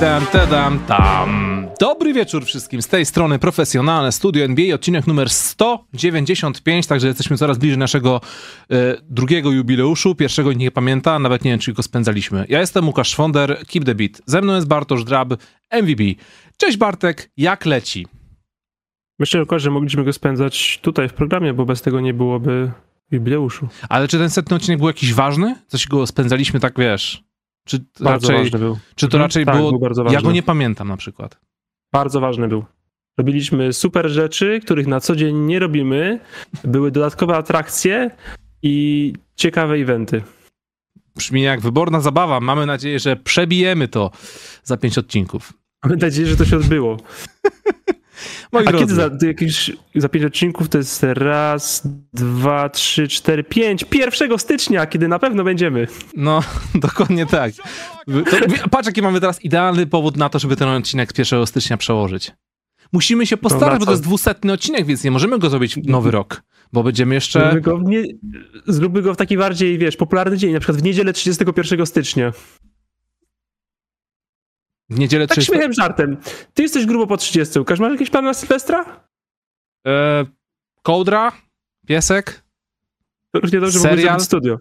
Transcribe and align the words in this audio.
Tam, 0.00 0.26
tadam, 0.26 0.78
tam. 0.78 1.68
Dobry 1.80 2.12
wieczór 2.12 2.44
wszystkim. 2.44 2.82
Z 2.82 2.88
tej 2.88 3.06
strony 3.06 3.38
profesjonalne 3.38 4.12
studio 4.12 4.44
NBA, 4.44 4.74
odcinek 4.74 5.06
numer 5.06 5.30
195, 5.30 6.86
także 6.86 7.06
jesteśmy 7.06 7.36
coraz 7.36 7.58
bliżej 7.58 7.78
naszego 7.78 8.20
e, 8.70 8.96
drugiego 9.02 9.52
jubileuszu. 9.52 10.14
Pierwszego 10.14 10.52
nie 10.52 10.70
pamięta, 10.70 11.18
nawet 11.18 11.44
nie 11.44 11.50
wiem, 11.50 11.60
czy 11.60 11.72
go 11.72 11.82
spędzaliśmy. 11.82 12.46
Ja 12.48 12.60
jestem 12.60 12.86
Łukasz 12.86 13.08
Szwonder, 13.08 13.66
Keep 13.66 13.84
the 13.84 13.94
Beat. 13.94 14.22
Ze 14.26 14.42
mną 14.42 14.54
jest 14.54 14.68
Bartosz 14.68 15.04
Drab, 15.04 15.28
MVB. 15.82 16.00
Cześć 16.56 16.76
Bartek, 16.76 17.30
jak 17.36 17.66
leci? 17.66 18.06
Myślę, 19.18 19.44
że 19.56 19.70
mogliśmy 19.70 20.04
go 20.04 20.12
spędzać 20.12 20.78
tutaj 20.82 21.08
w 21.08 21.12
programie, 21.12 21.54
bo 21.54 21.64
bez 21.64 21.82
tego 21.82 22.00
nie 22.00 22.14
byłoby 22.14 22.70
jubileuszu. 23.10 23.68
Ale 23.88 24.08
czy 24.08 24.18
ten 24.18 24.30
setny 24.30 24.56
odcinek 24.56 24.78
był 24.78 24.88
jakiś 24.88 25.14
ważny? 25.14 25.56
Coś 25.66 25.86
go 25.86 26.06
spędzaliśmy 26.06 26.60
tak, 26.60 26.78
wiesz... 26.78 27.29
Czy 27.64 27.78
bardzo 28.00 28.28
raczej, 28.28 28.44
ważny 28.44 28.58
był. 28.58 28.78
Czy 28.94 29.08
to 29.08 29.16
Mhm. 29.16 29.22
raczej 29.22 29.44
tak, 29.46 29.56
było... 29.56 29.70
Był 29.70 29.80
bardzo 29.80 30.04
ważny. 30.04 30.14
Ja 30.18 30.22
go 30.22 30.32
nie 30.32 30.42
pamiętam 30.42 30.88
na 30.88 30.96
przykład. 30.96 31.40
Bardzo 31.92 32.20
ważny 32.20 32.48
był. 32.48 32.64
Robiliśmy 33.18 33.72
super 33.72 34.08
rzeczy, 34.10 34.60
których 34.64 34.86
na 34.86 35.00
co 35.00 35.16
dzień 35.16 35.36
nie 35.36 35.58
robimy. 35.58 36.20
Były 36.64 36.90
dodatkowe 36.90 37.36
atrakcje 37.36 38.10
i 38.62 39.12
ciekawe 39.36 39.74
eventy. 39.74 40.22
Brzmi 41.16 41.42
jak 41.42 41.60
wyborna 41.60 42.00
zabawa. 42.00 42.40
Mamy 42.40 42.66
nadzieję, 42.66 42.98
że 42.98 43.16
przebijemy 43.16 43.88
to 43.88 44.10
za 44.62 44.76
pięć 44.76 44.98
odcinków. 44.98 45.52
Mam 45.84 45.98
nadzieję, 45.98 46.28
że 46.28 46.36
to 46.36 46.44
się 46.44 46.56
odbyło. 46.56 46.96
Moi 48.52 48.66
A 48.66 48.70
drodzy, 48.70 48.84
kiedy 48.84 48.94
za, 48.94 49.26
jakieś, 49.26 49.72
za 49.94 50.08
pięć 50.08 50.24
odcinków 50.24 50.68
to 50.68 50.78
jest 50.78 51.02
raz, 51.02 51.82
dwa, 52.14 52.68
trzy, 52.68 53.08
cztery, 53.08 53.44
pięć. 53.44 53.84
1 53.92 54.38
stycznia, 54.38 54.86
kiedy 54.86 55.08
na 55.08 55.18
pewno 55.18 55.44
będziemy. 55.44 55.86
No, 56.16 56.40
dokładnie 56.74 57.26
tak. 57.26 57.52
To, 58.06 58.68
patrz, 58.70 58.86
jaki 58.86 59.02
mamy 59.02 59.20
teraz 59.20 59.44
idealny 59.44 59.86
powód 59.86 60.16
na 60.16 60.28
to, 60.28 60.38
żeby 60.38 60.56
ten 60.56 60.68
odcinek 60.68 61.12
z 61.12 61.18
1 61.18 61.46
stycznia 61.46 61.76
przełożyć. 61.76 62.32
Musimy 62.92 63.26
się 63.26 63.36
postarać, 63.36 63.80
bo 63.80 63.86
to 63.86 63.90
jest 63.90 64.02
dwusetny 64.02 64.52
odcinek, 64.52 64.86
więc 64.86 65.04
nie 65.04 65.10
możemy 65.10 65.38
go 65.38 65.50
zrobić 65.50 65.74
w 65.74 65.86
nowy 65.86 66.10
rok, 66.10 66.42
bo 66.72 66.82
będziemy 66.82 67.14
jeszcze... 67.14 67.40
Zróbmy 67.40 67.60
go, 67.60 67.78
w 67.78 67.84
nie, 67.84 68.04
zróbmy 68.66 69.02
go 69.02 69.14
w 69.14 69.16
taki 69.16 69.36
bardziej, 69.36 69.78
wiesz, 69.78 69.96
popularny 69.96 70.38
dzień, 70.38 70.52
na 70.52 70.60
przykład 70.60 70.78
w 70.78 70.82
niedzielę 70.82 71.12
31 71.12 71.86
stycznia. 71.86 72.32
W 74.90 74.98
niedzielę 74.98 75.26
Tak 75.26 75.34
30... 75.38 75.52
śmiechem 75.52 75.72
żartem. 75.72 76.16
Ty 76.54 76.62
jesteś 76.62 76.86
grubo 76.86 77.06
po 77.06 77.16
30. 77.16 77.58
Łukasz, 77.58 77.78
masz 77.78 77.92
jakieś 77.92 78.10
plany 78.10 78.28
na 78.28 78.34
Sylwestra? 78.34 79.00
E, 79.86 80.24
kołdra, 80.82 81.32
piesek, 81.86 82.42
To 83.34 83.40
równie 83.40 83.60
dobrze 83.60 83.78
Serial? 83.78 83.98
zrobić 84.08 84.24
studio. 84.24 84.58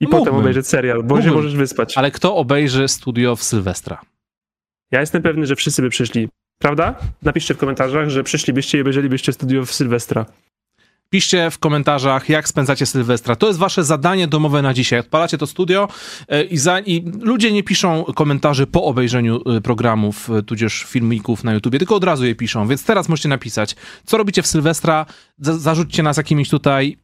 I 0.00 0.04
No 0.04 0.10
potem 0.10 0.18
mógłbym. 0.24 0.40
obejrzeć 0.40 0.66
serial, 0.66 1.02
bo 1.02 1.22
się 1.22 1.30
możesz 1.32 1.56
wyspać. 1.56 1.98
ale 1.98 2.10
kto 2.10 2.36
obejrzy 2.36 2.88
studio 2.88 3.36
w 3.36 3.42
Sylwestra? 3.42 4.00
Ja 4.90 5.00
jestem 5.00 5.22
pewny, 5.22 5.46
że 5.46 5.56
wszyscy 5.56 5.82
by 5.82 5.90
przyszli. 5.90 6.28
Prawda? 6.58 6.98
Napiszcie 7.22 7.54
w 7.54 7.58
komentarzach, 7.58 8.08
że 8.10 8.24
przyszlibyście 8.24 8.78
i 8.78 8.80
obejrzelibyście 8.80 9.32
studio 9.32 9.64
w 9.64 9.72
Sylwestra. 9.72 10.26
Piszcie 11.10 11.50
w 11.50 11.58
komentarzach, 11.58 12.28
jak 12.28 12.48
spędzacie 12.48 12.86
Sylwestra. 12.86 13.36
To 13.36 13.46
jest 13.46 13.58
wasze 13.58 13.84
zadanie 13.84 14.28
domowe 14.28 14.62
na 14.62 14.74
dzisiaj. 14.74 14.98
Odpalacie 14.98 15.38
to 15.38 15.46
studio 15.46 15.88
e, 16.28 16.44
i, 16.44 16.58
za, 16.58 16.80
i 16.80 17.12
ludzie 17.20 17.52
nie 17.52 17.62
piszą 17.62 18.04
komentarzy 18.04 18.66
po 18.66 18.84
obejrzeniu 18.84 19.40
e, 19.56 19.60
programów, 19.60 20.30
e, 20.30 20.42
tudzież 20.42 20.84
filmików 20.88 21.44
na 21.44 21.54
YouTubie, 21.54 21.78
tylko 21.78 21.94
od 21.94 22.04
razu 22.04 22.26
je 22.26 22.34
piszą. 22.34 22.68
Więc 22.68 22.84
teraz 22.84 23.08
możecie 23.08 23.28
napisać, 23.28 23.76
co 24.06 24.16
robicie 24.16 24.42
w 24.42 24.46
Sylwestra, 24.46 25.06
za, 25.38 25.58
zarzućcie 25.58 26.02
nas 26.02 26.16
jakimiś 26.16 26.48
tutaj 26.48 26.96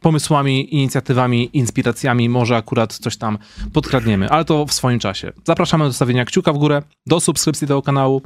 pomysłami, 0.00 0.74
inicjatywami, 0.74 1.50
inspiracjami, 1.52 2.28
może 2.28 2.56
akurat 2.56 2.94
coś 2.94 3.16
tam 3.16 3.38
podkradniemy, 3.72 4.30
ale 4.30 4.44
to 4.44 4.66
w 4.66 4.72
swoim 4.72 4.98
czasie. 4.98 5.32
Zapraszamy 5.44 5.84
do 5.84 5.90
zostawienia 5.90 6.24
kciuka 6.24 6.52
w 6.52 6.58
górę, 6.58 6.82
do 7.06 7.20
subskrypcji 7.20 7.66
tego 7.66 7.82
kanału, 7.82 8.22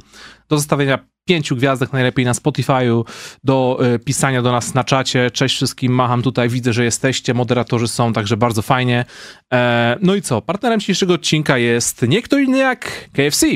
do 0.49 0.57
zostawienia 0.57 0.99
pięciu 1.27 1.55
gwiazdek 1.55 1.93
najlepiej 1.93 2.25
na 2.25 2.33
Spotify'u, 2.33 3.03
do 3.43 3.79
e, 3.81 3.99
pisania 3.99 4.41
do 4.41 4.51
nas 4.51 4.73
na 4.73 4.83
czacie. 4.83 5.31
Cześć 5.31 5.55
wszystkim, 5.55 5.93
macham 5.93 6.21
tutaj, 6.21 6.49
widzę, 6.49 6.73
że 6.73 6.83
jesteście, 6.83 7.33
moderatorzy 7.33 7.87
są, 7.87 8.13
także 8.13 8.37
bardzo 8.37 8.61
fajnie. 8.61 9.05
E, 9.53 9.97
no 10.01 10.15
i 10.15 10.21
co? 10.21 10.41
Partnerem 10.41 10.79
dzisiejszego 10.79 11.13
odcinka 11.13 11.57
jest 11.57 12.01
nie 12.01 12.21
kto 12.21 12.37
inny 12.37 12.57
jak 12.57 13.09
KFC. 13.13 13.47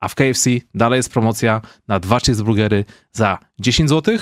A 0.00 0.08
w 0.08 0.14
KFC 0.14 0.50
dalej 0.74 0.96
jest 0.96 1.12
promocja 1.12 1.60
na 1.88 2.00
dwa 2.00 2.20
cheeseburgery 2.20 2.84
za 3.12 3.38
10 3.58 3.88
zł. 3.88 4.18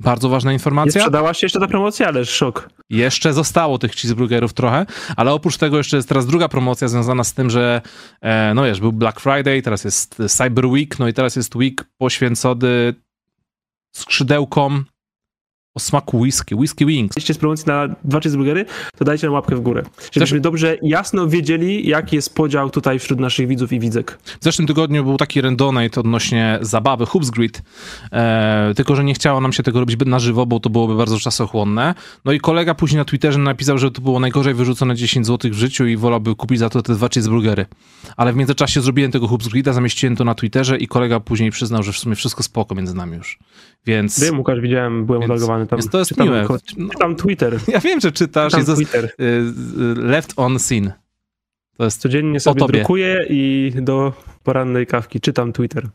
Bardzo 0.00 0.28
ważna 0.28 0.50
Nie 0.50 0.54
informacja. 0.54 1.00
sprzedała 1.00 1.34
się 1.34 1.44
jeszcze 1.44 1.60
ta 1.60 1.66
promocja, 1.66 2.08
ale 2.08 2.24
szok. 2.24 2.70
Jeszcze 2.90 3.32
zostało 3.32 3.78
tych 3.78 3.92
cheeseburgerów 3.92 4.52
trochę, 4.52 4.86
ale 5.16 5.32
oprócz 5.32 5.56
tego 5.56 5.76
jeszcze 5.76 5.96
jest 5.96 6.08
teraz 6.08 6.26
druga 6.26 6.48
promocja 6.48 6.88
związana 6.88 7.24
z 7.24 7.34
tym, 7.34 7.50
że 7.50 7.80
e, 8.20 8.54
no 8.54 8.64
wiesz, 8.64 8.80
był 8.80 8.92
Black 8.92 9.20
Friday, 9.20 9.62
teraz 9.62 9.84
jest 9.84 10.22
Cyber 10.28 10.66
Week, 10.66 10.98
no 10.98 11.08
i 11.08 11.12
teraz 11.12 11.36
jest 11.36 11.56
week 11.56 11.84
poświęcony 11.98 12.94
skrzydełkom 13.96 14.84
o 15.76 15.80
smaku 15.80 16.18
whisky, 16.18 16.54
whisky 16.54 16.86
wings. 16.86 17.16
Jeśli 17.16 17.30
jest 17.32 17.40
promocji 17.40 17.66
na 17.66 17.88
dwa 18.04 18.20
cheeseburgery, 18.20 18.64
to 18.98 19.04
dajcie 19.04 19.26
nam 19.26 19.34
łapkę 19.34 19.56
w 19.56 19.60
górę. 19.60 19.82
Żebyśmy 20.12 20.40
dobrze, 20.40 20.76
jasno 20.82 21.28
wiedzieli, 21.28 21.88
jaki 21.88 22.16
jest 22.16 22.34
podział 22.34 22.70
tutaj 22.70 22.98
wśród 22.98 23.20
naszych 23.20 23.48
widzów 23.48 23.72
i 23.72 23.80
widzek. 23.80 24.18
W 24.40 24.44
zeszłym 24.44 24.68
tygodniu 24.68 25.04
był 25.04 25.16
taki 25.16 25.40
randonate 25.40 26.00
odnośnie 26.00 26.58
zabawy 26.60 27.06
Hoops 27.06 27.30
Grid, 27.30 27.62
e, 28.12 28.72
tylko 28.76 28.96
że 28.96 29.04
nie 29.04 29.14
chciało 29.14 29.40
nam 29.40 29.52
się 29.52 29.62
tego 29.62 29.80
robić 29.80 29.96
na 30.06 30.18
żywo, 30.18 30.46
bo 30.46 30.60
to 30.60 30.70
byłoby 30.70 30.96
bardzo 30.96 31.18
czasochłonne. 31.18 31.94
No 32.24 32.32
i 32.32 32.40
kolega 32.40 32.74
później 32.74 32.98
na 32.98 33.04
Twitterze 33.04 33.38
napisał, 33.38 33.78
że 33.78 33.90
to 33.90 34.00
było 34.00 34.20
najgorzej 34.20 34.54
wyrzucone 34.54 34.94
10 34.94 35.26
zł 35.26 35.50
w 35.50 35.54
życiu 35.54 35.86
i 35.86 35.96
wolałby 35.96 36.34
kupić 36.34 36.58
za 36.58 36.70
to 36.70 36.82
te 36.82 36.94
dwa 36.94 37.08
cheeseburgery. 37.08 37.66
Ale 38.16 38.32
w 38.32 38.36
międzyczasie 38.36 38.80
zrobiłem 38.80 39.10
tego 39.12 39.28
Hoops 39.28 39.48
Grida, 39.48 39.72
zamieściłem 39.72 40.16
to 40.16 40.24
na 40.24 40.34
Twitterze 40.34 40.76
i 40.76 40.88
kolega 40.88 41.20
później 41.20 41.50
przyznał, 41.50 41.82
że 41.82 41.92
w 41.92 41.98
sumie 41.98 42.14
wszystko 42.16 42.42
spoko 42.42 42.74
między 42.74 42.94
nami 42.94 43.16
już. 43.16 43.38
Więc, 43.86 44.20
Wiem, 44.20 44.38
Łukasz, 44.38 44.60
widziałem, 44.60 45.06
byłem 45.06 45.20
Więc- 45.20 45.32
odlogowany 45.32 45.65
tam. 45.66 45.78
więc 45.78 45.90
to 45.90 45.98
jest 45.98 46.08
czytam, 46.08 46.26
miłe. 46.26 46.46
No. 46.76 46.88
Czytam 46.90 47.16
Twitter. 47.16 47.58
ja 47.68 47.80
wiem, 47.80 48.00
że 48.00 48.12
czytasz 48.12 48.52
Czytam 48.52 48.66
jest 48.66 48.76
Twitter. 48.76 49.04
y, 49.04 49.42
left 49.96 50.32
on 50.36 50.58
scene. 50.58 50.92
To 51.76 51.84
jest 51.84 52.00
Codziennie 52.00 52.40
sobie 52.40 52.66
drukuję 52.66 53.26
i 53.28 53.72
do 53.74 54.12
porannej 54.42 54.86
kawki 54.86 55.20
czytam 55.20 55.52
Twitter. 55.52 55.88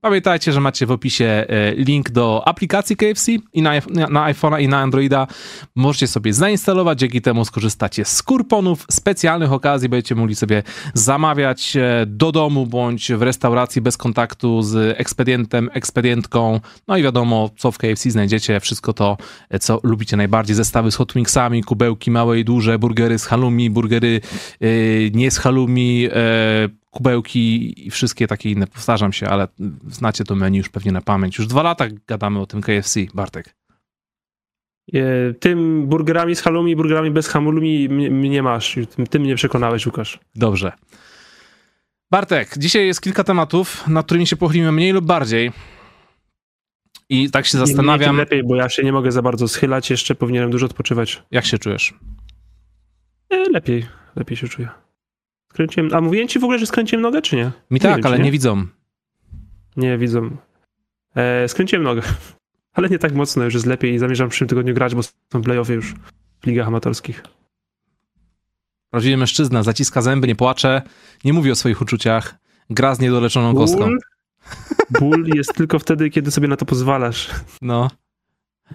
Pamiętajcie, 0.00 0.52
że 0.52 0.60
macie 0.60 0.86
w 0.86 0.90
opisie 0.90 1.24
e, 1.24 1.74
link 1.74 2.10
do 2.10 2.42
aplikacji 2.48 2.96
KFC 2.96 3.32
i 3.52 3.62
na, 3.62 3.72
na 4.10 4.32
iPhone'a 4.32 4.60
i 4.60 4.68
na 4.68 4.78
Androida. 4.78 5.26
Możecie 5.74 6.06
sobie 6.06 6.32
zainstalować, 6.32 6.98
dzięki 6.98 7.20
temu 7.20 7.44
skorzystacie 7.44 8.04
z 8.04 8.22
kuponów, 8.22 8.86
specjalnych 8.90 9.52
okazji, 9.52 9.88
będziecie 9.88 10.14
mogli 10.14 10.34
sobie 10.34 10.62
zamawiać 10.94 11.76
e, 11.76 12.06
do 12.06 12.32
domu 12.32 12.66
bądź 12.66 13.12
w 13.12 13.22
restauracji 13.22 13.82
bez 13.82 13.96
kontaktu 13.96 14.62
z 14.62 15.00
ekspedientem, 15.00 15.70
ekspedientką. 15.72 16.60
No 16.88 16.96
i 16.96 17.02
wiadomo, 17.02 17.50
co 17.56 17.72
w 17.72 17.78
KFC 17.78 18.10
znajdziecie, 18.10 18.60
wszystko 18.60 18.92
to, 18.92 19.16
e, 19.50 19.58
co 19.58 19.80
lubicie 19.82 20.16
najbardziej. 20.16 20.56
Zestawy 20.56 20.90
z 20.90 20.96
hot 20.96 21.12
wings-ami, 21.12 21.62
kubełki 21.62 22.10
małe 22.10 22.38
i 22.38 22.44
duże, 22.44 22.78
burgery 22.78 23.18
z 23.18 23.24
halloumi, 23.24 23.70
burgery 23.70 24.20
e, 24.60 24.66
nie 25.10 25.30
z 25.30 25.38
halloumi, 25.38 26.08
e, 26.12 26.68
kubełki 27.02 27.86
i 27.86 27.90
wszystkie 27.90 28.26
takie 28.26 28.50
inne, 28.50 28.66
powtarzam 28.66 29.12
się, 29.12 29.28
ale 29.28 29.48
znacie 29.88 30.24
to 30.24 30.34
menu 30.34 30.58
już 30.58 30.68
pewnie 30.68 30.92
na 30.92 31.00
pamięć. 31.00 31.38
Już 31.38 31.46
dwa 31.46 31.62
lata 31.62 31.84
gadamy 32.06 32.40
o 32.40 32.46
tym 32.46 32.60
KFC, 32.60 33.00
Bartek. 33.14 33.54
E, 34.94 35.34
Tym 35.40 35.86
burgerami 35.86 36.36
z 36.36 36.40
halloumi, 36.40 36.76
burgerami 36.76 37.10
bez 37.10 37.28
halloumi 37.28 37.88
mnie, 37.88 38.10
mnie 38.10 38.42
masz. 38.42 38.78
Tym, 38.96 39.06
tym 39.06 39.22
mnie 39.22 39.34
przekonałeś, 39.34 39.86
Łukasz. 39.86 40.18
Dobrze. 40.34 40.72
Bartek, 42.10 42.54
dzisiaj 42.58 42.86
jest 42.86 43.00
kilka 43.00 43.24
tematów, 43.24 43.88
nad 43.88 44.06
którymi 44.06 44.26
się 44.26 44.36
pochylimy 44.36 44.72
mniej 44.72 44.92
lub 44.92 45.04
bardziej. 45.04 45.52
I 47.08 47.30
tak 47.30 47.46
się 47.46 47.58
zastanawiam, 47.58 48.08
tym 48.10 48.16
lepiej, 48.16 48.42
bo 48.44 48.56
ja 48.56 48.68
się 48.68 48.82
nie 48.82 48.92
mogę 48.92 49.12
za 49.12 49.22
bardzo 49.22 49.48
schylać, 49.48 49.90
jeszcze 49.90 50.14
powinienem 50.14 50.50
dużo 50.50 50.66
odpoczywać. 50.66 51.22
jak 51.30 51.44
się 51.46 51.58
czujesz. 51.58 51.94
E, 53.30 53.50
Lepiej, 53.50 53.86
lepiej 54.16 54.36
się 54.36 54.48
czuję. 54.48 54.68
Skręciłem, 55.52 55.94
a 55.94 56.00
mówiłem 56.00 56.28
ci 56.28 56.38
w 56.38 56.44
ogóle, 56.44 56.58
że 56.58 56.66
skręciłem 56.66 57.02
nogę, 57.02 57.22
czy 57.22 57.36
nie? 57.36 57.52
Mi 57.70 57.80
tak, 57.80 57.92
wiem, 57.92 58.02
czy 58.02 58.08
ale 58.08 58.18
nie? 58.18 58.24
nie 58.24 58.32
widzą. 58.32 58.66
Nie, 59.76 59.98
widzą. 59.98 60.36
E, 61.16 61.48
skręciłem 61.48 61.82
nogę, 61.82 62.02
ale 62.74 62.88
nie 62.88 62.98
tak 62.98 63.14
mocno, 63.14 63.44
już 63.44 63.54
jest 63.54 63.66
lepiej 63.66 63.94
i 63.94 63.98
zamierzam 63.98 64.28
w 64.28 64.30
przyszłym 64.30 64.48
tygodniu 64.48 64.74
grać, 64.74 64.94
bo 64.94 65.02
są 65.02 65.42
playoffy 65.42 65.74
już 65.74 65.94
w 66.40 66.46
ligach 66.46 66.68
amatorskich. 66.68 67.22
Prawdziwy 68.90 69.16
mężczyzna, 69.16 69.62
zaciska 69.62 70.02
zęby, 70.02 70.26
nie 70.26 70.36
płacze, 70.36 70.82
nie 71.24 71.32
mówi 71.32 71.50
o 71.50 71.54
swoich 71.54 71.80
uczuciach, 71.80 72.34
gra 72.70 72.94
z 72.94 73.00
niedoleczoną 73.00 73.54
kostką. 73.54 73.78
Ból, 73.80 73.98
ból 75.00 75.26
jest 75.34 75.54
tylko 75.54 75.78
wtedy, 75.78 76.10
kiedy 76.10 76.30
sobie 76.30 76.48
na 76.48 76.56
to 76.56 76.66
pozwalasz. 76.66 77.30
No. 77.62 77.90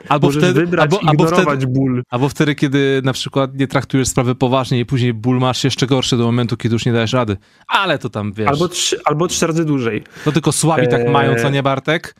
Albo 0.10 0.28
Możesz 0.28 0.44
wtedy, 0.44 0.60
wybrać, 0.62 0.84
albo, 0.84 1.00
albo, 1.10 1.24
ignorować 1.24 1.60
wtedy, 1.60 1.74
ból. 1.74 2.04
albo 2.10 2.30
wtedy, 2.30 2.56
kiedy 2.56 3.02
na 3.04 3.14
przykład 3.14 3.56
nie 3.56 3.68
traktujesz 3.68 4.08
sprawy 4.08 4.36
poważnie 4.36 4.80
i 4.80 4.86
później 4.86 5.14
ból 5.14 5.40
masz 5.40 5.64
jeszcze 5.64 5.88
gorszy 5.88 6.18
do 6.18 6.24
momentu, 6.24 6.58
kiedy 6.58 6.76
już 6.76 6.86
nie 6.86 6.94
dajesz 6.94 7.14
rady. 7.14 7.38
Ale 7.68 8.00
to 8.00 8.10
tam, 8.10 8.34
wiesz, 8.34 8.48
Albo 8.48 8.68
trzy, 8.68 9.00
albo 9.06 9.28
trzy 9.28 9.48
razy 9.48 9.66
dłużej. 9.66 10.04
to 10.26 10.32
tylko 10.32 10.52
słabi 10.52 10.88
tak 10.88 11.02
Eee. 11.02 11.10
mają, 11.10 11.36
co 11.36 11.50
nie 11.50 11.64
Bartek? 11.64 12.16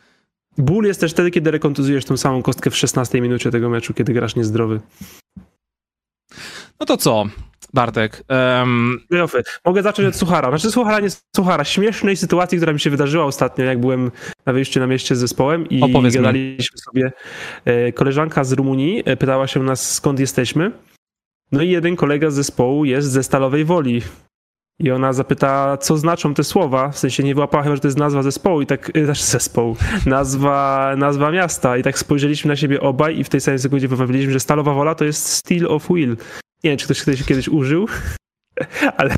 Ból 0.58 0.84
jest 0.84 1.00
też 1.00 1.12
wtedy, 1.12 1.30
kiedy 1.30 1.50
rekontuzujesz 1.50 2.04
tą 2.04 2.16
samą 2.16 2.42
kostkę 2.42 2.70
w 2.70 2.76
16 2.76 3.20
minucie 3.20 3.50
tego 3.50 3.68
meczu, 3.70 3.94
kiedy 3.94 4.12
grasz 4.12 4.36
niezdrowy. 4.36 4.80
No 6.80 6.86
to 6.86 6.96
co, 6.96 7.24
Bartek? 7.74 8.24
Um... 8.60 9.00
Playoffy. 9.08 9.42
Mogę 9.64 9.82
zacząć 9.82 10.08
od 10.08 10.16
Suchara. 10.16 10.48
Znaczy 10.48 10.70
Suchara, 10.70 11.00
nie 11.00 11.08
Suchara. 11.36 11.64
Śmiesznej 11.64 12.16
sytuacji, 12.16 12.58
która 12.58 12.72
mi 12.72 12.80
się 12.80 12.90
wydarzyła 12.90 13.24
ostatnio, 13.24 13.64
jak 13.64 13.80
byłem 13.80 14.10
na 14.46 14.52
wyjściu 14.52 14.80
na 14.80 14.86
mieście 14.86 15.16
z 15.16 15.18
zespołem 15.18 15.68
i 15.68 15.82
Opowiedz 15.82 16.14
gadaliśmy 16.14 16.76
mi. 16.76 16.80
sobie. 16.80 17.12
E, 17.64 17.92
koleżanka 17.92 18.44
z 18.44 18.52
Rumunii 18.52 19.02
e, 19.04 19.16
pytała 19.16 19.46
się 19.46 19.62
nas, 19.62 19.92
skąd 19.94 20.20
jesteśmy. 20.20 20.70
No 21.52 21.62
i 21.62 21.70
jeden 21.70 21.96
kolega 21.96 22.30
z 22.30 22.34
zespołu 22.34 22.84
jest 22.84 23.10
ze 23.10 23.22
Stalowej 23.22 23.64
Woli. 23.64 24.02
I 24.78 24.90
ona 24.90 25.12
zapyta, 25.12 25.76
co 25.76 25.96
znaczą 25.96 26.34
te 26.34 26.44
słowa, 26.44 26.88
w 26.88 26.98
sensie 26.98 27.22
nie 27.22 27.34
wyłapała 27.34 27.62
chyba, 27.62 27.74
że 27.74 27.80
to 27.80 27.88
jest 27.88 27.98
nazwa 27.98 28.22
zespołu 28.22 28.60
i 28.62 28.66
tak, 28.66 28.92
znaczy 29.04 29.24
zespołu, 29.24 29.76
nazwa, 30.06 30.94
nazwa 30.96 31.30
miasta 31.30 31.76
i 31.76 31.82
tak 31.82 31.98
spojrzeliśmy 31.98 32.48
na 32.48 32.56
siebie 32.56 32.80
obaj 32.80 33.18
i 33.18 33.24
w 33.24 33.28
tej 33.28 33.40
samej 33.40 33.58
sekundzie 33.58 33.88
wymówiliśmy, 33.88 34.32
że 34.32 34.40
Stalowa 34.40 34.74
Wola 34.74 34.94
to 34.94 35.04
jest 35.04 35.28
Steel 35.28 35.66
of 35.66 35.88
Will. 35.90 36.16
Nie 36.64 36.70
wiem, 36.70 36.78
czy 36.78 36.84
ktoś 36.84 37.04
kiedyś, 37.04 37.24
kiedyś 37.24 37.48
użył, 37.48 37.88
ale 38.96 39.16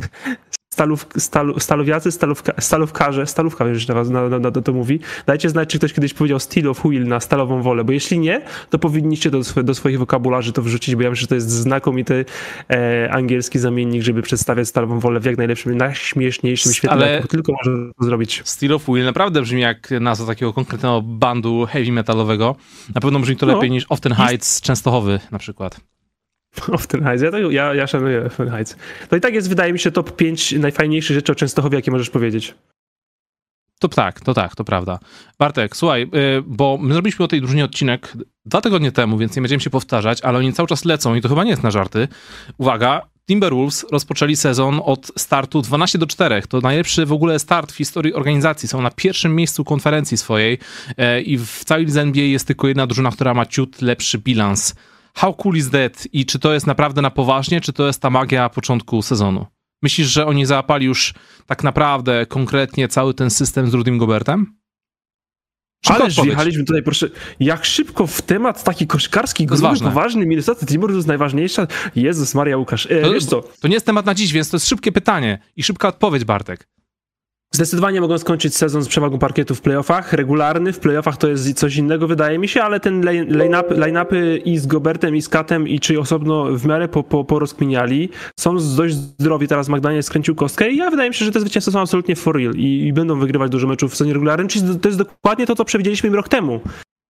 stalów, 0.77 1.07
stalu, 1.19 1.61
stalowiacy, 1.61 2.13
stalówka, 2.13 2.53
stalówkarze, 2.59 3.27
stalówka 3.27 3.65
już 3.65 3.89
na, 3.89 4.05
na, 4.05 4.29
na, 4.29 4.39
na, 4.39 4.51
to 4.51 4.73
mówi, 4.73 5.01
dajcie 5.27 5.49
znać, 5.51 5.69
czy 5.69 5.79
ktoś 5.79 5.93
kiedyś 5.93 6.15
powiedział 6.15 6.41
Steel 6.41 6.69
of 6.69 6.83
Will 6.85 7.09
na 7.09 7.21
stalową 7.21 7.63
wolę, 7.63 7.85
bo 7.85 7.93
jeśli 7.93 8.19
nie, 8.19 8.43
to 8.71 8.79
powinniście 8.79 9.31
do, 9.31 9.41
do 9.65 9.75
swoich 9.75 9.99
wokabularzy 9.99 10.53
to 10.53 10.63
wrzucić, 10.63 10.97
bo 10.97 11.03
ja 11.03 11.11
myślę, 11.11 11.21
że 11.21 11.27
to 11.27 11.35
jest 11.35 11.51
znakomity 11.51 12.25
e, 12.71 13.11
angielski 13.13 13.59
zamiennik, 13.59 14.03
żeby 14.03 14.23
przedstawiać 14.23 14.69
stalową 14.69 15.01
wolę 15.01 15.21
w 15.21 15.25
jak 15.25 15.39
najlepszym, 15.39 15.77
najśmieszniejszym 15.77 16.73
świetle, 16.73 16.97
Ale 16.97 17.23
tylko 17.23 17.53
może 17.53 17.71
to 17.99 18.05
zrobić. 18.05 18.43
Steel 18.45 18.73
of 18.73 18.87
Will 18.87 19.05
naprawdę 19.05 19.43
brzmi 19.43 19.61
jak 19.61 19.91
nazwa 20.01 20.27
takiego 20.27 20.53
konkretnego 20.53 21.03
bandu 21.03 21.67
heavy 21.67 21.93
metalowego. 21.93 22.57
Na 22.95 23.01
pewno 23.01 23.21
brzmi 23.21 23.37
to 23.37 23.47
no. 23.47 23.55
lepiej 23.55 23.71
niż 23.71 23.87
Often 23.89 24.13
Heights 24.13 24.61
Częstochowy 24.61 25.21
na 25.31 25.39
przykład. 25.39 25.81
Offenheids. 26.73 27.23
Ja, 27.23 27.31
tego, 27.31 27.51
ja, 27.51 27.75
ja 27.75 27.87
szanuję 27.87 28.25
Offenheids. 28.25 28.77
To 29.09 29.17
i 29.17 29.21
tak 29.21 29.35
jest, 29.35 29.49
wydaje 29.49 29.73
mi 29.73 29.79
się, 29.79 29.91
top 29.91 30.17
5 30.17 30.53
najfajniejszych 30.53 31.15
rzeczy 31.15 31.33
o 31.33 31.35
Częstochowie, 31.35 31.77
jakie 31.77 31.91
możesz 31.91 32.11
powiedzieć. 32.11 32.55
To 33.79 33.89
tak, 33.89 34.21
to 34.21 34.35
tak, 34.35 34.57
to 34.57 34.65
prawda. 34.65 34.99
Bartek, 35.39 35.77
słuchaj, 35.77 36.03
y, 36.03 36.43
bo 36.47 36.79
my 36.81 36.93
zrobiliśmy 36.93 37.25
o 37.25 37.29
tej 37.29 37.41
drużynie 37.41 37.65
odcinek 37.65 38.13
dwa 38.47 38.61
tygodnie 38.61 38.93
temu, 38.93 39.19
więc 39.19 39.37
nie 39.37 39.43
będziemy 39.43 39.61
się 39.61 39.71
powtarzać, 39.71 40.23
ale 40.23 40.39
oni 40.39 40.53
cały 40.53 40.69
czas 40.69 40.85
lecą 40.85 41.15
i 41.15 41.21
to 41.21 41.29
chyba 41.29 41.45
nie 41.45 41.51
jest 41.51 41.63
na 41.63 41.71
żarty. 41.71 42.09
Uwaga, 42.59 43.03
Timberwolves 43.27 43.87
rozpoczęli 43.93 44.37
sezon 44.37 44.81
od 44.85 45.13
startu 45.17 45.63
12 45.63 45.99
do 45.99 46.07
4. 46.07 46.43
To 46.49 46.61
najlepszy 46.61 47.07
w 47.07 47.13
ogóle 47.13 47.39
start 47.39 47.73
w 47.73 47.77
historii 47.77 48.15
organizacji. 48.15 48.69
Są 48.69 48.83
na 48.83 48.91
pierwszym 48.91 49.35
miejscu 49.35 49.65
konferencji 49.65 50.17
swojej 50.17 50.59
y, 50.91 51.23
i 51.23 51.39
w 51.39 51.65
całej 51.65 51.87
NBA 51.97 52.25
jest 52.25 52.47
tylko 52.47 52.69
jedna 52.69 52.87
drużyna, 52.87 53.11
która 53.11 53.35
ma 53.35 53.47
ciut 53.47 53.83
lepszy 53.83 54.19
bilans 54.19 54.75
how 55.17 55.35
cool 55.35 55.57
is 55.57 55.71
that 55.71 56.09
i 56.13 56.27
czy 56.27 56.39
to 56.39 56.55
jest 56.55 56.67
naprawdę 56.67 57.03
na 57.03 57.11
poważnie, 57.11 57.61
czy 57.61 57.73
to 57.73 57.87
jest 57.87 58.03
ta 58.03 58.11
magia 58.11 58.49
początku 58.49 59.03
sezonu? 59.03 59.47
Myślisz, 59.83 60.09
że 60.09 60.27
oni 60.27 60.47
załapali 60.47 60.87
już 60.87 61.15
tak 61.47 61.65
naprawdę 61.65 62.27
konkretnie 62.27 62.89
cały 62.89 63.15
ten 63.15 63.31
system 63.31 63.71
z 63.71 63.75
Rudym 63.75 63.99
Gobertem? 63.99 64.57
Szybko 65.85 66.03
Ale 66.03 66.11
wjechaliśmy 66.11 66.65
tutaj, 66.65 66.83
proszę, 66.83 67.09
jak 67.41 67.65
szybko 67.65 68.07
w 68.07 68.23
temat 68.23 68.65
taki 68.65 68.87
koszkarski, 68.87 69.47
gruby, 69.47 69.81
poważny, 69.81 70.27
Minnesota 70.27 70.67
Timberwolves 70.67 70.97
jest 70.97 71.09
najważniejsza. 71.09 71.67
Jezus 71.97 72.35
Maria 72.35 72.57
Łukasz, 72.57 72.87
e, 72.91 73.03
to, 73.03 73.13
wiesz 73.13 73.25
co? 73.25 73.43
To 73.61 73.69
nie 73.69 73.75
jest 73.75 73.87
temat 73.87 74.07
na 74.07 74.15
dziś, 74.15 74.33
więc 74.33 74.51
to 74.51 74.57
jest 74.57 74.69
szybkie 74.69 74.93
pytanie 74.93 75.39
i 75.57 75.63
szybka 75.63 75.89
odpowiedź, 75.89 76.25
Bartek. 76.25 76.69
Zdecydowanie 77.55 78.01
mogą 78.01 78.19
skończyć 78.19 78.57
sezon 78.57 78.83
z 78.83 78.89
przewagą 78.89 79.19
parkietu 79.19 79.55
w 79.55 79.61
playoffach. 79.61 80.13
Regularny 80.13 80.73
w 80.73 80.79
playoffach 80.79 81.17
to 81.17 81.29
jest 81.29 81.55
coś 81.55 81.77
innego, 81.77 82.09
wydaje 82.09 82.39
mi 82.39 82.49
się, 82.49 82.63
ale 82.63 82.81
ten 82.81 83.03
line-upy 83.31 83.79
line 83.79 84.07
i 84.45 84.59
z 84.59 84.67
Gobertem, 84.67 85.17
i 85.17 85.23
z 85.23 85.29
Katem, 85.29 85.69
i 85.69 85.81
czy 85.81 86.01
osobno 86.01 86.45
w 86.45 86.67
miarę 86.67 86.89
po, 86.89 87.03
po, 87.03 87.25
porozkminiali. 87.25 88.09
Są 88.41 88.57
dość 88.77 88.95
zdrowi. 88.95 89.49
Teraz 89.49 89.69
Magdanie 89.69 90.03
skręcił 90.03 90.35
kostkę 90.35 90.71
i 90.71 90.77
ja 90.77 90.91
wydaje 90.91 91.11
mi 91.11 91.15
się, 91.15 91.25
że 91.25 91.33
te 91.33 91.41
zwycięstwa 91.41 91.73
są 91.73 91.81
absolutnie 91.81 92.17
for 92.17 92.37
real 92.37 92.55
i, 92.55 92.87
i 92.87 92.93
będą 92.93 93.19
wygrywać 93.19 93.51
dużo 93.51 93.67
meczów 93.67 93.93
w 93.93 93.97
sezonie 93.97 94.13
regularnym. 94.13 94.49
Czyli 94.49 94.79
to 94.79 94.89
jest 94.89 94.99
dokładnie 94.99 95.47
to, 95.47 95.57
co 95.57 95.65
przewidzieliśmy 95.65 96.09
im 96.09 96.15
rok 96.15 96.29
temu. 96.29 96.61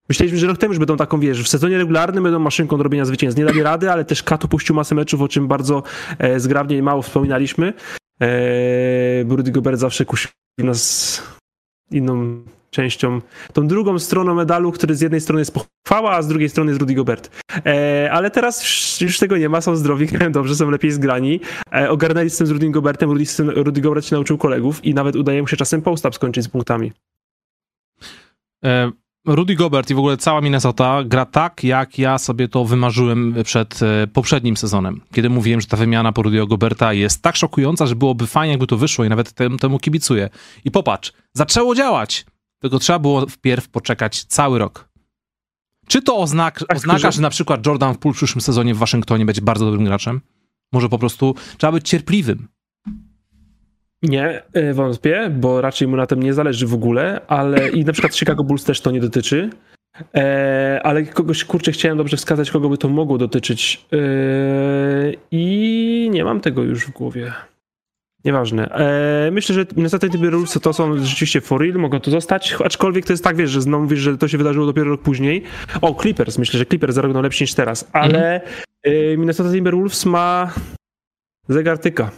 Myśleliśmy, 0.09 0.39
że 0.39 0.47
rok 0.47 0.59
temu 0.59 0.73
już 0.73 0.79
będą 0.79 0.97
taką, 0.97 1.21
wiesz, 1.21 1.43
w 1.43 1.49
sezonie 1.49 1.79
regularnym 1.79 2.25
będą 2.25 2.39
maszynką 2.39 2.77
do 2.77 2.83
robienia 2.83 3.05
zwycięstw. 3.05 3.39
Nie 3.39 3.45
dali 3.45 3.63
rady, 3.63 3.91
ale 3.91 4.05
też 4.05 4.23
Kat 4.23 4.45
upuścił 4.45 4.75
masę 4.75 4.95
meczów, 4.95 5.23
o 5.23 5.29
czym 5.29 5.49
bardzo 5.49 5.83
e, 6.19 6.41
zgrabnie 6.41 6.77
i 6.77 6.83
mało 6.83 7.03
wspominaliśmy. 7.03 7.73
E, 8.21 9.23
Rudy 9.29 9.53
Gobert 9.53 9.79
zawsze 9.79 10.05
kusił 10.05 10.31
nas 10.59 11.23
inną 11.91 12.43
częścią, 12.71 13.21
tą 13.53 13.67
drugą 13.67 13.99
stroną 13.99 14.35
medalu, 14.35 14.73
który 14.73 14.95
z 14.95 15.01
jednej 15.01 15.21
strony 15.21 15.41
jest 15.41 15.55
pochwała, 15.55 16.13
a 16.13 16.23
z 16.23 16.29
drugiej 16.29 16.49
strony 16.49 16.71
jest 16.71 16.81
Rudy 16.81 16.95
Gobert. 16.95 17.31
E, 17.67 18.09
ale 18.13 18.31
teraz 18.31 19.01
już 19.01 19.19
tego 19.19 19.37
nie 19.37 19.49
ma, 19.49 19.61
są 19.61 19.77
zdrowi, 19.77 20.07
grają 20.13 20.33
dobrze, 20.33 20.55
są 20.55 20.71
lepiej 20.71 20.91
zgrani. 20.91 21.41
E, 21.75 21.91
ogarnęli 21.91 22.31
z 22.31 22.37
tym 22.37 22.47
z 22.47 22.51
Rudy 22.51 22.71
Gobertem, 22.71 23.11
Rudy, 23.11 23.25
Rudy 23.39 23.81
Gobert 23.81 24.07
się 24.07 24.17
nauczył 24.17 24.39
kolegów 24.39 24.85
i 24.85 24.95
nawet 24.95 25.17
udaje 25.17 25.43
mu 25.43 25.49
się 25.49 25.57
czasem 25.57 25.83
post 25.83 26.05
skończyć 26.13 26.45
z 26.45 26.49
punktami. 26.49 26.93
E, 28.65 28.93
Rudy 29.27 29.55
Gobert 29.55 29.91
i 29.91 29.95
w 29.95 29.99
ogóle 29.99 30.17
cała 30.17 30.41
Minnesota 30.41 31.05
gra 31.05 31.27
tak, 31.27 31.65
jak 31.65 31.99
ja 31.99 32.19
sobie 32.19 32.49
to 32.49 32.65
wymarzyłem 32.65 33.35
przed 33.45 33.83
e, 33.83 34.07
poprzednim 34.07 34.57
sezonem, 34.57 35.01
kiedy 35.13 35.31
mówiłem, 35.31 35.61
że 35.61 35.67
ta 35.67 35.77
wymiana 35.77 36.13
po 36.13 36.23
Rudy'ego 36.23 36.49
Goberta 36.49 36.93
jest 36.93 37.23
tak 37.23 37.37
szokująca, 37.37 37.87
że 37.87 37.97
byłoby 37.97 38.27
fajnie, 38.27 38.51
jakby 38.51 38.67
to 38.67 38.77
wyszło 38.77 39.05
i 39.05 39.09
nawet 39.09 39.33
temu, 39.33 39.59
temu 39.59 39.79
kibicuję. 39.79 40.31
I 40.65 40.71
popatrz, 40.71 41.13
zaczęło 41.35 41.75
działać, 41.75 42.27
tylko 42.61 42.79
trzeba 42.79 42.99
było 42.99 43.27
wpierw 43.27 43.69
poczekać 43.69 44.25
cały 44.25 44.59
rok. 44.59 44.89
Czy 45.89 46.03
to 46.03 46.17
oznak, 46.17 46.65
tak, 46.69 46.77
oznacza, 46.77 47.11
że... 47.11 47.17
że 47.17 47.23
na 47.23 47.31
przykład 47.31 47.67
Jordan 47.67 47.95
w 47.95 48.13
przyszłym 48.13 48.41
sezonie 48.41 48.75
w 48.75 48.79
Waszyngtonie 48.79 49.25
będzie 49.25 49.43
bardzo 49.43 49.65
dobrym 49.65 49.85
graczem? 49.85 50.21
Może 50.73 50.89
po 50.89 50.99
prostu 50.99 51.35
trzeba 51.59 51.73
być 51.73 51.89
cierpliwym. 51.89 52.49
Nie, 54.03 54.43
e, 54.53 54.75
wątpię, 54.75 55.31
bo 55.31 55.61
raczej 55.61 55.89
mu 55.89 55.97
na 55.97 56.07
tym 56.07 56.23
nie 56.23 56.35
zależy 56.35 56.67
w 56.67 56.75
ogóle, 56.75 57.21
ale 57.27 57.69
i 57.69 57.85
na 57.85 57.93
przykład 57.93 58.17
Chicago 58.17 58.45
Bulls 58.45 58.65
też 58.65 58.81
to 58.81 58.91
nie 58.91 59.01
dotyczy. 59.01 59.51
E, 60.15 60.81
ale 60.85 61.03
kogoś, 61.03 61.45
kurczę, 61.45 61.73
chciałem 61.73 61.99
dobrze 61.99 62.17
wskazać, 62.17 62.51
kogo 62.51 62.69
by 62.69 62.79
to 62.79 62.89
mogło 62.89 63.19
dotyczyć. 63.19 63.87
E, 63.93 63.99
I 65.31 66.09
nie 66.13 66.25
mam 66.25 66.41
tego 66.41 66.63
już 66.63 66.87
w 66.87 66.91
głowie. 66.91 67.33
Nieważne. 68.25 68.69
E, 68.69 69.31
myślę, 69.31 69.55
że 69.55 69.67
niestety 69.77 70.11
Timberwolves 70.11 70.61
to 70.63 70.73
są 70.73 71.05
rzeczywiście 71.05 71.41
for 71.41 71.61
real, 71.61 71.75
mogą 71.75 72.01
to 72.01 72.11
zostać, 72.11 72.57
aczkolwiek 72.65 73.07
to 73.07 73.13
jest 73.13 73.25
tak, 73.25 73.37
wiesz, 73.37 73.51
że 73.51 73.63
znowu 73.63 73.83
mówisz, 73.83 74.01
że 74.01 74.19
to 74.19 74.29
się 74.29 74.39
wydarzyło 74.39 74.67
dopiero 74.67 74.91
rok 74.91 75.03
później. 75.03 75.43
O, 75.81 75.95
Clippers, 76.03 76.39
myślę, 76.39 76.59
że 76.59 76.67
Clippers 76.67 76.95
zarówno 76.95 77.21
lepsi 77.21 77.45
niż 77.45 77.55
teraz, 77.55 77.91
ale 77.93 78.41
mm. 78.85 79.21
Minnesota 79.21 79.53
Timberwolves 79.53 80.07
ma 80.07 80.53
zegartyka 81.49 82.11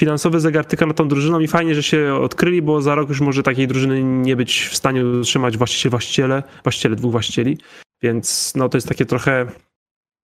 finansowy 0.00 0.40
zegartyka 0.40 0.86
na 0.86 0.94
tą 0.94 1.08
drużyną 1.08 1.40
i 1.40 1.48
fajnie, 1.48 1.74
że 1.74 1.82
się 1.82 2.14
odkryli, 2.14 2.62
bo 2.62 2.82
za 2.82 2.94
rok 2.94 3.08
już 3.08 3.20
może 3.20 3.42
takiej 3.42 3.68
drużyny 3.68 4.02
nie 4.02 4.36
być 4.36 4.62
w 4.62 4.76
stanie 4.76 5.06
utrzymać 5.06 5.56
właściciel, 5.56 5.90
właściciele, 5.90 6.42
właściciele, 6.62 6.96
dwóch 6.96 7.12
właścicieli, 7.12 7.58
więc 8.02 8.52
no 8.56 8.68
to 8.68 8.76
jest 8.76 8.88
takie 8.88 9.06
trochę 9.06 9.46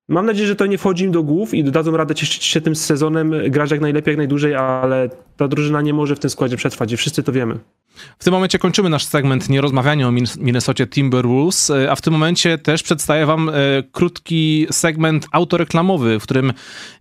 Mam 0.08 0.26
nadzieję, 0.26 0.48
że 0.48 0.56
to 0.56 0.66
nie 0.66 0.78
wchodzi 0.78 1.04
im 1.04 1.10
do 1.10 1.22
głów 1.22 1.54
i 1.54 1.64
dadzą 1.64 1.96
radę 1.96 2.14
cieszyć 2.14 2.44
się 2.44 2.60
tym 2.60 2.76
sezonem, 2.76 3.34
grać 3.48 3.70
jak 3.70 3.80
najlepiej, 3.80 4.12
jak 4.12 4.18
najdłużej, 4.18 4.54
ale 4.54 5.10
ta 5.36 5.48
drużyna 5.48 5.82
nie 5.82 5.94
może 5.94 6.16
w 6.16 6.18
tym 6.18 6.30
składzie 6.30 6.56
przetrwać 6.56 6.92
i 6.92 6.96
wszyscy 6.96 7.22
to 7.22 7.32
wiemy. 7.32 7.58
W 8.18 8.24
tym 8.24 8.32
momencie 8.32 8.58
kończymy 8.58 8.88
nasz 8.88 9.04
segment 9.04 9.48
nierozmawiania 9.48 10.08
o 10.08 10.12
Minnesocie 10.38 10.86
Timberwolves, 10.86 11.70
e, 11.70 11.90
a 11.90 11.96
w 11.96 12.00
tym 12.00 12.12
momencie 12.12 12.58
też 12.58 12.82
przedstawię 12.82 13.26
wam 13.26 13.48
e, 13.48 13.52
krótki 13.92 14.66
segment 14.70 15.26
autoreklamowy, 15.32 16.20
w 16.20 16.22
którym 16.22 16.52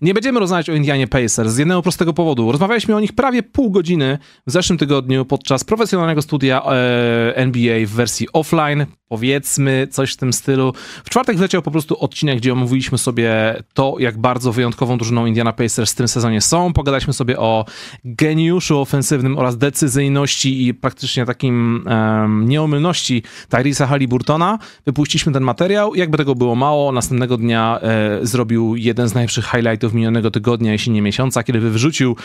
nie 0.02 0.14
będziemy 0.14 0.40
rozmawiać 0.40 0.70
o 0.70 0.74
Indianie 0.74 1.08
Pacers 1.08 1.52
z 1.52 1.58
jednego 1.58 1.82
prostego 1.82 2.14
powodu. 2.14 2.52
Rozmawialiśmy 2.52 2.96
o 2.96 3.00
nich 3.00 3.14
prawie 3.14 3.44
pół 3.44 3.72
godziny 3.72 4.18
w 4.48 4.52
zeszłym 4.52 4.78
tygodniu 4.78 5.26
podczas 5.26 5.64
profesjonalnego 5.64 6.22
studia 6.22 6.62
e, 6.66 7.36
NBA 7.36 7.86
w 7.86 7.90
wersji 7.90 8.28
offline 8.34 8.86
powiedzmy, 9.10 9.88
coś 9.92 10.14
w 10.14 10.18
tym 10.18 10.34
stylu. 10.34 10.74
W 11.04 11.10
czwartek 11.10 11.38
wleciał 11.38 11.62
po 11.62 11.72
prostu 11.72 12.00
odcinek, 12.00 12.38
gdzie 12.38 12.54
omówiliśmy 12.54 12.98
sobie 12.98 13.56
to, 13.74 13.96
jak 14.00 14.18
bardzo 14.18 14.52
wyjątkową 14.52 14.98
drużyną 14.98 15.26
Indiana 15.26 15.54
Pacers 15.54 15.92
w 15.92 15.96
tym 15.96 16.08
sezonie 16.08 16.42
są. 16.42 16.74
Pogadaliśmy 16.74 17.14
sobie 17.14 17.40
o 17.40 17.66
geniuszu 18.06 18.80
ofensywnym 18.80 19.38
oraz 19.38 19.58
decyzyjności 19.58 20.68
i 20.68 20.74
praktycznie 20.86 21.26
takim 21.26 21.86
um, 21.88 22.50
nieomylności 22.50 23.24
Tyrisa 23.50 23.88
Halliburtona. 23.88 24.60
Wypuściliśmy 24.86 25.34
ten 25.34 25.44
materiał. 25.44 25.96
Jakby 25.96 26.18
tego 26.18 26.36
było 26.36 26.56
mało, 26.56 26.92
następnego 26.92 27.38
dnia 27.38 27.80
e, 27.82 28.20
zrobił 28.26 28.76
jeden 28.76 29.10
z 29.10 29.14
najlepszych 29.14 29.46
highlightów 29.46 29.94
minionego 29.94 30.32
tygodnia, 30.32 30.72
jeśli 30.72 30.92
nie 30.92 31.02
miesiąca, 31.02 31.44
kiedy 31.44 31.60
wyrzucił 31.60 32.16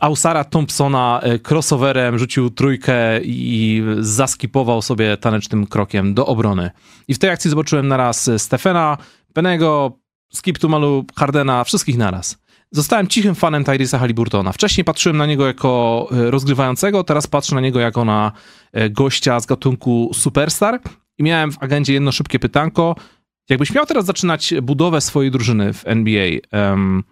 Ausara 0.00 0.44
Thompsona 0.44 1.20
e, 1.22 1.38
crossoverem 1.38 2.18
rzucił 2.18 2.50
trójkę 2.50 3.20
i 3.22 3.82
zaskipował 3.98 4.82
sobie 4.82 5.16
tanecznym 5.16 5.66
krokiem 5.66 6.14
do 6.14 6.26
obrony. 6.26 6.70
I 7.08 7.14
w 7.14 7.18
tej 7.18 7.30
akcji 7.30 7.50
zobaczyłem 7.50 7.88
naraz 7.88 8.30
Stefana, 8.36 8.98
Penego, 9.32 9.98
Skip 10.32 10.58
Tumalu, 10.58 11.04
Hardena, 11.16 11.64
wszystkich 11.64 11.98
naraz. 11.98 12.38
Zostałem 12.70 13.06
cichym 13.06 13.34
fanem 13.34 13.64
Tyrisa 13.64 13.98
Halliburtona. 13.98 14.52
Wcześniej 14.52 14.84
patrzyłem 14.84 15.16
na 15.16 15.26
niego 15.26 15.46
jako 15.46 16.08
e, 16.12 16.30
rozgrywającego, 16.30 17.04
teraz 17.04 17.26
patrzę 17.26 17.54
na 17.54 17.60
niego 17.60 17.80
jako 17.80 18.04
na 18.04 18.32
e, 18.72 18.90
gościa 18.90 19.40
z 19.40 19.46
gatunku 19.46 20.10
superstar 20.14 20.80
i 21.18 21.22
miałem 21.22 21.52
w 21.52 21.62
agendzie 21.62 21.92
jedno 21.92 22.12
szybkie 22.12 22.38
pytanko. 22.38 22.96
Jakbyś 23.48 23.74
miał 23.74 23.86
teraz 23.86 24.04
zaczynać 24.04 24.54
budowę 24.62 25.00
swojej 25.00 25.30
drużyny 25.30 25.72
w 25.72 25.86
NBA, 25.86 26.30
um, 26.52 27.04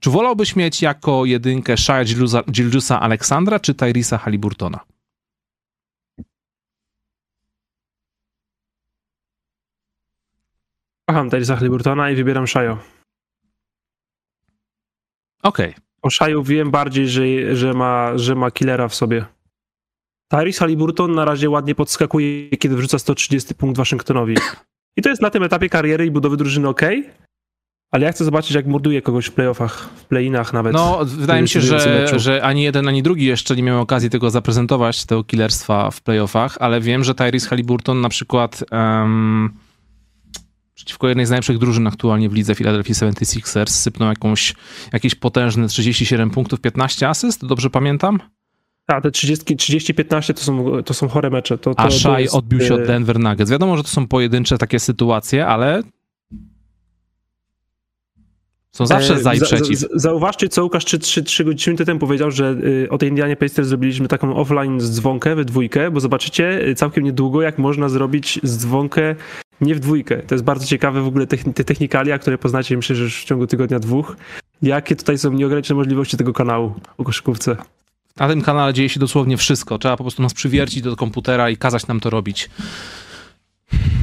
czy 0.00 0.10
wolałbyś 0.10 0.56
mieć 0.56 0.82
jako 0.82 1.24
jedynkę 1.24 1.76
Shia 1.76 2.04
Gilgiusa 2.50 3.00
Aleksandra 3.00 3.60
czy 3.60 3.74
Tyrisa 3.74 4.18
Halliburtona? 4.18 4.80
Kocham 11.08 11.30
Tyrisa 11.30 11.56
Halliburtona 11.56 12.10
i 12.10 12.14
wybieram 12.14 12.46
Shayo. 12.46 12.99
Okej. 15.42 15.70
Okay. 15.70 15.82
O 16.02 16.10
Shaju 16.10 16.42
wiem 16.42 16.70
bardziej, 16.70 17.08
że, 17.08 17.56
że, 17.56 17.74
ma, 17.74 18.18
że 18.18 18.34
ma 18.34 18.50
killera 18.50 18.88
w 18.88 18.94
sobie. 18.94 19.24
Tyrese 20.28 20.58
Halliburton 20.58 21.14
na 21.14 21.24
razie 21.24 21.50
ładnie 21.50 21.74
podskakuje, 21.74 22.48
kiedy 22.50 22.76
wrzuca 22.76 22.98
130 22.98 23.54
punkt 23.54 23.76
Waszyngtonowi. 23.76 24.36
I 24.96 25.02
to 25.02 25.08
jest 25.08 25.22
na 25.22 25.30
tym 25.30 25.42
etapie 25.42 25.68
kariery 25.68 26.06
i 26.06 26.10
budowy 26.10 26.36
drużyny 26.36 26.68
ok, 26.68 26.82
ale 27.90 28.06
ja 28.06 28.12
chcę 28.12 28.24
zobaczyć, 28.24 28.54
jak 28.54 28.66
morduje 28.66 29.02
kogoś 29.02 29.26
w 29.26 29.32
playoffach, 29.32 29.90
w 29.96 30.04
playinach 30.04 30.52
nawet. 30.52 30.72
No, 30.72 31.04
wydaje 31.04 31.42
mi 31.42 31.48
się, 31.48 31.60
że, 31.60 32.18
że 32.18 32.42
ani 32.42 32.62
jeden, 32.62 32.88
ani 32.88 33.02
drugi 33.02 33.24
jeszcze 33.24 33.56
nie 33.56 33.62
miał 33.62 33.80
okazji 33.80 34.10
tego 34.10 34.30
zaprezentować, 34.30 35.04
tego 35.04 35.24
killerstwa 35.24 35.90
w 35.90 36.00
playoffach, 36.00 36.56
ale 36.60 36.80
wiem, 36.80 37.04
że 37.04 37.14
Tyrese 37.14 37.48
Halliburton 37.48 38.00
na 38.00 38.08
przykład 38.08 38.64
um, 38.70 39.50
przeciwko 40.80 41.08
jednej 41.08 41.26
z 41.26 41.30
najlepszych 41.30 41.58
drużyn 41.58 41.86
aktualnie 41.86 42.28
w 42.28 42.32
lidze 42.32 42.54
Philadelphia 42.54 42.94
76ers 42.94 43.68
sypnął 43.68 44.08
jakąś, 44.08 44.54
jakieś 44.92 45.14
potężne 45.14 45.68
37 45.68 46.30
punktów, 46.30 46.60
15 46.60 47.08
asyst, 47.08 47.46
dobrze 47.46 47.70
pamiętam? 47.70 48.18
Tak, 48.86 49.02
te 49.02 49.08
30-15 49.08 50.34
to 50.34 50.40
są, 50.40 50.82
to 50.82 50.94
są 50.94 51.08
chore 51.08 51.30
mecze. 51.30 51.58
To, 51.58 51.74
to, 51.74 51.80
A 51.80 51.90
Shai 51.90 52.28
odbił 52.28 52.60
się 52.60 52.74
od 52.74 52.80
e, 52.80 52.86
Denver 52.86 53.18
Nuggets. 53.18 53.50
Wiadomo, 53.50 53.76
że 53.76 53.82
to 53.82 53.88
są 53.88 54.06
pojedyncze 54.06 54.58
takie 54.58 54.78
sytuacje, 54.78 55.46
ale 55.46 55.82
są 58.72 58.86
zawsze 58.86 59.20
za 59.20 59.34
i 59.34 59.40
przeciw. 59.40 59.78
Za, 59.78 59.86
za, 59.88 59.98
zauważcie, 59.98 60.48
co 60.48 60.64
Łukasz 60.64 60.84
3, 60.84 60.98
3, 60.98 61.22
3, 61.22 61.54
3 61.54 61.70
minuty 61.70 61.84
temu 61.84 62.00
powiedział, 62.00 62.30
że 62.30 62.56
y, 62.84 62.88
o 62.90 62.98
tej 62.98 63.08
Indianie 63.08 63.36
Pacers 63.36 63.68
zrobiliśmy 63.68 64.08
taką 64.08 64.36
offline 64.36 64.80
dzwonkę 64.80 65.34
we 65.34 65.44
dwójkę, 65.44 65.90
bo 65.90 66.00
zobaczycie 66.00 66.68
y, 66.68 66.74
całkiem 66.74 67.04
niedługo, 67.04 67.42
jak 67.42 67.58
można 67.58 67.88
zrobić 67.88 68.40
dzwonkę 68.46 69.16
nie 69.60 69.74
w 69.74 69.80
dwójkę. 69.80 70.16
To 70.16 70.34
jest 70.34 70.44
bardzo 70.44 70.66
ciekawe 70.66 71.02
w 71.02 71.06
ogóle 71.06 71.26
te 71.26 71.64
technikalia, 71.64 72.18
które 72.18 72.38
poznacie 72.38 72.76
myślę, 72.76 72.96
że 72.96 73.04
już 73.04 73.22
w 73.22 73.24
ciągu 73.24 73.46
tygodnia 73.46 73.78
dwóch. 73.78 74.16
Jakie 74.62 74.96
tutaj 74.96 75.18
są 75.18 75.32
nieograniczone 75.32 75.78
możliwości 75.78 76.16
tego 76.16 76.32
kanału 76.32 76.74
o 76.98 77.04
koszykówce. 77.04 77.56
Na 78.16 78.28
tym 78.28 78.42
kanale 78.42 78.74
dzieje 78.74 78.88
się 78.88 79.00
dosłownie 79.00 79.36
wszystko. 79.36 79.78
Trzeba 79.78 79.96
po 79.96 80.04
prostu 80.04 80.22
nas 80.22 80.34
przywiercić 80.34 80.82
do 80.82 80.96
komputera 80.96 81.50
i 81.50 81.56
kazać 81.56 81.86
nam 81.86 82.00
to 82.00 82.10
robić. 82.10 82.50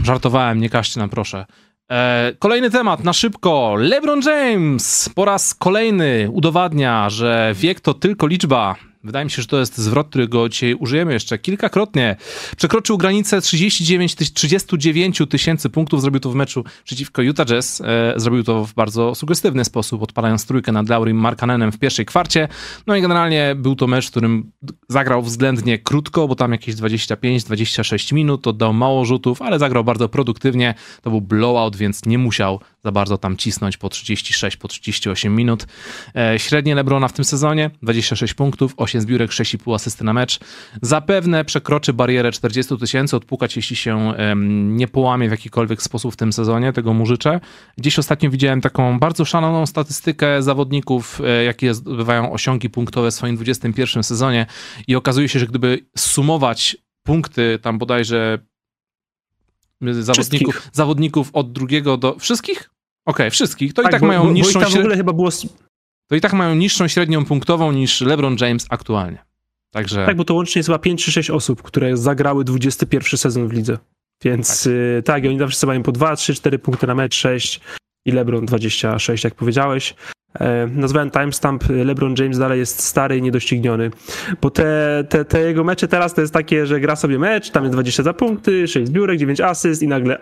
Żartowałem, 0.03 0.59
nie 0.59 0.69
każcie 0.69 0.99
nam 0.99 1.09
proszę. 1.09 1.45
E, 1.91 2.33
kolejny 2.39 2.69
temat, 2.69 3.03
na 3.03 3.13
szybko. 3.13 3.75
LeBron 3.77 4.21
James 4.21 5.09
po 5.15 5.25
raz 5.25 5.55
kolejny 5.55 6.29
udowadnia, 6.31 7.09
że 7.09 7.53
wiek 7.55 7.79
to 7.79 7.93
tylko 7.93 8.27
liczba. 8.27 8.75
Wydaje 9.07 9.25
mi 9.25 9.31
się, 9.31 9.41
że 9.41 9.47
to 9.47 9.59
jest 9.59 9.77
zwrot, 9.77 10.07
którego 10.09 10.49
dzisiaj 10.49 10.73
użyjemy 10.73 11.13
jeszcze 11.13 11.37
kilkakrotnie. 11.37 12.15
Przekroczył 12.57 12.97
granicę 12.97 13.41
39, 13.41 14.15
39 14.33 15.21
tysięcy 15.29 15.69
punktów, 15.69 16.01
zrobił 16.01 16.19
to 16.19 16.29
w 16.29 16.35
meczu 16.35 16.63
przeciwko 16.83 17.21
Utah 17.21 17.45
Jazz. 17.45 17.81
E, 17.81 18.13
zrobił 18.15 18.43
to 18.43 18.65
w 18.65 18.73
bardzo 18.73 19.15
sugestywny 19.15 19.65
sposób, 19.65 20.03
odpalając 20.03 20.45
trójkę 20.45 20.71
nad 20.71 20.89
Laurim 20.89 21.17
Markanenem 21.17 21.71
w 21.71 21.79
pierwszej 21.79 22.05
kwarcie. 22.05 22.47
No 22.87 22.95
i 22.95 23.01
generalnie 23.01 23.55
był 23.55 23.75
to 23.75 23.87
mecz, 23.87 24.07
w 24.07 24.11
którym 24.11 24.51
zagrał 24.89 25.21
względnie 25.21 25.79
krótko, 25.79 26.27
bo 26.27 26.35
tam 26.35 26.51
jakieś 26.51 26.75
25-26 26.75 28.13
minut, 28.13 28.47
oddał 28.47 28.73
mało 28.73 29.05
rzutów, 29.05 29.41
ale 29.41 29.59
zagrał 29.59 29.83
bardzo 29.83 30.09
produktywnie. 30.09 30.73
To 31.01 31.09
był 31.09 31.21
blowout, 31.21 31.75
więc 31.75 32.05
nie 32.05 32.17
musiał 32.17 32.59
za 32.84 32.91
bardzo 32.91 33.17
tam 33.17 33.38
cisnąć 33.38 33.77
po 33.77 33.89
36, 33.89 34.57
po 34.57 34.67
38 34.67 35.36
minut. 35.36 35.67
E, 36.15 36.39
średnie 36.39 36.75
Lebrona 36.75 37.07
w 37.07 37.13
tym 37.13 37.25
sezonie 37.25 37.72
26 37.81 38.34
punktów, 38.34 38.74
8 38.77 39.01
zbiórek, 39.01 39.31
6,5 39.31 39.75
asysty 39.75 40.03
na 40.03 40.13
mecz. 40.13 40.39
Zapewne 40.81 41.46
przekroczy 41.46 41.93
barierę 41.93 42.31
40 42.31 42.77
tysięcy, 42.77 43.15
odpukać 43.15 43.55
jeśli 43.55 43.75
się 43.75 44.13
nie 44.53 44.88
połamie 44.88 45.27
w 45.27 45.31
jakikolwiek 45.31 45.81
sposób 45.81 46.13
w 46.13 46.17
tym 46.17 46.34
sezonie, 46.34 46.74
tego 46.74 46.93
mu 46.93 47.05
życzę. 47.05 47.39
Gdzieś 47.77 48.00
ostatnio 48.00 48.29
widziałem 48.29 48.62
taką 48.62 49.00
bardzo 49.00 49.25
szaloną 49.25 49.65
statystykę 49.65 50.43
zawodników, 50.43 51.22
e, 51.22 51.43
jakie 51.43 51.74
zdobywają 51.74 52.31
osiągi 52.31 52.69
punktowe 52.69 53.12
w 53.12 53.13
swoim 53.13 53.36
21 53.36 54.03
sezonie 54.03 54.46
i 54.88 54.96
okazuje 54.96 55.29
się, 55.29 55.39
że 55.39 55.48
gdyby 55.48 55.86
sumować 55.98 56.77
punkty 57.03 57.60
tam 57.62 57.77
bodajże 57.77 58.39
zawodników, 59.81 60.69
zawodników 60.74 61.29
od 61.34 61.51
drugiego 61.51 61.98
do... 61.98 62.15
Wszystkich? 62.19 62.69
okay, 63.07 63.31
wszystkich. 63.31 63.74
To 63.74 63.81
tak, 63.81 63.91
i 63.91 63.93
tak 63.93 64.01
bo, 64.01 64.07
mają 64.07 64.24
bo, 64.24 64.31
niższą... 64.31 64.60
Bo 64.60 64.69
w 64.69 64.75
ogóle 64.75 64.98
chyba 64.98 65.13
było... 65.13 65.29
To 66.10 66.15
i 66.15 66.22
tak 66.22 66.34
mają 66.34 66.55
niższą 66.55 66.88
średnią 66.88 67.25
punktową 67.25 67.72
niż 67.72 68.01
LeBron 68.01 68.36
James 68.41 68.65
aktualnie. 68.69 69.25
Także... 69.74 70.05
Tak, 70.05 70.17
bo 70.17 70.25
to 70.25 70.34
łącznie 70.34 70.60
jest 70.60 70.67
chyba 70.67 70.79
5 70.79 71.05
czy 71.05 71.12
6 71.12 71.29
osób, 71.29 71.62
które 71.62 71.98
zagrały 71.98 72.43
21 72.43 73.17
sezon 73.17 73.48
w 73.48 73.53
lidze. 73.53 73.77
Więc 74.24 74.63
tak, 74.63 74.74
y, 74.74 75.03
tak 75.05 75.24
i 75.24 75.27
oni 75.27 75.39
zawsze 75.39 75.67
mają 75.67 75.84
po 75.84 75.91
2, 75.91 76.15
3, 76.15 76.36
4 76.36 76.60
punkty 76.60 76.88
na 76.88 76.96
mecz, 76.96 77.15
6 77.15 77.60
i 78.07 78.11
LeBron 78.11 78.45
26, 78.45 79.23
jak 79.23 79.35
powiedziałeś. 79.35 79.95
E, 80.39 80.67
nazwałem 80.67 81.11
timestamp, 81.11 81.63
LeBron 81.69 82.15
James 82.19 82.39
dalej 82.39 82.59
jest 82.59 82.83
stary 82.83 83.17
i 83.17 83.21
niedościgniony, 83.21 83.91
bo 84.41 84.49
te, 84.49 85.03
te, 85.09 85.25
te 85.25 85.41
jego 85.41 85.63
mecze 85.63 85.87
teraz 85.87 86.13
to 86.13 86.21
jest 86.21 86.33
takie, 86.33 86.65
że 86.65 86.79
gra 86.79 86.95
sobie 86.95 87.19
mecz, 87.19 87.51
tam 87.51 87.63
jest 87.63 87.75
20 87.75 88.03
za 88.03 88.13
punkty, 88.13 88.67
6 88.67 88.87
zbiórek, 88.87 89.19
9 89.19 89.41
asyst 89.41 89.83
i 89.83 89.87
nagle 89.87 90.17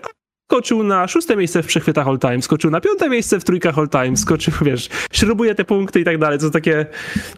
skoczył 0.48 0.84
na 0.84 1.08
szóste 1.08 1.36
miejsce 1.36 1.64
w 1.64 1.68
przechwytach 1.68 2.08
all 2.08 2.20
time, 2.20 2.42
skoczył 2.42 2.72
na 2.72 2.82
piąte 2.82 3.10
miejsce 3.10 3.40
w 3.40 3.44
trójkach 3.44 3.80
all 3.80 3.90
time, 3.90 4.18
skoczył, 4.18 4.54
wiesz, 4.66 4.90
śrubuje 5.12 5.56
te 5.56 5.66
punkty 5.66 6.00
i 6.00 6.04
tak 6.04 6.18
dalej. 6.18 6.40
To 6.40 6.50
takie, 6.50 6.86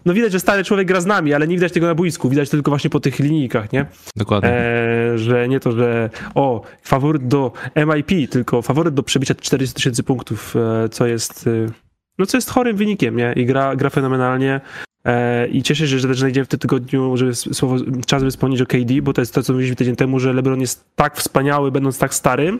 no 0.05 0.13
widać, 0.13 0.31
że 0.31 0.39
stary 0.39 0.63
człowiek 0.63 0.87
gra 0.87 1.01
z 1.01 1.05
nami, 1.05 1.33
ale 1.33 1.47
nie 1.47 1.55
widać 1.55 1.71
tego 1.71 1.87
na 1.87 1.95
boisku, 1.95 2.29
widać 2.29 2.49
tylko 2.49 2.71
właśnie 2.71 2.89
po 2.89 2.99
tych 2.99 3.19
linijkach, 3.19 3.71
nie? 3.71 3.85
Dokładnie. 4.15 4.49
E, 4.49 5.17
że 5.17 5.47
nie 5.47 5.59
to, 5.59 5.71
że 5.71 6.09
o, 6.35 6.61
faworyt 6.83 7.27
do 7.27 7.51
MIP, 7.75 8.29
tylko 8.29 8.61
faworyt 8.61 8.93
do 8.93 9.03
przebicia 9.03 9.35
40 9.35 9.75
tysięcy 9.75 10.03
punktów, 10.03 10.55
e, 10.55 10.89
co 10.89 11.07
jest, 11.07 11.47
e, 11.47 11.86
no 12.19 12.25
co 12.25 12.37
jest 12.37 12.49
chorym 12.49 12.77
wynikiem, 12.77 13.15
nie? 13.15 13.33
I 13.35 13.45
gra, 13.45 13.75
gra 13.75 13.89
fenomenalnie. 13.89 14.61
E, 15.07 15.47
I 15.47 15.63
cieszę 15.63 15.87
się, 15.87 15.99
że 15.99 16.07
też 16.07 16.19
znajdziemy 16.19 16.45
w 16.45 16.47
tym 16.47 16.59
tygodniu 16.59 17.17
żeby 17.17 17.35
słowo, 17.35 17.75
czas, 18.05 18.23
by 18.23 18.31
wspomnieć 18.31 18.61
o 18.61 18.65
KD, 18.65 19.01
bo 19.01 19.13
to 19.13 19.21
jest 19.21 19.33
to, 19.33 19.43
co 19.43 19.53
mówiliśmy 19.53 19.75
tydzień 19.75 19.95
temu, 19.95 20.19
że 20.19 20.33
LeBron 20.33 20.61
jest 20.61 20.85
tak 20.95 21.17
wspaniały, 21.17 21.71
będąc 21.71 21.97
tak 21.97 22.13
starym, 22.13 22.59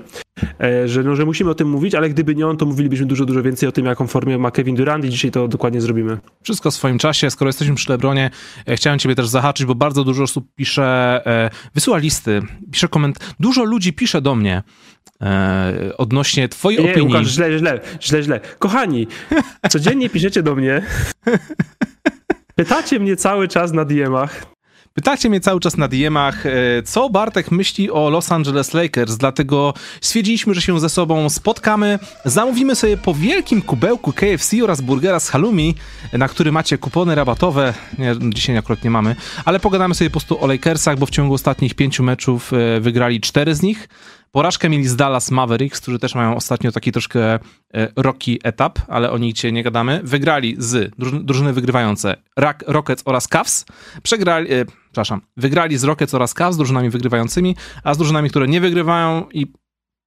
e, 0.61 0.87
że, 0.87 1.03
no, 1.03 1.15
że 1.15 1.25
musimy 1.25 1.49
o 1.49 1.55
tym 1.55 1.69
mówić, 1.69 1.95
ale 1.95 2.09
gdyby 2.09 2.35
nie 2.35 2.47
on, 2.47 2.57
to 2.57 2.65
mówilibyśmy 2.65 3.05
dużo, 3.05 3.25
dużo 3.25 3.43
więcej 3.43 3.69
o 3.69 3.71
tym, 3.71 3.85
jaką 3.85 4.07
formę 4.07 4.37
ma 4.37 4.51
Kevin 4.51 4.75
Durant 4.75 5.05
i 5.05 5.09
dzisiaj 5.09 5.31
to 5.31 5.47
dokładnie 5.47 5.81
zrobimy. 5.81 6.17
Wszystko 6.43 6.71
w 6.71 6.73
swoim 6.73 6.97
czasie. 6.97 7.29
Skoro 7.29 7.49
jesteśmy 7.49 7.75
przy 7.75 7.91
LeBronie, 7.91 8.31
e, 8.67 8.75
chciałem 8.75 8.99
ciebie 8.99 9.15
też 9.15 9.27
zahaczyć, 9.27 9.65
bo 9.65 9.75
bardzo 9.75 10.03
dużo 10.03 10.23
osób 10.23 10.45
pisze, 10.55 11.21
wysyła 11.75 11.97
listy, 11.97 12.41
pisze 12.71 12.87
koment, 12.87 13.35
dużo 13.39 13.63
ludzi 13.63 13.93
pisze 13.93 14.21
do 14.21 14.35
mnie, 14.35 14.63
odnośnie 15.97 16.49
twojej 16.49 16.83
nie, 16.83 16.91
opinii. 16.91 17.07
Łukasz, 17.07 17.27
źle, 17.27 17.57
źle, 17.57 17.79
źle, 18.01 18.23
źle. 18.23 18.39
Kochani, 18.59 19.07
codziennie 19.69 20.09
piszecie 20.09 20.43
do 20.43 20.55
mnie 20.55 20.81
Pytacie 22.57 22.99
mnie 22.99 23.15
cały 23.15 23.47
czas 23.47 23.71
na 23.71 23.85
DM-ach. 23.85 24.45
Pytacie 24.93 25.29
mnie 25.29 25.39
cały 25.39 25.59
czas 25.59 25.77
na 25.77 25.87
DM-ach, 25.87 26.45
e, 26.45 26.49
co 26.83 27.09
Bartek 27.09 27.51
myśli 27.51 27.91
o 27.91 28.09
Los 28.09 28.31
Angeles 28.31 28.73
Lakers, 28.73 29.17
dlatego 29.17 29.73
stwierdziliśmy, 30.01 30.53
że 30.53 30.61
się 30.61 30.79
ze 30.79 30.89
sobą 30.89 31.29
spotkamy, 31.29 31.99
zamówimy 32.25 32.75
sobie 32.75 32.97
po 32.97 33.13
wielkim 33.13 33.61
kubełku 33.61 34.13
KFC 34.13 34.63
oraz 34.63 34.81
burgera 34.81 35.19
z 35.19 35.29
halloumi, 35.29 35.75
na 36.13 36.27
który 36.27 36.51
macie 36.51 36.77
kupony 36.77 37.15
rabatowe, 37.15 37.73
nie, 37.97 38.15
dzisiaj 38.33 38.57
akurat 38.57 38.83
nie 38.83 38.89
mamy, 38.89 39.15
ale 39.45 39.59
pogadamy 39.59 39.95
sobie 39.95 40.09
po 40.09 40.19
prostu 40.19 40.43
o 40.43 40.47
Lakersach, 40.47 40.97
bo 40.97 41.05
w 41.05 41.09
ciągu 41.09 41.33
ostatnich 41.33 41.75
pięciu 41.75 42.03
meczów 42.03 42.53
e, 42.53 42.79
wygrali 42.79 43.21
cztery 43.21 43.55
z 43.55 43.61
nich, 43.61 43.89
Porażkę 44.37 44.69
mieli 44.69 44.87
z 44.87 44.95
Dallas 44.95 45.31
Mavericks, 45.31 45.81
którzy 45.81 45.99
też 45.99 46.15
mają 46.15 46.35
ostatnio 46.35 46.71
taki 46.71 46.91
troszkę 46.91 47.19
e, 47.33 47.39
rocky 47.95 48.37
etap, 48.43 48.79
ale 48.87 49.11
o 49.11 49.17
nich 49.17 49.33
dzisiaj 49.33 49.53
nie 49.53 49.63
gadamy. 49.63 50.01
Wygrali 50.03 50.55
z 50.59 50.91
drużyny 50.97 51.53
wygrywające 51.53 52.15
Rockets 52.67 53.03
oraz 53.05 53.27
Cavs. 53.27 53.65
Przegrali, 54.03 54.53
e, 54.53 54.65
przepraszam, 54.85 55.21
wygrali 55.37 55.77
z 55.77 55.83
Rockets 55.83 56.13
oraz 56.13 56.33
Cavs, 56.33 56.55
z 56.55 56.57
drużynami 56.57 56.89
wygrywającymi, 56.89 57.55
a 57.83 57.93
z 57.93 57.97
drużynami, 57.97 58.29
które 58.29 58.47
nie 58.47 58.61
wygrywają 58.61 59.25
i 59.33 59.47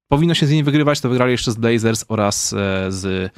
powinno 0.09 0.35
się 0.35 0.47
z 0.47 0.51
nimi 0.51 0.63
wygrywać, 0.63 1.01
to 1.01 1.09
wygrali 1.09 1.33
jeszcze 1.33 1.53
z 1.53 1.57
Blazers 1.57 2.05
oraz 2.09 2.53
e, 2.53 2.57
z 2.93 3.33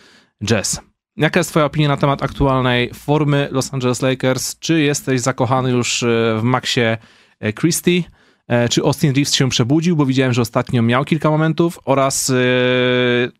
Jazz. 0.44 0.80
Jaka 1.16 1.40
jest 1.40 1.50
twoja 1.50 1.66
opinia 1.66 1.88
na 1.88 1.96
temat 1.96 2.22
aktualnej 2.22 2.90
formy 2.94 3.48
Los 3.50 3.74
Angeles 3.74 4.02
Lakers? 4.02 4.58
Czy 4.58 4.80
jesteś 4.80 5.20
zakochany 5.20 5.70
już 5.70 6.02
e, 6.02 6.06
w 6.40 6.42
Maxie 6.42 6.98
e, 7.40 7.52
Christie? 7.52 8.02
E, 8.48 8.68
czy 8.68 8.82
Austin 8.82 9.14
Reeves 9.14 9.34
się 9.34 9.48
przebudził, 9.48 9.96
bo 9.96 10.06
widziałem, 10.06 10.32
że 10.32 10.42
ostatnio 10.42 10.82
miał 10.82 11.04
kilka 11.04 11.30
momentów 11.30 11.78
oraz 11.84 12.30
e, 12.30 12.34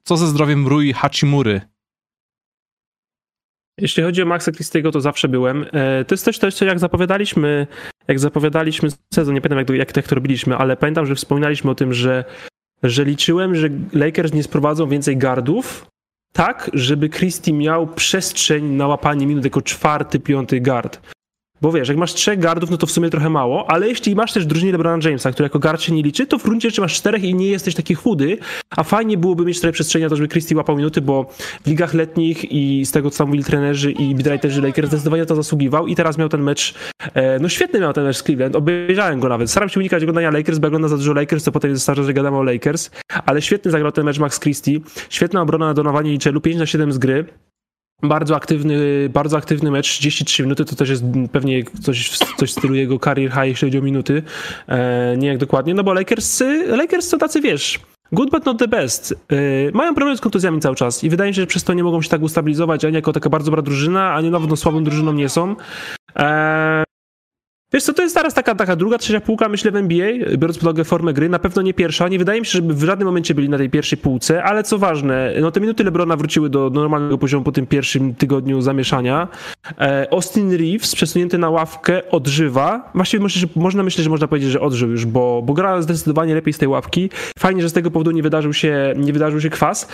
co 0.03 0.17
ze 0.17 0.27
zdrowiem 0.27 0.69
Rui 0.69 0.93
Hachimury? 0.93 1.61
Jeśli 3.79 4.03
chodzi 4.03 4.23
o 4.23 4.27
Maxa 4.27 4.53
Christiego, 4.53 4.93
to 4.93 5.01
zawsze 5.01 5.29
byłem. 5.29 5.67
E, 5.73 6.05
to 6.05 6.15
jest 6.15 6.25
też 6.25 6.39
coś, 6.39 6.55
co 6.55 6.65
jak 6.65 6.79
zapowiadaliśmy, 6.79 7.67
jak 8.09 8.19
zapowiadaliśmy 8.19 8.89
sezon, 9.15 9.35
nie 9.35 9.41
pamiętam 9.41 9.77
jak, 9.77 9.89
jak, 9.89 9.97
jak 9.97 10.09
to 10.09 10.15
robiliśmy, 10.15 10.57
ale 10.57 10.77
pamiętam, 10.77 11.07
że 11.07 11.15
wspominaliśmy 11.15 11.71
o 11.71 11.75
tym, 11.75 11.95
że 11.95 12.25
że 12.83 13.05
liczyłem, 13.05 13.55
że 13.55 13.69
Lakers 13.93 14.33
nie 14.33 14.43
sprowadzą 14.43 14.89
więcej 14.89 15.17
gardów, 15.17 15.87
tak, 16.33 16.71
żeby 16.75 17.09
Christie 17.09 17.53
miał 17.53 17.87
przestrzeń 17.87 18.65
na 18.65 18.87
łapanie 18.87 19.27
minut 19.27 19.45
jako 19.45 19.63
czwarty, 19.63 20.21
piąty 20.21 20.61
guard. 20.61 21.01
Bo 21.63 21.73
wiesz, 21.73 21.89
jak 21.89 21.99
masz 21.99 22.15
trzech 22.15 22.39
gardów, 22.39 22.71
no 22.71 22.77
to 22.77 22.87
w 22.87 22.91
sumie 22.91 23.11
trochę 23.11 23.31
mało, 23.31 23.71
ale 23.71 23.89
jeśli 23.89 24.15
masz 24.15 24.33
też 24.33 24.47
drużynie 24.47 24.73
LeBrona 24.73 25.05
Jamesa, 25.05 25.33
który 25.33 25.45
jako 25.45 25.59
gard 25.59 25.83
się 25.83 25.93
nie 25.93 26.03
liczy, 26.03 26.27
to 26.27 26.39
w 26.39 26.43
gruncie 26.43 26.71
rzeczy 26.71 26.81
masz 26.81 26.95
czterech 26.95 27.25
i 27.25 27.35
nie 27.35 27.49
jesteś 27.49 27.75
taki 27.75 27.95
chudy, 27.95 28.39
a 28.71 28.83
fajnie 28.83 29.19
byłoby 29.19 29.45
mieć 29.45 29.61
trochę 29.61 29.73
przestrzeni 29.73 30.03
na 30.03 30.09
to, 30.09 30.17
żeby 30.17 30.29
Christie 30.29 30.57
łapał 30.57 30.77
minuty, 30.77 31.01
bo 31.01 31.27
w 31.65 31.67
ligach 31.67 31.95
letnich 31.95 32.53
i 32.53 32.87
z 32.87 32.93
tego, 32.93 33.11
co 33.11 33.19
tam 33.19 33.27
mówili 33.27 33.45
trenerzy 33.45 33.93
i 33.93 34.15
bidwriterzy 34.15 34.63
Lakers 34.63 34.89
zdecydowanie 34.89 35.27
to 35.27 35.35
zasługiwał 35.35 35.87
i 35.87 35.97
teraz 35.97 36.19
miał 36.19 36.29
ten 36.29 36.43
mecz, 36.43 36.75
e, 37.15 37.39
no 37.39 37.49
świetny 37.49 37.81
miał 37.81 37.93
ten 37.93 38.05
mecz 38.05 38.17
z 38.17 38.23
Cleveland, 38.23 38.57
obejrzałem 38.57 39.21
go 39.21 39.29
nawet. 39.29 39.51
Staram 39.51 39.69
się 39.69 39.81
unikać 39.81 40.03
oglądania 40.03 40.31
Lakers, 40.31 40.59
bo 40.59 40.67
oglądam 40.67 40.91
za 40.91 40.97
dużo 40.97 41.13
Lakers, 41.13 41.45
to 41.45 41.53
potem 41.53 41.79
starze, 41.79 42.05
że 42.05 42.13
gadamy 42.13 42.37
o 42.37 42.43
Lakers, 42.43 42.91
ale 43.27 43.43
świetny 43.43 43.71
zagrał 43.71 43.93
ten 43.93 44.05
mecz 44.05 44.19
Max 44.19 44.41
Christie, 44.41 44.79
świetna 45.11 45.43
obrona 45.43 45.67
na 45.67 45.75
Donowanie 45.75 46.11
Liczelu, 46.11 46.41
5 46.41 46.57
na 46.57 46.67
7 46.67 46.93
z 46.93 46.99
gry, 46.99 47.25
bardzo 48.03 48.37
aktywny, 48.37 49.09
bardzo 49.13 49.37
aktywny 49.37 49.71
mecz, 49.71 49.89
33 49.89 50.43
minuty, 50.43 50.65
to 50.65 50.77
też 50.77 50.89
jest 50.89 51.05
pewnie 51.33 51.65
coś, 51.83 52.19
coś 52.37 52.51
w 52.51 52.53
stylu 52.53 52.75
jego 52.75 52.99
career 52.99 53.31
high, 53.31 53.45
jeśli 53.45 53.67
chodzi 53.67 53.79
o 53.79 53.83
minuty. 53.83 54.23
E, 54.69 55.17
nie 55.17 55.29
jak 55.29 55.39
dokładnie, 55.39 55.75
no 55.75 55.85
bo 55.85 55.95
Lakers, 55.95 56.43
Lakers 56.67 57.09
są 57.09 57.19
tacy, 57.19 57.41
wiesz, 57.41 57.81
good 58.13 58.31
but 58.31 58.47
not 58.47 58.59
the 58.59 58.69
best. 58.69 59.15
E, 59.29 59.37
mają 59.73 59.95
problem 59.95 60.17
z 60.17 60.21
kontuzjami 60.21 60.61
cały 60.61 60.77
czas 60.77 61.05
i 61.05 61.11
wydaje 61.11 61.31
mi 61.31 61.35
się, 61.35 61.43
że 61.43 61.47
przez 61.47 61.65
to 61.65 61.75
nie 61.75 61.85
mogą 61.85 62.03
się 62.03 62.09
tak 62.09 62.23
ustabilizować, 62.23 62.85
ani 62.85 62.95
jako 62.95 63.13
taka 63.13 63.31
bardzo 63.31 63.51
dobra 63.51 63.63
drużyna, 63.63 64.15
ani 64.15 64.31
nawet 64.31 64.51
no, 64.51 64.57
słabą 64.57 64.85
drużyną 64.85 65.13
nie 65.13 65.29
są. 65.29 65.57
Wiesz 67.73 67.85
co, 67.85 67.95
to 67.95 68.03
jest 68.03 68.15
teraz 68.15 68.35
taka, 68.35 68.55
taka 68.55 68.77
druga, 68.77 68.99
trzecia 68.99 69.21
półka, 69.21 69.49
myślę, 69.49 69.71
w 69.71 69.77
NBA, 69.77 70.09
biorąc 70.39 70.59
pod 70.59 70.63
uwagę 70.63 70.85
formę 70.85 71.13
gry. 71.13 71.29
Na 71.29 71.39
pewno 71.39 71.63
nie 71.63 71.75
pierwsza. 71.75 72.09
Nie 72.09 72.19
wydaje 72.19 72.41
mi 72.41 72.47
się, 72.47 72.53
żeby 72.53 72.75
w 72.75 72.85
żadnym 72.85 73.07
momencie 73.07 73.35
byli 73.35 73.49
na 73.49 73.59
tej 73.59 73.71
pierwszej 73.71 73.99
półce, 73.99 74.45
ale 74.45 74.63
co 74.63 74.79
ważne, 74.79 75.33
no 75.41 75.51
te 75.51 75.61
minuty 75.61 75.85
Lebrona 75.85 76.17
wróciły 76.17 76.51
do 76.51 76.71
normalnego 76.71 77.19
poziomu 77.19 77.45
po 77.45 77.53
tym 77.53 77.67
pierwszym 77.67 78.15
tygodniu 78.15 78.61
zamieszania. 78.61 79.29
E, 79.81 80.07
Austin 80.13 80.53
Reeves, 80.53 80.95
przesunięty 80.95 81.39
na 81.39 81.51
ławkę, 81.51 82.11
odżywa. 82.11 82.91
Właściwie 82.95 83.23
myślę, 83.23 83.41
że, 83.41 83.47
można 83.57 83.83
myśleć, 83.83 84.05
że 84.05 84.11
można 84.11 84.29
powiedzieć, 84.29 84.51
że 84.51 84.61
odżył 84.61 84.91
już, 84.91 85.07
bo, 85.07 85.43
bo 85.43 85.53
gra 85.53 85.83
zdecydowanie 85.83 86.35
lepiej 86.35 86.53
z 86.53 86.59
tej 86.59 86.69
ławki. 86.69 87.11
Fajnie, 87.39 87.63
że 87.63 87.69
z 87.69 87.73
tego 87.73 87.91
powodu 87.91 88.11
nie 88.11 88.23
wydarzył 88.23 88.53
się, 88.53 88.95
nie 88.97 89.13
wydarzył 89.13 89.41
się 89.41 89.51
kwas. 89.51 89.89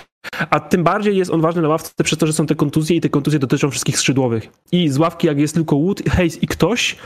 A 0.51 0.61
tym 0.61 0.85
bardziej 0.85 1.17
jest 1.17 1.31
on 1.31 1.41
ważny 1.41 1.63
na 1.63 1.69
ławce 1.69 2.05
przez 2.05 2.19
to, 2.19 2.27
że 2.27 2.33
są 2.33 2.47
te 2.47 2.55
kontuzje 2.55 2.97
i 2.97 3.01
te 3.01 3.09
kontuzje 3.09 3.39
dotyczą 3.39 3.71
wszystkich 3.71 3.99
skrzydłowych. 3.99 4.49
I 4.73 4.89
z 4.89 4.99
ławki, 4.99 5.27
jak 5.27 5.39
jest 5.39 5.55
tylko 5.55 5.77
Wood, 5.77 6.03
Hayes 6.11 6.43
i 6.43 6.47
ktoś, 6.47 6.97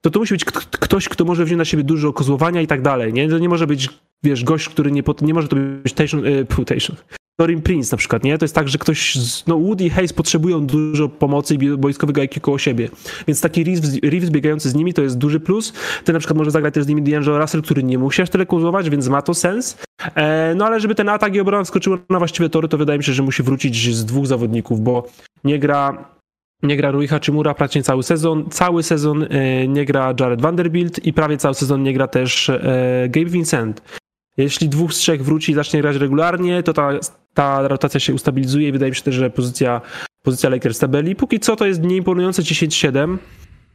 to 0.00 0.10
to 0.10 0.20
musi 0.20 0.34
być 0.34 0.44
ktoś, 0.70 1.08
kto 1.08 1.24
może 1.24 1.44
wziąć 1.44 1.58
na 1.58 1.64
siebie 1.64 1.84
dużo 1.84 2.12
kozłowania 2.12 2.60
i 2.60 2.66
tak 2.66 2.82
dalej, 2.82 3.12
nie? 3.12 3.28
To 3.28 3.38
nie 3.38 3.48
może 3.48 3.66
być, 3.66 3.88
wiesz, 4.22 4.44
gość, 4.44 4.68
który 4.68 4.92
nie, 4.92 5.02
nie 5.22 5.34
może 5.34 5.48
to 5.48 5.56
być 5.56 5.92
Tation, 5.92 6.22
e, 6.26 6.64
Tation. 6.64 6.96
Torin 7.40 7.62
Prince 7.62 7.92
na 7.92 7.98
przykład, 7.98 8.24
nie? 8.24 8.38
To 8.38 8.44
jest 8.44 8.54
tak, 8.54 8.68
że 8.68 8.78
ktoś, 8.78 9.18
no 9.46 9.58
Woody 9.58 9.84
i 9.84 9.90
Hayes 9.90 10.12
potrzebują 10.12 10.66
dużo 10.66 11.08
pomocy 11.08 11.54
i 11.54 11.58
boiskowego 11.58 12.20
IQ 12.20 12.40
koło 12.40 12.58
siebie. 12.58 12.88
Więc 13.26 13.40
taki 13.40 13.64
Reeves, 13.64 13.98
Reeves 14.02 14.30
biegający 14.30 14.70
z 14.70 14.74
nimi 14.74 14.94
to 14.94 15.02
jest 15.02 15.18
duży 15.18 15.40
plus. 15.40 15.72
Ten 16.04 16.12
na 16.12 16.18
przykład 16.18 16.38
może 16.38 16.50
zagrać 16.50 16.74
też 16.74 16.84
z 16.84 16.86
nimi 16.86 17.02
D'Angelo 17.02 17.40
Russell, 17.40 17.62
który 17.62 17.82
nie 17.82 17.98
musi 17.98 18.22
aż 18.22 18.30
tyle 18.30 18.46
kozłować, 18.46 18.90
więc 18.90 19.08
ma 19.08 19.22
to 19.22 19.34
sens. 19.34 19.78
E, 20.14 20.54
no 20.56 20.66
ale 20.66 20.80
żeby 20.80 20.94
ten 20.94 21.08
atak 21.08 21.34
i 21.34 21.40
obrona 21.40 21.64
wskoczyły 21.64 21.98
na 22.10 22.18
właściwe 22.18 22.48
tory, 22.48 22.68
to 22.68 22.78
wydaje 22.78 22.98
mi 22.98 23.04
się, 23.04 23.12
że 23.12 23.22
musi 23.22 23.42
wrócić 23.42 23.94
z 23.96 24.04
dwóch 24.04 24.26
zawodników, 24.26 24.80
bo 24.80 25.06
nie 25.44 25.58
gra 25.58 26.04
nie 26.62 26.76
gra 26.76 26.90
Rui 26.90 27.08
Hachimura 27.08 27.54
praktycznie 27.54 27.82
cały 27.82 28.02
sezon. 28.02 28.50
Cały 28.50 28.82
sezon 28.82 29.26
e, 29.30 29.68
nie 29.68 29.84
gra 29.84 30.14
Jared 30.20 30.40
Vanderbilt 30.40 31.06
i 31.06 31.12
prawie 31.12 31.36
cały 31.36 31.54
sezon 31.54 31.82
nie 31.82 31.92
gra 31.92 32.08
też 32.08 32.48
e, 32.48 33.06
Gabe 33.08 33.30
Vincent. 33.30 33.82
Jeśli 34.36 34.68
dwóch 34.68 34.92
z 34.92 34.96
trzech 34.96 35.24
wróci 35.24 35.52
i 35.52 35.54
zacznie 35.54 35.80
grać 35.80 35.96
regularnie, 35.96 36.62
to 36.62 36.72
ta, 36.72 36.90
ta 37.34 37.68
rotacja 37.68 38.00
się 38.00 38.14
ustabilizuje 38.14 38.68
i 38.68 38.72
wydaje 38.72 38.90
mi 38.90 38.96
się 38.96 39.02
też, 39.02 39.14
że 39.14 39.30
pozycja, 39.30 39.80
pozycja 40.22 40.50
Lakers 40.50 40.78
tabeli. 40.78 41.16
Póki 41.16 41.40
co 41.40 41.56
to 41.56 41.66
jest 41.66 41.82
nieimponujące 41.82 42.42
10-7, 42.42 43.16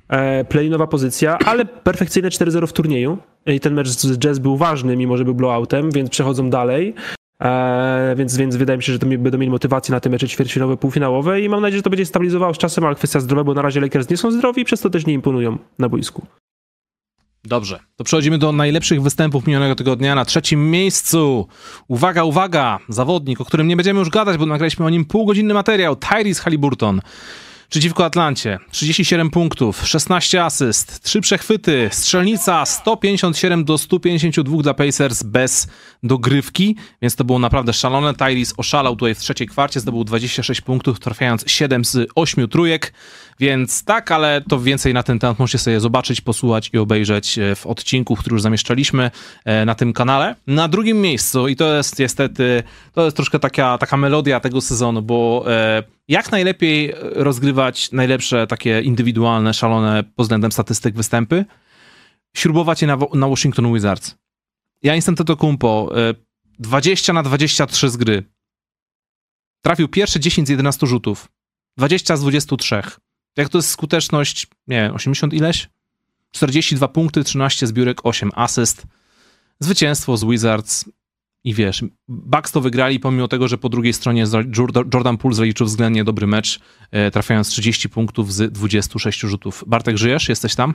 e, 0.09 0.45
playinowa 0.45 0.87
pozycja, 0.87 1.37
ale 1.37 1.65
perfekcyjne 1.65 2.29
4-0 2.29 2.67
w 2.67 2.73
turnieju. 2.73 3.17
I 3.45 3.59
ten 3.59 3.73
mecz 3.73 3.87
z 3.87 4.17
Jazz 4.17 4.39
był 4.39 4.57
ważny, 4.57 4.97
mimo 4.97 5.17
że 5.17 5.25
był 5.25 5.35
blowoutem, 5.35 5.91
więc 5.91 6.09
przechodzą 6.09 6.49
dalej. 6.49 6.93
Eee, 7.39 8.15
więc, 8.15 8.37
więc 8.37 8.55
wydaje 8.55 8.77
mi 8.77 8.83
się, 8.83 8.93
że 8.93 8.99
to 8.99 9.05
będą 9.05 9.37
mieli 9.37 9.51
motywację 9.51 9.91
na 9.91 9.99
te 9.99 10.09
mecze 10.09 10.27
ćwierćfinałowe, 10.27 10.77
półfinałowe 10.77 11.41
i 11.41 11.49
mam 11.49 11.61
nadzieję, 11.61 11.79
że 11.79 11.83
to 11.83 11.89
będzie 11.89 12.05
stabilizowało 12.05 12.53
z 12.53 12.57
czasem, 12.57 12.85
ale 12.85 12.95
kwestia 12.95 13.19
zdrowia, 13.19 13.43
bo 13.43 13.53
na 13.53 13.61
razie 13.61 13.81
Lakers 13.81 14.09
nie 14.09 14.17
są 14.17 14.31
zdrowi 14.31 14.61
i 14.61 14.65
przez 14.65 14.81
to 14.81 14.89
też 14.89 15.05
nie 15.05 15.13
imponują 15.13 15.57
na 15.79 15.89
boisku. 15.89 16.27
Dobrze, 17.43 17.79
to 17.95 18.03
przechodzimy 18.03 18.37
do 18.37 18.51
najlepszych 18.51 19.01
występów 19.01 19.47
minionego 19.47 19.75
tygodnia. 19.75 20.15
Na 20.15 20.25
trzecim 20.25 20.71
miejscu, 20.71 21.47
uwaga, 21.87 22.23
uwaga, 22.23 22.79
zawodnik, 22.89 23.41
o 23.41 23.45
którym 23.45 23.67
nie 23.67 23.75
będziemy 23.75 23.99
już 23.99 24.09
gadać, 24.09 24.37
bo 24.37 24.45
nagraliśmy 24.45 24.85
o 24.85 24.89
nim 24.89 25.05
półgodzinny 25.05 25.53
materiał, 25.53 25.95
Tyrese 25.95 26.43
Halliburton 26.43 27.01
przeciwko 27.69 28.05
Atlancie. 28.05 28.59
37 28.71 29.29
punktów, 29.29 29.87
16 29.87 30.43
asyst, 30.43 31.03
3 31.03 31.21
przechwyty, 31.21 31.89
strzelnica 31.91 32.65
157 32.65 33.65
do 33.65 33.77
152 33.77 34.61
dla 34.61 34.73
Pacers 34.73 35.23
bez 35.23 35.67
dogrywki, 36.03 36.75
więc 37.01 37.15
to 37.15 37.23
było 37.23 37.39
naprawdę 37.39 37.73
szalone. 37.73 38.13
Tyrese 38.13 38.53
oszalał 38.57 38.95
tutaj 38.95 39.15
w 39.15 39.19
trzeciej 39.19 39.47
kwarcie, 39.47 39.79
zdobył 39.79 40.03
26 40.03 40.61
punktów, 40.61 40.99
trafiając 40.99 41.43
7 41.47 41.85
z 41.85 42.09
8 42.15 42.47
trójek, 42.47 42.93
więc 43.39 43.83
tak, 43.83 44.11
ale 44.11 44.41
to 44.49 44.59
więcej 44.59 44.93
na 44.93 45.03
ten 45.03 45.19
temat 45.19 45.39
możecie 45.39 45.57
sobie 45.57 45.79
zobaczyć, 45.79 46.21
posłuchać 46.21 46.69
i 46.73 46.77
obejrzeć 46.77 47.39
e, 47.39 47.55
w 47.55 47.67
odcinku, 47.67 48.15
który 48.15 48.33
już 48.33 48.41
zamieszczaliśmy 48.41 49.11
e, 49.45 49.65
na 49.65 49.75
tym 49.75 49.93
kanale. 49.93 50.35
Na 50.47 50.67
drugim 50.67 51.01
miejscu, 51.01 51.47
i 51.47 51.55
to 51.55 51.75
jest 51.75 51.99
niestety, 51.99 52.63
to 52.93 53.05
jest 53.05 53.15
troszkę 53.15 53.39
taka, 53.39 53.77
taka 53.77 53.97
melodia 53.97 54.39
tego 54.39 54.61
sezonu, 54.61 55.01
bo 55.01 55.45
e, 55.47 55.83
jak 56.07 56.31
najlepiej 56.31 56.93
rozgrywać 57.01 57.91
najlepsze 57.91 58.47
takie 58.47 58.81
indywidualne, 58.81 59.53
szalone 59.53 60.03
pod 60.03 60.23
względem 60.23 60.51
statystyk 60.51 60.95
występy? 60.95 61.45
Śrubować 62.35 62.81
je 62.81 62.87
na, 62.87 62.97
na 63.13 63.27
Washington 63.27 63.73
Wizards. 63.73 64.15
Ja 64.83 64.95
Instant 64.95 65.19
Kumpo 65.39 65.91
20 66.59 67.13
na 67.13 67.23
23 67.23 67.89
z 67.89 67.97
gry. 67.97 68.23
Trafił 69.61 69.87
pierwsze 69.87 70.19
10 70.19 70.47
z 70.47 70.51
11 70.51 70.87
rzutów. 70.87 71.27
20 71.77 72.17
z 72.17 72.21
23. 72.21 72.81
Jak 73.37 73.49
to 73.49 73.57
jest 73.57 73.69
skuteczność, 73.69 74.47
nie 74.67 74.81
wiem, 74.81 74.95
80 74.95 75.33
ileś? 75.33 75.69
42 76.31 76.87
punkty, 76.87 77.23
13 77.23 77.67
zbiórek, 77.67 78.05
8 78.05 78.31
asyst. 78.35 78.83
Zwycięstwo 79.59 80.17
z 80.17 80.23
Wizards 80.23 80.85
i 81.45 81.53
wiesz, 81.53 81.83
Bucks 82.07 82.51
to 82.51 82.61
wygrali 82.61 82.99
pomimo 82.99 83.27
tego, 83.27 83.47
że 83.47 83.57
po 83.57 83.69
drugiej 83.69 83.93
stronie 83.93 84.25
Jordan 84.93 85.17
Poole 85.17 85.35
zaliczył 85.35 85.65
względnie 85.65 86.03
dobry 86.03 86.27
mecz, 86.27 86.59
e, 86.91 87.11
trafiając 87.11 87.49
30 87.49 87.89
punktów 87.89 88.33
z 88.33 88.53
26 88.53 89.19
rzutów. 89.19 89.63
Bartek, 89.67 89.97
żyjesz? 89.97 90.29
Jesteś 90.29 90.55
tam? 90.55 90.73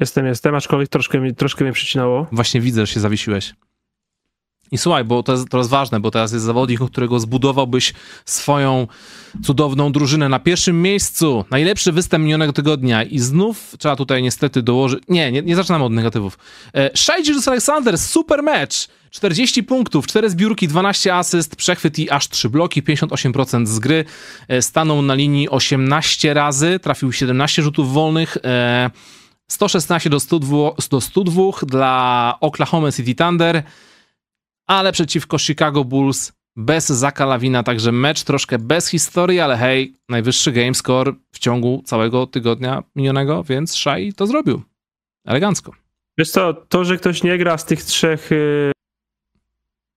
Jestem, 0.00 0.26
jestem, 0.26 0.54
aczkolwiek 0.54 0.88
troszkę, 0.88 1.32
troszkę 1.32 1.64
mnie 1.64 1.72
przycinało. 1.72 2.26
Właśnie 2.32 2.60
widzę, 2.60 2.86
że 2.86 2.92
się 2.92 3.00
zawiesiłeś. 3.00 3.54
I 4.72 4.78
słuchaj, 4.78 5.04
bo 5.04 5.22
to 5.22 5.32
jest, 5.32 5.52
jest 5.54 5.70
ważne, 5.70 6.00
bo 6.00 6.10
teraz 6.10 6.32
jest 6.32 6.44
zawodnik, 6.44 6.82
o 6.82 6.88
którego 6.88 7.20
zbudowałbyś 7.20 7.94
swoją 8.24 8.86
cudowną 9.44 9.92
drużynę. 9.92 10.28
Na 10.28 10.38
pierwszym 10.38 10.82
miejscu 10.82 11.44
najlepszy 11.50 11.92
występ 11.92 12.24
minionego 12.24 12.52
tygodnia 12.52 13.02
i 13.02 13.18
znów 13.18 13.74
trzeba 13.78 13.96
tutaj 13.96 14.22
niestety 14.22 14.62
dołożyć... 14.62 15.00
Nie, 15.08 15.32
nie, 15.32 15.42
nie 15.42 15.56
zaczynamy 15.56 15.84
od 15.84 15.92
negatywów. 15.92 16.38
E, 16.74 16.90
Shai 16.96 17.22
Alexander, 17.46 17.98
super 17.98 18.42
mecz! 18.42 18.88
40 19.10 19.62
punktów, 19.62 20.06
4 20.06 20.30
zbiórki, 20.30 20.68
12 20.68 21.14
asyst, 21.14 21.56
przechwyt 21.56 21.98
i 21.98 22.10
aż 22.10 22.28
3 22.28 22.50
bloki, 22.50 22.82
58% 22.82 23.66
z 23.66 23.78
gry. 23.78 24.04
E, 24.48 24.62
stanął 24.62 25.02
na 25.02 25.14
linii 25.14 25.48
18 25.48 26.34
razy, 26.34 26.78
trafił 26.82 27.12
17 27.12 27.62
rzutów 27.62 27.92
wolnych, 27.92 28.36
e, 28.44 28.90
116 29.48 30.10
do 30.10 30.20
102, 30.20 30.70
do 30.90 31.00
102 31.00 31.66
dla 31.66 32.36
Oklahoma 32.40 32.92
City 32.92 33.14
Thunder 33.14 33.62
ale 34.66 34.92
przeciwko 34.92 35.38
Chicago 35.38 35.84
Bulls 35.84 36.32
bez 36.56 36.86
Zaka 36.86 37.26
Lawina, 37.26 37.62
także 37.62 37.92
mecz 37.92 38.24
troszkę 38.24 38.58
bez 38.58 38.88
historii, 38.88 39.40
ale 39.40 39.56
hej, 39.56 39.94
najwyższy 40.08 40.52
game 40.52 40.74
score 40.74 41.14
w 41.32 41.38
ciągu 41.38 41.82
całego 41.84 42.26
tygodnia 42.26 42.82
minionego, 42.96 43.44
więc 43.44 43.74
Shai 43.74 44.12
to 44.12 44.26
zrobił. 44.26 44.62
Elegancko. 45.26 45.72
Wiesz 46.18 46.30
co, 46.30 46.54
to, 46.54 46.84
że 46.84 46.96
ktoś 46.96 47.22
nie 47.22 47.38
gra 47.38 47.58
z 47.58 47.64
tych 47.64 47.82
trzech 47.82 48.32
y, 48.32 48.72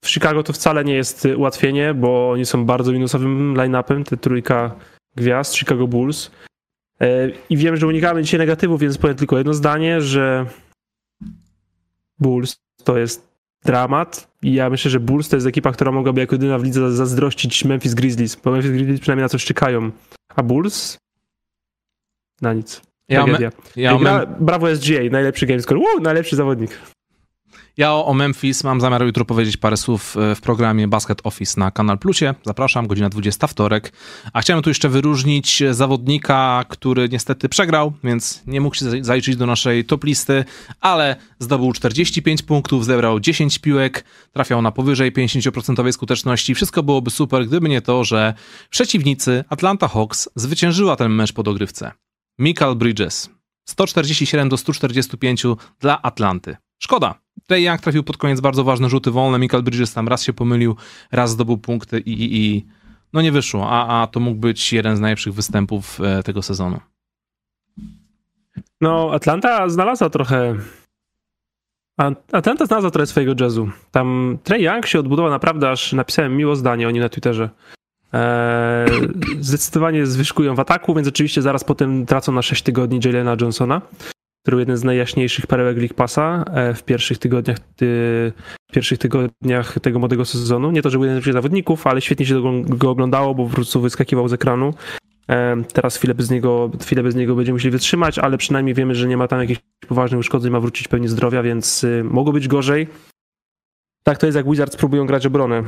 w 0.04 0.10
Chicago 0.10 0.44
to 0.44 0.54
wcale 0.54 0.86
nie 0.86 0.94
jest 0.94 1.28
ułatwienie, 1.38 1.94
bo 1.94 2.32
oni 2.32 2.46
są 2.46 2.66
bardzo 2.66 2.92
minusowym 2.92 3.56
line-upem, 3.56 4.04
te 4.04 4.18
trójka 4.18 4.76
gwiazd 5.16 5.56
Chicago 5.56 5.88
Bulls. 5.88 6.32
Y, 7.02 7.34
I 7.50 7.58
wiem, 7.58 7.78
że 7.78 7.88
unikamy 7.88 8.24
dzisiaj 8.24 8.40
negatywów, 8.40 8.82
więc 8.82 8.98
powiem 8.98 9.16
tylko 9.16 9.38
jedno 9.38 9.54
zdanie, 9.54 10.02
że 10.02 10.46
Bulls 12.20 12.58
to 12.84 12.98
jest 12.98 13.29
dramat. 13.66 14.28
I 14.42 14.54
ja 14.54 14.70
myślę, 14.70 14.92
że 14.92 15.00
Bulls 15.00 15.30
to 15.30 15.36
jest 15.38 15.48
ekipa, 15.48 15.72
która 15.72 15.92
mogłaby 15.92 16.22
jako 16.22 16.36
jedyna 16.36 16.60
w 16.60 16.64
lidze 16.64 16.92
zazdrościć 16.92 17.66
Memphis 17.66 17.94
Grizzlies, 17.94 18.36
bo 18.36 18.52
Memphis 18.52 18.72
Grizzlies 18.72 19.00
przynajmniej 19.00 19.24
na 19.24 19.30
coś 19.30 19.46
czekają, 19.46 19.92
a 20.36 20.44
Bulls? 20.44 20.98
Na 22.42 22.54
nic. 22.54 22.82
Ja, 23.10 23.26
me, 23.26 23.38
ja 23.76 23.98
gra, 23.98 24.26
Brawo 24.26 24.76
SGA, 24.76 25.10
najlepszy 25.12 25.46
gamescore, 25.46 25.80
Woo, 25.80 26.00
najlepszy 26.02 26.36
zawodnik. 26.36 26.78
Ja 27.80 27.94
o, 27.94 28.14
Memphis 28.14 28.64
mam 28.64 28.82
zamiar 28.82 29.06
jutro 29.06 29.26
powiedzieć 29.26 29.58
parę 29.58 29.78
słów 29.78 30.18
e, 30.18 30.36
w 30.36 30.42
programie 30.42 30.88
Basket 30.88 31.22
Office 31.24 31.60
na 31.60 31.72
Kanal 31.72 31.98
Plusie. 31.98 32.34
Zapraszam, 32.46 32.88
godzina 32.88 33.10
20 33.10 33.48
wtorek. 33.48 33.94
A 34.34 34.42
chciałem 34.42 34.64
tu 34.64 34.70
jeszcze 34.70 34.90
wyróżnić 34.90 35.64
zawodnika, 35.72 36.66
który 36.70 37.10
niestety 37.10 37.50
przegrał, 37.50 37.94
więc 38.04 38.44
nie 38.48 38.62
mógł 38.62 38.76
się 38.76 39.04
zaliczyć 39.04 39.36
do 39.36 39.46
naszej 39.46 39.86
top 39.86 40.04
listy, 40.04 40.46
ale 40.82 41.16
zdobył 41.40 41.74
45 41.74 42.42
punktów, 42.42 42.86
zebrał 42.86 43.20
10 43.20 43.60
piłek, 43.60 44.06
trafiał 44.34 44.62
na 44.62 44.72
powyżej 44.72 45.14
50% 45.14 45.92
skuteczności. 45.92 46.56
Wszystko 46.56 46.84
byłoby 46.84 47.12
super, 47.12 47.48
gdyby 47.48 47.70
nie 47.70 47.82
to, 47.82 48.04
że 48.04 48.34
przeciwnicy 48.70 49.44
Atlanta 49.50 49.88
Hawks 49.88 50.30
zwyciężyła 50.36 50.96
ten 50.96 51.12
mecz 51.12 51.34
po 51.34 51.44
dogrywce. 51.44 51.92
Michael 52.40 52.76
Bridges. 52.76 53.30
147 53.70 54.50
do 54.50 54.58
145 54.58 55.44
dla 55.80 56.02
Atlanty. 56.02 56.58
Szkoda. 56.80 57.16
Trey 57.48 57.64
Young 57.64 57.82
trafił 57.82 58.04
pod 58.04 58.18
koniec 58.18 58.42
bardzo 58.42 58.64
ważne 58.64 58.90
rzuty 58.90 59.12
wolne. 59.12 59.40
Michael 59.40 59.64
Bridges 59.64 59.94
tam 59.94 60.08
raz 60.08 60.24
się 60.24 60.34
pomylił, 60.34 60.76
raz 61.12 61.32
zdobył 61.32 61.58
punkty 61.58 62.00
i, 62.00 62.14
i, 62.14 62.46
i 62.46 62.66
no 63.14 63.22
nie 63.22 63.32
wyszło. 63.32 63.70
A, 63.70 64.02
a 64.02 64.08
to 64.08 64.20
mógł 64.20 64.40
być 64.40 64.74
jeden 64.74 64.98
z 64.98 65.00
najlepszych 65.00 65.34
występów 65.34 66.02
e, 66.02 66.24
tego 66.24 66.42
sezonu. 66.42 66.80
No, 68.82 69.12
Atlanta 69.14 69.70
znalazła 69.70 70.10
trochę. 70.10 70.56
Atlanta 72.32 72.66
znalazła 72.66 72.92
trochę 72.92 73.08
swojego 73.08 73.34
jazzu. 73.44 73.70
Tam 73.92 74.38
Trey 74.44 74.64
Young 74.64 74.88
się 74.88 75.00
odbudował 75.00 75.32
naprawdę, 75.32 75.70
aż 75.70 75.94
napisałem 75.94 76.38
miło 76.38 76.56
zdanie 76.56 76.88
o 76.88 76.92
nim 76.92 77.04
na 77.04 77.10
Twitterze. 77.10 77.50
Eee, 78.14 78.90
zdecydowanie 79.40 80.06
zwyżkują 80.06 80.56
w 80.56 80.60
ataku, 80.60 80.96
więc 80.96 81.08
oczywiście 81.08 81.42
zaraz 81.42 81.64
potem 81.64 82.06
tracą 82.06 82.32
na 82.32 82.42
6 82.42 82.64
tygodni 82.64 83.00
Jalena 83.06 83.36
Johnsona 83.42 83.82
który 84.42 84.56
był 84.56 84.60
jeden 84.60 84.78
z 84.78 84.84
najjaśniejszych 84.84 85.48
perełek 85.48 85.78
League 85.78 85.94
Passa 85.94 86.46
e, 86.54 86.74
w 86.74 86.84
pierwszych 86.84 87.18
tygodniach, 87.18 87.58
w 88.70 88.74
pierwszych 88.74 89.00
tygodniach 89.00 89.80
tego 89.82 90.00
młodego 90.00 90.26
sezonu. 90.26 90.72
Nie 90.72 90.82
to, 90.82 90.90
że 90.90 90.98
był 90.98 91.06
jeden 91.06 91.22
z 91.22 91.26
zawodników, 91.26 91.88
ale 91.88 92.02
świetnie 92.02 92.26
się 92.26 92.64
go 92.68 92.90
oglądało, 92.90 93.36
bo 93.36 93.46
po 93.46 93.56
prostu 93.56 93.82
wyskakiwał 93.82 94.28
z 94.28 94.34
ekranu. 94.34 94.74
E, 95.30 95.64
teraz 95.74 95.98
chwilę 95.98 96.14
bez, 96.14 96.30
niego, 96.30 96.72
chwilę 96.82 97.04
bez 97.04 97.16
niego 97.16 97.36
będziemy 97.36 97.56
musieli 97.56 97.72
wytrzymać, 97.72 98.20
ale 98.20 98.38
przynajmniej 98.38 98.76
wiemy, 98.76 98.96
że 98.96 99.08
nie 99.08 99.18
ma 99.18 99.28
tam 99.28 99.40
jakichś 99.40 99.62
poważnych 99.88 100.20
uszkodzeń, 100.20 100.52
ma 100.52 100.60
wrócić 100.60 100.88
pewnie 100.88 101.10
zdrowia, 101.10 101.44
więc 101.44 101.84
y, 101.84 102.04
mogło 102.04 102.34
być 102.34 102.48
gorzej. 102.48 102.88
Tak 104.04 104.18
to 104.18 104.26
jest, 104.26 104.36
jak 104.36 104.50
Wizards 104.50 104.76
próbują 104.76 105.06
grać 105.06 105.26
obronę 105.26 105.64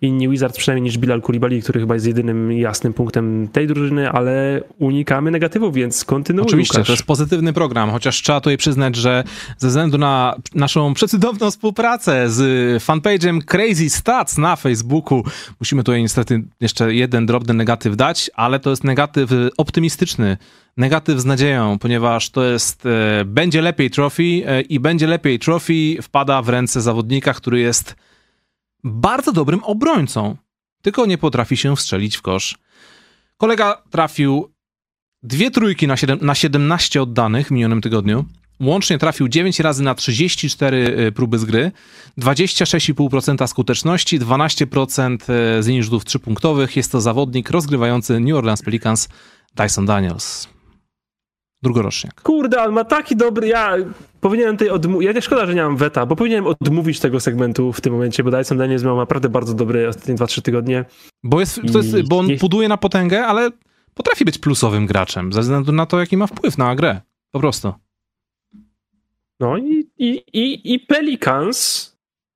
inni 0.00 0.28
Wizards 0.28 0.56
przynajmniej 0.58 0.82
niż 0.82 0.98
Bilal 0.98 1.22
Koulibaly, 1.22 1.62
który 1.62 1.80
chyba 1.80 1.94
jest 1.94 2.06
jedynym 2.06 2.52
jasnym 2.52 2.92
punktem 2.92 3.48
tej 3.52 3.66
drużyny, 3.66 4.10
ale 4.10 4.60
unikamy 4.78 5.30
negatywów, 5.30 5.74
więc 5.74 6.04
kontynuuj 6.04 6.46
Oczywiście, 6.46 6.78
Łukasz. 6.78 6.86
to 6.86 6.92
jest 6.92 7.02
pozytywny 7.02 7.52
program, 7.52 7.90
chociaż 7.90 8.22
trzeba 8.22 8.40
tutaj 8.40 8.56
przyznać, 8.56 8.96
że 8.96 9.24
ze 9.58 9.68
względu 9.68 9.98
na 9.98 10.34
naszą 10.54 10.94
przecudowną 10.94 11.50
współpracę 11.50 12.30
z 12.30 12.82
fanpage'em 12.82 13.44
Crazy 13.44 13.90
Stats 13.90 14.38
na 14.38 14.56
Facebooku, 14.56 15.24
musimy 15.60 15.84
tutaj 15.84 16.02
niestety 16.02 16.42
jeszcze 16.60 16.94
jeden 16.94 17.26
drobny 17.26 17.54
negatyw 17.54 17.96
dać, 17.96 18.30
ale 18.34 18.60
to 18.60 18.70
jest 18.70 18.84
negatyw 18.84 19.30
optymistyczny, 19.56 20.36
negatyw 20.76 21.20
z 21.20 21.24
nadzieją, 21.24 21.78
ponieważ 21.78 22.30
to 22.30 22.44
jest, 22.44 22.86
e, 22.86 23.24
będzie 23.24 23.62
lepiej 23.62 23.90
trophy 23.90 24.22
e, 24.22 24.60
i 24.60 24.80
będzie 24.80 25.06
lepiej 25.06 25.38
trophy 25.38 25.96
wpada 26.02 26.42
w 26.42 26.48
ręce 26.48 26.80
zawodnika, 26.80 27.34
który 27.34 27.60
jest 27.60 27.94
bardzo 28.84 29.32
dobrym 29.32 29.64
obrońcą, 29.64 30.36
tylko 30.82 31.06
nie 31.06 31.18
potrafi 31.18 31.56
się 31.56 31.76
wstrzelić 31.76 32.16
w 32.16 32.22
kosz. 32.22 32.58
Kolega 33.36 33.82
trafił 33.90 34.50
dwie 35.22 35.50
trójki 35.50 35.86
na, 35.86 35.96
7, 35.96 36.18
na 36.22 36.34
17 36.34 37.02
oddanych 37.02 37.48
w 37.48 37.50
minionym 37.50 37.80
tygodniu. 37.80 38.24
Łącznie 38.60 38.98
trafił 38.98 39.28
9 39.28 39.60
razy 39.60 39.82
na 39.82 39.94
34 39.94 40.98
y, 40.98 41.12
próby 41.12 41.38
z 41.38 41.44
gry, 41.44 41.72
26,5% 42.18 43.46
skuteczności, 43.46 44.20
12% 44.20 45.14
y, 45.58 45.62
z 45.62 45.84
rzutów 45.84 46.04
3-punktowych. 46.04 46.76
Jest 46.76 46.92
to 46.92 47.00
zawodnik 47.00 47.50
rozgrywający 47.50 48.20
New 48.20 48.36
Orleans 48.36 48.62
Pelicans 48.62 49.08
Dyson 49.54 49.86
Daniels. 49.86 50.48
Drugoroczniak. 51.62 52.22
Kurde, 52.22 52.62
on 52.62 52.72
ma 52.72 52.84
taki 52.84 53.16
dobry. 53.16 53.48
Ja 53.48 53.76
powinienem 54.20 54.56
tej 54.56 54.70
odmówić. 54.70 55.06
Ja 55.06 55.12
nie 55.12 55.22
szkoda, 55.22 55.46
że 55.46 55.54
nie 55.54 55.62
mam 55.62 55.76
weta, 55.76 56.06
bo 56.06 56.16
powinienem 56.16 56.46
odmówić 56.46 57.00
tego 57.00 57.20
segmentu 57.20 57.72
w 57.72 57.80
tym 57.80 57.92
momencie, 57.92 58.24
bo 58.24 58.30
Dyson 58.30 58.58
Daniels 58.58 58.84
miał 58.84 58.96
naprawdę 58.96 59.28
bardzo 59.28 59.54
dobry 59.54 59.88
ostatnie 59.88 60.14
2-3 60.14 60.42
tygodnie. 60.42 60.84
Bo, 61.22 61.40
jest, 61.40 61.60
to 61.72 61.78
jest, 61.78 62.08
bo 62.08 62.18
on 62.18 62.26
nie... 62.26 62.36
buduje 62.36 62.68
na 62.68 62.76
potęgę, 62.76 63.26
ale 63.26 63.50
potrafi 63.94 64.24
być 64.24 64.38
plusowym 64.38 64.86
graczem, 64.86 65.32
ze 65.32 65.40
względu 65.40 65.72
na 65.72 65.86
to, 65.86 66.00
jaki 66.00 66.16
ma 66.16 66.26
wpływ 66.26 66.58
na 66.58 66.74
grę. 66.74 67.00
Po 67.30 67.40
prostu. 67.40 67.72
No 69.40 69.58
i, 69.58 69.90
i, 69.98 70.22
i, 70.32 70.74
i 70.74 70.80
Pelicans 70.80 71.90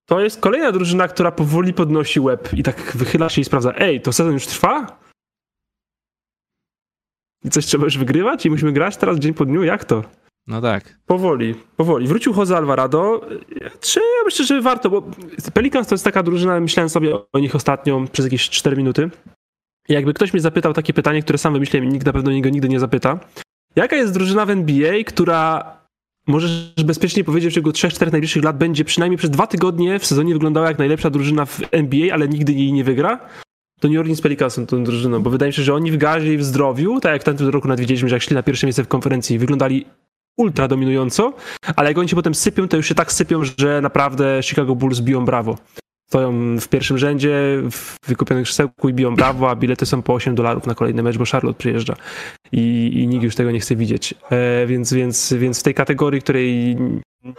to 0.06 0.20
jest 0.20 0.40
kolejna 0.40 0.72
drużyna, 0.72 1.08
która 1.08 1.32
powoli 1.32 1.72
podnosi 1.72 2.20
łeb 2.20 2.48
i 2.52 2.62
tak 2.62 2.92
wychyla 2.96 3.28
się 3.28 3.40
i 3.40 3.44
sprawdza, 3.44 3.72
ej, 3.76 4.00
to 4.00 4.12
sezon 4.12 4.32
już 4.32 4.46
trwa? 4.46 4.98
I 7.44 7.50
coś 7.50 7.66
trzeba 7.66 7.84
już 7.84 7.98
wygrywać 7.98 8.46
i 8.46 8.50
musimy 8.50 8.72
grać 8.72 8.96
teraz 8.96 9.18
dzień 9.18 9.34
po 9.34 9.44
dniu? 9.44 9.64
Jak 9.64 9.84
to? 9.84 10.02
No 10.46 10.60
tak. 10.60 10.98
Powoli, 11.06 11.54
powoli. 11.76 12.06
Wrócił 12.06 12.34
Jose 12.34 12.56
Alvarado. 12.56 13.20
Czy 13.80 14.00
ja 14.00 14.24
myślę, 14.24 14.44
że 14.44 14.60
warto, 14.60 14.90
bo 14.90 15.02
Pelicans 15.54 15.88
to 15.88 15.94
jest 15.94 16.04
taka 16.04 16.22
drużyna, 16.22 16.60
myślałem 16.60 16.88
sobie 16.88 17.14
o 17.32 17.38
nich 17.38 17.54
ostatnio 17.54 18.04
przez 18.12 18.26
jakieś 18.26 18.50
4 18.50 18.76
minuty. 18.76 19.10
I 19.88 19.92
jakby 19.92 20.14
ktoś 20.14 20.32
mnie 20.32 20.40
zapytał 20.40 20.72
takie 20.72 20.92
pytanie, 20.92 21.22
które 21.22 21.38
sam 21.38 21.52
wymyśliłem 21.52 21.88
i 21.88 21.92
nikt 21.92 22.06
na 22.06 22.12
pewno 22.12 22.30
niego 22.30 22.48
nigdy 22.48 22.68
nie 22.68 22.80
zapyta. 22.80 23.20
Jaka 23.76 23.96
jest 23.96 24.14
drużyna 24.14 24.46
w 24.46 24.50
NBA, 24.50 25.04
która 25.06 25.74
możesz 26.26 26.74
bezpiecznie 26.84 27.24
powiedzieć, 27.24 27.44
że 27.44 27.50
w 27.50 27.54
ciągu 27.54 27.70
3-4 27.70 28.12
najbliższych 28.12 28.44
lat 28.44 28.58
będzie 28.58 28.84
przynajmniej 28.84 29.18
przez 29.18 29.30
dwa 29.30 29.46
tygodnie 29.46 29.98
w 29.98 30.06
sezonie 30.06 30.32
wyglądała 30.32 30.68
jak 30.68 30.78
najlepsza 30.78 31.10
drużyna 31.10 31.44
w 31.46 31.60
NBA, 31.70 32.14
ale 32.14 32.28
nigdy 32.28 32.52
jej 32.52 32.72
nie 32.72 32.84
wygra? 32.84 33.28
to 33.80 33.88
New 33.88 34.00
Orleans 34.00 34.20
Pelicans 34.20 34.54
są 34.54 34.66
tą 34.66 34.84
drużyną, 34.84 35.22
bo 35.22 35.30
wydaje 35.30 35.48
mi 35.48 35.52
się, 35.52 35.62
że 35.62 35.74
oni 35.74 35.90
w 35.90 35.96
gazie 35.96 36.34
i 36.34 36.36
w 36.36 36.44
zdrowiu, 36.44 37.00
tak 37.00 37.12
jak 37.12 37.22
w 37.22 37.24
tamtym 37.24 37.48
roku 37.48 37.68
nadwiedzieliśmy, 37.68 38.08
że 38.08 38.16
jak 38.16 38.22
szli 38.22 38.34
na 38.34 38.42
pierwsze 38.42 38.66
miejsce 38.66 38.84
w 38.84 38.88
konferencji, 38.88 39.38
wyglądali 39.38 39.86
ultra 40.36 40.68
dominująco, 40.68 41.32
ale 41.76 41.88
jak 41.88 41.98
oni 41.98 42.08
się 42.08 42.16
potem 42.16 42.34
sypią, 42.34 42.68
to 42.68 42.76
już 42.76 42.88
się 42.88 42.94
tak 42.94 43.12
sypią, 43.12 43.40
że 43.58 43.80
naprawdę 43.80 44.40
Chicago 44.42 44.74
Bulls 44.74 45.00
biją 45.00 45.24
brawo. 45.24 45.58
Stoją 46.08 46.56
w 46.60 46.68
pierwszym 46.68 46.98
rzędzie 46.98 47.32
w 47.70 47.96
wykupionych 48.06 48.44
krzesełku 48.44 48.88
i 48.88 48.92
biją 48.92 49.14
brawo, 49.14 49.50
a 49.50 49.56
bilety 49.56 49.86
są 49.86 50.02
po 50.02 50.14
8 50.14 50.34
dolarów 50.34 50.66
na 50.66 50.74
kolejny 50.74 51.02
mecz, 51.02 51.18
bo 51.18 51.24
Charlotte 51.24 51.58
przyjeżdża 51.58 51.94
i, 52.52 52.90
i 52.94 53.06
nikt 53.06 53.24
już 53.24 53.34
tego 53.34 53.50
nie 53.50 53.60
chce 53.60 53.76
widzieć. 53.76 54.14
E, 54.30 54.66
więc, 54.66 54.92
więc, 54.92 55.32
więc 55.32 55.60
w 55.60 55.62
tej 55.62 55.74
kategorii, 55.74 56.20
której 56.22 56.76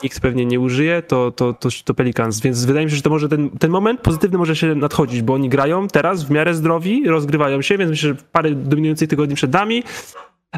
nikt 0.04 0.20
pewnie 0.20 0.46
nie 0.46 0.60
użyje, 0.60 1.02
to, 1.02 1.32
to, 1.32 1.54
to, 1.54 1.70
to 1.86 1.94
Pelicans. 1.94 2.40
Więc 2.40 2.66
wydaje 2.66 2.86
mi 2.86 2.92
się, 2.92 2.96
że 2.98 3.04
to 3.04 3.10
może 3.10 3.30
ten, 3.30 3.50
ten 3.50 3.72
moment 3.72 4.02
pozytywny 4.02 4.38
może 4.38 4.56
się 4.56 4.76
nadchodzić, 4.76 5.22
bo 5.22 5.34
oni 5.34 5.50
grają 5.50 5.88
teraz 5.88 6.24
w 6.24 6.32
miarę 6.32 6.54
zdrowi, 6.54 7.08
rozgrywają 7.08 7.62
się, 7.62 7.78
więc 7.78 7.90
myślę, 7.90 8.10
że 8.10 8.16
parę 8.32 8.52
dominujących 8.52 9.10
tygodni 9.10 9.36
przed 9.36 9.54
nami, 9.54 9.84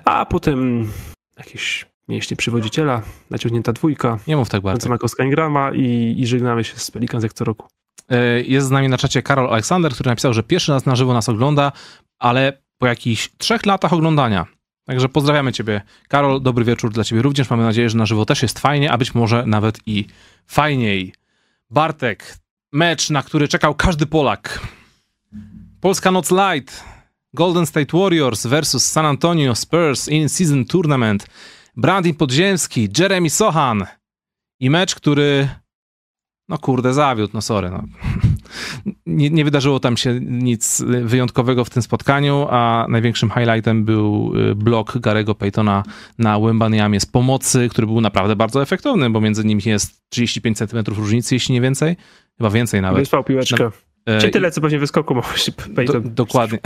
a 0.05 0.25
potem 0.25 0.87
jakieś 1.37 1.85
mięśnie 2.07 2.37
przywodziciela, 2.37 3.01
naciągnięta 3.29 3.73
dwójka. 3.73 4.19
Nie 4.27 4.37
mów 4.37 4.49
tak 4.49 4.61
bardzo. 4.61 4.89
Makowska 4.89 5.23
Ingrama 5.23 5.71
i, 5.73 6.15
i 6.17 6.27
żegnamy 6.27 6.63
się 6.63 6.79
z 6.79 6.91
Pelicans 6.91 7.23
jak 7.23 7.33
co 7.33 7.45
roku. 7.45 7.67
E, 8.09 8.41
jest 8.41 8.67
z 8.67 8.71
nami 8.71 8.89
na 8.89 8.97
czacie 8.97 9.21
Karol 9.21 9.49
Aleksander, 9.49 9.93
który 9.93 10.09
napisał, 10.09 10.33
że 10.33 10.43
pierwszy 10.43 10.71
raz 10.71 10.85
na 10.85 10.95
żywo 10.95 11.13
nas 11.13 11.29
ogląda, 11.29 11.71
ale 12.19 12.61
po 12.77 12.87
jakichś 12.87 13.29
trzech 13.37 13.65
latach 13.65 13.93
oglądania 13.93 14.45
Także 14.87 15.09
pozdrawiamy 15.09 15.53
Ciebie. 15.53 15.81
Karol, 16.07 16.41
dobry 16.41 16.65
wieczór 16.65 16.91
dla 16.91 17.03
Ciebie 17.03 17.21
również. 17.21 17.49
Mamy 17.49 17.63
nadzieję, 17.63 17.89
że 17.89 17.97
na 17.97 18.05
żywo 18.05 18.25
też 18.25 18.41
jest 18.41 18.59
fajnie, 18.59 18.91
a 18.91 18.97
być 18.97 19.15
może 19.15 19.43
nawet 19.45 19.79
i 19.85 20.05
fajniej. 20.47 21.13
Bartek, 21.69 22.37
mecz, 22.71 23.09
na 23.09 23.23
który 23.23 23.47
czekał 23.47 23.75
każdy 23.75 24.05
Polak. 24.05 24.59
Polska 25.81 26.11
Noc 26.11 26.31
Light. 26.31 26.83
Golden 27.33 27.65
State 27.65 27.97
Warriors 27.97 28.45
versus 28.45 28.85
San 28.85 29.05
Antonio 29.05 29.55
Spurs 29.55 30.07
in 30.07 30.29
Season 30.29 30.65
Tournament. 30.65 31.27
Brandin 31.77 32.15
Podziemski, 32.15 32.89
Jeremy 32.99 33.29
Sohan. 33.29 33.85
I 34.59 34.69
mecz, 34.69 34.95
który 34.95 35.49
no 36.49 36.57
kurde, 36.57 36.93
zawiódł, 36.93 37.31
no 37.33 37.41
sorry. 37.41 37.69
No. 37.69 37.83
Nie, 39.05 39.29
nie, 39.29 39.45
wydarzyło 39.45 39.79
tam 39.79 39.97
się 39.97 40.19
nic 40.21 40.83
wyjątkowego 41.03 41.65
w 41.65 41.69
tym 41.69 41.81
spotkaniu, 41.81 42.47
a 42.49 42.85
największym 42.89 43.29
highlightem 43.29 43.85
był 43.85 44.33
y, 44.35 44.55
blok 44.55 44.97
Garego 44.97 45.35
Paytona 45.35 45.83
na 46.19 46.39
Wembaniamie 46.39 46.99
z 46.99 47.05
pomocy, 47.05 47.69
który 47.69 47.87
był 47.87 48.01
naprawdę 48.01 48.35
bardzo 48.35 48.61
efektowny, 48.61 49.09
bo 49.09 49.21
między 49.21 49.45
nimi 49.45 49.61
jest 49.65 50.09
35 50.09 50.57
cm 50.57 50.83
różnicy, 50.87 51.35
jeśli 51.35 51.53
nie 51.53 51.61
więcej. 51.61 51.95
Chyba 52.37 52.49
więcej 52.49 52.81
nawet. 52.81 52.99
Wysłał 52.99 53.23
piłeczkę. 53.23 53.71
Czy 54.21 54.29
tyle, 54.29 54.51
co 54.51 54.61
pewnie 54.61 54.79
wyskoku 54.79 55.15
mogłeś 55.15 55.49
Do, 55.93 56.01
Dokładnie. 56.01 56.59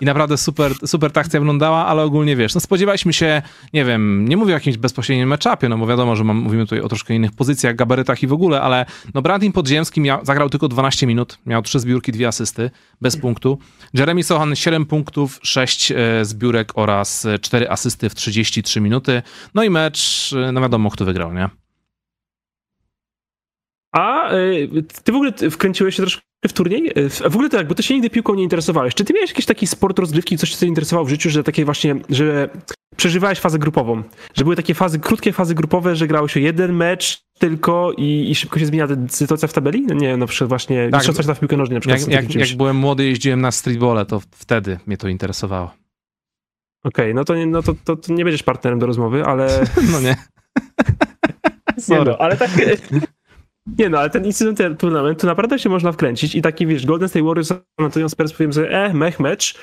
I 0.00 0.04
naprawdę 0.04 0.36
super, 0.36 0.72
super 0.86 1.12
ta 1.12 1.20
akcja 1.20 1.40
wyglądała, 1.40 1.86
ale 1.86 2.02
ogólnie 2.02 2.36
wiesz, 2.36 2.54
no 2.54 2.60
spodziewaliśmy 2.60 3.12
się, 3.12 3.42
nie 3.72 3.84
wiem, 3.84 4.28
nie 4.28 4.36
mówię 4.36 4.52
o 4.52 4.56
jakimś 4.56 4.76
bezpośrednim 4.76 5.28
meczapie, 5.28 5.68
no 5.68 5.78
bo 5.78 5.86
wiadomo, 5.86 6.16
że 6.16 6.24
mam, 6.24 6.36
mówimy 6.36 6.64
tutaj 6.64 6.80
o 6.80 6.88
troszkę 6.88 7.14
innych 7.14 7.32
pozycjach, 7.32 7.76
gabarytach 7.76 8.22
i 8.22 8.26
w 8.26 8.32
ogóle, 8.32 8.60
ale 8.60 8.86
no 9.14 9.22
Brandin 9.22 9.52
Podziemski 9.52 10.00
miał, 10.00 10.24
zagrał 10.24 10.50
tylko 10.50 10.68
12 10.68 11.06
minut, 11.06 11.38
miał 11.46 11.62
3 11.62 11.80
zbiórki, 11.80 12.12
2 12.12 12.28
asysty, 12.28 12.70
bez 13.00 13.16
punktu. 13.16 13.58
Jeremy 13.94 14.22
Sohan 14.22 14.56
7 14.56 14.86
punktów, 14.86 15.38
6 15.42 15.92
e, 15.92 16.24
zbiórek 16.24 16.72
oraz 16.74 17.26
4 17.40 17.70
asysty 17.70 18.08
w 18.08 18.14
33 18.14 18.80
minuty. 18.80 19.22
No 19.54 19.64
i 19.64 19.70
mecz, 19.70 20.32
e, 20.48 20.52
no 20.52 20.60
wiadomo, 20.60 20.90
kto 20.90 21.04
wygrał, 21.04 21.32
nie? 21.32 21.65
A 23.92 24.30
ty 25.04 25.12
w 25.12 25.14
ogóle 25.14 25.32
wkręciłeś 25.50 25.96
się 25.96 26.02
troszkę 26.02 26.22
w 26.48 26.52
turniej? 26.52 26.92
W 27.10 27.34
ogóle 27.34 27.48
tak, 27.48 27.68
bo 27.68 27.74
ty 27.74 27.82
się 27.82 27.94
nigdy 27.94 28.10
piłką 28.10 28.34
nie 28.34 28.42
interesowałeś. 28.42 28.94
Czy 28.94 29.04
ty 29.04 29.12
miałeś 29.12 29.30
jakiś 29.30 29.46
taki 29.46 29.66
sport 29.66 29.98
rozgrywki, 29.98 30.38
coś, 30.38 30.54
co 30.54 30.60
cię 30.60 30.66
interesowało 30.66 31.06
w 31.06 31.08
życiu, 31.08 31.30
że 31.30 31.44
takie 31.44 31.64
właśnie, 31.64 31.96
że 32.08 32.48
przeżywałeś 32.96 33.38
fazę 33.38 33.58
grupową? 33.58 34.02
Że 34.34 34.44
były 34.44 34.56
takie 34.56 34.74
fazy, 34.74 34.98
krótkie 34.98 35.32
fazy 35.32 35.54
grupowe, 35.54 35.96
że 35.96 36.06
grało 36.06 36.28
się 36.28 36.40
jeden 36.40 36.72
mecz 36.72 37.22
tylko 37.38 37.92
i, 37.96 38.30
i 38.30 38.34
szybko 38.34 38.58
się 38.58 38.66
zmienia 38.66 38.86
sytuacja 39.08 39.48
w 39.48 39.52
tabeli? 39.52 39.82
No 39.82 39.94
nie, 39.94 40.16
na 40.16 40.26
przykład 40.26 40.48
właśnie 40.48 40.88
tak, 40.90 41.00
mistrzostwa 41.00 41.34
w 41.34 41.40
piłkę 41.40 41.56
nożną 41.56 41.74
na 41.74 41.80
przykład. 41.80 42.08
Jak, 42.08 42.34
jak, 42.34 42.48
jak 42.48 42.56
byłem 42.56 42.76
młody, 42.76 43.04
jeździłem 43.04 43.40
na 43.40 43.50
streetbole, 43.50 44.06
to 44.06 44.20
wtedy 44.30 44.78
mnie 44.86 44.96
to 44.96 45.08
interesowało. 45.08 45.74
Okej, 46.84 47.04
okay, 47.04 47.14
no, 47.14 47.24
to, 47.24 47.34
no 47.46 47.62
to, 47.62 47.74
to, 47.84 47.96
to, 47.96 48.12
nie 48.12 48.24
będziesz 48.24 48.42
partnerem 48.42 48.78
do 48.78 48.86
rozmowy, 48.86 49.24
ale... 49.24 49.64
No 49.92 50.00
nie. 50.00 50.16
nie 51.88 52.04
no, 52.04 52.18
ale 52.18 52.36
tak... 52.36 52.50
Nie 53.78 53.88
no, 53.88 53.98
ale 53.98 54.10
ten 54.10 54.24
incydent 54.24 54.80
tournament 54.80 55.20
to 55.20 55.26
naprawdę 55.26 55.58
się 55.58 55.68
można 55.68 55.92
wkręcić 55.92 56.34
i 56.34 56.42
taki, 56.42 56.66
wiesz, 56.66 56.86
Golden 56.86 57.08
State 57.08 57.24
Warriors 57.24 57.52
Antonio 57.78 58.08
Spurs 58.08 58.32
powiem 58.32 58.52
sobie, 58.52 58.70
e, 58.70 58.94
mech 58.94 59.20
mecz, 59.20 59.58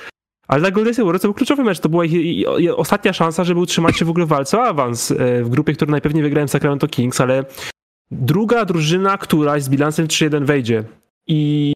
ale 0.48 0.62
dla 0.62 0.72
Golden 0.72 0.94
State 0.94 1.06
Warriors 1.06 1.22
to 1.22 1.28
był 1.28 1.34
kluczowy 1.34 1.64
mecz, 1.64 1.80
to 1.80 1.90
była 1.90 2.06
ich, 2.06 2.48
ostatnia 2.76 3.14
szansa, 3.14 3.44
żeby 3.44 3.60
utrzymać 3.60 3.98
się 3.98 4.06
w 4.06 4.10
ogóle 4.10 4.26
w 4.26 4.30
walce 4.30 4.60
o 4.60 4.64
awans 4.64 5.12
e, 5.12 5.44
w 5.44 5.50
grupie, 5.50 5.74
którą 5.74 5.92
najpewniej 5.92 6.24
wygrałem 6.24 6.48
Sacramento 6.48 6.88
Kings, 6.88 7.22
ale 7.22 7.46
druga 8.12 8.66
drużyna, 8.66 9.18
któraś 9.18 9.64
z 9.64 9.70
bilansem 9.70 10.08
3-1 10.08 10.46
wejdzie 10.46 10.84
i 11.28 11.74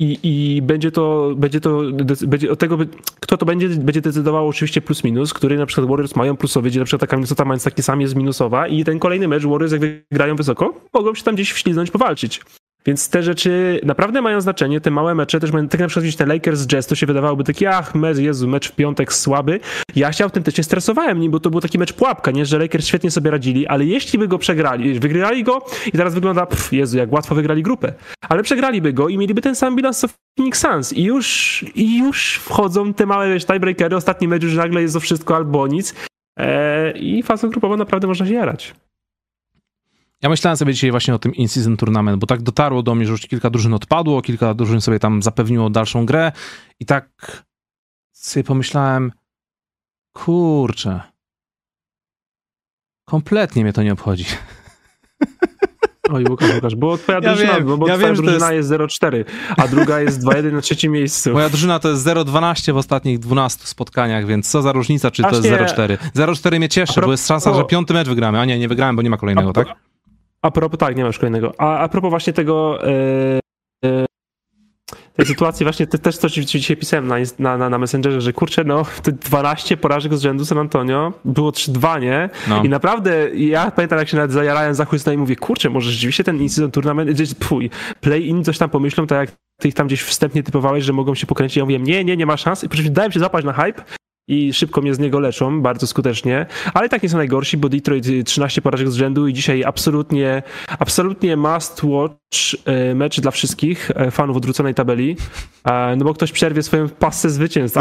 i, 0.00 0.18
i 0.22 0.62
będzie 0.62 0.90
to, 0.90 1.34
będzie 1.36 1.60
to, 1.60 1.82
będzie 2.26 2.52
od 2.52 2.58
tego, 2.58 2.78
kto 3.20 3.36
to 3.36 3.46
będzie, 3.46 3.68
będzie 3.68 4.00
decydował 4.00 4.48
oczywiście 4.48 4.80
plus 4.80 5.04
minus, 5.04 5.34
który 5.34 5.58
na 5.58 5.66
przykład 5.66 5.88
Warriors 5.88 6.16
mają 6.16 6.36
plusowy, 6.36 6.68
gdzie 6.68 6.78
na 6.78 6.84
przykład 6.84 7.00
taka 7.00 7.16
Minnesota 7.16 7.44
mając 7.44 7.64
taki 7.64 7.82
sam 7.82 8.00
jest 8.00 8.14
minusowa 8.14 8.68
i 8.68 8.84
ten 8.84 8.98
kolejny 8.98 9.28
mecz 9.28 9.44
Warriors 9.44 9.72
jak 9.72 9.80
wygrają 9.80 10.36
wysoko, 10.36 10.74
mogą 10.94 11.14
się 11.14 11.22
tam 11.22 11.34
gdzieś 11.34 11.52
wśliznąć, 11.52 11.90
powalczyć. 11.90 12.40
Więc 12.86 13.08
te 13.08 13.22
rzeczy 13.22 13.80
naprawdę 13.84 14.22
mają 14.22 14.40
znaczenie, 14.40 14.80
te 14.80 14.90
małe 14.90 15.14
mecze 15.14 15.40
też 15.40 15.52
mają, 15.52 15.68
tak 15.68 15.80
na 15.80 15.86
przykład 15.86 16.04
widzieć 16.04 16.18
te 16.18 16.26
Lakers 16.26 16.66
Jazz, 16.66 16.86
to 16.86 16.94
się 16.94 17.06
wydawałoby 17.06 17.44
taki, 17.44 17.66
ach, 17.66 17.94
mecz, 17.94 18.18
Jezu, 18.18 18.48
mecz 18.48 18.68
w 18.68 18.74
piątek 18.74 19.12
słaby. 19.12 19.60
Ja 19.96 20.12
się 20.12 20.24
autentycznie 20.24 20.64
stresowałem 20.64 21.20
nim, 21.20 21.32
bo 21.32 21.40
to 21.40 21.50
był 21.50 21.60
taki 21.60 21.78
mecz 21.78 21.92
pułapka, 21.92 22.30
nie, 22.30 22.46
że 22.46 22.58
Lakers 22.58 22.86
świetnie 22.86 23.10
sobie 23.10 23.30
radzili, 23.30 23.66
ale 23.66 23.84
jeśli 23.84 24.18
by 24.18 24.28
go 24.28 24.38
przegrali, 24.38 25.00
wygrali 25.00 25.44
go 25.44 25.64
i 25.86 25.92
teraz 25.92 26.14
wygląda, 26.14 26.46
pff, 26.46 26.72
Jezu, 26.72 26.98
jak 26.98 27.12
łatwo 27.12 27.34
wygrali 27.34 27.62
grupę, 27.62 27.92
ale 28.28 28.42
przegraliby 28.42 28.92
go 28.92 29.08
i 29.08 29.18
mieliby 29.18 29.42
ten 29.42 29.54
sam 29.54 29.76
bilans 29.76 29.98
co 29.98 30.08
Phoenix 30.38 30.60
Suns 30.60 30.92
i 30.92 31.02
już, 31.02 31.64
i 31.74 31.98
już 31.98 32.34
wchodzą 32.34 32.94
te 32.94 33.06
małe, 33.06 33.28
wiesz, 33.28 33.44
tiebreakery, 33.46 33.96
ostatni 33.96 34.28
mecz 34.28 34.42
już 34.42 34.54
nagle 34.54 34.82
jest 34.82 34.94
to 34.94 35.00
wszystko 35.00 35.36
albo 35.36 35.66
nic 35.66 35.94
eee, 36.36 37.18
i 37.18 37.22
fazą 37.22 37.48
grupową 37.48 37.76
naprawdę 37.76 38.06
można 38.06 38.26
się 38.26 38.34
jarać. 38.34 38.74
Ja 40.22 40.28
myślałem 40.28 40.56
sobie 40.56 40.74
dzisiaj 40.74 40.90
właśnie 40.90 41.14
o 41.14 41.18
tym 41.18 41.34
in-season 41.34 41.76
tournament, 41.76 42.20
bo 42.20 42.26
tak 42.26 42.42
dotarło 42.42 42.82
do 42.82 42.94
mnie, 42.94 43.06
że 43.06 43.12
już 43.12 43.20
kilka 43.20 43.50
drużyn 43.50 43.74
odpadło, 43.74 44.22
kilka 44.22 44.54
drużyn 44.54 44.80
sobie 44.80 44.98
tam 44.98 45.22
zapewniło 45.22 45.70
dalszą 45.70 46.06
grę 46.06 46.32
i 46.80 46.86
tak 46.86 47.08
sobie 48.12 48.44
pomyślałem, 48.44 49.12
kurczę, 50.12 51.00
kompletnie 53.04 53.62
mnie 53.62 53.72
to 53.72 53.82
nie 53.82 53.92
obchodzi. 53.92 54.24
Oj, 56.12 56.24
Łukasz, 56.30 56.54
Łukasz, 56.54 56.76
bo 56.76 56.98
twoja 56.98 57.18
ja 57.22 57.30
drużyna, 57.30 57.54
wiem, 57.54 57.78
bo 57.78 57.88
ja 57.88 57.94
twoja 57.94 58.08
wiem, 58.08 58.16
drużyna 58.16 58.52
jest... 58.52 58.70
jest 58.70 58.82
0-4, 58.82 59.24
a 59.56 59.68
druga 59.68 60.00
jest 60.00 60.24
2-1 60.24 60.52
na 60.52 60.60
trzecim 60.60 60.92
miejscu. 60.92 61.32
Moja 61.32 61.48
drużyna 61.48 61.78
to 61.78 61.88
jest 61.88 62.06
0-12 62.06 62.72
w 62.72 62.76
ostatnich 62.76 63.18
12 63.18 63.66
spotkaniach, 63.66 64.26
więc 64.26 64.50
co 64.50 64.62
za 64.62 64.72
różnica, 64.72 65.10
czy 65.10 65.24
Aż 65.24 65.30
to 65.30 65.48
jest 65.48 65.76
0-4. 65.76 65.96
0-4 66.16 66.58
mnie 66.58 66.68
cieszy, 66.68 66.94
pro... 66.94 67.06
bo 67.06 67.12
jest 67.12 67.28
szansa, 67.28 67.54
że 67.54 67.64
piąty 67.64 67.94
mecz 67.94 68.08
wygramy, 68.08 68.40
a 68.40 68.44
nie, 68.44 68.58
nie 68.58 68.68
wygrałem, 68.68 68.96
bo 68.96 69.02
nie 69.02 69.10
ma 69.10 69.16
kolejnego, 69.16 69.50
a, 69.50 69.52
tak? 69.52 69.89
A 70.42 70.50
propos, 70.50 70.78
tak, 70.78 70.96
nie 70.96 71.04
masz 71.04 71.18
kolejnego. 71.18 71.52
A, 71.58 71.78
a 71.78 71.88
propos 71.88 72.10
właśnie 72.10 72.32
tego, 72.32 72.78
yy, 73.82 74.06
tej 75.16 75.26
sytuacji 75.26 75.64
właśnie, 75.64 75.86
te, 75.86 75.98
też 75.98 76.16
coś 76.16 76.32
dzisiaj 76.32 76.76
pisałem 76.76 77.06
na, 77.06 77.16
na, 77.38 77.56
na, 77.56 77.70
na 77.70 77.78
Messengerze, 77.78 78.20
że 78.20 78.32
kurczę, 78.32 78.64
no, 78.64 78.82
te 79.02 79.12
12 79.12 79.76
porażek 79.76 80.14
z 80.14 80.22
rzędu 80.22 80.44
San 80.44 80.58
Antonio, 80.58 81.12
było 81.24 81.50
3-2, 81.50 82.00
nie? 82.00 82.30
No. 82.48 82.62
I 82.64 82.68
naprawdę, 82.68 83.30
ja 83.34 83.70
pamiętam 83.70 83.98
jak 83.98 84.08
się 84.08 84.16
nawet 84.16 84.32
zajarałem 84.32 84.74
za 84.74 84.84
chłysna 84.84 85.12
i 85.12 85.16
mówię, 85.16 85.36
kurczę, 85.36 85.70
może 85.70 85.90
rzeczywiście 85.90 86.24
ten 86.24 86.36
incydent 86.36 86.74
tournament, 86.74 87.10
twój 87.38 87.70
play-in 88.00 88.44
coś 88.44 88.58
tam 88.58 88.70
pomyślą, 88.70 89.06
tak 89.06 89.18
jak 89.18 89.38
ty 89.60 89.68
ich 89.68 89.74
tam 89.74 89.86
gdzieś 89.86 90.02
wstępnie 90.02 90.42
typowałeś, 90.42 90.84
że 90.84 90.92
mogą 90.92 91.14
się 91.14 91.26
pokręcić. 91.26 91.56
Ja 91.56 91.64
mówię, 91.64 91.78
nie, 91.78 92.04
nie, 92.04 92.16
nie 92.16 92.26
ma 92.26 92.36
szans. 92.36 92.64
I 92.64 92.68
przecież 92.68 92.90
dałem 92.90 93.12
się 93.12 93.20
zapać 93.20 93.44
na 93.44 93.52
hype 93.52 93.82
i 94.30 94.52
szybko 94.52 94.80
mnie 94.80 94.94
z 94.94 94.98
niego 94.98 95.20
leczą, 95.20 95.62
bardzo 95.62 95.86
skutecznie, 95.86 96.46
ale 96.74 96.88
tak 96.88 97.02
nie 97.02 97.08
są 97.08 97.16
najgorsi, 97.16 97.56
bo 97.56 97.68
Detroit 97.68 98.06
13 98.24 98.62
porażek 98.62 98.90
z 98.90 98.94
rzędu 98.94 99.28
i 99.28 99.32
dzisiaj 99.32 99.64
absolutnie, 99.64 100.42
absolutnie 100.78 101.36
must 101.36 101.82
watch 101.84 102.54
e, 102.64 102.94
mecz 102.94 103.20
dla 103.20 103.30
wszystkich 103.30 103.90
e, 103.94 104.10
fanów 104.10 104.36
odwróconej 104.36 104.74
tabeli, 104.74 105.16
no 105.96 106.04
bo 106.04 106.14
ktoś 106.14 106.32
przerwie 106.32 106.62
swoją 106.62 106.88
pasę 106.88 107.30
zwycięstw. 107.30 107.78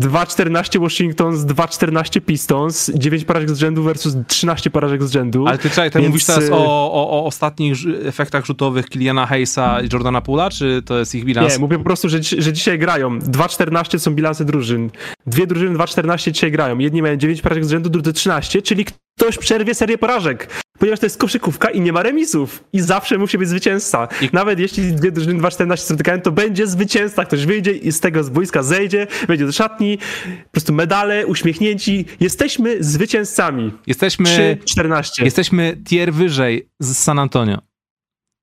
2-14 0.00 0.80
Washington 0.80 1.36
z 1.36 1.46
2-14 1.46 2.20
Pistons, 2.20 2.90
9 2.94 3.24
porażek 3.24 3.50
z 3.50 3.58
rzędu 3.58 3.82
versus 3.82 4.16
13 4.26 4.70
porażek 4.70 5.02
z 5.02 5.12
rzędu. 5.12 5.46
Ale 5.46 5.58
ty 5.58 5.70
czekaj, 5.70 5.90
ty 5.90 5.98
Więc... 5.98 6.08
mówisz 6.08 6.24
teraz 6.24 6.50
o, 6.50 6.92
o, 6.92 7.10
o 7.10 7.24
ostatnich 7.24 7.76
efektach 8.04 8.46
rzutowych 8.46 8.88
Kiliana 8.88 9.26
Hayesa 9.26 9.80
i 9.80 9.88
Jordana 9.92 10.20
Pula, 10.20 10.50
czy 10.50 10.82
to 10.82 10.98
jest 10.98 11.14
ich 11.14 11.24
bilans? 11.24 11.52
Nie, 11.52 11.58
mówię 11.58 11.78
po 11.78 11.84
prostu, 11.84 12.08
że, 12.08 12.22
że 12.22 12.52
dzisiaj 12.52 12.78
grają. 12.78 13.18
2-14 13.18 13.98
są 13.98 14.14
bilansy 14.14 14.44
drużyn. 14.50 14.90
Dwie 15.26 15.46
drużyny 15.46 15.78
2-14 15.78 16.32
dzisiaj 16.32 16.50
grają. 16.50 16.78
Jedni 16.78 17.02
mają 17.02 17.16
9 17.16 17.42
porażek 17.42 17.64
z 17.64 17.70
rzędu, 17.70 17.90
drudzy 17.90 18.12
13, 18.12 18.62
czyli 18.62 18.84
ktoś 19.18 19.38
przerwie 19.38 19.74
serię 19.74 19.98
porażek. 19.98 20.48
Ponieważ 20.78 21.00
to 21.00 21.06
jest 21.06 21.18
koszykówka 21.18 21.70
i 21.70 21.80
nie 21.80 21.92
ma 21.92 22.02
remisów. 22.02 22.64
I 22.72 22.80
zawsze 22.80 23.18
musi 23.18 23.38
być 23.38 23.48
zwycięzca. 23.48 24.08
I... 24.20 24.28
Nawet 24.32 24.58
jeśli 24.58 24.92
dwie 24.92 25.12
drużyny 25.12 25.42
2-14 25.42 25.76
spotykają, 25.76 26.20
to 26.20 26.32
będzie 26.32 26.66
zwycięzca. 26.66 27.24
Ktoś 27.24 27.46
wyjdzie 27.46 27.72
i 27.72 27.92
z 27.92 28.00
tego 28.00 28.24
z 28.24 28.30
boiska 28.30 28.62
zejdzie, 28.62 29.06
wejdzie 29.28 29.46
do 29.46 29.52
szatni, 29.52 29.98
po 30.44 30.50
prostu 30.50 30.72
medale, 30.72 31.26
uśmiechnięci. 31.26 32.04
Jesteśmy 32.20 32.84
zwycięzcami. 32.84 33.72
Jesteśmy 33.86 34.58
3-14. 34.64 35.24
Jesteśmy 35.24 35.76
tier 35.88 36.12
wyżej 36.12 36.68
z 36.80 36.96
San 36.96 37.18
Antonio. 37.18 37.58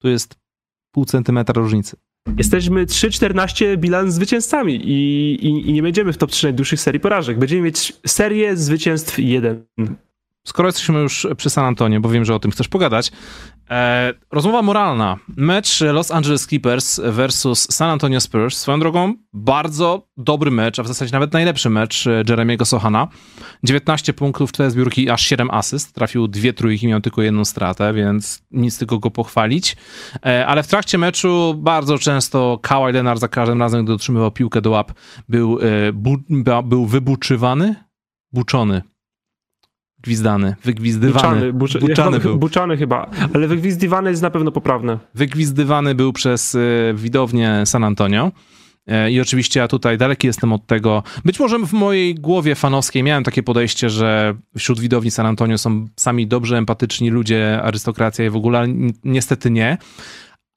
Tu 0.02 0.10
jest 0.10 0.36
pół 0.92 1.06
centymetra 1.06 1.62
różnicy. 1.62 1.98
Jesteśmy 2.38 2.86
3-14 2.86 3.78
bilans 3.78 4.14
zwycięzcami 4.14 4.76
i, 4.76 5.36
i, 5.46 5.70
i, 5.70 5.74
nie 5.74 5.84
będziemy 5.84 6.14
w 6.14 6.18
top 6.18 6.32
3 6.32 6.48
najdłuższych 6.48 6.80
serii 6.80 7.00
porażek. 7.00 7.40
Będziemy 7.40 7.62
mieć 7.62 7.94
serię 8.08 8.58
zwycięstw 8.58 9.20
1. 9.20 9.66
Skoro 10.48 10.68
jesteśmy 10.68 11.00
już 11.00 11.28
przy 11.38 11.50
San 11.50 11.66
Antonio, 11.66 12.00
bo 12.00 12.10
wiem, 12.10 12.26
że 12.26 12.36
o 12.36 12.40
tym 12.40 12.52
chcesz 12.52 12.68
pogadać, 12.68 13.12
rozmowa 14.32 14.62
moralna. 14.62 15.18
Mecz 15.38 15.82
Los 15.82 16.12
Angeles 16.12 16.48
Clippers 16.48 17.02
versus 17.04 17.68
San 17.72 17.90
Antonio 17.90 18.22
Spurs. 18.22 18.58
Swoją 18.58 18.80
drogą, 18.80 19.14
bardzo 19.34 20.08
dobry 20.18 20.52
mecz, 20.52 20.80
a 20.80 20.84
w 20.84 20.88
zasadzie 20.88 21.12
nawet 21.12 21.34
najlepszy 21.34 21.70
mecz 21.70 22.06
Jeremiego 22.30 22.66
Sohana. 22.66 23.08
19 23.64 24.14
punktów, 24.14 24.52
4 24.52 24.72
zbiórki 24.72 25.10
aż 25.10 25.22
7 25.22 25.52
asyst. 25.52 25.94
Trafił 25.94 26.28
dwie 26.28 26.54
trójki, 26.54 26.88
miał 26.88 27.02
tylko 27.02 27.22
jedną 27.22 27.46
stratę, 27.46 27.94
więc 27.94 28.44
nic 28.52 28.78
tylko 28.78 29.00
go 29.00 29.12
pochwalić. 29.12 29.78
E, 30.26 30.48
ale 30.48 30.64
w 30.64 30.68
trakcie 30.68 30.98
meczu 30.98 31.56
bardzo 31.58 31.98
często 31.98 32.60
Kawhi 32.62 32.94
Leonard 32.94 33.20
za 33.20 33.28
każdym 33.28 33.60
razem, 33.62 33.84
gdy 33.84 33.94
otrzymywał 33.94 34.32
piłkę 34.32 34.62
do 34.62 34.70
łap, 34.70 34.92
był, 35.30 35.60
e, 35.60 35.94
bu, 35.94 36.18
był 36.64 36.86
wybuczywany, 36.86 37.76
buczony 38.34 38.82
Gwizdany, 40.02 40.56
wygwizdywany. 40.64 41.54
Buczany, 41.54 41.88
buczany 41.88 42.20
był. 42.20 42.38
Buczany 42.38 42.78
chyba, 42.78 43.10
ale 43.34 43.48
wygwizdywany 43.48 44.10
jest 44.10 44.22
na 44.22 44.30
pewno 44.30 44.52
poprawne. 44.52 45.00
Wygwizdywany 45.16 45.96
był 45.96 46.14
przez 46.14 46.56
y, 46.56 46.94
widownię 46.96 47.62
San 47.66 47.84
Antonio. 47.84 48.32
E, 48.88 49.12
I 49.12 49.22
oczywiście 49.22 49.60
ja 49.60 49.68
tutaj 49.68 49.98
daleki 49.98 50.28
jestem 50.28 50.54
od 50.54 50.66
tego. 50.66 51.04
Być 51.26 51.40
może 51.40 51.60
w 51.60 51.74
mojej 51.74 52.16
głowie 52.16 52.56
fanowskiej 52.56 53.04
miałem 53.04 53.24
takie 53.24 53.44
podejście, 53.44 53.90
że 53.90 54.36
wśród 54.58 54.80
widowni 54.80 55.12
San 55.12 55.26
Antonio 55.26 55.58
są 55.58 55.88
sami 55.96 56.28
dobrze 56.28 56.58
empatyczni 56.58 57.10
ludzie, 57.10 57.62
arystokracja 57.64 58.26
i 58.26 58.30
w 58.30 58.36
ogóle. 58.36 58.66
Niestety 59.04 59.52
nie. 59.52 59.78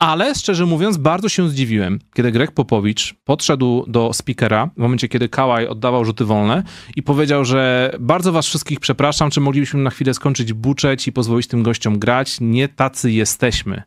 Ale 0.00 0.34
szczerze 0.34 0.66
mówiąc, 0.66 0.96
bardzo 0.96 1.28
się 1.28 1.48
zdziwiłem, 1.48 1.98
kiedy 2.14 2.32
Greg 2.32 2.52
Popowicz 2.52 3.14
podszedł 3.24 3.84
do 3.86 4.12
speakera 4.12 4.70
w 4.76 4.80
momencie, 4.80 5.08
kiedy 5.08 5.28
Kałaj 5.28 5.66
oddawał 5.66 6.04
rzuty 6.04 6.24
wolne 6.24 6.62
i 6.96 7.02
powiedział, 7.02 7.44
że 7.44 7.92
bardzo 8.00 8.32
was 8.32 8.46
wszystkich 8.46 8.80
przepraszam, 8.80 9.30
czy 9.30 9.40
moglibyśmy 9.40 9.82
na 9.82 9.90
chwilę 9.90 10.14
skończyć 10.14 10.52
buczeć 10.52 11.08
i 11.08 11.12
pozwolić 11.12 11.46
tym 11.46 11.62
gościom 11.62 11.98
grać? 11.98 12.36
Nie 12.40 12.68
tacy 12.68 13.12
jesteśmy. 13.12 13.82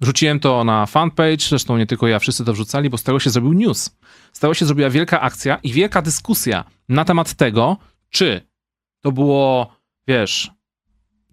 Rzuciłem 0.00 0.40
to 0.40 0.64
na 0.64 0.86
fanpage, 0.86 1.48
zresztą 1.48 1.76
nie 1.76 1.86
tylko 1.86 2.08
ja, 2.08 2.18
wszyscy 2.18 2.44
to 2.44 2.52
wrzucali, 2.52 2.90
bo 2.90 2.98
z 2.98 3.02
tego 3.02 3.20
się 3.20 3.30
zrobił 3.30 3.52
news. 3.52 3.96
Z 4.32 4.40
tego 4.40 4.54
się 4.54 4.66
zrobiła 4.66 4.90
wielka 4.90 5.20
akcja 5.20 5.58
i 5.62 5.72
wielka 5.72 6.02
dyskusja 6.02 6.64
na 6.88 7.04
temat 7.04 7.34
tego, 7.34 7.76
czy 8.10 8.40
to 9.00 9.12
było, 9.12 9.72
wiesz, 10.08 10.50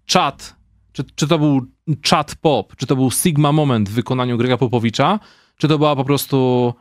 czat 0.06 0.61
czy, 0.92 1.04
czy 1.14 1.28
to 1.28 1.38
był 1.38 1.66
chat 2.10 2.34
pop, 2.40 2.76
czy 2.76 2.86
to 2.86 2.96
był 2.96 3.10
Sigma 3.10 3.52
moment 3.52 3.88
w 3.88 3.92
wykonaniu 3.92 4.38
Grega 4.38 4.56
Popowicza, 4.56 5.20
czy 5.56 5.68
to 5.68 5.78
była 5.78 5.96
po 5.96 6.04
prostu, 6.04 6.74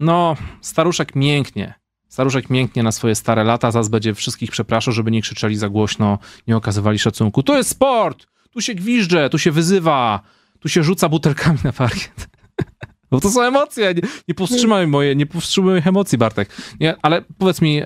no, 0.00 0.36
staruszek 0.60 1.14
mięknie. 1.14 1.74
Staruszek 2.08 2.50
mięknie 2.50 2.82
na 2.82 2.92
swoje 2.92 3.14
stare 3.14 3.44
lata, 3.44 3.70
zaraz 3.70 3.88
będzie 3.88 4.14
wszystkich 4.14 4.50
przepraszał, 4.50 4.94
żeby 4.94 5.10
nie 5.10 5.22
krzyczeli 5.22 5.56
za 5.56 5.68
głośno, 5.68 6.18
nie 6.46 6.56
okazywali 6.56 6.98
szacunku. 6.98 7.42
To 7.42 7.56
jest 7.56 7.70
sport! 7.70 8.26
Tu 8.50 8.60
się 8.60 8.74
gwizdże, 8.74 9.30
tu 9.30 9.38
się 9.38 9.50
wyzywa, 9.50 10.20
tu 10.60 10.68
się 10.68 10.84
rzuca 10.84 11.08
butelkami 11.08 11.58
na 11.64 11.72
parkiet. 11.72 12.28
Bo 13.10 13.20
to 13.20 13.30
są 13.30 13.42
emocje, 13.42 13.94
nie, 13.94 14.02
nie 14.28 14.34
powstrzymaj 14.34 14.86
moje, 14.86 15.16
nie 15.16 15.26
powstrzymaj 15.26 15.70
moich 15.70 15.86
emocji, 15.86 16.18
Bartek. 16.18 16.48
Nie, 16.80 16.96
ale 17.02 17.22
powiedz 17.38 17.60
mi, 17.60 17.82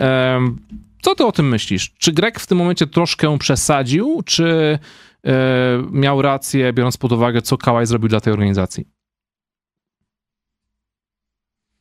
co 1.02 1.14
ty 1.14 1.26
o 1.26 1.32
tym 1.32 1.48
myślisz? 1.48 1.92
Czy 1.98 2.12
Grek 2.12 2.40
w 2.40 2.46
tym 2.46 2.58
momencie 2.58 2.86
troszkę 2.86 3.38
przesadził, 3.38 4.22
czy 4.26 4.78
miał 5.90 6.22
rację, 6.22 6.72
biorąc 6.72 6.96
pod 6.96 7.12
uwagę, 7.12 7.42
co 7.42 7.56
Kałaj 7.56 7.86
zrobił 7.86 8.08
dla 8.08 8.20
tej 8.20 8.32
organizacji? 8.32 8.88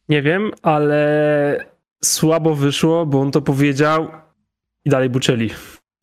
Nie 0.09 0.21
wiem, 0.21 0.51
ale 0.61 1.71
słabo 2.03 2.55
wyszło, 2.55 3.05
bo 3.05 3.21
on 3.21 3.31
to 3.31 3.41
powiedział 3.41 4.07
i 4.85 4.89
dalej 4.89 5.09
buczeli. 5.09 5.49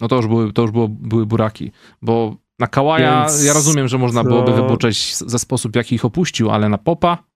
No 0.00 0.08
to 0.08 0.16
już 0.16 0.26
były, 0.26 0.52
to 0.52 0.62
już 0.62 0.70
było, 0.70 0.88
były 0.88 1.26
buraki, 1.26 1.72
bo 2.02 2.36
na 2.58 2.66
Kałaja 2.66 3.20
Więc 3.20 3.44
ja 3.44 3.52
rozumiem, 3.52 3.88
że 3.88 3.98
można 3.98 4.24
byłoby 4.24 4.52
wybuczeć 4.52 5.16
ze 5.16 5.38
sposób, 5.38 5.76
jaki 5.76 5.94
ich 5.94 6.04
opuścił, 6.04 6.50
ale 6.50 6.68
na 6.68 6.78
Popa 6.78 7.27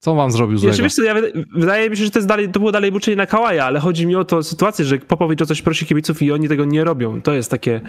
co 0.00 0.14
wam 0.14 0.30
zrobił 0.30 0.58
złego? 0.58 0.76
Wiesz, 0.82 0.94
co, 0.94 1.02
ja, 1.02 1.14
wydaje 1.54 1.90
mi 1.90 1.96
się, 1.96 2.04
że 2.04 2.10
to, 2.10 2.18
jest 2.18 2.28
dalej, 2.28 2.48
to 2.48 2.60
było 2.60 2.72
dalej 2.72 2.92
buczenie 2.92 3.16
na 3.16 3.26
Kałaja, 3.26 3.64
ale 3.64 3.80
chodzi 3.80 4.06
mi 4.06 4.16
o 4.16 4.24
to 4.24 4.42
sytuację, 4.42 4.84
że 4.84 4.98
Popowicz 4.98 5.42
o 5.42 5.46
coś 5.46 5.62
prosi 5.62 5.86
kibiców 5.86 6.22
i 6.22 6.32
oni 6.32 6.48
tego 6.48 6.64
nie 6.64 6.84
robią. 6.84 7.22
To 7.22 7.32
jest 7.32 7.50
takie, 7.50 7.80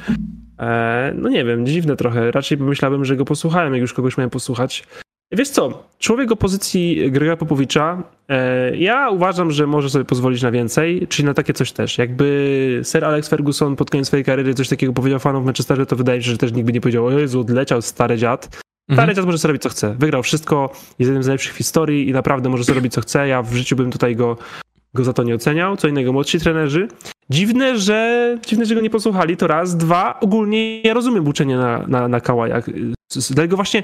e, 0.60 1.14
no 1.16 1.30
nie 1.30 1.46
wiem, 1.46 1.66
dziwne 1.66 1.96
trochę. 1.96 2.32
Raczej 2.32 2.58
pomyślałbym, 2.58 3.06
że 3.06 3.16
go 3.16 3.26
posłuchałem, 3.26 3.74
jak 3.74 3.82
już 3.82 3.94
kogoś 3.94 4.18
miałem 4.18 4.30
posłuchać. 4.30 4.84
Wiesz 5.32 5.50
co, 5.50 5.88
człowiek 6.00 6.32
opozycji 6.32 7.12
Grega 7.12 7.38
Popowicza, 7.38 8.04
e, 8.30 8.78
ja 8.78 9.10
uważam, 9.10 9.52
że 9.52 9.68
może 9.68 9.90
sobie 9.90 10.06
pozwolić 10.06 10.42
na 10.42 10.52
więcej, 10.52 11.08
czyli 11.08 11.26
na 11.26 11.34
takie 11.34 11.54
coś 11.54 11.72
też. 11.72 11.98
Jakby 11.98 12.82
Sir 12.84 13.06
Alex 13.06 13.30
Ferguson 13.30 13.76
pod 13.76 13.90
koniec 13.90 14.08
swojej 14.08 14.26
kariery 14.26 14.54
coś 14.54 14.70
takiego 14.70 14.94
powiedział 14.94 15.20
fanom 15.20 15.44
w 15.44 15.46
Manchesterze, 15.46 15.86
to 15.86 15.96
wydaje 15.96 16.18
mi 16.18 16.24
się, 16.24 16.32
że 16.32 16.38
też 16.38 16.52
nikt 16.52 16.66
by 16.66 16.74
nie 16.74 16.82
powiedział, 16.82 17.06
o 17.06 17.12
Jezu, 17.12 17.40
odleciał 17.40 17.82
stary 17.82 18.18
dziad. 18.18 18.62
Stary 18.84 19.02
mhm. 19.02 19.16
dziad 19.16 19.26
może 19.26 19.38
sobie 19.38 19.50
robić 19.50 19.64
co 19.64 19.70
chce. 19.70 19.96
Wygrał 19.96 20.24
wszystko, 20.24 20.70
jest 20.74 21.00
jednym 21.00 21.24
z 21.24 21.28
najlepszych 21.28 21.54
w 21.54 21.58
historii 21.58 22.10
i 22.10 22.14
naprawdę 22.14 22.50
może 22.50 22.64
sobie 22.64 22.76
robić 22.76 22.94
co 22.94 23.02
chce. 23.02 23.28
Ja 23.28 23.42
w 23.42 23.54
życiu 23.54 23.76
bym 23.76 23.92
tutaj 23.92 24.16
go, 24.16 24.38
go 24.94 25.04
za 25.04 25.14
to 25.14 25.24
nie 25.24 25.36
oceniał. 25.36 25.78
Co 25.78 25.88
innego 25.88 26.14
młodsi 26.14 26.40
trenerzy. 26.40 26.88
Dziwne, 27.30 27.80
że 27.80 28.38
dziwne, 28.48 28.66
że 28.66 28.76
go 28.76 28.82
nie 28.82 28.90
posłuchali, 28.90 29.38
to 29.38 29.48
raz. 29.48 29.78
Dwa, 29.78 30.20
ogólnie 30.20 30.82
ja 30.82 30.94
rozumiem 30.94 31.24
buczenie 31.24 31.58
na, 31.58 31.88
na, 31.88 32.08
na 32.08 32.22
Kałajach. 32.22 32.66
Dlatego 33.30 33.56
właśnie 33.56 33.84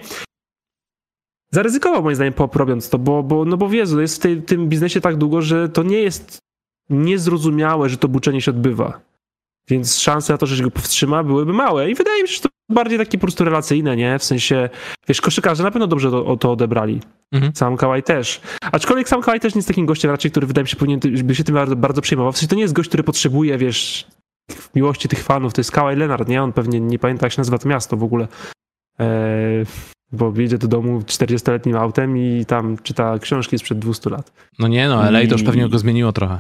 zaryzykował 1.52 2.04
moim 2.04 2.16
zdaniem 2.16 2.34
robiąc 2.54 2.90
to, 2.90 3.00
bo, 3.00 3.24
bo, 3.24 3.46
no 3.46 3.58
bo 3.58 3.74
Jezu, 3.74 4.02
jest 4.02 4.16
w 4.16 4.20
tej, 4.20 4.42
tym 4.42 4.70
biznesie 4.70 5.02
tak 5.02 5.16
długo, 5.16 5.42
że 5.42 5.70
to 5.70 5.84
nie 5.84 6.00
jest 6.00 6.38
niezrozumiałe, 6.90 7.90
że 7.90 7.98
to 7.98 8.08
buczenie 8.08 8.42
się 8.42 8.52
odbywa. 8.52 9.00
Więc 9.70 10.00
szanse 10.00 10.34
na 10.34 10.38
to, 10.38 10.46
że 10.46 10.58
się 10.58 10.64
go 10.64 10.72
powstrzyma, 10.72 11.24
byłyby 11.24 11.54
małe. 11.54 11.92
I 11.92 11.96
wydaje 11.96 12.24
mi 12.24 12.30
się, 12.30 12.36
że 12.36 12.42
to 12.42 12.50
bardziej 12.70 12.98
takie 12.98 13.18
po 13.18 13.22
prostu 13.22 13.44
relacyjne, 13.44 13.96
nie? 13.96 14.20
W 14.20 14.24
sensie, 14.24 14.70
wiesz, 15.08 15.22
koszykarze 15.22 15.64
na 15.64 15.72
pewno 15.72 15.88
dobrze 15.88 16.12
to, 16.12 16.38
to 16.38 16.52
odebrali. 16.52 17.02
Mhm. 17.32 17.56
Sam 17.56 17.78
Kawaj 17.78 18.04
też. 18.04 18.42
Aczkolwiek 18.72 19.10
sam 19.10 19.22
Kawaj 19.22 19.40
też 19.40 19.56
nie 19.56 19.60
jest 19.60 19.68
takim 19.68 19.86
gościem 19.86 20.12
raczej, 20.12 20.32
który 20.32 20.48
wydaje 20.48 20.64
mi 20.64 20.70
się 20.70 20.76
powinien 20.76 21.00
by 21.24 21.36
się 21.36 21.44
tym 21.44 21.56
bardzo, 21.56 21.76
bardzo 21.76 22.02
przejmował. 22.02 22.32
W 22.32 22.38
sensie 22.38 22.48
to 22.48 22.56
nie 22.56 22.62
jest 22.62 22.74
gość, 22.74 22.90
który 22.90 23.04
potrzebuje, 23.04 23.58
wiesz, 23.58 24.08
miłości 24.76 25.08
tych 25.08 25.24
fanów. 25.24 25.54
To 25.54 25.62
jest 25.62 25.72
Kawaj 25.72 25.96
Leonard, 25.96 26.28
nie? 26.28 26.44
On 26.44 26.54
pewnie 26.54 26.80
nie 26.80 27.00
pamięta, 27.00 27.26
jak 27.26 27.34
się 27.34 27.40
nazywa 27.40 27.58
to 27.58 27.70
miasto 27.70 27.98
w 27.98 28.04
ogóle. 28.04 28.28
Eee, 29.00 29.66
bo 30.12 30.34
jedzie 30.38 30.58
do 30.58 30.68
domu 30.68 31.00
40-letnim 31.00 31.76
autem 31.76 32.18
i 32.18 32.46
tam 32.46 32.78
czyta 32.84 33.20
książki 33.20 33.60
sprzed 33.60 33.80
200 33.80 34.10
lat. 34.10 34.32
No 34.60 34.68
nie 34.68 34.88
no, 34.88 35.12
LA 35.12 35.22
I... 35.22 35.28
to 35.28 35.36
już 35.36 35.44
pewnie 35.44 35.70
go 35.70 35.80
zmieniło 35.80 36.12
trochę 36.12 36.40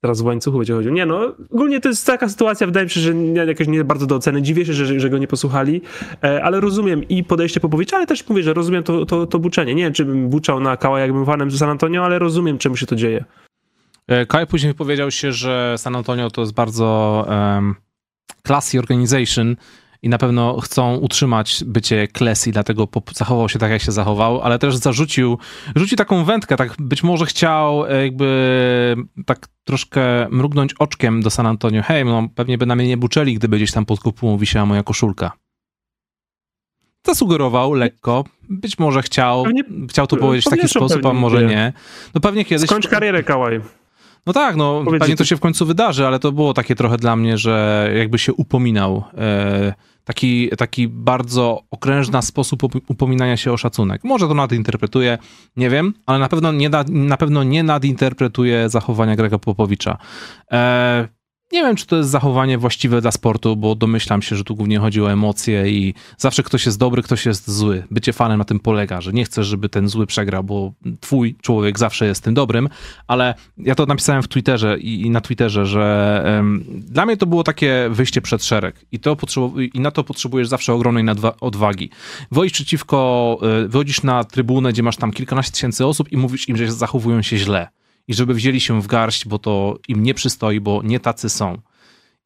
teraz 0.00 0.20
w 0.20 0.24
łańcuchu 0.24 0.58
będzie 0.58 0.74
chodził. 0.74 0.92
Nie 0.92 1.06
no, 1.06 1.34
ogólnie 1.50 1.80
to 1.80 1.88
jest 1.88 2.06
taka 2.06 2.28
sytuacja, 2.28 2.66
wydaje 2.66 2.84
mi 2.84 2.90
się, 2.90 3.00
że 3.00 3.14
nie, 3.14 3.40
jakoś 3.40 3.68
nie 3.68 3.84
bardzo 3.84 4.06
do 4.06 4.16
oceny. 4.16 4.42
Dziwię 4.42 4.66
się, 4.66 4.72
że, 4.72 5.00
że 5.00 5.10
go 5.10 5.18
nie 5.18 5.26
posłuchali, 5.26 5.82
e, 6.24 6.44
ale 6.44 6.60
rozumiem 6.60 7.08
i 7.08 7.24
podejście 7.24 7.60
Popowicza, 7.60 7.96
ale 7.96 8.06
też 8.06 8.28
mówię, 8.28 8.42
że 8.42 8.54
rozumiem 8.54 8.82
to, 8.82 9.06
to, 9.06 9.26
to 9.26 9.38
buczenie. 9.38 9.74
Nie 9.74 9.82
wiem, 9.82 9.92
czy 9.92 10.04
bym 10.04 10.28
buczał 10.28 10.60
na 10.60 10.76
Kała, 10.76 11.00
jakbym 11.00 11.26
fanem 11.26 11.50
San 11.50 11.70
Antonio, 11.70 12.04
ale 12.04 12.18
rozumiem, 12.18 12.58
czemu 12.58 12.76
się 12.76 12.86
to 12.86 12.96
dzieje. 12.96 13.24
E, 14.08 14.26
Kaj 14.26 14.46
później 14.46 14.74
powiedział 14.74 15.10
się, 15.10 15.32
że 15.32 15.74
San 15.78 15.96
Antonio 15.96 16.30
to 16.30 16.40
jest 16.40 16.54
bardzo 16.54 17.26
um, 17.28 17.74
classy 18.46 18.78
organization, 18.78 19.56
i 20.02 20.08
na 20.08 20.18
pewno 20.18 20.60
chcą 20.60 20.96
utrzymać 20.96 21.64
bycie 21.66 22.08
classy, 22.18 22.52
dlatego 22.52 22.88
zachował 23.14 23.48
się 23.48 23.58
tak, 23.58 23.70
jak 23.70 23.82
się 23.82 23.92
zachował, 23.92 24.40
ale 24.40 24.58
też 24.58 24.76
zarzucił, 24.76 25.38
rzucił 25.76 25.96
taką 25.96 26.24
wędkę, 26.24 26.56
tak 26.56 26.74
być 26.78 27.02
może 27.02 27.26
chciał 27.26 27.86
e, 27.86 28.04
jakby 28.04 28.96
tak 29.26 29.46
troszkę 29.64 30.28
mrugnąć 30.30 30.74
oczkiem 30.74 31.22
do 31.22 31.30
San 31.30 31.46
Antonio. 31.46 31.82
Hej, 31.82 32.04
no 32.04 32.28
pewnie 32.34 32.58
by 32.58 32.66
na 32.66 32.76
mnie 32.76 32.88
nie 32.88 32.96
buczeli, 32.96 33.34
gdyby 33.34 33.56
gdzieś 33.56 33.72
tam 33.72 33.86
pod 33.86 34.00
kopułą 34.00 34.38
wisiała 34.38 34.66
moja 34.66 34.82
koszulka. 34.82 35.32
Zasugerował 37.06 37.74
lekko, 37.74 38.24
być 38.48 38.78
może 38.78 39.02
chciał, 39.02 39.44
pewnie, 39.44 39.62
chciał 39.88 40.06
to 40.06 40.16
powiedzieć 40.16 40.46
w 40.46 40.50
taki 40.50 40.68
sposób, 40.68 41.06
a 41.06 41.12
może 41.12 41.44
nie. 41.44 41.72
No 42.14 42.20
pewnie 42.20 42.44
kiedyś... 42.44 42.66
Skończ 42.66 42.88
karierę, 42.88 43.22
Kałaj. 43.22 43.60
No 44.26 44.32
tak, 44.32 44.56
no 44.56 44.84
pewnie 44.98 45.16
to 45.16 45.24
się 45.24 45.36
w 45.36 45.40
końcu 45.40 45.66
wydarzy, 45.66 46.06
ale 46.06 46.18
to 46.18 46.32
było 46.32 46.54
takie 46.54 46.74
trochę 46.74 46.96
dla 46.96 47.16
mnie, 47.16 47.38
że 47.38 47.88
jakby 47.96 48.18
się 48.18 48.34
upominał. 48.34 49.04
E, 49.18 49.74
taki, 50.10 50.50
taki 50.58 50.88
bardzo 50.88 51.62
okrężny 51.70 52.22
sposób 52.22 52.62
upominania 52.88 53.36
się 53.36 53.52
o 53.52 53.56
szacunek. 53.56 54.04
Może 54.04 54.28
to 54.28 54.34
nadinterpretuje, 54.34 55.18
nie 55.56 55.70
wiem, 55.70 55.94
ale 56.06 56.18
na 56.18 56.28
pewno 56.28 56.52
nie, 56.52 56.70
na 56.88 57.16
pewno 57.16 57.42
nie 57.42 57.62
nadinterpretuje 57.62 58.68
zachowania 58.68 59.16
Grega 59.16 59.38
Popowicza. 59.38 59.98
E, 60.52 61.08
nie 61.52 61.62
wiem, 61.62 61.76
czy 61.76 61.86
to 61.86 61.96
jest 61.96 62.10
zachowanie 62.10 62.58
właściwe 62.58 63.00
dla 63.00 63.10
sportu, 63.10 63.56
bo 63.56 63.74
domyślam 63.74 64.22
się, 64.22 64.36
że 64.36 64.44
tu 64.44 64.56
głównie 64.56 64.78
chodzi 64.78 65.02
o 65.02 65.12
emocje 65.12 65.70
i 65.70 65.94
zawsze 66.18 66.42
ktoś 66.42 66.66
jest 66.66 66.78
dobry, 66.78 67.02
ktoś 67.02 67.26
jest 67.26 67.50
zły. 67.50 67.84
Bycie 67.90 68.12
fanem 68.12 68.38
na 68.38 68.44
tym 68.44 68.60
polega, 68.60 69.00
że 69.00 69.12
nie 69.12 69.24
chcesz, 69.24 69.46
żeby 69.46 69.68
ten 69.68 69.88
zły 69.88 70.06
przegrał, 70.06 70.44
bo 70.44 70.72
twój 71.00 71.34
człowiek 71.42 71.78
zawsze 71.78 72.06
jest 72.06 72.24
tym 72.24 72.34
dobrym, 72.34 72.68
ale 73.06 73.34
ja 73.58 73.74
to 73.74 73.86
napisałem 73.86 74.22
w 74.22 74.28
Twitterze 74.28 74.78
i, 74.78 75.02
i 75.02 75.10
na 75.10 75.20
Twitterze, 75.20 75.66
że 75.66 76.22
um, 76.26 76.64
dla 76.68 77.06
mnie 77.06 77.16
to 77.16 77.26
było 77.26 77.44
takie 77.44 77.88
wyjście 77.90 78.22
przed 78.22 78.44
szereg 78.44 78.86
i, 78.92 78.98
to 79.00 79.16
i 79.74 79.80
na 79.80 79.90
to 79.90 80.04
potrzebujesz 80.04 80.48
zawsze 80.48 80.72
ogromnej 80.72 81.04
odwagi. 81.40 81.90
Wchodzisz 82.32 82.52
przeciwko, 82.52 83.38
e, 83.42 83.68
wychodzisz 83.68 84.02
na 84.02 84.24
trybunę, 84.24 84.72
gdzie 84.72 84.82
masz 84.82 84.96
tam 84.96 85.12
kilkanaście 85.12 85.52
tysięcy 85.52 85.86
osób 85.86 86.12
i 86.12 86.16
mówisz 86.16 86.48
im, 86.48 86.56
że 86.56 86.72
zachowują 86.72 87.22
się 87.22 87.36
źle 87.36 87.79
i 88.08 88.14
żeby 88.14 88.34
wzięli 88.34 88.60
się 88.60 88.82
w 88.82 88.86
garść, 88.86 89.28
bo 89.28 89.38
to 89.38 89.78
im 89.88 90.02
nie 90.02 90.14
przystoi, 90.14 90.60
bo 90.60 90.82
nie 90.84 91.00
tacy 91.00 91.28
są. 91.28 91.58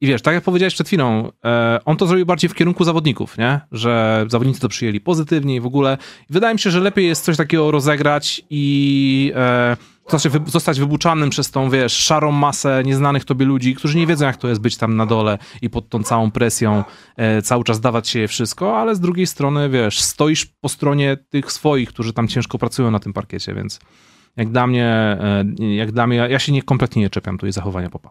I 0.01 0.07
wiesz, 0.07 0.21
tak 0.21 0.33
jak 0.33 0.43
powiedziałeś 0.43 0.73
przed 0.73 0.87
chwilą, 0.87 1.31
e, 1.45 1.79
on 1.85 1.97
to 1.97 2.07
zrobił 2.07 2.25
bardziej 2.25 2.49
w 2.49 2.53
kierunku 2.53 2.83
zawodników, 2.83 3.37
nie? 3.37 3.59
Że 3.71 4.25
zawodnicy 4.29 4.59
to 4.59 4.69
przyjęli 4.69 4.99
pozytywnie 4.99 5.55
i 5.55 5.59
w 5.59 5.65
ogóle. 5.65 5.97
Wydaje 6.29 6.53
mi 6.53 6.59
się, 6.59 6.71
że 6.71 6.79
lepiej 6.79 7.07
jest 7.07 7.25
coś 7.25 7.37
takiego 7.37 7.71
rozegrać 7.71 8.41
i 8.49 9.31
e, 9.35 9.77
znaczy 10.09 10.29
zostać 10.45 10.79
wybuczanym 10.79 11.29
przez 11.29 11.51
tą, 11.51 11.69
wiesz, 11.69 11.93
szarą 11.93 12.31
masę 12.31 12.83
nieznanych 12.85 13.25
tobie 13.25 13.45
ludzi, 13.45 13.75
którzy 13.75 13.97
nie 13.97 14.07
wiedzą, 14.07 14.25
jak 14.25 14.37
to 14.37 14.47
jest 14.47 14.61
być 14.61 14.77
tam 14.77 14.95
na 14.95 15.05
dole 15.05 15.37
i 15.61 15.69
pod 15.69 15.89
tą 15.89 16.03
całą 16.03 16.31
presją 16.31 16.83
e, 17.17 17.41
cały 17.41 17.63
czas 17.63 17.79
dawać 17.79 18.07
się 18.09 18.27
wszystko, 18.27 18.77
ale 18.79 18.95
z 18.95 18.99
drugiej 18.99 19.27
strony, 19.27 19.69
wiesz, 19.69 20.01
stoisz 20.01 20.45
po 20.45 20.69
stronie 20.69 21.17
tych 21.29 21.51
swoich, 21.51 21.89
którzy 21.89 22.13
tam 22.13 22.27
ciężko 22.27 22.57
pracują 22.57 22.91
na 22.91 22.99
tym 22.99 23.13
parkiecie, 23.13 23.53
więc 23.53 23.79
jak 24.37 24.49
dla 24.49 24.67
mnie, 24.67 24.85
e, 24.87 25.75
jak 25.75 25.91
dla 25.91 26.07
mnie, 26.07 26.15
ja 26.15 26.39
się 26.39 26.51
nie, 26.51 26.63
kompletnie 26.63 27.01
nie 27.01 27.09
czepiam 27.09 27.37
tutaj 27.37 27.51
zachowania 27.51 27.89
popa. 27.89 28.09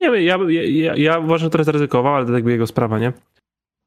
Nie 0.00 0.22
ja, 0.22 0.38
ja, 0.48 0.96
ja 0.96 1.18
uważam, 1.18 1.46
że 1.46 1.50
trochę 1.50 1.64
zaryzykował, 1.64 2.14
ale 2.14 2.26
to 2.26 2.32
jakby 2.32 2.50
jego 2.50 2.66
sprawa, 2.66 2.98
nie? 2.98 3.12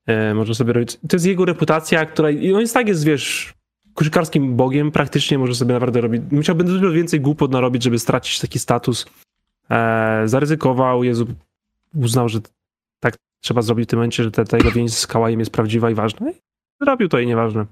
E, 0.07 0.33
może 0.33 0.55
sobie 0.55 0.73
robić. 0.73 0.97
To 1.09 1.15
jest 1.15 1.25
jego 1.25 1.45
reputacja, 1.45 2.05
która. 2.05 2.29
On 2.29 2.61
jest 2.61 2.73
tak, 2.73 2.87
jest, 2.87 3.05
wiesz, 3.05 3.53
koszykarskim 3.93 4.55
bogiem, 4.55 4.91
praktycznie 4.91 5.37
może 5.37 5.55
sobie 5.55 5.73
naprawdę 5.73 6.01
robić. 6.01 6.21
Musiałby 6.31 6.63
dużo 6.63 6.91
więcej 6.91 7.21
głupot 7.21 7.51
narobić, 7.51 7.83
żeby 7.83 7.99
stracić 7.99 8.39
taki 8.39 8.59
status. 8.59 9.05
E, 9.69 10.21
zaryzykował, 10.25 11.03
Jezu, 11.03 11.27
uznał, 11.95 12.29
że 12.29 12.39
tak 12.99 13.15
trzeba 13.41 13.61
zrobić 13.61 13.87
w 13.87 13.89
tym 13.89 13.99
momencie, 13.99 14.23
że 14.23 14.31
ta, 14.31 14.45
ta 14.45 14.57
jego 14.57 14.71
więź 14.71 14.93
z 14.93 15.07
Kałajem 15.07 15.39
jest 15.39 15.51
prawdziwa 15.51 15.89
i 15.89 15.93
ważna. 15.93 16.31
I 16.31 16.33
zrobił 16.81 17.09
to 17.09 17.19
i 17.19 17.27
nieważne. 17.27 17.65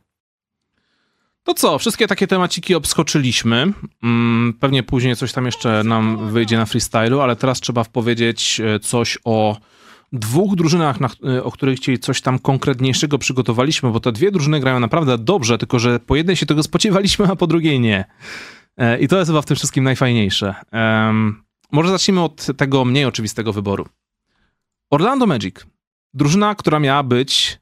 To 1.44 1.54
co, 1.54 1.80
wszystkie 1.80 2.08
takie 2.08 2.28
temaciki 2.28 2.76
obskoczyliśmy. 2.76 3.74
Mm, 4.04 4.54
pewnie 4.60 4.84
później 4.84 5.16
coś 5.16 5.34
tam 5.34 5.46
jeszcze 5.46 5.84
nam 5.84 6.32
wyjdzie 6.32 6.58
na 6.58 6.66
freestylu, 6.66 7.22
ale 7.22 7.36
teraz 7.36 7.60
trzeba 7.60 7.86
powiedzieć 7.86 8.62
e, 8.64 8.80
coś 8.80 9.18
o 9.26 9.58
dwóch 10.12 10.56
drużynach, 10.56 10.98
e, 11.24 11.44
o 11.44 11.52
których 11.52 11.80
dzisiaj 11.80 12.00
coś 12.00 12.22
tam 12.22 12.40
konkretniejszego 12.40 13.18
przygotowaliśmy, 13.18 13.92
bo 13.92 14.00
te 14.00 14.12
dwie 14.12 14.32
drużyny 14.32 14.60
grają 14.60 14.80
naprawdę 14.80 15.18
dobrze, 15.18 15.58
tylko 15.58 15.80
że 15.80 16.00
po 16.00 16.16
jednej 16.16 16.36
się 16.36 16.46
tego 16.46 16.64
spodziewaliśmy, 16.64 17.26
a 17.32 17.36
po 17.36 17.48
drugiej 17.48 17.80
nie. 17.80 18.06
E, 18.78 19.00
I 19.00 19.08
to 19.08 19.18
jest 19.18 19.30
chyba 19.30 19.42
w 19.42 19.46
tym 19.46 19.56
wszystkim 19.56 19.84
najfajniejsze. 19.84 20.56
może 21.72 21.90
zacznijmy 21.90 22.22
od 22.22 22.48
tego 22.58 22.86
mniej 22.86 23.06
oczywistego 23.06 23.54
wyboru. 23.54 23.86
Orlando 24.90 25.28
Magic. 25.28 25.56
Drużyna, 26.14 26.56
która 26.56 26.80
miała 26.80 27.04
być 27.04 27.61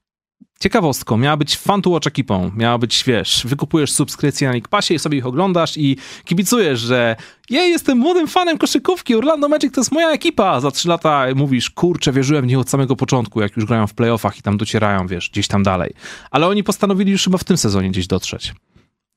ciekawostką, 0.59 1.17
miała 1.17 1.37
być 1.37 1.57
fan 1.57 1.81
watch 1.85 2.07
ekipą, 2.07 2.51
miała 2.55 2.77
być, 2.77 3.03
wiesz, 3.07 3.43
wykupujesz 3.45 3.91
subskrypcję 3.91 4.47
na 4.47 4.53
League 4.53 4.69
Passie 4.69 4.93
i 4.93 4.99
sobie 4.99 5.17
ich 5.17 5.25
oglądasz 5.25 5.77
i 5.77 5.97
kibicujesz, 6.25 6.79
że 6.79 7.15
ja 7.49 7.63
jestem 7.63 7.97
młodym 7.97 8.27
fanem 8.27 8.57
koszykówki, 8.57 9.15
Orlando 9.15 9.49
Magic 9.49 9.73
to 9.73 9.81
jest 9.81 9.91
moja 9.91 10.11
ekipa. 10.11 10.59
Za 10.59 10.71
trzy 10.71 10.87
lata 10.87 11.25
mówisz, 11.35 11.69
kurczę, 11.69 12.11
wierzyłem 12.11 12.43
w 12.43 12.47
nich 12.47 12.59
od 12.59 12.69
samego 12.69 12.95
początku, 12.95 13.41
jak 13.41 13.55
już 13.55 13.65
grają 13.65 13.87
w 13.87 13.93
playoffach 13.93 14.37
i 14.37 14.41
tam 14.41 14.57
docierają, 14.57 15.07
wiesz, 15.07 15.29
gdzieś 15.29 15.47
tam 15.47 15.63
dalej. 15.63 15.93
Ale 16.31 16.47
oni 16.47 16.63
postanowili 16.63 17.11
już 17.11 17.23
chyba 17.23 17.37
w 17.37 17.43
tym 17.43 17.57
sezonie 17.57 17.89
gdzieś 17.89 18.07
dotrzeć. 18.07 18.53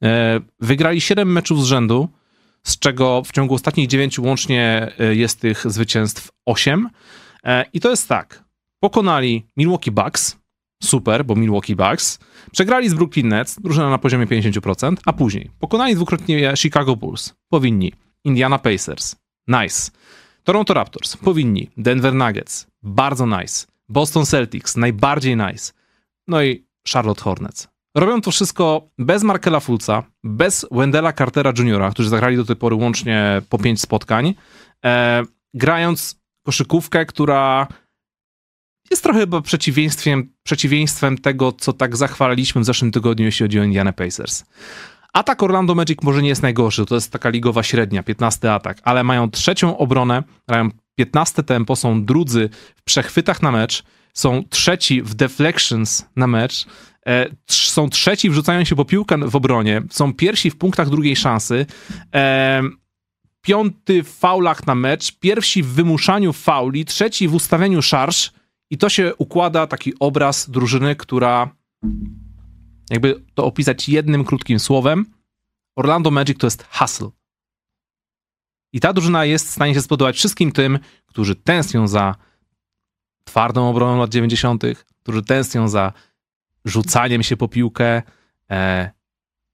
E, 0.03 0.41
wygrali 0.61 1.01
7 1.01 1.33
meczów 1.33 1.63
z 1.63 1.65
rzędu, 1.65 2.09
z 2.63 2.79
czego 2.79 3.23
w 3.25 3.33
ciągu 3.33 3.55
ostatnich 3.55 3.89
9 3.89 4.19
łącznie 4.19 4.93
e, 4.99 5.15
jest 5.15 5.41
tych 5.41 5.71
zwycięstw 5.71 6.31
8. 6.47 6.89
E, 7.45 7.65
I 7.73 7.81
to 7.81 7.91
jest 7.91 8.09
tak. 8.09 8.45
Pokonali 8.81 9.47
Milwaukee 9.57 9.91
Bucks, 9.91 10.42
super, 10.85 11.25
bo 11.25 11.35
Milwaukee 11.35 11.77
Bucks, 11.77 12.19
przegrali 12.53 12.89
z 12.89 12.95
Brooklyn 12.95 13.29
Nets, 13.29 13.61
drużyna 13.61 13.91
na 13.91 13.99
poziomie 13.99 14.27
50%, 14.27 14.97
a 15.05 15.13
później 15.13 15.51
pokonali 15.59 15.95
dwukrotnie 15.95 16.53
Chicago 16.57 16.97
Bulls, 16.97 17.35
powinni, 17.49 17.93
Indiana 18.25 18.59
Pacers, 18.59 19.17
nice, 19.49 19.91
Toronto 20.45 20.75
Raptors, 20.75 21.17
powinni, 21.17 21.71
Denver 21.77 22.15
Nuggets, 22.15 22.67
bardzo 22.83 23.27
nice, 23.27 23.67
Boston 23.89 24.27
Celtics, 24.27 24.77
najbardziej 24.77 25.37
nice, 25.37 25.73
no 26.29 26.43
i 26.43 26.65
Charlotte 26.89 27.23
Hornets. 27.23 27.69
Robią 27.97 28.21
to 28.21 28.31
wszystko 28.31 28.89
bez 28.99 29.23
Markela 29.23 29.61
Fulca, 29.61 30.03
bez 30.25 30.67
Wendella 30.71 31.13
Cartera 31.13 31.53
Jr., 31.59 31.91
którzy 31.91 32.09
zagrali 32.09 32.37
do 32.37 32.45
tej 32.45 32.57
pory 32.57 32.77
łącznie 32.77 33.43
po 33.49 33.59
pięć 33.59 33.81
spotkań, 33.81 34.35
e, 34.85 35.23
grając 35.55 36.23
koszykówkę, 36.47 37.07
która 37.07 37.69
jest 38.93 39.03
trochę 39.03 39.21
chyba 39.21 39.41
przeciwieństwem, 39.41 40.33
przeciwieństwem 40.43 41.19
tego, 41.19 41.53
co 41.53 41.73
tak 41.73 41.97
zachwaliliśmy 41.97 42.61
w 42.61 42.65
zeszłym 42.65 42.91
tygodniu, 42.91 43.25
jeśli 43.25 43.45
chodzi 43.45 43.61
o 43.61 43.65
Indiana 43.65 43.93
Pacers. 43.93 44.45
Atak 45.13 45.43
Orlando 45.43 45.75
Magic 45.75 46.03
może 46.03 46.23
nie 46.23 46.29
jest 46.29 46.43
najgorszy, 46.43 46.87
to 46.87 46.95
jest 46.95 47.13
taka 47.13 47.29
ligowa 47.29 47.63
średnia, 47.63 48.03
15 48.03 48.53
atak, 48.53 48.79
ale 48.83 49.05
mają 49.05 49.31
trzecią 49.31 49.79
obronę, 49.79 50.23
mają 50.49 50.71
15 50.95 51.43
tempo, 51.43 51.77
są 51.77 52.05
drudzy 52.05 52.49
w 52.77 52.83
przechwytach 52.83 53.43
na 53.43 53.51
mecz, 53.51 53.83
są 54.15 54.45
trzeci 54.51 55.03
w 55.03 55.15
deflections 55.15 56.07
na 56.17 56.27
mecz, 56.27 56.67
e, 57.07 57.27
są 57.47 57.89
trzeci 57.89 58.31
w 58.31 58.35
rzucaniu 58.35 58.67
się 58.67 58.77
po 58.77 58.85
piłkę 58.85 59.19
w 59.19 59.37
obronie, 59.37 59.83
są 59.91 60.15
pierwsi 60.15 60.51
w 60.51 60.57
punktach 60.57 60.91
drugiej 60.91 61.17
szansy, 61.17 61.67
e, 62.15 62.63
piąty 63.41 64.03
w 64.03 64.09
faulach 64.09 64.67
na 64.67 64.75
mecz, 64.75 65.19
pierwsi 65.19 65.63
w 65.63 65.67
wymuszaniu 65.67 66.33
fauli, 66.33 66.85
trzeci 66.85 67.29
w 67.29 67.35
ustawieniu 67.35 67.83
szarż 67.83 68.33
i 68.73 68.79
to 68.79 68.89
się 68.89 69.15
układa 69.15 69.67
taki 69.67 69.93
obraz 70.01 70.51
drużyny, 70.51 70.97
która 70.97 71.55
jakby 72.91 73.25
to 73.35 73.45
opisać 73.45 73.89
jednym 73.89 74.25
krótkim 74.25 74.59
słowem, 74.59 75.07
Orlando 75.77 76.11
Magic 76.11 76.39
to 76.39 76.47
jest 76.47 76.67
hustle. 76.73 77.11
I 78.73 78.81
ta 78.81 78.93
drużyna 78.93 79.25
jest 79.25 79.47
w 79.49 79.51
stanie 79.51 79.75
się 79.75 79.83
spodobać 79.83 80.17
wszystkim 80.17 80.53
tym, 80.53 80.79
którzy 81.07 81.37
tęsknią 81.37 81.89
za 81.89 82.15
twardą 83.25 83.69
obroną 83.69 83.99
lat 83.99 84.11
90., 84.11 84.63
którzy 85.03 85.23
tęsknią 85.23 85.69
za 85.69 85.93
rzucaniem 86.65 87.23
się 87.23 87.37
po 87.37 87.49
piłkę, 87.49 88.03
e, 88.51 88.91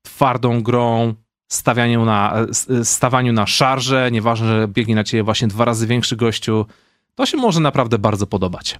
twardą 0.02 0.62
grą, 0.62 1.14
stawianiu 1.48 2.04
na, 2.04 2.46
stawaniu 2.82 3.32
na 3.32 3.46
szarże, 3.46 4.10
nieważne, 4.12 4.46
że 4.46 4.68
biegnie 4.68 4.94
na 4.94 5.04
ciebie 5.04 5.22
właśnie 5.22 5.48
dwa 5.48 5.64
razy 5.64 5.86
większy 5.86 6.16
gościu, 6.16 6.66
to 7.14 7.26
się 7.26 7.36
może 7.36 7.60
naprawdę 7.60 7.98
bardzo 7.98 8.26
podobać 8.26 8.78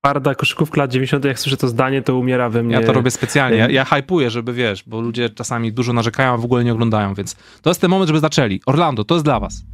twarda 0.00 0.34
koszykówka 0.34 0.80
lat 0.80 0.90
90. 0.90 1.24
jak 1.24 1.38
słyszę 1.38 1.56
to 1.56 1.68
zdanie, 1.68 2.02
to 2.02 2.16
umiera 2.16 2.50
we 2.50 2.62
mnie. 2.62 2.74
Ja 2.74 2.82
to 2.82 2.92
robię 2.92 3.10
specjalnie. 3.10 3.56
Ja, 3.56 3.70
ja 3.70 3.84
hypuję, 3.84 4.30
żeby 4.30 4.52
wiesz, 4.52 4.84
bo 4.86 5.00
ludzie 5.00 5.30
czasami 5.30 5.72
dużo 5.72 5.92
narzekają, 5.92 6.32
a 6.32 6.36
w 6.36 6.44
ogóle 6.44 6.64
nie 6.64 6.72
oglądają, 6.72 7.14
więc 7.14 7.36
to 7.62 7.70
jest 7.70 7.80
ten 7.80 7.90
moment, 7.90 8.08
żeby 8.08 8.20
zaczęli. 8.20 8.60
Orlando, 8.66 9.04
to 9.04 9.14
jest 9.14 9.24
dla 9.24 9.40
was. 9.40 9.64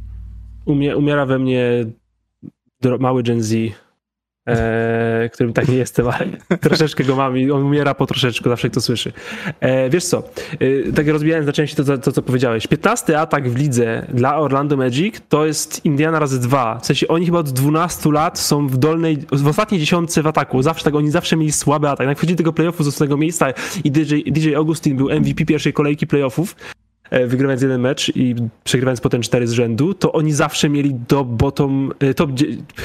Umie, 0.65 0.97
umiera 0.97 1.25
we 1.25 1.39
mnie 1.39 1.85
mały 2.99 3.23
Gen 3.23 3.41
Z 3.41 3.55
e, 4.47 5.29
którym 5.33 5.53
tak 5.53 5.67
nie 5.67 5.75
jestem, 5.75 6.07
ale 6.07 6.25
troszeczkę 6.61 7.03
go 7.03 7.15
mam 7.15 7.37
i 7.37 7.51
on 7.51 7.63
umiera 7.63 7.93
po 7.93 8.05
troszeczkę, 8.05 8.49
zawsze 8.49 8.69
kto 8.69 8.81
słyszy. 8.81 9.13
E, 9.59 9.89
wiesz 9.89 10.05
co, 10.05 10.23
e, 10.59 10.91
tak 10.91 11.07
rozbijając 11.07 11.47
na 11.47 11.53
części 11.53 11.75
to, 11.75 11.83
to, 11.83 11.97
to, 11.97 12.11
co 12.11 12.21
powiedziałeś. 12.21 12.67
15 12.67 13.19
atak 13.19 13.49
w 13.49 13.57
lidze 13.57 14.05
dla 14.13 14.37
Orlando 14.37 14.77
Magic 14.77 15.21
to 15.29 15.45
jest 15.45 15.85
Indiana 15.85 16.19
razy 16.19 16.39
dwa. 16.39 16.79
W 16.79 16.85
sensie 16.85 17.07
oni 17.07 17.25
chyba 17.25 17.39
od 17.39 17.49
12 17.49 18.11
lat 18.11 18.39
są 18.39 18.67
w 18.67 18.77
dolnej, 18.77 19.17
w 19.31 19.47
ostatniej 19.47 19.79
dziesiątce 19.79 20.21
w 20.21 20.27
ataku. 20.27 20.61
Zawsze 20.61 20.83
tak, 20.83 20.95
oni 20.95 21.11
zawsze 21.11 21.37
mieli 21.37 21.51
słaby 21.51 21.89
atak. 21.89 22.07
Jak 22.07 22.17
wchodzili 22.17 22.37
tego 22.37 22.53
playoffu 22.53 22.83
z 22.83 22.87
ostatniego 22.87 23.17
miejsca 23.17 23.47
i 23.83 23.91
DJ, 23.91 24.15
DJ 24.31 24.55
Augustin 24.55 24.97
był 24.97 25.09
MVP 25.19 25.45
pierwszej 25.45 25.73
kolejki 25.73 26.07
playoffów, 26.07 26.55
wygrywając 27.11 27.61
jeden 27.61 27.81
mecz 27.81 28.15
i 28.15 28.35
przegrywając 28.63 29.01
potem 29.01 29.21
cztery 29.21 29.47
z 29.47 29.51
rzędu, 29.51 29.93
to 29.93 30.11
oni 30.11 30.33
zawsze 30.33 30.69
mieli 30.69 30.93
do 30.93 31.23
bottom, 31.23 31.93
e, 31.99 32.13
top, 32.13 32.31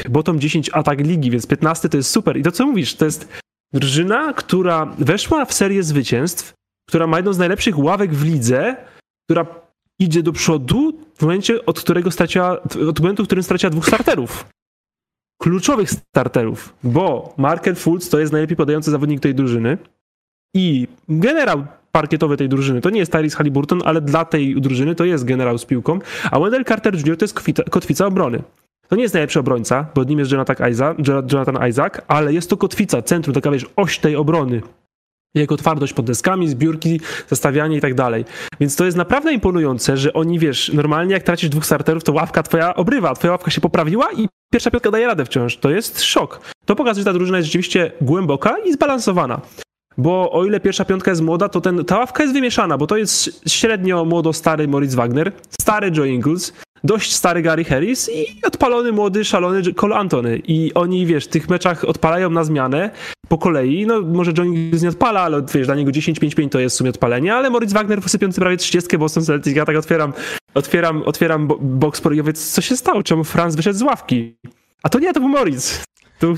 bottom 0.08 0.40
10 0.40 0.70
atak 0.72 1.00
ligi, 1.00 1.30
więc 1.30 1.46
15 1.46 1.88
to 1.88 1.96
jest 1.96 2.10
super. 2.10 2.36
I 2.36 2.42
to 2.42 2.52
co 2.52 2.66
mówisz, 2.66 2.94
to 2.94 3.04
jest 3.04 3.28
drużyna, 3.72 4.32
która 4.32 4.94
weszła 4.98 5.44
w 5.44 5.52
serię 5.52 5.82
zwycięstw, 5.82 6.52
która 6.88 7.06
ma 7.06 7.16
jedną 7.16 7.32
z 7.32 7.38
najlepszych 7.38 7.78
ławek 7.78 8.14
w 8.14 8.24
lidze, 8.24 8.76
która 9.24 9.46
idzie 9.98 10.22
do 10.22 10.32
przodu 10.32 10.92
w 11.14 11.22
momencie, 11.22 11.66
od 11.66 11.80
którego 11.80 12.10
straciła, 12.10 12.62
od 12.88 13.00
momentu, 13.00 13.24
w 13.24 13.26
którym 13.26 13.44
straciła 13.44 13.70
dwóch 13.70 13.86
starterów. 13.86 14.46
Kluczowych 15.42 15.90
starterów, 15.90 16.74
bo 16.82 17.34
Markel 17.36 17.76
Fultz 17.76 18.10
to 18.10 18.18
jest 18.18 18.32
najlepiej 18.32 18.56
podający 18.56 18.90
zawodnik 18.90 19.20
tej 19.20 19.34
drużyny 19.34 19.78
i 20.54 20.88
generał 21.08 21.66
parkietowy 21.92 22.36
tej 22.36 22.48
drużyny. 22.48 22.80
To 22.80 22.90
nie 22.90 23.00
jest 23.00 23.12
Tyrese 23.12 23.36
Halliburton, 23.36 23.82
ale 23.84 24.00
dla 24.00 24.24
tej 24.24 24.60
drużyny 24.60 24.94
to 24.94 25.04
jest 25.04 25.24
generał 25.24 25.58
z 25.58 25.64
piłką, 25.64 25.98
a 26.30 26.40
Wendell 26.40 26.64
Carter 26.64 26.94
Jr. 26.94 27.16
to 27.16 27.24
jest 27.24 27.34
kotwica, 27.34 27.62
kotwica 27.62 28.06
obrony. 28.06 28.42
To 28.88 28.96
nie 28.96 29.02
jest 29.02 29.14
najlepszy 29.14 29.40
obrońca, 29.40 29.86
bo 29.94 30.04
nim 30.04 30.18
jest 30.18 30.32
Jonathan 31.32 31.68
Isaac, 31.68 31.92
ale 32.08 32.32
jest 32.32 32.50
to 32.50 32.56
kotwica, 32.56 33.02
centrum, 33.02 33.34
taka 33.34 33.50
wiesz, 33.50 33.66
oś 33.76 33.98
tej 33.98 34.16
obrony. 34.16 34.62
Jego 35.34 35.56
twardość 35.56 35.92
pod 35.92 36.06
deskami, 36.06 36.48
zbiórki, 36.48 37.00
zastawianie 37.28 37.76
i 37.76 37.80
tak 37.80 37.94
dalej. 37.94 38.24
Więc 38.60 38.76
to 38.76 38.84
jest 38.84 38.96
naprawdę 38.96 39.32
imponujące, 39.32 39.96
że 39.96 40.12
oni, 40.12 40.38
wiesz, 40.38 40.72
normalnie 40.72 41.12
jak 41.12 41.22
tracisz 41.22 41.48
dwóch 41.48 41.66
starterów, 41.66 42.04
to 42.04 42.12
ławka 42.12 42.42
twoja 42.42 42.74
obrywa, 42.74 43.14
twoja 43.14 43.30
ławka 43.30 43.50
się 43.50 43.60
poprawiła 43.60 44.12
i 44.12 44.28
pierwsza 44.52 44.70
piątka 44.70 44.90
daje 44.90 45.06
radę 45.06 45.24
wciąż. 45.24 45.56
To 45.56 45.70
jest 45.70 46.02
szok. 46.02 46.40
To 46.64 46.76
pokazuje, 46.76 47.00
że 47.00 47.04
ta 47.04 47.12
drużyna 47.12 47.38
jest 47.38 47.46
rzeczywiście 47.46 47.92
głęboka 48.00 48.56
i 48.64 48.72
zbalansowana. 48.72 49.40
Bo 50.02 50.32
o 50.32 50.44
ile 50.44 50.60
pierwsza 50.60 50.84
piątka 50.84 51.10
jest 51.10 51.22
młoda, 51.22 51.48
to 51.48 51.60
ten, 51.60 51.84
ta 51.84 51.98
ławka 51.98 52.22
jest 52.22 52.34
wymieszana, 52.34 52.78
bo 52.78 52.86
to 52.86 52.96
jest 52.96 53.42
średnio 53.48 54.04
młodo-stary 54.04 54.68
Moritz 54.68 54.94
Wagner, 54.94 55.32
stary 55.60 55.90
Joe 55.96 56.04
Ingles, 56.04 56.52
dość 56.84 57.14
stary 57.14 57.42
Gary 57.42 57.64
Harris 57.64 58.10
i 58.14 58.40
odpalony 58.46 58.92
młody, 58.92 59.24
szalony 59.24 59.74
Cole 59.74 59.96
Antony. 59.96 60.42
I 60.48 60.74
oni, 60.74 61.06
wiesz, 61.06 61.24
w 61.24 61.28
tych 61.28 61.48
meczach 61.48 61.84
odpalają 61.84 62.30
na 62.30 62.44
zmianę 62.44 62.90
po 63.28 63.38
kolei. 63.38 63.86
No, 63.86 64.02
może 64.02 64.32
John 64.38 64.46
Ingles 64.46 64.82
nie 64.82 64.88
odpala, 64.88 65.20
ale 65.20 65.42
wiesz, 65.54 65.66
dla 65.66 65.74
niego 65.74 65.90
10-5-5 65.90 66.48
to 66.48 66.60
jest 66.60 66.76
w 66.76 66.78
sumie 66.78 66.90
odpalenie, 66.90 67.34
ale 67.34 67.50
Moritz 67.50 67.72
Wagner 67.72 68.00
wysypiący 68.00 68.40
prawie 68.40 68.56
30 68.56 68.98
Boston 68.98 69.24
Celtics. 69.24 69.56
Ja 69.56 69.64
tak 69.64 69.76
otwieram, 69.76 70.12
otwieram, 70.54 71.02
otwieram 71.02 71.48
box 71.60 72.02
i 72.28 72.32
co 72.32 72.60
się 72.60 72.76
stało? 72.76 73.02
Czemu 73.02 73.24
Franz 73.24 73.56
wyszedł 73.56 73.78
z 73.78 73.82
ławki? 73.82 74.34
A 74.82 74.88
to 74.88 74.98
nie, 74.98 75.12
to 75.12 75.20
był 75.20 75.28
Moritz 75.28 75.84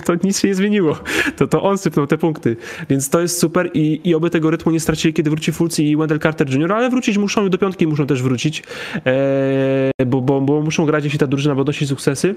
to 0.04 0.14
nic 0.24 0.40
się 0.40 0.48
nie 0.48 0.54
zmieniło. 0.54 0.98
To, 1.36 1.46
to 1.46 1.62
on 1.62 1.78
sypnął 1.78 2.06
te 2.06 2.18
punkty. 2.18 2.56
Więc 2.88 3.10
to 3.10 3.20
jest 3.20 3.38
super 3.38 3.70
i, 3.74 4.00
i 4.04 4.14
oby 4.14 4.30
tego 4.30 4.50
rytmu 4.50 4.72
nie 4.72 4.80
stracili, 4.80 5.14
kiedy 5.14 5.30
wróci 5.30 5.52
Fultz 5.52 5.78
i 5.78 5.96
Wendell 5.96 6.18
Carter 6.18 6.50
Jr., 6.50 6.72
ale 6.72 6.90
wrócić 6.90 7.18
muszą 7.18 7.50
do 7.50 7.58
piątki 7.58 7.86
muszą 7.86 8.06
też 8.06 8.22
wrócić, 8.22 8.62
e, 9.06 9.90
bo, 10.06 10.20
bo, 10.20 10.40
bo 10.40 10.60
muszą 10.60 10.86
grać, 10.86 11.04
jeśli 11.04 11.18
ta 11.18 11.26
drużyna 11.26 11.54
odnosi 11.54 11.86
sukcesy. 11.86 12.34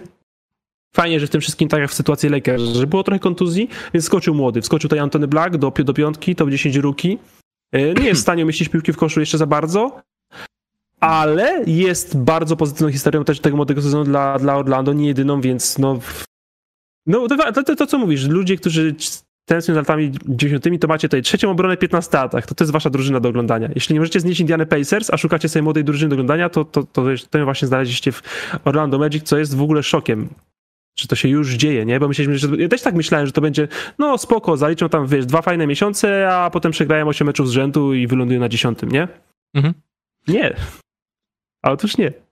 Fajnie, 0.96 1.20
że 1.20 1.28
w 1.28 1.30
tym 1.30 1.42
wszystkim, 1.42 1.70
tak 1.70 1.80
jak 1.80 1.90
w 1.90 1.94
sytuacji 1.94 2.30
Lakers, 2.30 2.64
że 2.64 2.88
było 2.88 3.04
trochę 3.04 3.20
kontuzji, 3.20 3.70
więc 3.94 4.06
skoczył 4.06 4.36
młody. 4.36 4.62
Wskoczył 4.62 4.90
tutaj 4.90 5.00
Antony 5.00 5.28
Black 5.28 5.58
do, 5.58 5.72
do 5.72 5.94
piątki, 5.94 6.36
top 6.36 6.50
10 6.50 6.76
ruki. 6.76 7.18
E, 7.72 7.94
nie 7.94 8.06
jest 8.06 8.20
w 8.20 8.24
stanie 8.24 8.44
umieścić 8.44 8.70
piłki 8.70 8.94
w 8.94 8.98
koszu 8.98 9.20
jeszcze 9.20 9.38
za 9.38 9.46
bardzo, 9.46 10.02
ale 11.00 11.64
jest 11.68 12.18
bardzo 12.18 12.56
pozytywną 12.56 12.92
historią 12.92 13.24
też 13.24 13.40
tego 13.40 13.58
młodego 13.58 13.82
sezonu 13.82 14.04
dla, 14.04 14.40
dla 14.40 14.56
Orlando, 14.56 14.94
nie 14.94 15.08
jedyną, 15.08 15.42
więc 15.42 15.78
no 15.78 16.00
no 17.08 17.28
to, 17.28 17.54
to, 17.54 17.64
to, 17.64 17.76
to 17.76 17.88
co 17.88 17.98
mówisz, 17.98 18.28
ludzie, 18.28 18.58
którzy 18.58 18.96
tęsknią 19.46 19.74
za 19.74 19.82
latami 19.82 20.12
90, 20.28 20.82
to 20.82 20.88
macie 20.88 21.08
tutaj 21.08 21.22
trzecią 21.22 21.52
obronę, 21.52 21.78
15 21.78 22.20
atak. 22.20 22.46
To, 22.46 22.56
to 22.56 22.64
jest 22.64 22.72
wasza 22.72 22.90
drużyna 22.90 23.20
do 23.20 23.30
oglądania. 23.30 23.70
Jeśli 23.76 23.94
nie 23.94 24.00
możecie 24.00 24.20
znieść 24.20 24.40
Indiana 24.40 24.66
Pacers, 24.66 25.10
a 25.10 25.18
szukacie 25.18 25.50
sobie 25.50 25.64
młodej 25.64 25.84
drużyny 25.84 26.10
do 26.10 26.16
oglądania, 26.16 26.50
to, 26.50 26.66
to, 26.66 26.84
to, 26.84 27.04
to 27.30 27.46
właśnie 27.46 27.68
znaleźliście 27.68 28.12
w 28.12 28.22
Orlando 28.66 29.00
Magic, 29.00 29.24
co 29.24 29.38
jest 29.38 29.56
w 29.56 29.62
ogóle 29.62 29.84
szokiem. 29.84 30.30
Czy 30.96 31.08
to 31.08 31.16
się 31.16 31.30
już 31.30 31.54
dzieje, 31.54 31.86
nie? 31.86 32.00
Bo 32.00 32.08
myśleliśmy, 32.08 32.38
że. 32.38 32.58
Ja 32.58 32.68
też 32.68 32.82
tak 32.82 32.96
myślałem, 32.96 33.28
że 33.28 33.34
to 33.34 33.42
będzie, 33.42 33.68
no 34.00 34.18
spoko, 34.18 34.58
zaliczą 34.58 34.90
tam, 34.90 35.08
wiesz, 35.08 35.26
dwa 35.26 35.42
fajne 35.42 35.68
miesiące, 35.68 36.34
a 36.34 36.50
potem 36.50 36.72
przegrają 36.72 37.08
8 37.08 37.28
meczów 37.28 37.50
z 37.50 37.52
rzędu 37.52 37.94
i 37.94 38.08
wylądują 38.08 38.40
na 38.40 38.50
dziesiątym, 38.50 38.92
nie? 38.92 39.08
Mhm. 39.54 39.74
Nie. 40.28 40.56
A 41.62 41.72
otóż 41.72 41.98
nie. 41.98 42.27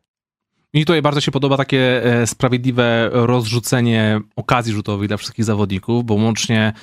Mi 0.75 0.85
tutaj 0.85 1.01
bardzo 1.01 1.21
się 1.21 1.31
podoba 1.31 1.57
takie 1.57 2.03
e, 2.03 2.27
sprawiedliwe 2.27 3.09
rozrzucenie 3.11 4.19
okazji 4.35 4.73
rzutowych 4.73 5.07
dla 5.07 5.17
wszystkich 5.17 5.45
zawodników, 5.45 6.05
bo 6.05 6.13
łącznie 6.13 6.73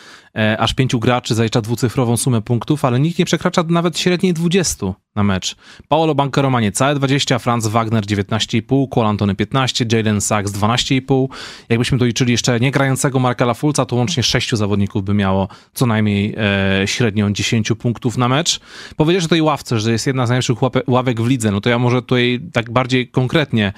aż 0.58 0.74
pięciu 0.74 1.00
graczy 1.00 1.34
zalicza 1.34 1.60
dwucyfrową 1.60 2.16
sumę 2.16 2.42
punktów, 2.42 2.84
ale 2.84 3.00
nikt 3.00 3.18
nie 3.18 3.24
przekracza 3.24 3.64
nawet 3.68 3.98
średniej 3.98 4.32
20 4.32 4.86
na 5.14 5.22
mecz. 5.22 5.56
Paolo 5.88 6.14
Banquero 6.14 6.50
ma 6.50 6.60
niecałe 6.60 6.94
20, 6.94 7.38
Franz 7.38 7.66
Wagner 7.66 8.04
19,5, 8.04 8.88
Cole 8.88 9.08
Antony 9.08 9.34
15, 9.34 9.84
Jalen 9.92 10.20
Sachs 10.20 10.52
12,5. 10.52 11.28
Jakbyśmy 11.68 11.98
doliczyli 11.98 12.32
jeszcze 12.32 12.60
niegrającego 12.60 13.18
Markela 13.18 13.54
Fulca, 13.54 13.86
to 13.86 13.96
łącznie 13.96 14.22
sześciu 14.22 14.56
zawodników 14.56 15.04
by 15.04 15.14
miało 15.14 15.48
co 15.74 15.86
najmniej 15.86 16.34
e, 16.82 16.88
średnią 16.88 17.32
10 17.32 17.72
punktów 17.78 18.18
na 18.18 18.28
mecz. 18.28 18.60
Powiedziałeś 18.96 19.24
o 19.24 19.28
tej 19.28 19.42
ławce, 19.42 19.80
że 19.80 19.92
jest 19.92 20.06
jedna 20.06 20.26
z 20.26 20.28
najlepszych 20.28 20.58
ławek 20.86 21.20
w 21.20 21.26
lidze, 21.26 21.50
no 21.50 21.60
to 21.60 21.70
ja 21.70 21.78
może 21.78 22.02
tutaj 22.02 22.40
tak 22.52 22.70
bardziej 22.70 23.08
konkretnie 23.08 23.72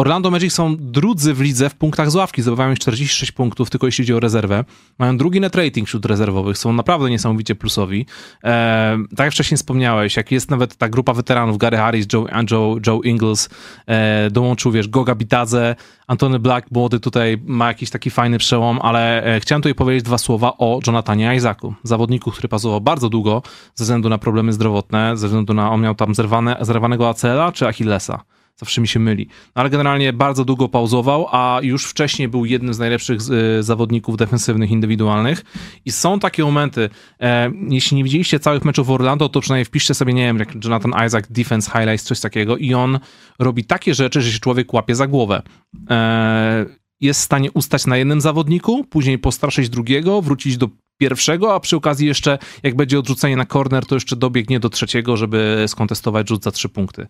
Orlando 0.00 0.30
Magic 0.30 0.52
są 0.52 0.76
drudzy 0.76 1.34
w 1.34 1.40
lidze 1.40 1.70
w 1.70 1.74
punktach 1.74 2.10
z 2.10 2.14
ławki, 2.14 2.42
zdobywają 2.42 2.74
46 2.74 3.32
punktów, 3.32 3.70
tylko 3.70 3.86
jeśli 3.86 4.04
chodzi 4.04 4.14
o 4.14 4.20
rezerwę. 4.20 4.64
Mają 4.98 5.16
drugi 5.16 5.40
net 5.40 5.54
rating 5.54 5.88
wśród 5.88 6.06
rezerwowych, 6.06 6.58
są 6.58 6.72
naprawdę 6.72 7.10
niesamowicie 7.10 7.54
plusowi. 7.54 8.06
E, 8.44 8.98
tak 9.16 9.24
jak 9.24 9.32
wcześniej 9.32 9.58
wspomniałeś, 9.58 10.16
jak 10.16 10.32
jest 10.32 10.50
nawet 10.50 10.76
ta 10.76 10.88
grupa 10.88 11.12
weteranów, 11.12 11.58
Gary 11.58 11.76
Harris, 11.76 12.06
Joe, 12.12 12.26
Joe, 12.50 12.76
Joe 12.86 13.00
Ingles, 13.02 13.48
e, 13.86 14.30
dołączył, 14.30 14.72
wiesz, 14.72 14.88
Goga 14.88 15.14
Bitadze, 15.14 15.76
Antony 16.06 16.38
Black, 16.38 16.70
młody 16.70 17.00
tutaj 17.00 17.38
ma 17.44 17.68
jakiś 17.68 17.90
taki 17.90 18.10
fajny 18.10 18.38
przełom, 18.38 18.78
ale 18.82 19.24
e, 19.24 19.40
chciałem 19.40 19.62
tutaj 19.62 19.74
powiedzieć 19.74 20.02
dwa 20.02 20.18
słowa 20.18 20.52
o 20.58 20.80
Jonathanie 20.86 21.34
Isaacu, 21.36 21.74
zawodniku, 21.82 22.30
który 22.30 22.48
pasował 22.48 22.80
bardzo 22.80 23.08
długo 23.08 23.42
ze 23.74 23.84
względu 23.84 24.08
na 24.08 24.18
problemy 24.18 24.52
zdrowotne, 24.52 25.16
ze 25.16 25.26
względu 25.26 25.54
na, 25.54 25.70
on 25.70 25.80
miał 25.80 25.94
tam 25.94 26.14
zerwane, 26.14 26.56
zerwanego 26.60 27.08
ACL-a 27.08 27.52
czy 27.52 27.66
Achillesa 27.68 28.24
Zawsze 28.60 28.80
mi 28.80 28.88
się 28.88 29.00
myli. 29.00 29.26
No, 29.56 29.60
ale 29.60 29.70
generalnie 29.70 30.12
bardzo 30.12 30.44
długo 30.44 30.68
pauzował, 30.68 31.26
a 31.32 31.60
już 31.62 31.86
wcześniej 31.86 32.28
był 32.28 32.44
jednym 32.44 32.74
z 32.74 32.78
najlepszych 32.78 33.18
y, 33.58 33.62
zawodników 33.62 34.16
defensywnych, 34.16 34.70
indywidualnych. 34.70 35.44
I 35.84 35.92
są 35.92 36.18
takie 36.18 36.44
momenty, 36.44 36.90
e, 37.20 37.52
jeśli 37.68 37.96
nie 37.96 38.04
widzieliście 38.04 38.40
całych 38.40 38.64
meczów 38.64 38.90
Orlando, 38.90 39.28
to 39.28 39.40
przynajmniej 39.40 39.64
wpiszcie 39.64 39.94
sobie, 39.94 40.12
nie 40.12 40.24
wiem, 40.24 40.38
jak 40.38 40.64
Jonathan 40.64 41.06
Isaac, 41.06 41.24
Defense 41.30 41.70
Highlights, 41.70 42.04
coś 42.04 42.20
takiego 42.20 42.56
i 42.56 42.74
on 42.74 42.98
robi 43.38 43.64
takie 43.64 43.94
rzeczy, 43.94 44.22
że 44.22 44.32
się 44.32 44.38
człowiek 44.38 44.74
łapie 44.74 44.94
za 44.94 45.06
głowę. 45.06 45.42
E, 45.90 46.66
jest 47.00 47.20
w 47.20 47.24
stanie 47.24 47.52
ustać 47.52 47.86
na 47.86 47.96
jednym 47.96 48.20
zawodniku, 48.20 48.84
później 48.84 49.18
postraszyć 49.18 49.68
drugiego, 49.68 50.22
wrócić 50.22 50.56
do 50.56 50.68
pierwszego, 50.98 51.54
a 51.54 51.60
przy 51.60 51.76
okazji 51.76 52.06
jeszcze, 52.06 52.38
jak 52.62 52.76
będzie 52.76 52.98
odrzucenie 52.98 53.36
na 53.36 53.46
corner, 53.46 53.86
to 53.86 53.94
jeszcze 53.94 54.16
dobiegnie 54.16 54.60
do 54.60 54.68
trzeciego, 54.68 55.16
żeby 55.16 55.64
skontestować 55.68 56.28
rzut 56.28 56.44
za 56.44 56.50
trzy 56.50 56.68
punkty 56.68 57.06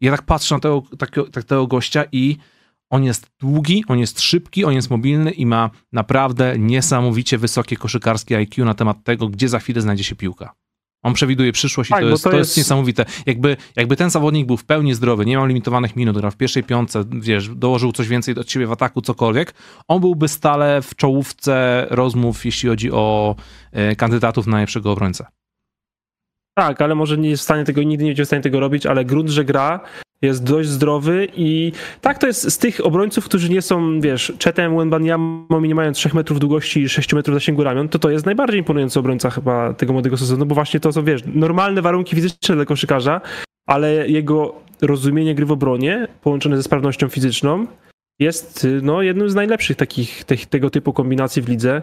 ja 0.00 0.10
tak 0.10 0.22
patrzę 0.22 0.54
na 0.54 0.60
tego, 0.60 0.82
takiego, 0.98 1.30
takiego 1.30 1.66
gościa 1.66 2.04
i 2.12 2.36
on 2.90 3.04
jest 3.04 3.30
długi, 3.40 3.84
on 3.88 3.98
jest 3.98 4.20
szybki, 4.20 4.64
on 4.64 4.74
jest 4.74 4.90
mobilny 4.90 5.30
i 5.30 5.46
ma 5.46 5.70
naprawdę 5.92 6.58
niesamowicie 6.58 7.38
wysokie 7.38 7.76
koszykarskie 7.76 8.36
IQ 8.36 8.64
na 8.64 8.74
temat 8.74 9.04
tego, 9.04 9.28
gdzie 9.28 9.48
za 9.48 9.58
chwilę 9.58 9.80
znajdzie 9.80 10.04
się 10.04 10.16
piłka. 10.16 10.54
On 11.02 11.14
przewiduje 11.14 11.52
przyszłość 11.52 11.90
tak, 11.90 12.00
i 12.00 12.02
to, 12.02 12.08
jest, 12.10 12.24
to, 12.24 12.30
to 12.30 12.36
jest... 12.36 12.48
jest, 12.48 12.56
niesamowite. 12.56 13.04
Jakby, 13.26 13.56
jakby 13.76 13.96
ten 13.96 14.10
zawodnik 14.10 14.46
był 14.46 14.56
w 14.56 14.64
pełni 14.64 14.94
zdrowy, 14.94 15.26
nie 15.26 15.32
miał 15.32 15.46
limitowanych 15.46 15.96
minut, 15.96 16.16
grał 16.16 16.30
w 16.30 16.36
pierwszej 16.36 16.64
piątce, 16.64 17.04
wiesz, 17.20 17.48
dołożył 17.48 17.92
coś 17.92 18.08
więcej 18.08 18.38
od 18.38 18.50
siebie 18.50 18.66
w 18.66 18.72
ataku, 18.72 19.02
cokolwiek, 19.02 19.54
on 19.88 20.00
byłby 20.00 20.28
stale 20.28 20.82
w 20.82 20.96
czołówce 20.96 21.86
rozmów, 21.90 22.44
jeśli 22.44 22.68
chodzi 22.68 22.92
o 22.92 23.36
e, 23.72 23.96
kandydatów 23.96 24.46
na 24.46 24.52
najlepszego 24.52 24.92
obrońcę. 24.92 25.26
Tak, 26.54 26.82
ale 26.82 26.94
może 26.94 27.18
nie 27.18 27.30
jest 27.30 27.42
w 27.42 27.44
stanie 27.44 27.64
tego, 27.64 27.82
nigdy 27.82 28.04
nie 28.04 28.10
będzie 28.10 28.24
w 28.24 28.26
stanie 28.26 28.42
tego 28.42 28.60
robić, 28.60 28.86
ale 28.86 29.04
grunt, 29.04 29.28
że 29.30 29.44
gra 29.44 29.80
jest 30.22 30.44
dość 30.44 30.68
zdrowy 30.68 31.28
i 31.36 31.72
tak 32.00 32.18
to 32.18 32.26
jest 32.26 32.52
z 32.52 32.58
tych 32.58 32.86
obrońców, 32.86 33.24
którzy 33.24 33.50
nie 33.50 33.62
są, 33.62 34.00
wiesz, 34.00 34.32
Chetem, 34.44 34.76
Wembanyamą 34.76 35.62
i 35.64 35.68
nie 35.68 35.74
mają 35.74 35.92
3 35.92 36.10
metrów 36.14 36.40
długości 36.40 36.80
i 36.80 36.88
6 36.88 37.12
metrów 37.12 37.34
zasięgu 37.34 37.64
ramion, 37.64 37.88
to 37.88 37.98
to 37.98 38.10
jest 38.10 38.26
najbardziej 38.26 38.58
imponujący 38.58 38.98
obrońca 38.98 39.30
chyba 39.30 39.74
tego 39.74 39.92
młodego 39.92 40.16
sezonu, 40.16 40.46
bo 40.46 40.54
właśnie 40.54 40.80
to 40.80 40.92
są, 40.92 41.04
wiesz, 41.04 41.22
normalne 41.34 41.82
warunki 41.82 42.16
fizyczne 42.16 42.54
dla 42.54 42.64
koszykarza, 42.64 43.20
ale 43.66 44.08
jego 44.08 44.54
rozumienie 44.82 45.34
gry 45.34 45.46
w 45.46 45.52
obronie 45.52 46.08
połączone 46.22 46.56
ze 46.56 46.62
sprawnością 46.62 47.08
fizyczną 47.08 47.66
jest 48.18 48.66
no, 48.82 49.02
jednym 49.02 49.30
z 49.30 49.34
najlepszych 49.34 49.76
takich 49.76 50.24
te, 50.24 50.36
tego 50.36 50.70
typu 50.70 50.92
kombinacji 50.92 51.42
w 51.42 51.48
lidze, 51.48 51.82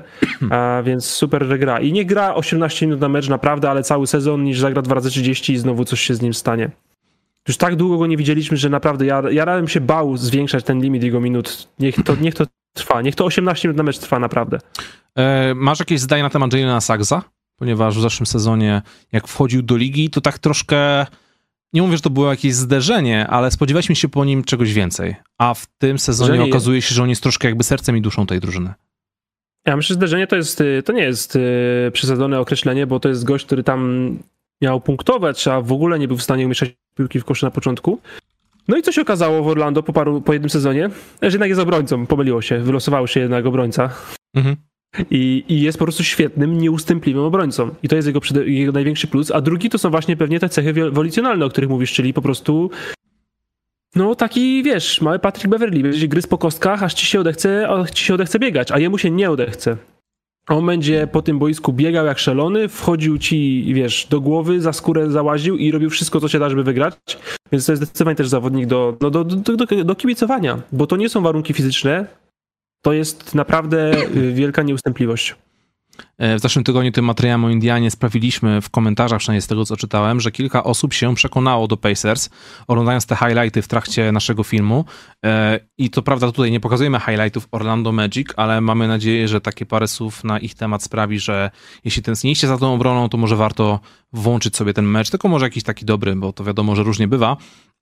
a 0.50 0.82
więc 0.86 1.06
super, 1.06 1.60
gra. 1.60 1.80
I 1.80 1.92
nie 1.92 2.06
gra 2.06 2.36
18 2.36 2.86
minut 2.86 3.02
na 3.02 3.10
mecz 3.10 3.30
naprawdę, 3.30 3.70
ale 3.70 3.84
cały 3.84 4.08
sezon, 4.08 4.44
niż 4.44 4.60
zagra 4.60 4.82
2 4.82 4.96
razy 4.96 5.10
30 5.10 5.54
i 5.54 5.58
znowu 5.58 5.86
coś 5.86 6.02
się 6.02 6.16
z 6.16 6.22
nim 6.22 6.34
stanie. 6.34 6.72
Już 7.48 7.58
tak 7.58 7.76
długo 7.76 7.98
go 7.98 8.08
nie 8.08 8.18
widzieliśmy, 8.18 8.58
że 8.58 8.70
naprawdę 8.70 9.06
ja, 9.06 9.24
ja 9.32 9.46
bym 9.46 9.68
się 9.68 9.82
bał 9.82 10.18
zwiększać 10.18 10.64
ten 10.64 10.82
limit 10.82 11.04
jego 11.04 11.20
minut. 11.22 11.68
Niech 11.80 11.96
to, 12.04 12.16
niech 12.16 12.36
to 12.36 12.46
trwa, 12.74 13.02
niech 13.02 13.16
to 13.16 13.26
18 13.26 13.68
minut 13.68 13.78
na 13.78 13.84
mecz 13.84 14.00
trwa 14.00 14.20
naprawdę. 14.20 14.60
E, 15.18 15.54
masz 15.56 15.80
jakieś 15.80 16.00
zdanie 16.00 16.24
na 16.24 16.30
temat 16.30 16.54
Jalena 16.54 16.82
Sagza? 16.82 17.24
Ponieważ 17.56 17.98
w 17.98 18.02
zeszłym 18.02 18.26
sezonie, 18.26 18.82
jak 19.12 19.28
wchodził 19.28 19.62
do 19.62 19.78
ligi, 19.78 20.10
to 20.10 20.22
tak 20.22 20.40
troszkę 20.40 21.06
nie 21.74 21.82
mówię, 21.82 21.98
że 21.98 22.02
to 22.02 22.10
było 22.10 22.30
jakieś 22.30 22.54
zderzenie, 22.54 23.28
ale 23.28 23.52
spodziewaliśmy 23.52 23.96
się 23.96 24.10
po 24.10 24.26
nim 24.26 24.44
czegoś 24.44 24.74
więcej. 24.74 25.16
A 25.38 25.54
w 25.54 25.66
tym 25.78 26.00
sezonie 26.00 26.28
zderzenie 26.28 26.50
okazuje 26.50 26.82
się, 26.82 26.96
że 26.96 27.04
on 27.04 27.10
jest 27.10 27.24
troszkę 27.24 27.48
jakby 27.48 27.64
sercem 27.64 27.98
i 27.98 28.02
duszą 28.02 28.26
tej 28.26 28.40
drużyny. 28.40 28.74
Ja 29.66 29.78
myślę, 29.78 29.94
że 29.94 29.98
zderzenie 29.98 30.28
to, 30.28 30.36
jest, 30.36 30.62
y, 30.62 30.84
to 30.86 30.94
nie 30.94 31.04
jest 31.04 31.36
y, 31.36 31.40
przesadzone 31.94 32.40
określenie, 32.40 32.88
bo 32.88 33.00
to 33.00 33.10
jest 33.10 33.24
gość, 33.24 33.46
który 33.46 33.64
tam 33.64 34.20
miał 34.62 34.82
punktować, 34.82 35.48
a 35.48 35.62
w 35.62 35.72
ogóle 35.72 36.00
nie 36.00 36.08
był 36.08 36.18
w 36.18 36.24
stanie 36.24 36.46
umieszczać 36.46 36.70
piłki 36.96 37.20
w 37.20 37.26
koszy 37.26 37.46
na 37.46 37.52
początku. 37.52 38.00
No 38.68 38.78
i 38.78 38.82
co 38.82 38.92
się 38.92 39.02
okazało 39.02 39.44
w 39.44 39.48
Orlando 39.48 39.84
po, 39.84 39.94
paru, 39.94 40.22
po 40.22 40.34
jednym 40.34 40.50
sezonie? 40.50 40.90
Że 41.22 41.28
jednak 41.28 41.50
jest 41.50 41.62
obrońcą, 41.62 42.08
pomyliło 42.08 42.42
się, 42.42 42.60
wylosował 42.60 43.08
się 43.08 43.20
jednak 43.20 43.46
obrońca. 43.46 43.90
Mhm. 44.36 44.56
I, 45.12 45.44
I, 45.48 45.62
jest 45.62 45.78
po 45.78 45.86
prostu 45.86 46.04
świetnym, 46.04 46.58
nieustępliwym 46.58 47.24
obrońcą. 47.24 47.70
I 47.84 47.88
to 47.88 47.96
jest 47.96 48.08
jego, 48.08 48.20
jego 48.46 48.72
największy 48.72 49.08
plus. 49.08 49.32
A 49.32 49.42
drugi 49.42 49.70
to 49.70 49.78
są 49.78 49.90
właśnie 49.90 50.18
pewnie 50.18 50.40
te 50.40 50.50
cechy 50.50 50.74
wolicjonalne, 50.92 51.46
o 51.46 51.50
których 51.50 51.70
mówisz, 51.70 51.94
czyli 51.94 52.14
po 52.14 52.22
prostu 52.22 52.70
no 53.96 54.16
taki, 54.16 54.64
wiesz, 54.64 55.02
mały 55.02 55.20
Patrick 55.20 55.48
Beverly, 55.48 55.84
będzie 55.84 56.08
gryz 56.08 56.28
po 56.28 56.38
kostkach, 56.38 56.84
aż 56.84 56.94
ci 56.94 57.06
się 57.06 57.20
odechce, 57.20 57.68
ci 57.94 58.06
się 58.06 58.14
odechce 58.14 58.40
biegać, 58.40 58.72
a 58.72 58.80
jemu 58.80 58.98
się 58.98 59.12
nie 59.12 59.32
odechce. 59.32 59.78
On 60.50 60.66
będzie 60.66 61.08
po 61.08 61.22
tym 61.22 61.40
boisku 61.40 61.74
biegał 61.74 62.06
jak 62.06 62.20
szalony, 62.20 62.68
wchodził 62.68 63.18
ci, 63.18 63.72
wiesz, 63.74 64.08
do 64.10 64.22
głowy, 64.22 64.62
za 64.62 64.74
skórę 64.74 65.12
załaził 65.12 65.58
i 65.58 65.72
robił 65.72 65.90
wszystko, 65.90 66.20
co 66.20 66.28
się 66.28 66.40
da, 66.40 66.50
żeby 66.50 66.64
wygrać. 66.64 66.96
Więc 67.52 67.66
to 67.66 67.72
jest 67.72 67.84
zdecydowanie 67.84 68.16
też 68.16 68.28
zawodnik 68.28 68.66
do, 68.66 68.98
no, 69.02 69.10
do, 69.10 69.24
do, 69.24 69.56
do, 69.58 69.84
do 69.84 69.96
kibicowania, 69.96 70.62
bo 70.72 70.88
to 70.88 70.98
nie 70.98 71.10
są 71.10 71.22
warunki 71.22 71.54
fizyczne, 71.54 72.06
to 72.82 72.94
jest 72.94 73.36
naprawdę 73.36 74.08
y, 74.16 74.34
wielka 74.34 74.64
nieustępliwość. 74.64 75.36
E, 76.18 76.38
w 76.38 76.42
zeszłym 76.42 76.64
tygodniu 76.64 76.92
tym 76.92 77.06
materiałem 77.06 77.46
o 77.46 77.50
Indianie 77.50 77.92
sprawiliśmy 77.92 78.62
w 78.62 78.70
komentarzach, 78.70 79.20
przynajmniej 79.20 79.42
z 79.42 79.48
tego 79.48 79.66
co 79.66 79.78
czytałem, 79.78 80.20
że 80.20 80.32
kilka 80.32 80.64
osób 80.64 80.94
się 80.94 81.16
przekonało 81.16 81.68
do 81.68 81.78
Pacers, 81.78 82.30
oglądając 82.68 83.06
te 83.06 83.16
highlighty 83.16 83.62
w 83.62 83.68
trakcie 83.68 84.12
naszego 84.12 84.44
filmu. 84.44 84.86
E, 85.26 85.60
I 85.78 85.90
to 85.90 86.02
prawda, 86.02 86.28
tutaj 86.28 86.52
nie 86.52 86.60
pokazujemy 86.60 87.00
highlightów 87.00 87.48
Orlando 87.52 87.92
Magic, 87.92 88.28
ale 88.36 88.62
mamy 88.62 88.88
nadzieję, 88.88 89.28
że 89.28 89.42
takie 89.42 89.66
parę 89.66 89.88
słów 89.88 90.24
na 90.24 90.40
ich 90.40 90.56
temat 90.56 90.84
sprawi, 90.84 91.20
że 91.20 91.52
jeśli 91.84 92.04
tęskniście 92.04 92.48
za 92.48 92.58
tą 92.58 92.74
obroną, 92.74 93.10
to 93.10 93.18
może 93.18 93.36
warto 93.36 93.80
włączyć 94.14 94.56
sobie 94.56 94.74
ten 94.74 94.86
mecz, 94.86 95.10
tylko 95.10 95.28
może 95.28 95.46
jakiś 95.46 95.64
taki 95.64 95.86
dobry, 95.86 96.16
bo 96.16 96.34
to 96.34 96.44
wiadomo, 96.44 96.76
że 96.76 96.84
różnie 96.84 97.08
bywa. 97.08 97.38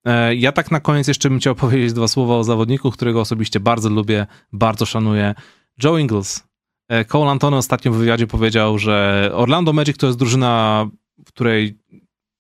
E, 0.06 0.36
ja 0.36 0.52
tak 0.52 0.72
na 0.72 0.80
koniec 0.80 1.08
jeszcze 1.08 1.30
bym 1.30 1.40
chciał 1.40 1.56
powiedzieć 1.66 1.94
dwa 1.94 2.08
słowa 2.08 2.36
o 2.36 2.44
zawodniku, 2.44 2.92
którego 2.92 3.22
osobiście 3.22 3.60
bardzo 3.60 3.90
lubię, 3.90 4.28
bardzo 4.54 4.86
szanuję. 4.86 5.36
Joe 5.84 5.98
Ingles. 5.98 6.44
E, 6.90 7.06
Cole 7.06 7.32
Antony 7.32 7.58
ostatnio 7.58 7.92
w 7.92 7.98
wywiadzie 7.98 8.28
powiedział, 8.28 8.78
że 8.78 9.30
Orlando 9.34 9.74
Magic 9.74 9.98
to 9.98 10.08
jest 10.08 10.20
drużyna, 10.20 10.86
w 11.26 11.28
której 11.28 11.78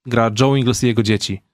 gra 0.05 0.32
Joe 0.39 0.55
Ingles 0.55 0.84
i 0.84 0.88
jego 0.88 1.03
dzieci 1.03 1.49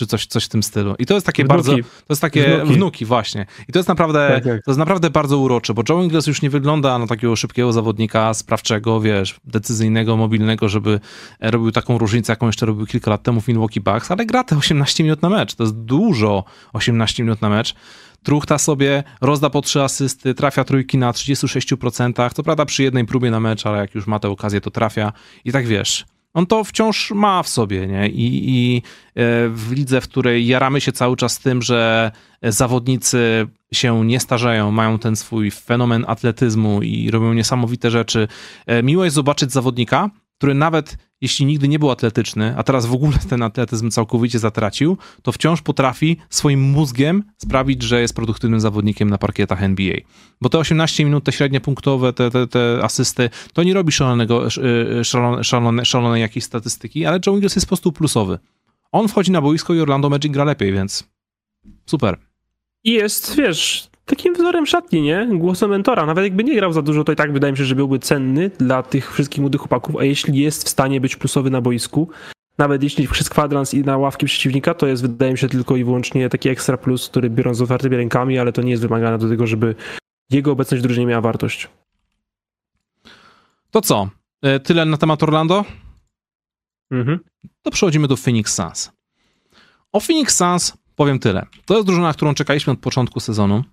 czy 0.00 0.06
coś, 0.06 0.26
coś 0.26 0.44
w 0.44 0.48
tym 0.48 0.62
stylu. 0.62 0.94
I 0.98 1.06
to 1.06 1.14
jest 1.14 1.26
takie 1.26 1.44
wnuki. 1.44 1.56
bardzo, 1.56 1.72
to 1.72 2.04
jest 2.10 2.22
takie 2.22 2.56
wnuki. 2.56 2.74
wnuki. 2.74 3.04
właśnie. 3.04 3.46
I 3.68 3.72
to 3.72 3.78
jest 3.78 3.88
naprawdę, 3.88 4.28
tak, 4.34 4.44
tak. 4.44 4.64
to 4.64 4.70
jest 4.70 4.78
naprawdę 4.78 5.10
bardzo 5.10 5.38
urocze, 5.38 5.74
bo 5.74 5.82
Joe 5.88 6.02
Ingles 6.02 6.26
już 6.26 6.42
nie 6.42 6.50
wygląda 6.50 6.98
na 6.98 7.06
takiego 7.06 7.36
szybkiego 7.36 7.72
zawodnika, 7.72 8.34
sprawczego, 8.34 9.00
wiesz, 9.00 9.40
decyzyjnego, 9.44 10.16
mobilnego, 10.16 10.68
żeby 10.68 11.00
robił 11.40 11.72
taką 11.72 11.98
różnicę, 11.98 12.32
jaką 12.32 12.46
jeszcze 12.46 12.66
robił 12.66 12.86
kilka 12.86 13.10
lat 13.10 13.22
temu 13.22 13.40
w 13.40 13.48
Milwaukee 13.48 13.80
Bucks, 13.80 14.10
ale 14.10 14.26
gra 14.26 14.44
te 14.44 14.56
18 14.56 15.04
minut 15.04 15.22
na 15.22 15.28
mecz. 15.28 15.54
To 15.54 15.62
jest 15.62 15.76
dużo 15.76 16.44
18 16.72 17.22
minut 17.22 17.40
na 17.42 17.48
mecz. 17.48 17.74
Truchta 18.22 18.58
sobie, 18.58 19.04
rozda 19.20 19.50
po 19.50 19.62
trzy 19.62 19.82
asysty, 19.82 20.34
trafia 20.34 20.64
trójki 20.64 20.98
na 20.98 21.12
36%, 21.12 22.34
co 22.34 22.42
prawda 22.42 22.64
przy 22.64 22.82
jednej 22.82 23.04
próbie 23.06 23.30
na 23.30 23.40
mecz, 23.40 23.66
ale 23.66 23.78
jak 23.78 23.94
już 23.94 24.06
ma 24.06 24.18
tę 24.18 24.28
okazję, 24.28 24.60
to 24.60 24.70
trafia. 24.70 25.12
I 25.44 25.52
tak 25.52 25.66
wiesz, 25.66 26.04
on 26.34 26.46
to 26.46 26.64
wciąż 26.64 27.10
ma 27.10 27.42
w 27.42 27.48
sobie, 27.48 27.86
nie? 27.86 28.08
I, 28.08 28.50
I, 28.50 28.76
e, 28.76 28.82
w 29.48 29.72
lidze, 29.72 30.00
w 30.00 30.08
której 30.08 30.46
jaramy 30.46 30.80
się 30.80 30.92
cały 30.92 31.16
czas 31.16 31.38
tym, 31.38 31.62
że 31.62 32.12
zawodnicy 32.42 33.46
się 33.72 34.04
nie 34.04 34.20
starzeją, 34.20 34.70
mają 34.70 34.98
ten 34.98 35.16
swój 35.16 35.50
fenomen 35.50 36.04
atletyzmu 36.08 36.82
i 36.82 37.10
robią 37.10 37.32
niesamowite 37.32 37.90
rzeczy. 37.90 38.28
E, 38.66 38.82
miło 38.82 39.04
jest 39.04 39.14
zobaczyć 39.14 39.52
zawodnika, 39.52 40.10
który 40.40 40.54
nawet 40.54 40.96
jeśli 41.20 41.46
nigdy 41.46 41.68
nie 41.68 41.78
był 41.78 41.90
atletyczny, 41.90 42.54
a 42.56 42.62
teraz 42.62 42.86
w 42.86 42.92
ogóle 42.92 43.18
ten 43.28 43.42
atletyzm 43.42 43.90
całkowicie 43.90 44.38
zatracił, 44.38 44.96
to 45.22 45.32
wciąż 45.32 45.62
potrafi 45.62 46.16
swoim 46.30 46.60
mózgiem 46.60 47.24
sprawić, 47.36 47.82
że 47.82 48.00
jest 48.00 48.14
produktywnym 48.14 48.60
zawodnikiem 48.60 49.10
na 49.10 49.18
parkietach 49.18 49.62
NBA. 49.62 49.94
Bo 50.40 50.48
te 50.48 50.58
18 50.58 51.04
minut, 51.04 51.24
te 51.24 51.32
średnie 51.32 51.60
punktowe, 51.60 52.12
te, 52.12 52.30
te, 52.30 52.46
te 52.46 52.78
asysty, 52.82 53.30
to 53.52 53.62
nie 53.62 53.74
robi 53.74 53.92
szalonego, 53.92 54.48
szalone, 55.02 55.44
szalone, 55.44 55.84
szalone 55.84 56.20
jakiejś 56.20 56.44
statystyki, 56.44 57.06
ale 57.06 57.20
Joe 57.26 57.32
Ingles 57.32 57.56
jest 57.56 57.66
po 57.66 57.68
prostu 57.68 57.92
plusowy. 57.92 58.38
On 58.92 59.08
wchodzi 59.08 59.30
na 59.30 59.40
boisko 59.40 59.74
i 59.74 59.80
Orlando 59.80 60.10
Magic 60.10 60.32
gra 60.32 60.44
lepiej, 60.44 60.72
więc 60.72 61.04
super. 61.86 62.18
I 62.84 62.92
jest, 62.92 63.36
wiesz, 63.36 63.89
takim 64.10 64.34
wzorem 64.34 64.66
szatni, 64.66 65.02
nie? 65.02 65.28
Głosem 65.32 65.70
mentora. 65.70 66.06
Nawet 66.06 66.24
jakby 66.24 66.44
nie 66.44 66.54
grał 66.54 66.72
za 66.72 66.82
dużo, 66.82 67.04
to 67.04 67.12
i 67.12 67.16
tak 67.16 67.32
wydaje 67.32 67.52
mi 67.52 67.58
się, 67.58 67.64
że 67.64 67.74
byłby 67.74 67.98
cenny 67.98 68.50
dla 68.58 68.82
tych 68.82 69.12
wszystkich 69.12 69.40
młodych 69.40 69.60
chłopaków, 69.60 69.96
a 69.96 70.04
jeśli 70.04 70.38
jest 70.38 70.64
w 70.64 70.68
stanie 70.68 71.00
być 71.00 71.16
plusowy 71.16 71.50
na 71.50 71.60
boisku, 71.60 72.08
nawet 72.58 72.82
jeśli 72.82 73.08
przez 73.08 73.28
kwadrans 73.28 73.74
i 73.74 73.80
na 73.84 73.98
ławki 73.98 74.26
przeciwnika, 74.26 74.74
to 74.74 74.86
jest 74.86 75.02
wydaje 75.02 75.32
mi 75.32 75.38
się 75.38 75.48
tylko 75.48 75.76
i 75.76 75.84
wyłącznie 75.84 76.28
taki 76.28 76.48
ekstra 76.48 76.76
plus, 76.76 77.08
który 77.08 77.30
biorąc 77.30 77.58
z 77.58 77.62
otwartymi 77.62 77.96
rękami, 77.96 78.38
ale 78.38 78.52
to 78.52 78.62
nie 78.62 78.70
jest 78.70 78.82
wymagane 78.82 79.18
do 79.18 79.28
tego, 79.28 79.46
żeby 79.46 79.74
jego 80.30 80.52
obecność 80.52 80.82
w 80.82 80.86
drużynie 80.86 81.06
miała 81.06 81.20
wartość. 81.20 81.68
To 83.70 83.80
co? 83.80 84.08
E, 84.42 84.60
tyle 84.60 84.84
na 84.84 84.96
temat 84.96 85.22
Orlando? 85.22 85.64
Mhm. 86.90 87.18
To 87.62 87.70
przechodzimy 87.70 88.08
do 88.08 88.16
Phoenix 88.16 88.54
Suns. 88.54 88.92
O 89.92 90.00
Phoenix 90.00 90.36
Suns 90.36 90.72
powiem 90.96 91.18
tyle. 91.18 91.46
To 91.64 91.74
jest 91.74 91.86
drużyna, 91.86 92.12
którą 92.12 92.34
czekaliśmy 92.34 92.72
od 92.72 92.78
początku 92.78 93.20
sezonu 93.20 93.64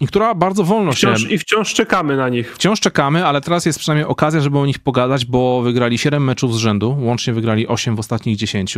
i 0.00 0.06
która 0.06 0.34
bardzo 0.34 0.64
wolno 0.64 0.92
wciąż, 0.92 1.22
się... 1.22 1.28
I 1.28 1.38
wciąż 1.38 1.74
czekamy 1.74 2.16
na 2.16 2.28
nich. 2.28 2.54
Wciąż 2.54 2.80
czekamy, 2.80 3.26
ale 3.26 3.40
teraz 3.40 3.66
jest 3.66 3.78
przynajmniej 3.78 4.06
okazja, 4.06 4.40
żeby 4.40 4.58
o 4.58 4.66
nich 4.66 4.78
pogadać, 4.78 5.24
bo 5.24 5.62
wygrali 5.62 5.98
7 5.98 6.24
meczów 6.24 6.54
z 6.54 6.56
rzędu, 6.56 6.96
łącznie 7.00 7.32
wygrali 7.32 7.68
8 7.68 7.96
w 7.96 7.98
ostatnich 7.98 8.36
10. 8.36 8.74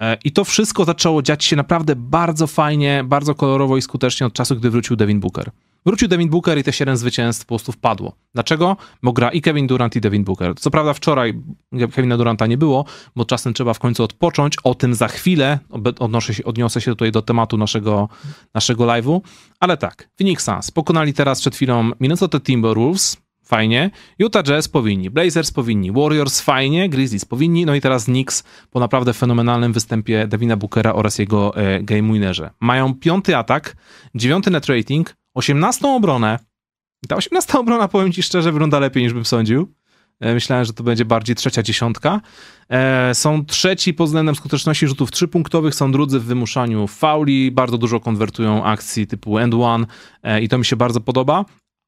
E, 0.00 0.16
I 0.24 0.32
to 0.32 0.44
wszystko 0.44 0.84
zaczęło 0.84 1.22
dziać 1.22 1.44
się 1.44 1.56
naprawdę 1.56 1.96
bardzo 1.96 2.46
fajnie, 2.46 3.04
bardzo 3.06 3.34
kolorowo 3.34 3.76
i 3.76 3.82
skutecznie 3.82 4.26
od 4.26 4.32
czasu, 4.32 4.56
gdy 4.56 4.70
wrócił 4.70 4.96
Devin 4.96 5.20
Booker. 5.20 5.50
Wrócił 5.86 6.08
Devin 6.08 6.28
Booker 6.28 6.58
i 6.58 6.62
te 6.62 6.72
7 6.72 6.96
zwycięstw 6.96 7.46
po 7.46 7.48
prostu 7.48 7.72
wpadło. 7.72 8.12
Dlaczego? 8.34 8.76
Bo 9.02 9.12
gra 9.12 9.30
i 9.30 9.40
Kevin 9.40 9.66
Durant 9.66 9.96
i 9.96 10.00
Devin 10.00 10.24
Booker. 10.24 10.54
Co 10.56 10.70
prawda 10.70 10.94
wczoraj 10.94 11.34
Kevina 11.94 12.16
Duranta 12.16 12.46
nie 12.46 12.58
było, 12.58 12.84
bo 13.16 13.24
czasem 13.24 13.54
trzeba 13.54 13.74
w 13.74 13.78
końcu 13.78 14.02
odpocząć. 14.02 14.56
O 14.64 14.74
tym 14.74 14.94
za 14.94 15.08
chwilę. 15.08 15.58
Odnoszę 15.98 16.34
się, 16.34 16.44
odniosę 16.44 16.80
się 16.80 16.90
tutaj 16.90 17.12
do 17.12 17.22
tematu 17.22 17.56
naszego, 17.56 18.08
naszego 18.54 18.84
live'u. 18.84 19.20
Ale 19.60 19.76
tak, 19.76 20.08
Phoenix 20.18 20.44
Suns 20.44 20.70
pokonali 20.70 21.14
teraz 21.14 21.40
przed 21.40 21.54
chwilą 21.54 21.90
Minnesota 22.00 22.40
Timberwolves, 22.40 23.16
fajnie. 23.44 23.90
Utah 24.18 24.42
Jazz 24.42 24.68
powinni, 24.68 25.10
Blazers 25.10 25.50
powinni, 25.50 25.92
Warriors 25.92 26.40
fajnie, 26.40 26.88
Grizzlies 26.88 27.24
powinni, 27.24 27.66
no 27.66 27.74
i 27.74 27.80
teraz 27.80 28.04
Knicks 28.04 28.44
po 28.70 28.80
naprawdę 28.80 29.12
fenomenalnym 29.12 29.72
występie 29.72 30.26
Devina 30.26 30.56
Bookera 30.56 30.92
oraz 30.92 31.18
jego 31.18 31.56
e, 31.56 31.82
game 31.82 32.12
winnerze. 32.12 32.50
Mają 32.60 32.94
piąty 32.94 33.36
atak, 33.36 33.76
dziewiąty 34.14 34.50
net 34.50 34.66
rating, 34.66 35.14
18 35.36 35.88
obronę. 35.88 36.38
Ta 37.08 37.16
18 37.16 37.58
obrona, 37.58 37.88
powiem 37.88 38.12
ci 38.12 38.22
szczerze, 38.22 38.52
wygląda 38.52 38.78
lepiej 38.78 39.02
niż 39.02 39.12
bym 39.12 39.24
sądził. 39.24 39.74
E, 40.20 40.34
myślałem, 40.34 40.64
że 40.64 40.72
to 40.72 40.82
będzie 40.82 41.04
bardziej 41.04 41.36
trzecia 41.36 41.62
dziesiątka. 41.62 42.20
E, 42.68 43.14
są 43.14 43.44
trzeci 43.44 43.94
pod 43.94 44.06
względem 44.06 44.34
skuteczności 44.34 44.86
rzutów 44.86 45.10
trzypunktowych, 45.10 45.74
są 45.74 45.92
drudzy 45.92 46.20
w 46.20 46.24
wymuszaniu 46.24 46.86
fauli, 46.86 47.50
bardzo 47.50 47.78
dużo 47.78 48.00
konwertują 48.00 48.64
akcji 48.64 49.06
typu 49.06 49.38
end 49.38 49.54
one 49.54 49.86
e, 50.22 50.42
i 50.42 50.48
to 50.48 50.58
mi 50.58 50.64
się 50.64 50.76
bardzo 50.76 51.00
podoba. 51.00 51.44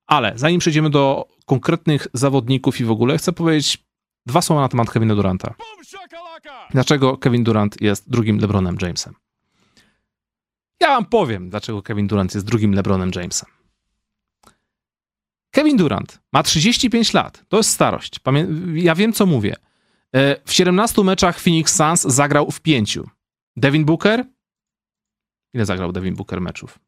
Ale 0.06 0.32
zanim 0.36 0.60
przejdziemy 0.60 0.90
do 0.90 1.28
konkretnych 1.46 2.06
zawodników 2.12 2.80
i 2.80 2.84
w 2.84 2.90
ogóle, 2.90 3.18
chcę 3.18 3.32
powiedzieć 3.32 3.78
dwa 4.26 4.42
słowa 4.42 4.62
na 4.62 4.68
temat 4.68 4.90
Kevina 4.90 5.14
Duranta. 5.14 5.54
Dlaczego 6.70 7.16
Kevin 7.16 7.44
Durant 7.44 7.80
jest 7.80 8.10
drugim 8.10 8.38
LeBronem 8.38 8.76
Jamesem? 8.82 9.14
Ja 10.80 10.88
wam 10.88 11.06
powiem, 11.06 11.50
dlaczego 11.50 11.82
Kevin 11.82 12.06
Durant 12.06 12.34
jest 12.34 12.46
drugim 12.46 12.72
LeBronem 12.74 13.10
Jamesem. 13.14 13.48
Kevin 15.50 15.76
Durant 15.76 16.20
ma 16.32 16.42
35 16.42 17.12
lat. 17.12 17.44
To 17.48 17.56
jest 17.56 17.70
starość. 17.70 18.20
ja 18.74 18.94
wiem, 18.94 19.12
co 19.12 19.26
mówię. 19.26 19.56
E, 20.14 20.36
w 20.44 20.52
17 20.52 21.04
meczach 21.04 21.40
Phoenix 21.40 21.76
Suns 21.76 22.02
zagrał 22.02 22.50
w 22.50 22.60
pięciu. 22.60 23.08
Devin 23.56 23.84
Booker? 23.84 24.24
Ile 25.54 25.64
zagrał 25.66 25.92
Devin 25.92 26.14
Booker 26.14 26.40
meczów? 26.40 26.78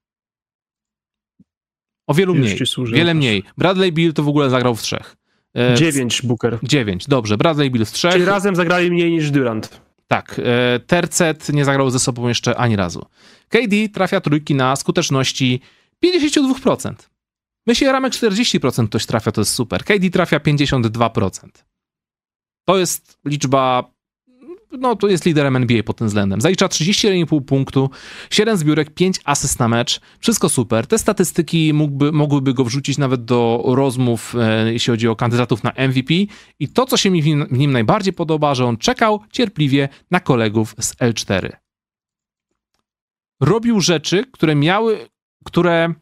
O 2.07 2.15
wielu 2.15 2.35
mniej. 2.35 2.59
Wiele 2.93 3.15
mniej. 3.15 3.43
Bradley 3.59 3.93
Bill 3.93 4.13
to 4.13 4.23
w 4.23 4.29
ogóle 4.29 4.51
zagrał 4.51 4.75
w 4.75 4.83
trzech. 4.83 5.17
E, 5.57 5.75
dziewięć 5.75 6.23
Booker. 6.23 6.59
Dziewięć, 6.63 7.07
dobrze. 7.07 7.37
Bradley 7.37 7.71
Bill 7.71 7.85
w 7.85 7.93
trzech. 7.93 8.13
Czyli 8.13 8.25
razem 8.25 8.57
zagrali 8.57 8.91
mniej 8.91 9.11
niż 9.11 9.31
Durant. 9.31 9.81
Tak, 10.13 10.41
e, 10.45 10.81
Tercet 10.81 11.49
nie 11.49 11.65
zagrał 11.65 11.91
ze 11.91 11.99
sobą 11.99 12.29
jeszcze 12.29 12.57
ani 12.57 12.77
razu. 12.77 13.07
KD 13.49 13.89
trafia 13.95 14.21
trójki 14.21 14.55
na 14.55 14.77
skuteczności 14.77 15.61
52%. 16.05 16.95
Myślę, 17.67 17.93
ramek 17.93 18.13
40% 18.13 18.89
ktoś 18.89 19.07
trafia, 19.07 19.33
to 19.33 19.41
jest 19.41 19.53
super. 19.53 19.85
KD 19.85 20.11
trafia 20.11 20.39
52%. 20.41 21.65
To 22.69 22.79
jest 22.79 23.19
liczba 23.25 23.91
no 24.79 24.97
to 24.97 25.09
jest 25.09 25.25
liderem 25.25 25.57
NBA 25.57 25.83
pod 25.83 25.97
tym 25.97 26.07
względem. 26.07 26.41
Zalicza 26.41 26.67
31,5 26.67 27.45
punktu, 27.45 27.91
7 28.31 28.57
zbiórek, 28.57 28.91
5 28.91 29.21
asyst 29.25 29.59
na 29.59 29.69
mecz. 29.69 30.01
Wszystko 30.19 30.49
super. 30.49 30.87
Te 30.87 30.99
statystyki 30.99 31.75
mógłby, 31.75 32.13
mogłyby 32.13 32.55
go 32.55 32.65
wrzucić 32.65 32.99
nawet 32.99 33.25
do 33.25 33.63
rozmów, 33.67 34.35
e, 34.39 34.73
jeśli 34.73 34.91
chodzi 34.91 35.09
o 35.09 35.17
kandydatów 35.17 35.65
na 35.65 35.73
MVP. 35.77 36.15
I 36.59 36.69
to, 36.69 36.87
co 36.87 36.97
się 36.97 37.11
mi 37.11 37.23
w 37.23 37.27
nim, 37.27 37.47
w 37.51 37.59
nim 37.59 37.73
najbardziej 37.73 38.13
podoba, 38.13 38.55
że 38.55 38.67
on 38.67 38.77
czekał 38.77 39.21
cierpliwie 39.33 39.89
na 40.11 40.21
kolegów 40.21 40.75
z 40.81 40.97
L4. 40.97 41.53
Robił 43.41 43.81
rzeczy, 43.81 44.25
które 44.33 44.55
miały, 44.55 45.09
które 45.45 45.95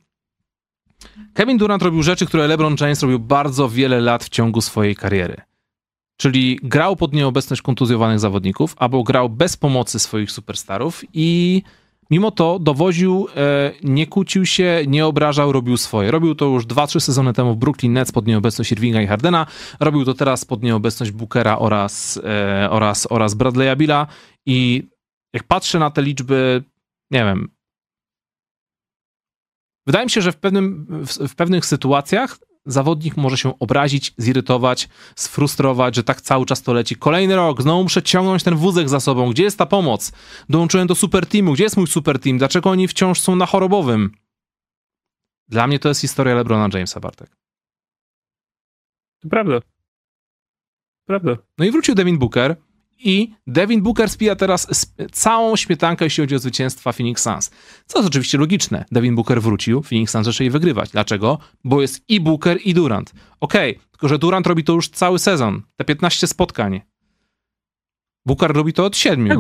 Kevin 1.34 1.58
Durant 1.58 1.82
robił 1.82 2.02
rzeczy, 2.02 2.26
które 2.26 2.46
LeBron 2.46 2.76
James 2.80 3.02
robił 3.02 3.18
bardzo 3.18 3.68
wiele 3.68 4.00
lat 4.00 4.24
w 4.24 4.28
ciągu 4.28 4.60
swojej 4.60 4.96
kariery. 4.96 5.47
Czyli 6.20 6.58
grał 6.62 6.96
pod 6.96 7.12
nieobecność 7.12 7.62
kontuzjowanych 7.62 8.18
zawodników, 8.18 8.74
albo 8.76 9.02
grał 9.02 9.28
bez 9.28 9.56
pomocy 9.56 9.98
swoich 9.98 10.30
superstarów 10.30 11.04
i 11.14 11.62
mimo 12.10 12.30
to 12.30 12.58
dowoził, 12.58 13.28
e, 13.36 13.72
nie 13.82 14.06
kłócił 14.06 14.46
się, 14.46 14.84
nie 14.86 15.06
obrażał, 15.06 15.52
robił 15.52 15.76
swoje. 15.76 16.10
Robił 16.10 16.34
to 16.34 16.44
już 16.44 16.66
2-3 16.66 17.00
sezony 17.00 17.32
temu 17.32 17.54
w 17.54 17.56
Brooklyn 17.56 17.92
Nets 17.92 18.12
pod 18.12 18.26
nieobecność 18.26 18.72
Irvinga 18.72 19.02
i 19.02 19.06
Hardena, 19.06 19.46
robił 19.80 20.04
to 20.04 20.14
teraz 20.14 20.44
pod 20.44 20.62
nieobecność 20.62 21.12
Bookera 21.12 21.58
oraz, 21.58 22.20
e, 22.24 22.70
oraz, 22.70 23.06
oraz 23.10 23.36
Bradley'a 23.36 23.76
Billa. 23.76 24.06
I 24.46 24.88
jak 25.32 25.44
patrzę 25.44 25.78
na 25.78 25.90
te 25.90 26.02
liczby, 26.02 26.64
nie 27.10 27.24
wiem, 27.24 27.48
wydaje 29.86 30.06
mi 30.06 30.10
się, 30.10 30.22
że 30.22 30.32
w, 30.32 30.36
pewnym, 30.36 30.86
w, 31.06 31.28
w 31.28 31.34
pewnych 31.34 31.66
sytuacjach 31.66 32.38
zawodnik 32.68 33.16
może 33.16 33.36
się 33.36 33.58
obrazić, 33.58 34.14
zirytować, 34.16 34.88
sfrustrować, 35.16 35.96
że 35.96 36.04
tak 36.04 36.20
cały 36.20 36.46
czas 36.46 36.62
to 36.62 36.72
leci. 36.72 36.96
Kolejny 36.96 37.36
rok, 37.36 37.62
znowu 37.62 37.82
muszę 37.82 38.02
ciągnąć 38.02 38.42
ten 38.42 38.56
wózek 38.56 38.88
za 38.88 39.00
sobą. 39.00 39.30
Gdzie 39.30 39.42
jest 39.42 39.58
ta 39.58 39.66
pomoc? 39.66 40.12
Dołączyłem 40.48 40.86
do 40.86 40.94
super 40.94 41.26
teamu. 41.26 41.52
Gdzie 41.52 41.64
jest 41.64 41.76
mój 41.76 41.86
super 41.86 42.18
team? 42.18 42.38
Dlaczego 42.38 42.70
oni 42.70 42.88
wciąż 42.88 43.20
są 43.20 43.36
na 43.36 43.46
chorobowym? 43.46 44.10
Dla 45.48 45.66
mnie 45.66 45.78
to 45.78 45.88
jest 45.88 46.00
historia 46.00 46.34
LeBrona 46.34 46.68
Jamesa, 46.72 47.00
Bartek. 47.00 47.36
To 49.20 49.28
prawda. 49.28 49.60
Prawda. 51.06 51.36
No 51.58 51.64
i 51.64 51.70
wrócił 51.70 51.94
Devin 51.94 52.18
Booker 52.18 52.56
i 52.99 53.32
Devin 53.46 53.82
Booker 53.82 54.11
spija 54.11 54.36
teraz 54.36 54.66
całą 55.12 55.57
śmietankę, 55.57 56.05
jeśli 56.05 56.22
chodzi 56.22 56.34
o 56.34 56.38
zwycięstwa 56.38 56.92
Phoenix 56.92 57.22
Suns. 57.22 57.51
Co 57.86 57.99
jest 57.99 58.09
oczywiście 58.09 58.38
logiczne. 58.38 58.84
Devin 58.92 59.14
Booker 59.14 59.42
wrócił, 59.42 59.82
Phoenix 59.82 60.12
Suns 60.12 60.26
zaczęli 60.26 60.51
wygrywać. 60.51 60.90
Dlaczego? 60.90 61.38
Bo 61.64 61.82
jest 61.82 62.05
i 62.09 62.20
Booker, 62.20 62.59
i 62.64 62.74
Durant. 62.74 63.12
Okej, 63.40 63.76
okay, 63.76 63.88
tylko 63.90 64.09
że 64.09 64.18
Durant 64.18 64.46
robi 64.46 64.64
to 64.64 64.72
już 64.72 64.88
cały 64.88 65.18
sezon. 65.18 65.62
Te 65.76 65.84
15 65.84 66.26
spotkań. 66.26 66.80
Booker 68.26 68.53
robi 68.53 68.72
to 68.72 68.84
od 68.84 68.96
7. 68.96 69.28
Tak, 69.28 69.38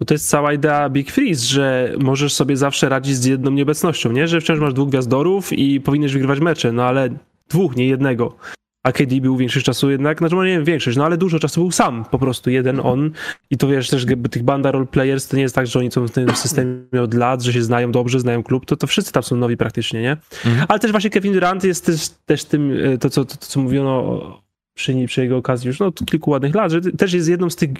bo 0.00 0.06
to 0.06 0.14
jest 0.14 0.28
cała 0.28 0.52
idea 0.52 0.90
Big 0.90 1.10
Freeze, 1.10 1.46
że 1.46 1.94
możesz 1.98 2.34
sobie 2.34 2.56
zawsze 2.56 2.88
radzić 2.88 3.16
z 3.16 3.24
jedną 3.24 3.50
nieobecnością, 3.50 4.12
nie? 4.12 4.28
Że 4.28 4.40
wciąż 4.40 4.60
masz 4.60 4.74
dwóch 4.74 4.88
gwiazdorów 4.88 5.52
i 5.52 5.80
powinieneś 5.80 6.12
wygrywać 6.12 6.40
mecze, 6.40 6.72
no 6.72 6.84
ale 6.84 7.08
dwóch, 7.48 7.76
nie 7.76 7.86
jednego 7.86 8.36
a 8.82 8.92
KD 8.92 9.20
był 9.20 9.36
większość 9.36 9.66
czasu 9.66 9.90
jednak, 9.90 10.18
znaczy 10.18 10.36
nie 10.36 10.44
wiem 10.44 10.64
większość, 10.64 10.96
no 10.96 11.04
ale 11.04 11.16
dużo 11.16 11.38
czasu 11.38 11.60
był 11.60 11.70
sam, 11.70 12.04
po 12.04 12.18
prostu 12.18 12.50
jeden 12.50 12.80
on 12.80 13.10
i 13.50 13.56
to 13.56 13.68
wiesz 13.68 13.90
też 13.90 14.06
tych 14.30 14.42
banda 14.42 14.70
role 14.70 14.86
players 14.86 15.28
to 15.28 15.36
nie 15.36 15.42
jest 15.42 15.54
tak, 15.54 15.66
że 15.66 15.78
oni 15.78 15.90
są 15.90 16.08
w 16.08 16.10
tym 16.10 16.36
systemie 16.36 17.02
od 17.02 17.14
lat, 17.14 17.42
że 17.42 17.52
się 17.52 17.62
znają 17.62 17.92
dobrze, 17.92 18.20
znają 18.20 18.42
klub, 18.42 18.66
to, 18.66 18.76
to 18.76 18.86
wszyscy 18.86 19.12
tam 19.12 19.22
są 19.22 19.36
nowi 19.36 19.56
praktycznie, 19.56 20.02
nie? 20.02 20.16
Mhm. 20.46 20.66
Ale 20.68 20.78
też 20.78 20.90
właśnie 20.90 21.10
Kevin 21.10 21.32
Durant 21.32 21.64
jest 21.64 21.86
też, 21.86 22.08
też 22.08 22.44
tym, 22.44 22.72
e, 22.84 22.98
to 22.98 23.10
co, 23.10 23.24
to, 23.24 23.36
to, 23.36 23.46
co 23.46 23.60
mówiono 23.60 24.20
przy, 24.76 24.94
przy 25.06 25.22
jego 25.22 25.36
okazji 25.36 25.68
już 25.68 25.80
no 25.80 25.92
kilku 25.92 26.30
ładnych 26.30 26.54
lat, 26.54 26.72
że 26.72 26.80
też 26.80 27.12
jest 27.12 27.28
jedną 27.28 27.50
z 27.50 27.56
tych 27.56 27.70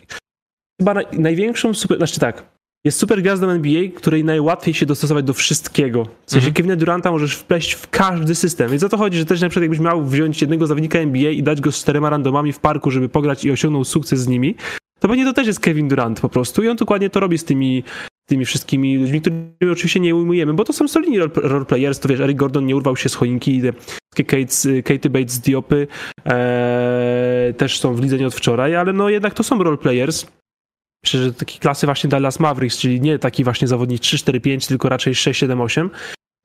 chyba 0.81 0.95
największą 1.13 1.75
super, 1.75 1.97
znaczy 1.99 2.21
tak, 2.21 2.60
jest 2.85 2.99
super 2.99 3.23
gwiazdą 3.23 3.49
NBA, 3.49 3.83
której 3.97 4.25
najłatwiej 4.25 4.75
się 4.75 4.87
dostosować 4.87 5.25
do 5.25 5.35
wszystkiego. 5.35 6.05
W 6.05 6.31
sensie 6.31 6.47
mhm. 6.47 6.55
Kevina 6.55 6.77
Duranta 6.77 7.11
możesz 7.11 7.35
wpleść 7.35 7.73
w 7.73 7.91
każdy 7.91 8.35
system. 8.35 8.71
Więc 8.71 8.83
o 8.83 8.89
to 8.89 8.97
chodzi, 8.97 9.19
że 9.19 9.25
też 9.25 9.41
na 9.41 9.49
przykład 9.49 9.63
jakbyś 9.63 9.81
miał 9.81 10.05
wziąć 10.05 10.41
jednego 10.41 10.67
zawodnika 10.67 10.99
NBA 10.99 11.31
i 11.31 11.43
dać 11.43 11.61
go 11.61 11.73
z 11.73 11.79
czterema 11.79 12.11
randomami 12.11 12.53
w 12.53 12.59
parku, 12.59 12.91
żeby 12.91 13.09
pograć 13.09 13.45
i 13.45 13.51
osiągnął 13.51 13.85
sukces 13.85 14.21
z 14.21 14.29
nimi, 14.29 14.55
to 15.01 15.09
pewnie 15.09 15.25
to 15.25 15.33
też 15.33 15.47
jest 15.47 15.61
Kevin 15.61 15.89
Durant 15.89 16.21
po 16.21 16.29
prostu 16.29 16.63
i 16.63 16.69
on 16.69 16.77
dokładnie 16.77 17.11
to 17.11 17.21
robi 17.21 17.39
z 17.39 17.45
tymi 17.45 17.85
tymi 18.31 18.45
wszystkimi 18.45 18.97
ludźmi, 18.99 19.21
którymi 19.21 19.73
oczywiście 19.73 20.01
nie 20.01 20.15
ujmujemy, 20.17 20.55
bo 20.55 20.65
to 20.65 20.73
są 20.73 20.89
solidni 20.89 21.19
roleplayers, 21.19 21.99
to 22.01 22.09
wiesz, 22.09 22.21
Eric 22.21 22.37
Gordon 22.37 22.67
nie 22.67 22.77
urwał 22.77 22.97
się 22.97 23.09
z 23.09 23.15
choinki, 23.15 23.63
Kate, 24.17 24.83
Katie 24.85 25.11
Bates 25.11 25.33
z 25.33 25.41
Diopy 25.41 25.87
e, 26.27 27.55
też 27.57 27.81
są 27.81 27.95
w 27.95 28.03
lidze 28.03 28.19
nie 28.19 28.27
od 28.27 28.35
wczoraj, 28.35 28.77
ale 28.77 28.93
no 28.93 29.09
jednak 29.09 29.35
to 29.35 29.43
są 29.43 29.63
roleplayers, 29.63 30.27
Myślę, 31.05 31.21
że 31.21 31.33
takiej 31.33 31.59
klasy 31.59 31.87
właśnie 31.87 32.11
Dallas 32.11 32.41
Mavericks, 32.41 32.79
czyli 32.79 33.01
nie 33.01 33.19
taki 33.19 33.45
właśnie 33.45 33.69
zawodnik 33.69 34.01
3-4-5, 34.03 34.69
tylko 34.69 34.89
raczej 34.89 35.15
6-7-8 35.15 35.89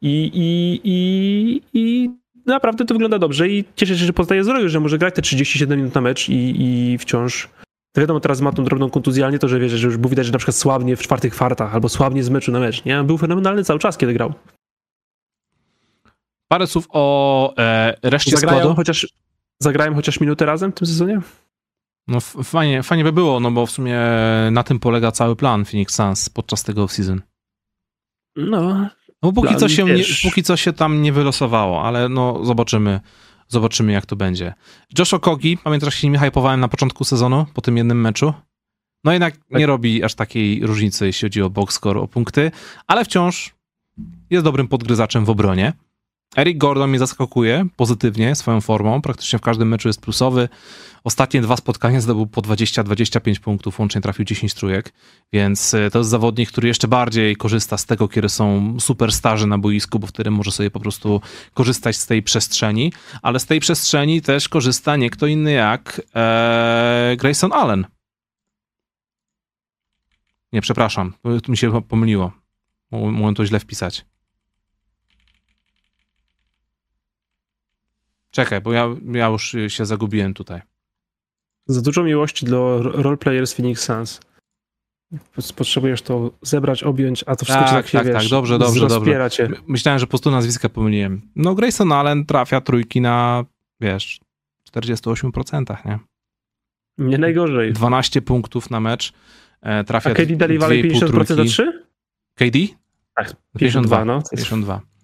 i, 0.01 0.31
i, 0.33 0.81
i, 0.83 1.61
i 1.73 2.09
naprawdę 2.45 2.85
to 2.85 2.93
wygląda 2.93 3.19
dobrze 3.19 3.49
i 3.49 3.65
cieszę 3.75 3.97
się, 3.97 4.05
że 4.05 4.13
poznaje 4.13 4.43
zdrowiu, 4.43 4.69
że 4.69 4.79
może 4.79 4.97
grać 4.97 5.15
te 5.15 5.21
37 5.21 5.79
minut 5.79 5.95
na 5.95 6.01
mecz 6.01 6.29
i, 6.29 6.55
i 6.59 6.97
wciąż 6.97 7.49
to 7.95 8.01
wiadomo, 8.01 8.19
teraz 8.19 8.41
ma 8.41 8.51
tą 8.51 8.63
drobną 8.63 8.89
kontuzję, 8.89 9.23
ale 9.23 9.33
nie 9.33 9.39
to, 9.39 9.47
że 9.47 9.59
wiesz, 9.59 9.71
że 9.71 9.87
już 9.87 9.97
było 9.97 10.09
widać, 10.09 10.25
że 10.25 10.31
na 10.31 10.37
przykład 10.37 10.55
słabnie 10.55 10.95
w 10.95 11.01
czwartych 11.01 11.33
kwartach 11.33 11.73
albo 11.73 11.89
słabnie 11.89 12.23
z 12.23 12.29
meczu 12.29 12.51
na 12.51 12.59
mecz, 12.59 12.85
nie? 12.85 13.03
Był 13.03 13.17
fenomenalny 13.17 13.63
cały 13.63 13.79
czas, 13.79 13.97
kiedy 13.97 14.13
grał. 14.13 14.33
Parę 16.47 16.67
słów 16.67 16.87
o 16.89 17.53
e, 17.57 17.95
reszcie 18.03 18.31
zagrałem 18.31 18.59
składu. 18.59 18.75
Chociaż, 18.75 19.07
zagrałem 19.59 19.95
chociaż 19.95 20.19
minutę 20.19 20.45
razem 20.45 20.71
w 20.71 20.75
tym 20.75 20.87
sezonie? 20.87 21.21
No 22.07 22.19
fajnie, 22.19 22.83
fajnie 22.83 23.03
by 23.03 23.11
było, 23.11 23.39
no 23.39 23.51
bo 23.51 23.65
w 23.65 23.71
sumie 23.71 23.99
na 24.51 24.63
tym 24.63 24.79
polega 24.79 25.11
cały 25.11 25.35
plan 25.35 25.65
Phoenix 25.65 25.95
Suns 25.95 26.29
podczas 26.29 26.63
tego 26.63 26.85
off-season. 26.85 27.19
No. 28.35 28.89
No 29.23 29.33
póki 29.33 29.55
co, 29.55 29.69
się 29.69 29.83
nie, 29.83 30.03
póki 30.23 30.43
co 30.43 30.57
się 30.57 30.73
tam 30.73 31.01
nie 31.01 31.13
wylosowało, 31.13 31.83
ale 31.83 32.09
no 32.09 32.45
zobaczymy, 32.45 32.99
zobaczymy 33.47 33.91
jak 33.91 34.05
to 34.05 34.15
będzie. 34.15 34.53
Josh 34.99 35.13
Okogi, 35.13 35.57
pamiętasz, 35.57 35.95
się 35.95 36.07
nimi 36.07 36.17
hypowałem 36.17 36.59
na 36.59 36.67
początku 36.67 37.03
sezonu, 37.03 37.45
po 37.53 37.61
tym 37.61 37.77
jednym 37.77 38.01
meczu? 38.01 38.33
No 39.03 39.11
jednak 39.11 39.37
tak. 39.37 39.59
nie 39.59 39.65
robi 39.65 40.03
aż 40.03 40.15
takiej 40.15 40.65
różnicy, 40.65 41.05
jeśli 41.05 41.25
chodzi 41.25 41.41
o 41.41 41.49
box 41.49 41.75
score, 41.75 41.97
o 41.97 42.07
punkty, 42.07 42.51
ale 42.87 43.05
wciąż 43.05 43.55
jest 44.29 44.43
dobrym 44.45 44.67
podgryzaczem 44.67 45.25
w 45.25 45.29
obronie. 45.29 45.73
Eric 46.35 46.57
Gordon 46.57 46.89
mnie 46.89 46.99
zaskakuje 46.99 47.65
pozytywnie 47.75 48.35
swoją 48.35 48.61
formą. 48.61 49.01
Praktycznie 49.01 49.39
w 49.39 49.41
każdym 49.41 49.67
meczu 49.67 49.89
jest 49.89 50.01
plusowy. 50.01 50.49
Ostatnie 51.03 51.41
dwa 51.41 51.57
spotkania 51.57 52.01
zdobył 52.01 52.27
po 52.27 52.41
20-25 52.41 53.39
punktów, 53.39 53.79
łącznie 53.79 54.01
trafił 54.01 54.25
10 54.25 54.53
trójek, 54.53 54.93
więc 55.33 55.73
e, 55.73 55.91
to 55.91 55.99
jest 55.99 56.09
zawodnik, 56.09 56.51
który 56.51 56.67
jeszcze 56.67 56.87
bardziej 56.87 57.35
korzysta 57.35 57.77
z 57.77 57.85
tego, 57.85 58.07
kiedy 58.07 58.29
są 58.29 58.77
superstarzy 58.79 59.47
na 59.47 59.57
boisku, 59.57 59.99
bo 59.99 60.07
wtedy 60.07 60.31
może 60.31 60.51
sobie 60.51 60.71
po 60.71 60.79
prostu 60.79 61.21
korzystać 61.53 61.95
z 61.95 62.05
tej 62.05 62.23
przestrzeni, 62.23 62.93
ale 63.21 63.39
z 63.39 63.45
tej 63.45 63.59
przestrzeni 63.59 64.21
też 64.21 64.49
korzysta 64.49 64.95
nie 64.95 65.09
kto 65.09 65.27
inny 65.27 65.51
jak 65.51 66.01
e, 66.15 67.15
Grayson 67.17 67.53
Allen. 67.53 67.85
Nie, 70.53 70.61
przepraszam, 70.61 71.13
mi 71.47 71.57
się 71.57 71.81
pomyliło. 71.81 72.31
Mogłem 72.91 73.35
to 73.35 73.45
źle 73.45 73.59
wpisać. 73.59 74.05
Czekaj, 78.35 78.61
bo 78.61 78.73
ja, 78.73 78.87
ja 79.11 79.27
już 79.27 79.55
się 79.67 79.85
zagubiłem 79.85 80.33
tutaj. 80.33 80.61
Za 81.67 81.81
dużo 81.81 82.03
miłości 82.03 82.45
dla 82.45 82.57
roleplayers 82.81 83.53
Phoenix 83.53 83.83
Suns. 83.83 84.19
Potrzebujesz 85.55 86.01
to 86.01 86.31
zebrać, 86.41 86.83
objąć, 86.83 87.23
a 87.27 87.35
to 87.35 87.45
wszystko 87.45 87.65
tak, 87.65 87.73
tak, 87.73 87.87
się, 87.87 87.97
tak, 87.97 88.07
wiesz, 88.07 88.15
tak, 88.15 88.29
dobrze, 88.29 88.59
dobrze, 88.59 88.87
dobrze. 88.87 89.29
Cię. 89.29 89.49
Myślałem, 89.67 89.99
że 89.99 90.05
po 90.05 90.09
prostu 90.09 90.31
nazwiska 90.31 90.69
pomyliłem. 90.69 91.21
No 91.35 91.55
Grayson 91.55 91.91
Allen 91.91 92.25
trafia 92.25 92.61
trójki 92.61 93.01
na, 93.01 93.45
wiesz, 93.81 94.19
48%, 94.75 95.85
nie? 95.85 95.99
Nie 96.97 97.17
najgorzej. 97.17 97.73
12 97.73 98.21
punktów 98.21 98.69
na 98.69 98.79
mecz. 98.79 99.13
E, 99.61 99.83
trafia 99.83 100.09
A 100.09 100.13
KD 100.13 100.35
dali 100.35 100.59
50% 100.59 101.35
za 101.35 101.43
3? 101.43 101.83
KD? 102.37 102.59
Tak, 103.15 103.35
52, 103.57 103.97
52 103.97 104.05
no. 104.05 104.21
52. 104.31 104.94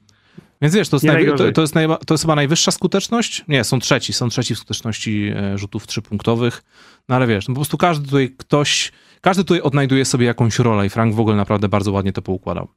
Więc 0.62 0.76
wiesz, 0.76 0.89
to 0.89 0.95
jest, 0.95 1.05
naj, 1.05 1.26
to, 1.26 1.51
to, 1.51 1.62
jest 1.62 1.76
naj, 1.76 1.88
to 2.07 2.14
jest 2.14 2.24
chyba 2.24 2.36
najwyższa 2.36 2.72
skuteczność? 2.72 3.45
Nie, 3.47 3.64
są 3.64 3.80
trzeci, 3.80 4.14
są 4.14 4.30
trzeci 4.30 4.55
w 4.55 4.57
skuteczności 4.57 5.32
e, 5.36 5.57
rzutów 5.57 5.88
trzypunktowych. 5.88 6.64
No 7.09 7.16
ale 7.16 7.28
wiesz, 7.28 7.47
no 7.47 7.53
po 7.53 7.59
prostu 7.59 7.78
każdy 7.78 8.05
tutaj 8.05 8.36
ktoś, 8.38 8.91
każdy 9.22 9.43
tutaj 9.43 9.62
odnajduje 9.62 10.05
sobie 10.05 10.26
jakąś 10.26 10.59
rolę 10.59 10.86
i 10.86 10.89
Frank 10.89 11.16
w 11.16 11.20
ogóle 11.20 11.36
naprawdę 11.36 11.70
bardzo 11.70 11.91
ładnie 11.91 12.14
to 12.14 12.22
poukładał. 12.22 12.68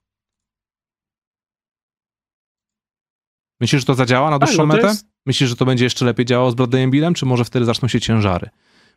Myślisz, 3.61 3.83
że 3.83 3.87
to 3.87 3.95
zadziała 3.95 4.31
na 4.31 4.39
tak, 4.39 4.49
dłuższą 4.49 4.63
tak, 4.63 4.69
no 4.69 4.75
metę? 4.75 4.87
Jest... 4.89 5.07
Myślisz, 5.27 5.51
że 5.51 5.57
to 5.57 5.65
będzie 5.65 5.85
jeszcze 5.85 6.05
lepiej 6.05 6.27
działało 6.27 6.51
z 6.51 6.55
Bradleyem 6.55 6.91
Billem, 6.91 7.15
czy 7.15 7.27
może 7.27 7.45
wtedy 7.45 7.65
zaczną 7.65 7.89
się 7.89 8.01
ciężary? 8.01 8.51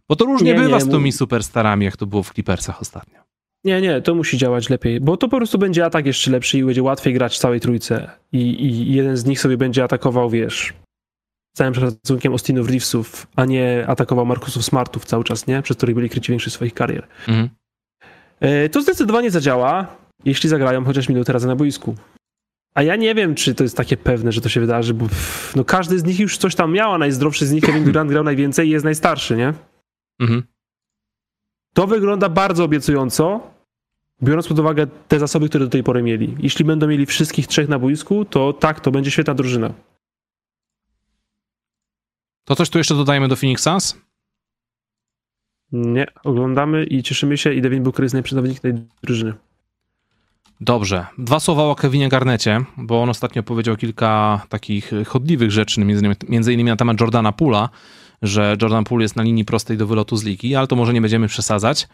Bo 0.09 0.15
to 0.15 0.25
różnie 0.25 0.53
nie, 0.53 0.59
bywa 0.59 0.77
nie, 0.77 0.83
z 0.83 0.89
tymi 0.89 1.11
superstarami, 1.11 1.85
jak 1.85 1.97
to 1.97 2.05
było 2.05 2.23
w 2.23 2.33
Clippersach 2.33 2.81
ostatnio. 2.81 3.19
Nie, 3.67 3.81
nie, 3.81 4.01
to 4.01 4.15
musi 4.15 4.37
działać 4.37 4.69
lepiej, 4.69 4.99
bo 4.99 5.17
to 5.17 5.27
po 5.27 5.37
prostu 5.37 5.57
będzie 5.57 5.85
atak 5.85 6.05
jeszcze 6.05 6.31
lepszy 6.31 6.57
i 6.57 6.63
będzie 6.63 6.83
łatwiej 6.83 7.13
grać 7.13 7.39
całej 7.39 7.59
trójce. 7.59 8.09
I, 8.31 8.65
I, 8.65 8.93
jeden 8.93 9.17
z 9.17 9.25
nich 9.25 9.41
sobie 9.41 9.57
będzie 9.57 9.83
atakował, 9.83 10.29
wiesz, 10.29 10.73
całym 11.57 11.75
szacunkiem 11.75 12.31
Austinów 12.31 12.67
Reevesów, 12.67 13.27
a 13.35 13.45
nie 13.45 13.85
atakował 13.87 14.25
Markusów 14.25 14.65
Smartów 14.65 15.05
cały 15.05 15.23
czas, 15.23 15.47
nie? 15.47 15.61
Przez 15.61 15.77
których 15.77 15.95
byli 15.95 16.09
kryci 16.09 16.31
większość 16.31 16.55
swoich 16.55 16.73
karier. 16.73 17.07
Mhm. 17.27 17.49
E, 18.39 18.69
to 18.69 18.81
zdecydowanie 18.81 19.31
zadziała, 19.31 19.87
jeśli 20.25 20.49
zagrają 20.49 20.85
chociaż 20.85 21.09
minutę 21.09 21.33
razy 21.33 21.47
na 21.47 21.55
boisku. 21.55 21.95
A 22.75 22.83
ja 22.83 22.95
nie 22.95 23.15
wiem, 23.15 23.35
czy 23.35 23.55
to 23.55 23.63
jest 23.63 23.77
takie 23.77 23.97
pewne, 23.97 24.31
że 24.31 24.41
to 24.41 24.49
się 24.49 24.61
wydarzy, 24.61 24.93
bo 24.93 25.05
pff, 25.05 25.55
no 25.55 25.65
każdy 25.65 25.99
z 25.99 26.03
nich 26.03 26.19
już 26.19 26.37
coś 26.37 26.55
tam 26.55 26.73
miał, 26.73 26.93
a 26.93 26.97
najzdrowszy 26.97 27.45
z 27.45 27.51
nich, 27.51 27.63
Kevin 27.63 27.83
Durant 27.83 28.09
grał 28.09 28.23
najwięcej 28.23 28.67
i 28.67 28.71
jest 28.71 28.85
najstarszy, 28.85 29.35
nie? 29.35 29.53
Mhm. 30.19 30.43
To 31.73 31.87
wygląda 31.87 32.29
bardzo 32.29 32.63
obiecująco, 32.63 33.56
biorąc 34.23 34.47
pod 34.47 34.59
uwagę 34.59 34.87
te 35.07 35.19
zasoby, 35.19 35.49
które 35.49 35.65
do 35.65 35.71
tej 35.71 35.83
pory 35.83 36.03
mieli. 36.03 36.35
Jeśli 36.39 36.65
będą 36.65 36.87
mieli 36.87 37.05
wszystkich 37.05 37.47
trzech 37.47 37.69
na 37.69 37.79
boisku, 37.79 38.25
to 38.25 38.53
tak, 38.53 38.79
to 38.79 38.91
będzie 38.91 39.11
świetna 39.11 39.33
drużyna. 39.33 39.73
To 42.45 42.55
coś 42.55 42.69
tu 42.69 42.77
jeszcze 42.77 42.95
dodajemy 42.95 43.27
do 43.27 43.35
Phoenix 43.35 43.63
Suns? 43.63 43.97
Nie, 45.71 46.07
oglądamy 46.23 46.83
i 46.83 47.03
cieszymy 47.03 47.37
się 47.37 47.53
i 47.53 47.61
Devin 47.61 47.83
Booker 47.83 48.03
jest 48.03 48.13
najprzedawnik 48.13 48.59
tej 48.59 48.73
drużyny. 49.03 49.33
Dobrze. 50.61 51.05
Dwa 51.17 51.39
słowa 51.39 51.63
o 51.63 51.75
Kevinie 51.75 52.09
Garnecie, 52.09 52.61
bo 52.77 53.01
on 53.01 53.09
ostatnio 53.09 53.43
powiedział 53.43 53.75
kilka 53.77 54.41
takich 54.49 54.91
chodliwych 55.07 55.51
rzeczy, 55.51 55.81
między 56.29 56.53
innymi 56.53 56.69
na 56.69 56.75
temat 56.75 57.01
Jordana 57.01 57.31
Pula, 57.31 57.69
że 58.21 58.57
Jordan 58.61 58.83
Poole 58.83 59.03
jest 59.03 59.15
na 59.15 59.23
linii 59.23 59.45
prostej 59.45 59.77
do 59.77 59.87
wylotu 59.87 60.17
z 60.17 60.23
ligi, 60.23 60.55
ale 60.55 60.67
to 60.67 60.75
może 60.75 60.93
nie 60.93 61.01
będziemy 61.01 61.27
przesadzać. 61.27 61.87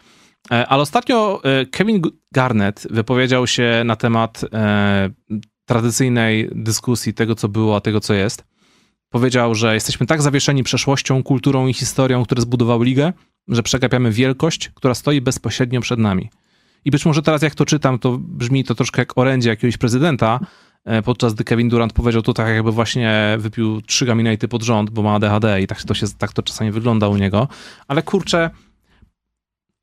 E, 0.50 0.66
ale 0.66 0.82
ostatnio 0.82 1.40
e, 1.44 1.66
Kevin 1.66 2.02
Garnett 2.32 2.86
wypowiedział 2.90 3.46
się 3.46 3.82
na 3.84 3.96
temat 3.96 4.44
e, 4.52 5.10
tradycyjnej 5.64 6.50
dyskusji 6.52 7.14
tego, 7.14 7.34
co 7.34 7.48
było, 7.48 7.76
a 7.76 7.80
tego, 7.80 8.00
co 8.00 8.14
jest. 8.14 8.44
Powiedział, 9.10 9.54
że 9.54 9.74
jesteśmy 9.74 10.06
tak 10.06 10.22
zawieszeni 10.22 10.62
przeszłością, 10.62 11.22
kulturą 11.22 11.66
i 11.66 11.74
historią, 11.74 12.24
które 12.24 12.42
zbudowały 12.42 12.84
ligę, 12.84 13.12
że 13.48 13.62
przegapiamy 13.62 14.10
wielkość, 14.12 14.70
która 14.74 14.94
stoi 14.94 15.20
bezpośrednio 15.20 15.80
przed 15.80 15.98
nami. 15.98 16.30
I 16.84 16.90
być 16.90 17.06
może 17.06 17.22
teraz, 17.22 17.42
jak 17.42 17.54
to 17.54 17.64
czytam, 17.64 17.98
to 17.98 18.18
brzmi 18.18 18.64
to 18.64 18.74
troszkę 18.74 19.02
jak 19.02 19.18
orędzie 19.18 19.48
jakiegoś 19.48 19.76
prezydenta, 19.76 20.40
podczas 21.04 21.34
gdy 21.34 21.44
Kevin 21.44 21.68
Durant 21.68 21.92
powiedział 21.92 22.22
to 22.22 22.34
tak, 22.34 22.48
jakby 22.54 22.72
właśnie 22.72 23.36
wypił 23.38 23.82
trzy 23.82 24.06
gaminajty 24.06 24.48
pod 24.48 24.62
rząd, 24.62 24.90
bo 24.90 25.02
ma 25.02 25.14
ADHD 25.14 25.62
i 25.62 25.66
tak 25.66 25.82
to, 25.82 25.94
się, 25.94 26.06
tak 26.18 26.32
to 26.32 26.42
czasami 26.42 26.70
wygląda 26.70 27.08
u 27.08 27.16
niego. 27.16 27.48
Ale 27.88 28.02
kurczę, 28.02 28.50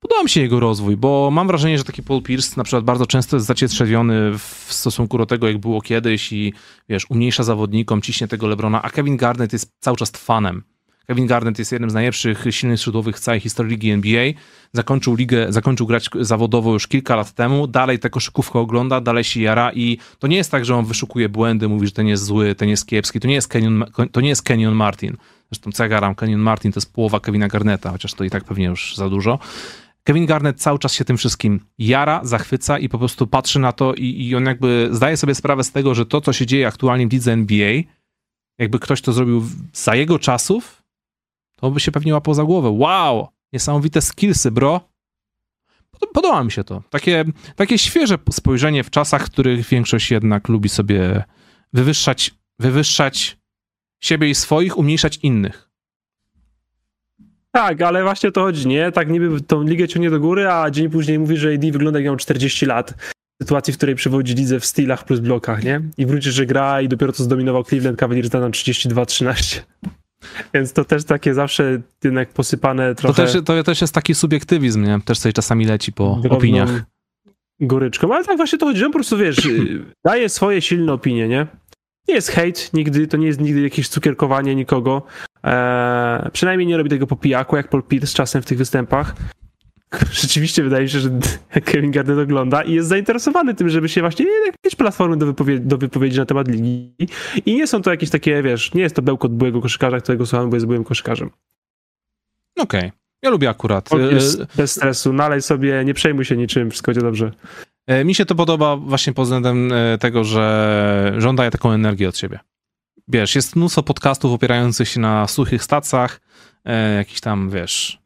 Podoba 0.02 0.24
mi 0.24 0.30
się 0.30 0.41
jego 0.41 0.60
rozwój, 0.60 0.97
bo 0.97 1.32
mam 1.32 1.47
wrażenie, 1.47 1.78
że 1.78 1.84
taki 1.84 2.04
Paul 2.04 2.22
Pierce 2.22 2.54
na 2.58 2.64
przykład 2.64 2.84
bardzo 2.84 3.06
często 3.06 3.36
jest 3.36 3.47
zacietrzewiony 3.47 4.38
w 4.38 4.66
stosunku 4.70 5.18
do 5.18 5.26
tego, 5.26 5.47
jak 5.47 5.58
było 5.58 5.82
kiedyś 5.82 6.34
i 6.34 6.54
wiesz, 6.89 7.06
umniejsza 7.10 7.43
zawodnikom, 7.43 8.02
ciśnie 8.02 8.28
tego 8.28 8.47
Lebrona, 8.47 8.82
a 8.82 8.89
Kevin 8.89 9.18
Garnett 9.18 9.54
jest 9.54 9.72
cały 9.80 9.97
czas 9.97 10.12
fanem. 10.12 10.64
Kevin 11.08 11.28
Garnett 11.28 11.60
jest 11.60 11.72
jednym 11.72 11.89
z 11.89 11.93
najlepszych 11.93 12.45
silnych 12.49 12.80
skrzydłowych 12.80 13.18
w 13.18 13.20
całej 13.20 13.39
historii 13.39 13.72
ligi 13.72 13.91
NBA. 13.91 14.32
Zakończył 14.74 15.16
ligę, 15.16 15.45
zakończył 15.49 15.88
grać 15.88 16.10
zawodowo 16.20 16.74
już 16.74 16.88
kilka 16.88 17.16
lat 17.16 17.32
temu. 17.32 17.68
Dalej 17.68 17.99
tę 17.99 18.10
koszykówkę 18.10 18.60
ogląda, 18.60 19.02
dalej 19.02 19.24
się 19.24 19.41
jara 19.41 19.72
i 19.74 19.97
to 20.20 20.28
nie 20.28 20.38
jest 20.38 20.52
tak, 20.52 20.66
że 20.66 20.76
on 20.76 20.86
wyszukuje 20.86 21.30
błędy, 21.30 21.68
mówi, 21.68 21.88
że 21.88 21.93
ten 21.93 22.08
jest 22.08 22.24
zły, 22.24 22.56
ten 22.56 22.70
jest 22.70 22.86
kiepski. 22.86 23.20
To 23.20 23.28
nie 23.28 23.34
jest 23.34 23.47
Kenyon, 23.47 23.86
to 24.12 24.22
nie 24.22 24.30
jest 24.30 24.43
Kenyon 24.43 24.76
Martin. 24.76 25.18
Zresztą 25.52 25.72
co 25.72 25.84
ja 25.84 25.89
garam, 25.89 26.16
Kenyon 26.16 26.41
Martin 26.41 26.72
to 26.72 26.78
jest 26.78 26.93
połowa 26.93 27.20
Kevina 27.20 27.47
Garnetta, 27.47 27.91
chociaż 27.91 28.14
to 28.14 28.24
i 28.24 28.30
tak 28.30 28.43
pewnie 28.43 28.66
już 28.66 28.95
za 28.95 29.10
dużo. 29.10 29.39
Kevin 30.04 30.26
Garnett 30.26 30.62
cały 30.62 30.80
czas 30.80 30.93
się 30.93 31.06
tym 31.06 31.18
wszystkim 31.18 31.66
jara, 31.78 32.22
zachwyca 32.24 32.80
i 32.80 32.89
po 32.89 32.99
prostu 32.99 33.28
patrzy 33.28 33.60
na 33.60 33.72
to 33.72 33.93
i, 33.93 34.28
i 34.28 34.36
on 34.36 34.45
jakby 34.45 34.89
zdaje 34.91 35.18
sobie 35.18 35.36
sprawę 35.36 35.64
z 35.64 35.72
tego, 35.72 35.95
że 35.95 36.06
to, 36.06 36.22
co 36.22 36.34
się 36.34 36.45
dzieje 36.45 36.68
aktualnie 36.68 37.08
w 37.08 37.14
lidze 37.14 37.34
NBA, 37.34 37.82
jakby 38.58 38.80
ktoś 38.80 39.02
to 39.02 39.14
zrobił 39.14 39.43
za 39.74 39.95
jego 39.95 40.20
czasów, 40.20 40.84
to 41.56 41.72
by 41.72 41.80
się 41.80 41.91
pewnie 41.91 42.14
łapał 42.14 42.34
za 42.34 42.43
głowę. 42.43 42.70
Wow! 42.70 43.28
Niesamowite 43.54 44.02
skillsy, 44.02 44.52
bro. 44.52 44.82
podoba 46.14 46.43
mi 46.43 46.52
się 46.52 46.64
to. 46.64 46.84
Takie, 46.89 47.26
takie 47.56 47.78
świeże 47.78 48.18
spojrzenie 48.32 48.84
w 48.84 48.89
czasach, 48.89 49.26
w 49.28 49.32
których 49.32 49.68
większość 49.68 50.12
jednak 50.12 50.49
lubi 50.49 50.70
sobie 50.70 51.24
wywyższać, 51.74 52.32
wywyższać 52.60 53.38
siebie 54.04 54.30
i 54.30 54.36
swoich, 54.36 54.78
umniejszać 54.78 55.18
innych. 55.18 55.70
Tak, 57.52 57.82
ale 57.82 58.04
właśnie 58.04 58.30
o 58.30 58.32
to 58.32 58.41
chodzi, 58.41 58.68
nie? 58.68 58.91
Tak 58.91 59.10
niby 59.10 59.41
tą 59.41 59.64
ligę 59.64 59.88
ciągnie 59.88 60.10
do 60.10 60.20
góry, 60.20 60.47
a 60.47 60.72
dzień 60.72 60.89
później 60.89 61.20
mówi, 61.20 61.38
że 61.38 61.54
AD 61.54 61.72
wygląda 61.72 61.99
jak 61.99 62.06
miał 62.06 62.16
40 62.16 62.66
lat. 62.66 62.93
W 63.41 63.43
sytuacji, 63.43 63.74
w 63.74 63.78
której 63.78 63.95
przewodzi 63.95 64.34
lidze 64.34 64.60
w 64.60 64.66
stylach 64.66 65.06
plus 65.06 65.20
blokach, 65.20 65.64
nie? 65.64 65.82
I 65.97 66.06
wróci, 66.06 66.32
że 66.32 66.45
gra 66.45 66.82
i 66.82 66.88
dopiero 66.88 67.12
co 67.14 67.24
zdominował 67.24 67.64
Cleveland 67.64 67.99
Cavaliers 67.99 68.30
da 68.30 68.39
nam 68.39 68.52
32-13. 68.52 69.60
Więc 70.54 70.74
to 70.74 70.86
też 70.86 71.04
takie 71.04 71.34
zawsze 71.34 71.82
jednak 72.04 72.30
posypane 72.30 72.95
trochę... 72.95 73.26
To 73.26 73.32
też, 73.32 73.43
to 73.45 73.64
też 73.64 73.82
jest 73.82 73.93
taki 73.93 74.16
subiektywizm, 74.16 74.84
nie? 74.84 74.99
Też 75.06 75.20
sobie 75.20 75.34
czasami 75.34 75.66
leci 75.66 75.93
po 75.93 76.22
opiniach. 76.30 76.70
Goryczką, 77.60 78.14
ale 78.14 78.26
tak 78.26 78.38
właśnie 78.38 78.58
to 78.58 78.66
chodzi, 78.66 78.80
że 78.80 78.86
on 78.86 78.91
po 78.91 78.97
prostu, 78.97 79.18
wiesz, 79.18 79.47
daje 80.06 80.30
swoje 80.30 80.62
silne 80.62 80.93
opinie, 80.93 81.28
nie? 81.28 81.47
Nie 82.08 82.16
jest 82.16 82.30
hejt 82.30 82.74
nigdy, 82.74 83.08
to 83.08 83.18
nie 83.18 83.28
jest 83.28 83.41
nigdy 83.41 83.62
jakieś 83.62 83.88
cukierkowanie 83.88 84.56
nikogo. 84.56 85.04
Eee, 85.43 86.32
przynajmniej 86.32 86.68
nie 86.68 86.78
robi 86.78 86.89
tego 86.89 87.08
po 87.08 87.16
pijaku, 87.16 87.56
jak 87.56 87.68
Paul 87.68 87.84
Pierce 87.84 88.14
czasem 88.14 88.41
w 88.41 88.45
tych 88.45 88.58
występach. 88.58 89.16
Rzeczywiście 90.22 90.64
wydaje 90.64 90.84
mi 90.84 90.89
się, 90.89 90.99
że 90.99 91.10
Kevin 91.66 91.91
Garnett 91.91 92.20
ogląda 92.20 92.64
i 92.64 92.74
jest 92.74 92.89
zainteresowany 92.89 93.56
tym, 93.56 93.70
żeby 93.70 93.89
się 93.89 94.02
właśnie 94.02 94.26
jakieś 94.45 94.76
platformy 94.76 95.18
do, 95.18 95.26
wypowie 95.26 95.60
do 95.60 95.78
wypowiedzi 95.78 96.20
na 96.20 96.26
temat 96.26 96.47
ligi. 96.47 96.95
I 97.45 97.56
nie 97.56 97.68
są 97.68 97.82
to 97.82 97.91
jakieś 97.91 98.10
takie, 98.10 98.43
wiesz, 98.43 98.74
nie 98.74 98.82
jest 98.82 98.95
to 98.95 99.02
bełkot 99.02 99.34
byłego 99.34 99.62
koszykarza, 99.62 99.99
którego 99.99 100.26
słuchamy, 100.26 100.49
bo 100.49 100.56
jest 100.56 100.66
byłym 100.66 100.84
koszykarzem. 100.84 101.30
Okej. 102.58 102.80
Okay. 102.80 102.91
Ja 103.22 103.30
lubię 103.30 103.49
akurat. 103.49 103.89
bez 104.58 104.72
stresu, 104.72 105.14
nalej 105.14 105.41
sobie, 105.41 105.86
nie 105.86 105.93
przejmuj 105.93 106.26
się 106.26 106.38
niczym, 106.38 106.70
wszystko 106.70 106.89
będzie 106.89 107.02
dobrze. 107.02 107.32
E, 107.91 108.05
mi 108.05 108.15
się 108.15 108.25
to 108.25 108.35
podoba 108.35 108.75
właśnie 108.75 109.13
pod 109.13 109.25
względem 109.25 109.71
e, 109.73 109.97
tego, 109.97 110.23
że 110.23 111.13
żąda 111.17 111.51
taką 111.51 111.71
energię 111.71 112.09
od 112.09 112.17
siebie. 112.17 112.39
Wiesz, 113.07 113.35
jest 113.35 113.55
mnóstwo 113.55 113.83
podcastów 113.83 114.33
opierających 114.33 114.89
się 114.89 114.99
na 114.99 115.27
suchych 115.27 115.63
stacjach, 115.63 116.21
e, 116.65 116.95
jakiś 116.95 117.21
tam, 117.21 117.49
wiesz... 117.49 118.01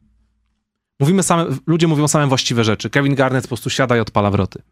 Mówimy 1.00 1.22
same, 1.22 1.46
ludzie 1.66 1.86
mówią 1.86 2.08
same 2.08 2.26
właściwe 2.26 2.64
rzeczy. 2.64 2.90
Kevin 2.90 3.14
Garnett 3.14 3.44
po 3.44 3.48
prostu 3.48 3.70
siada 3.70 3.96
i 3.96 4.00
odpala 4.00 4.30
wroty. 4.30 4.62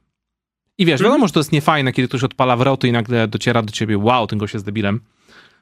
I 0.78 0.86
wiesz, 0.86 1.02
wiadomo, 1.02 1.26
że 1.26 1.32
to 1.32 1.40
jest 1.40 1.52
niefajne, 1.52 1.92
kiedy 1.92 2.08
ktoś 2.08 2.24
odpala 2.24 2.56
wroty 2.56 2.88
i 2.88 2.92
nagle 2.92 3.28
dociera 3.28 3.62
do 3.62 3.72
ciebie, 3.72 3.98
wow, 3.98 4.26
ten 4.26 4.38
gość 4.38 4.54
jest 4.54 4.66
debilem. 4.66 5.00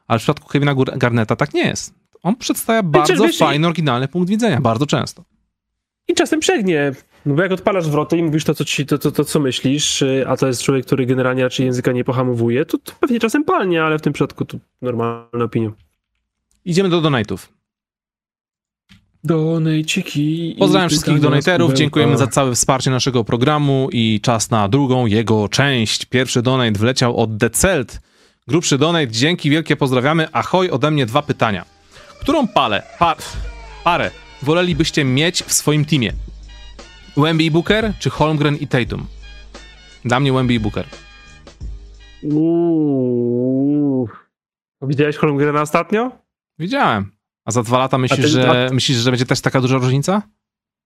Ale 0.07 0.19
w 0.19 0.23
przypadku 0.23 0.49
Kevina 0.49 0.75
Garneta 0.75 1.37
tak 1.37 1.55
nie 1.55 1.65
jest. 1.65 1.95
On 2.23 2.37
przedstawia 2.37 2.83
bardzo 2.83 3.25
wiesz, 3.25 3.39
fajny, 3.39 3.67
oryginalny 3.67 4.09
punkt 4.09 4.31
widzenia, 4.31 4.61
bardzo 4.61 4.87
często. 4.87 5.25
I 6.09 6.15
czasem 6.15 6.41
przegnie. 6.41 6.93
No 7.27 7.35
bo 7.35 7.43
jak 7.43 7.53
odpalasz 7.53 7.89
wroty 7.89 8.17
i 8.17 8.23
mówisz 8.23 8.45
to, 8.45 8.55
co, 8.55 8.65
ci, 8.65 8.87
to, 8.87 8.99
to, 8.99 9.13
to, 9.13 9.25
co 9.25 9.41
myślisz, 9.41 10.03
y, 10.03 10.25
a 10.29 10.37
to 10.37 10.47
jest 10.47 10.63
człowiek, 10.63 10.87
który 10.87 11.07
generalnie 11.07 11.43
raczej 11.43 11.67
języka 11.67 11.93
nie 11.93 12.05
pohamowuje, 12.05 12.65
to, 12.65 12.79
to 12.79 12.93
pewnie 13.01 13.21
czasem 13.21 13.45
palnie, 13.45 13.85
ale 13.85 13.99
w 13.99 14.03
tym 14.03 14.13
przypadku 14.13 14.45
to 14.45 14.59
normalna 14.83 15.45
opinia. 15.45 15.71
Idziemy 16.65 16.89
do 16.89 17.01
donatów. 17.01 17.53
Donejciki. 19.25 20.57
Pozdrawiam 20.59 20.89
wszystkich 20.89 21.21
donaterów, 21.21 21.73
dziękujemy 21.73 22.19
za 22.19 22.27
całe 22.27 22.55
wsparcie 22.55 22.91
naszego 22.91 23.25
programu 23.25 23.89
i 23.93 24.21
czas 24.23 24.51
na 24.51 24.69
drugą 24.69 25.07
jego 25.07 25.49
część. 25.49 26.05
Pierwszy 26.07 26.43
donate 26.43 26.79
wleciał 26.79 27.17
od 27.17 27.37
Decelt. 27.37 28.01
Grubszy 28.49 28.79
donate, 28.79 29.09
dzięki 29.09 29.51
wielkie 29.51 29.77
pozdrawiamy. 29.77 30.29
Ahoj, 30.33 30.71
ode 30.71 30.91
mnie 30.91 31.07
dwa 31.07 31.23
pytania. 31.23 31.65
Którą 32.21 32.49
palę, 32.49 32.83
par, 32.99 33.17
parę 33.85 34.11
wolelibyście 34.43 35.05
mieć 35.05 35.43
w 35.43 35.53
swoim 35.53 35.85
teamie? 35.85 36.13
Wemby 37.17 37.45
i 37.45 37.51
Booker, 37.51 37.93
czy 37.99 38.11
Holmgren 38.11 38.57
i 38.57 38.67
Tatum? 38.67 39.07
Dla 40.05 40.21
mnie 40.21 40.33
Wemby 40.33 40.55
i 40.55 40.61
Booker. 40.61 40.87
Uuu. 42.23 44.09
Widziałeś 44.83 45.17
Holmgrena 45.17 45.63
ostatnio? 45.63 46.11
Widziałem. 46.59 47.13
A 47.45 47.51
za 47.51 47.63
dwa 47.63 47.79
lata 47.79 47.99
myślisz, 47.99 48.21
ty, 48.21 48.29
że, 48.29 48.67
a... 48.67 48.75
myślisz 48.75 48.99
że 48.99 49.11
będzie 49.11 49.27
też 49.27 49.41
taka 49.41 49.61
duża 49.61 49.79
różnica? 49.79 50.23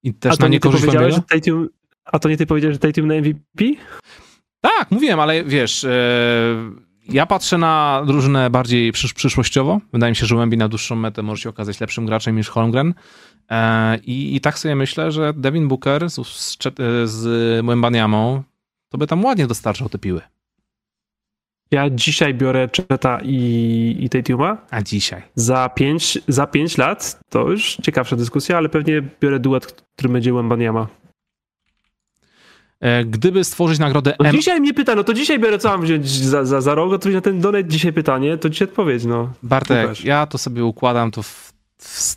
I 0.03 0.14
też 0.14 0.33
a 0.33 0.37
to 0.37 0.43
na 0.43 0.49
niekorzyść 0.49 0.85
powiedziałeś, 0.85 1.14
że 1.14 1.22
Tatum, 1.22 1.68
A 2.05 2.18
to 2.18 2.29
nie 2.29 2.37
ty 2.37 2.47
powiedziałeś, 2.47 2.74
że 2.74 2.79
Tatum 2.79 3.07
na 3.07 3.14
MVP? 3.14 3.64
Tak, 4.61 4.91
mówiłem, 4.91 5.20
ale 5.20 5.45
wiesz... 5.45 5.83
Yy 5.83 6.87
ja 7.09 7.27
patrzę 7.27 7.59
na 7.59 8.03
drużynę 8.07 8.51
bardziej 8.51 8.93
przysz 8.93 9.14
przyszłościowo. 9.14 9.81
Wydaje 9.93 10.11
mi 10.11 10.16
się, 10.16 10.27
że 10.27 10.37
Wemby 10.37 10.57
na 10.57 10.68
dłuższą 10.68 10.97
metę 10.97 11.22
może 11.22 11.43
się 11.43 11.49
okazać 11.49 11.81
lepszym 11.81 12.07
graczem 12.07 12.37
niż 12.37 12.49
Holmgren. 12.49 12.95
E, 13.51 13.97
i, 13.97 14.36
I 14.36 14.40
tak 14.40 14.59
sobie 14.59 14.76
myślę, 14.76 15.12
że 15.12 15.32
Devin 15.36 15.68
Booker 15.68 16.11
z, 16.11 16.14
z, 16.26 16.59
z 17.05 17.64
Mwembaniamą 17.64 18.42
to 18.88 18.99
by 18.99 19.07
tam 19.07 19.24
ładnie 19.24 19.47
dostarczał 19.47 19.88
te 19.88 19.99
piły. 19.99 20.20
Ja 21.70 21.90
dzisiaj 21.90 22.34
biorę 22.34 22.68
Cheta 22.76 23.20
i, 23.22 23.97
i 24.01 24.09
Tatuma. 24.09 24.57
A 24.70 24.82
dzisiaj? 24.82 25.22
Za 25.34 25.68
5 25.68 26.18
za 26.28 26.47
pięć 26.47 26.78
lat 26.78 27.20
to 27.30 27.51
już 27.51 27.76
ciekawsza 27.82 28.16
dyskusja, 28.16 28.57
ale 28.57 28.68
pewnie 28.68 29.03
biorę 29.20 29.40
duet, 29.40 29.84
który 29.97 30.09
będzie 30.09 30.32
Wembaniama. 30.32 30.86
E, 32.80 33.05
gdyby 33.05 33.44
stworzyć 33.44 33.78
nagrodę 33.78 34.14
no 34.20 34.28
M... 34.28 34.36
Dzisiaj 34.36 34.61
mnie 34.61 34.74
pyta, 34.74 34.94
no 34.94 35.05
to 35.05 35.14
dzisiaj 35.14 35.38
biorę, 35.38 35.59
co 35.59 35.68
mam 35.68 35.82
wziąć 35.82 36.09
za, 36.09 36.44
za, 36.44 36.61
za 36.61 36.74
rok, 36.74 36.92
odpowiedź 36.92 37.14
na 37.14 37.20
ten 37.20 37.40
donate 37.40 37.64
dzisiaj 37.64 37.92
pytanie, 37.92 38.38
to 38.38 38.51
dzisiaj 38.51 38.68
odpowiedź, 38.68 39.05
no. 39.05 39.32
Bartek, 39.42 40.05
ja 40.05 40.26
to 40.26 40.38
sobie 40.38 40.64
układam 40.64 41.11
to 41.11 41.22
w, 41.22 41.53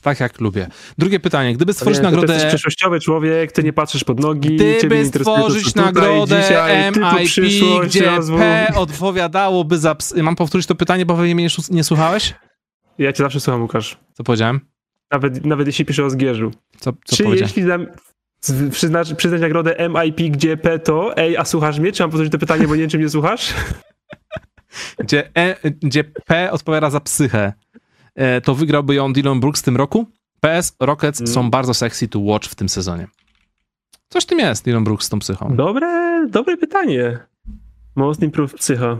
tak 0.01 0.19
jak 0.19 0.41
lubię. 0.41 0.67
Drugie 0.97 1.19
pytanie, 1.19 1.53
gdyby 1.53 1.73
stworzyć 1.73 1.97
nie, 1.97 2.03
nagrodę... 2.03 2.27
Ty 2.27 2.33
jesteś 2.33 2.49
przeszłościowy 2.49 2.99
człowiek, 2.99 3.51
ty 3.51 3.63
nie 3.63 3.73
patrzysz 3.73 4.03
pod 4.03 4.19
nogi, 4.19 4.55
Gdyby 4.55 5.05
stworzyć 5.05 5.73
to, 5.73 5.81
nagrodę 5.81 6.43
MIP, 6.91 7.85
gdzie. 7.85 8.11
P 8.37 8.73
odpowiadałoby 8.75 9.77
za... 9.77 9.95
Mam 10.23 10.35
powtórzyć 10.35 10.67
to 10.67 10.75
pytanie, 10.75 11.05
bo 11.05 11.17
mnie 11.17 11.33
nie, 11.33 11.47
nie 11.69 11.83
słuchałeś? 11.83 12.35
Ja 12.97 13.13
cię 13.13 13.23
zawsze 13.23 13.39
słucham, 13.39 13.61
Łukasz. 13.61 13.97
Co 14.13 14.23
powiedziałem? 14.23 14.59
Nawet, 15.11 15.45
nawet 15.45 15.67
jeśli 15.67 15.85
piszę 15.85 16.05
o 16.05 16.09
zgierzu. 16.09 16.51
Co, 16.79 16.93
co 17.05 17.15
Czy 17.15 17.23
jeśli 17.23 17.63
przyznać, 18.71 19.13
przyznać 19.13 19.41
nagrodę 19.41 19.89
MIP, 19.89 20.31
gdzie 20.31 20.57
P 20.57 20.79
to, 20.79 21.17
ej, 21.17 21.37
a 21.37 21.45
słuchasz 21.45 21.79
mnie? 21.79 21.91
Czy 21.91 22.03
mam 22.03 22.09
powtórzyć 22.09 22.31
to 22.31 22.39
pytanie, 22.39 22.67
bo 22.67 22.75
nie 22.75 22.81
wiem, 22.81 22.89
czy 22.89 22.97
mnie 22.97 23.09
słuchasz? 23.09 23.53
Gdzie, 24.99 25.29
e, 25.37 25.55
gdzie 25.71 26.03
P 26.03 26.51
odpowiada 26.51 26.89
za 26.89 26.99
psychę. 26.99 27.53
E, 28.19 28.41
to 28.41 28.55
wygrałby 28.55 28.95
ją 28.95 29.13
Dylan 29.13 29.39
Brooks 29.39 29.61
w 29.61 29.63
tym 29.63 29.77
roku. 29.77 30.05
PS, 30.41 30.75
Rockets 30.79 31.21
mm. 31.21 31.33
są 31.33 31.49
bardzo 31.49 31.73
sexy 31.73 32.07
to 32.07 32.19
watch 32.19 32.49
w 32.49 32.55
tym 32.55 32.69
sezonie. 32.69 33.07
Coś 34.09 34.25
tym 34.25 34.39
jest, 34.39 34.65
Dylan 34.65 34.83
Brooks 34.83 35.05
z 35.05 35.09
tą 35.09 35.19
psychą. 35.19 35.55
Dobre, 35.55 36.27
dobre 36.29 36.57
pytanie. 36.57 37.19
Most 37.95 38.23
improved 38.23 38.59
psycha. 38.59 38.97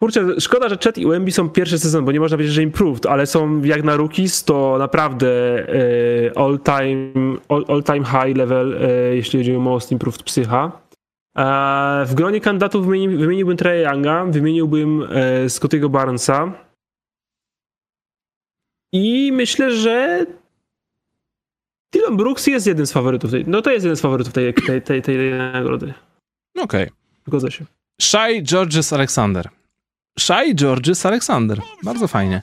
Kurczę, 0.00 0.40
szkoda, 0.40 0.68
że 0.68 0.76
Chet 0.76 0.98
i 0.98 1.06
UMB 1.06 1.30
są 1.30 1.48
pierwszy 1.48 1.78
sezon, 1.78 2.04
bo 2.04 2.12
nie 2.12 2.20
można 2.20 2.36
powiedzieć, 2.36 2.54
że 2.54 2.62
improved, 2.62 3.06
ale 3.06 3.26
są 3.26 3.62
jak 3.62 3.84
na 3.84 3.96
rookies, 3.96 4.44
to 4.44 4.76
naprawdę 4.78 5.28
e, 5.68 6.38
all, 6.38 6.58
time, 6.58 7.12
all, 7.48 7.64
all 7.68 7.82
time 7.82 8.04
high 8.04 8.36
level, 8.36 8.78
e, 8.82 9.16
jeśli 9.16 9.38
chodzi 9.38 9.56
o 9.56 9.60
most 9.60 9.92
improved 9.92 10.22
psycha. 10.22 10.72
W 12.06 12.10
gronie 12.14 12.40
kandydatów 12.40 12.86
wymieni, 12.86 13.08
wymieniłbym 13.16 13.56
Trey 13.56 13.84
Younga, 13.84 14.24
wymieniłbym 14.24 15.08
Scottiego 15.48 15.88
Barnesa 15.88 16.52
i 18.92 19.32
myślę, 19.32 19.76
że 19.76 20.26
Dylan 21.92 22.16
Brooks 22.16 22.46
jest 22.46 22.66
jeden 22.66 22.86
z 22.86 22.92
faworytów 22.92 23.30
tej, 23.30 23.44
no 23.46 23.62
to 23.62 23.70
jest 23.70 23.84
jeden 23.84 23.96
z 23.96 24.00
faworytów 24.00 24.32
tej, 24.32 24.54
tej, 24.54 24.82
tej, 24.82 25.02
tej 25.02 25.32
nagrody. 25.32 25.94
Okej. 26.58 26.82
Okay. 26.82 26.96
Zgodzę 27.26 27.50
się. 27.50 27.64
Shai 28.00 28.42
Georges 28.42 28.92
Alexander. 28.92 29.48
Shai 30.18 30.54
Georges 30.54 31.06
Alexander. 31.06 31.60
Bardzo 31.82 32.08
fajnie. 32.08 32.42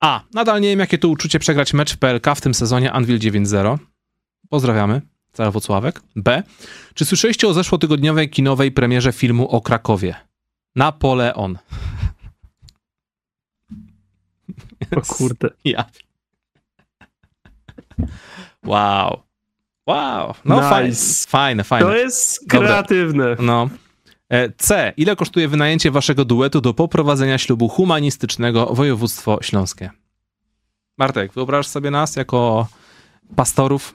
A, 0.00 0.22
nadal 0.34 0.60
nie 0.60 0.68
wiem, 0.68 0.78
jakie 0.78 0.98
to 0.98 1.08
uczucie 1.08 1.38
przegrać 1.38 1.74
mecz 1.74 1.94
w 1.94 1.98
PLK 1.98 2.26
w 2.34 2.40
tym 2.40 2.54
sezonie 2.54 2.92
Anvil 2.92 3.18
9-0. 3.18 3.78
Pozdrawiamy. 4.48 5.00
Cały 5.32 5.50
Wocławek. 5.50 6.00
B. 6.16 6.42
Czy 6.94 7.04
słyszeliście 7.04 7.48
o 7.48 7.52
zeszłotygodniowej 7.52 8.30
kinowej 8.30 8.72
premierze 8.72 9.12
filmu 9.12 9.48
o 9.48 9.60
Krakowie? 9.60 10.14
Napoleon. 10.76 11.58
O 14.96 15.00
kurde. 15.00 15.50
Ja. 15.64 15.84
Wow. 18.64 19.22
Wow. 19.86 20.34
No 20.44 20.56
nice. 20.56 21.26
fajne, 21.28 21.64
fajne, 21.64 21.64
fajne. 21.64 21.86
To 21.86 21.96
jest 21.96 22.48
kreatywne. 22.48 23.36
No. 23.40 23.68
E, 24.28 24.50
C. 24.50 24.92
Ile 24.96 25.16
kosztuje 25.16 25.48
wynajęcie 25.48 25.90
waszego 25.90 26.24
duetu 26.24 26.60
do 26.60 26.74
poprowadzenia 26.74 27.38
ślubu 27.38 27.68
humanistycznego 27.68 28.66
województwo 28.66 29.38
śląskie? 29.42 29.90
Martek, 30.98 31.32
wyobrażasz 31.32 31.66
sobie 31.66 31.90
nas 31.90 32.16
jako 32.16 32.68
pastorów? 33.36 33.94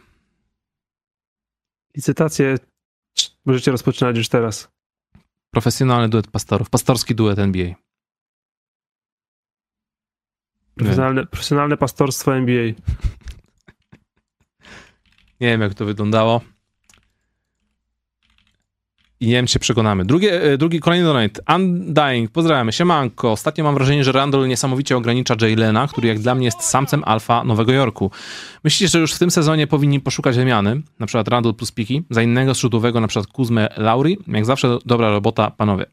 Licytację 1.96 2.56
możecie 3.46 3.72
rozpoczynać 3.72 4.18
już 4.18 4.30
teraz. 4.30 4.68
Profesjonalny 5.52 6.10
duet 6.10 6.28
pastorów, 6.28 6.70
pastorski 6.70 7.16
duet 7.16 7.40
NBA. 7.40 7.74
Profesjonalne, 10.76 11.26
profesjonalne 11.26 11.78
pastorstwo 11.78 12.36
NBA. 12.36 12.74
Nie 15.42 15.48
wiem, 15.48 15.62
jak 15.62 15.74
to 15.74 15.86
wyglądało. 15.86 16.42
I 19.20 19.28
nie 19.28 19.34
wiem, 19.34 19.48
czy 19.48 19.54
się 19.54 19.60
przekonamy. 19.60 20.06
Drugie, 20.06 20.42
e, 20.42 20.58
drugi, 20.58 20.80
kolejny 20.80 21.06
donate. 21.06 21.42
Undying, 21.56 22.32
pozdrawiamy. 22.32 22.72
Siemanko. 22.72 23.32
Ostatnio 23.32 23.64
mam 23.64 23.74
wrażenie, 23.74 24.04
że 24.04 24.12
Randall 24.12 24.48
niesamowicie 24.48 24.98
ogranicza 24.98 25.36
Jaylena, 25.42 25.88
który 25.88 26.08
jak 26.08 26.20
dla 26.20 26.36
mnie 26.36 26.46
jest 26.46 26.62
samcem 26.62 27.04
alfa 27.06 27.44
Nowego 27.44 27.72
Jorku. 27.72 28.12
Myślicie, 28.64 28.88
że 28.88 29.00
już 29.00 29.14
w 29.14 29.20
tym 29.20 29.32
sezonie 29.32 29.68
powinni 29.68 30.00
poszukać 30.00 30.36
wymiany, 30.36 30.82
na 31.00 31.06
przykład 31.06 31.28
Randall 31.28 31.56
plus 31.56 31.72
Piki, 31.72 32.04
za 32.10 32.22
innego 32.22 32.54
zrzutowego, 32.54 33.02
na 33.02 33.08
przykład 33.08 33.28
Kuzmę 33.28 33.70
Lauri? 33.78 34.18
Jak 34.28 34.46
zawsze 34.46 34.78
dobra 34.86 35.10
robota, 35.10 35.52
panowie. 35.52 35.86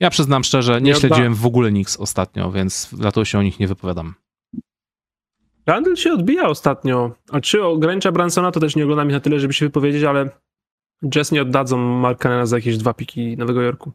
Ja 0.00 0.10
przyznam 0.10 0.44
szczerze, 0.44 0.80
nie, 0.80 0.92
Nie 0.92 0.94
śledziłem 0.94 1.34
w 1.34 1.46
ogóle 1.46 1.72
Nix 1.72 1.96
ostatnio, 1.96 2.52
więc 2.52 2.88
dlatego 2.92 3.24
się 3.24 3.38
o 3.38 3.42
nich 3.42 3.60
nie 3.60 3.68
wypowiadam. 3.68 4.14
Randall 5.66 5.96
się 5.96 6.12
odbija 6.12 6.48
ostatnio. 6.48 7.10
A 7.32 7.40
czy 7.40 7.64
ogranicza 7.64 8.12
Bransona, 8.12 8.52
to 8.52 8.60
też 8.60 8.76
nie 8.76 8.84
oglądam 8.84 9.08
ich 9.08 9.14
na 9.14 9.20
tyle, 9.20 9.40
żeby 9.40 9.54
się 9.54 9.66
wypowiedzieć, 9.66 10.04
ale 10.04 10.30
Jazz 11.08 11.32
nie 11.32 11.42
oddadzą 11.42 11.78
Markanena 11.78 12.46
za 12.46 12.56
jakieś 12.56 12.76
dwa 12.76 12.94
piki 12.94 13.36
Nowego 13.36 13.62
Jorku. 13.62 13.92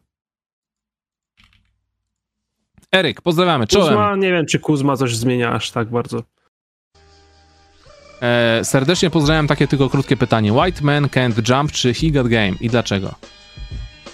Eryk, 2.92 3.20
pozdrawiamy. 3.20 3.66
Czołem. 3.66 3.88
Kuzma, 3.88 4.16
nie 4.16 4.32
wiem, 4.32 4.46
czy 4.46 4.58
Kuzma 4.58 4.96
coś 4.96 5.16
zmienia 5.16 5.52
aż 5.52 5.70
tak 5.70 5.90
bardzo. 5.90 6.22
E, 8.22 8.60
serdecznie 8.64 9.10
pozdrawiam 9.10 9.46
takie 9.46 9.68
tylko 9.68 9.88
krótkie 9.88 10.16
pytanie. 10.16 10.52
White 10.52 10.82
Man 10.82 11.04
Can't 11.04 11.50
Jump 11.50 11.72
czy 11.72 11.94
He 11.94 12.10
Got 12.10 12.28
Game 12.28 12.52
i 12.60 12.68
dlaczego? 12.68 13.14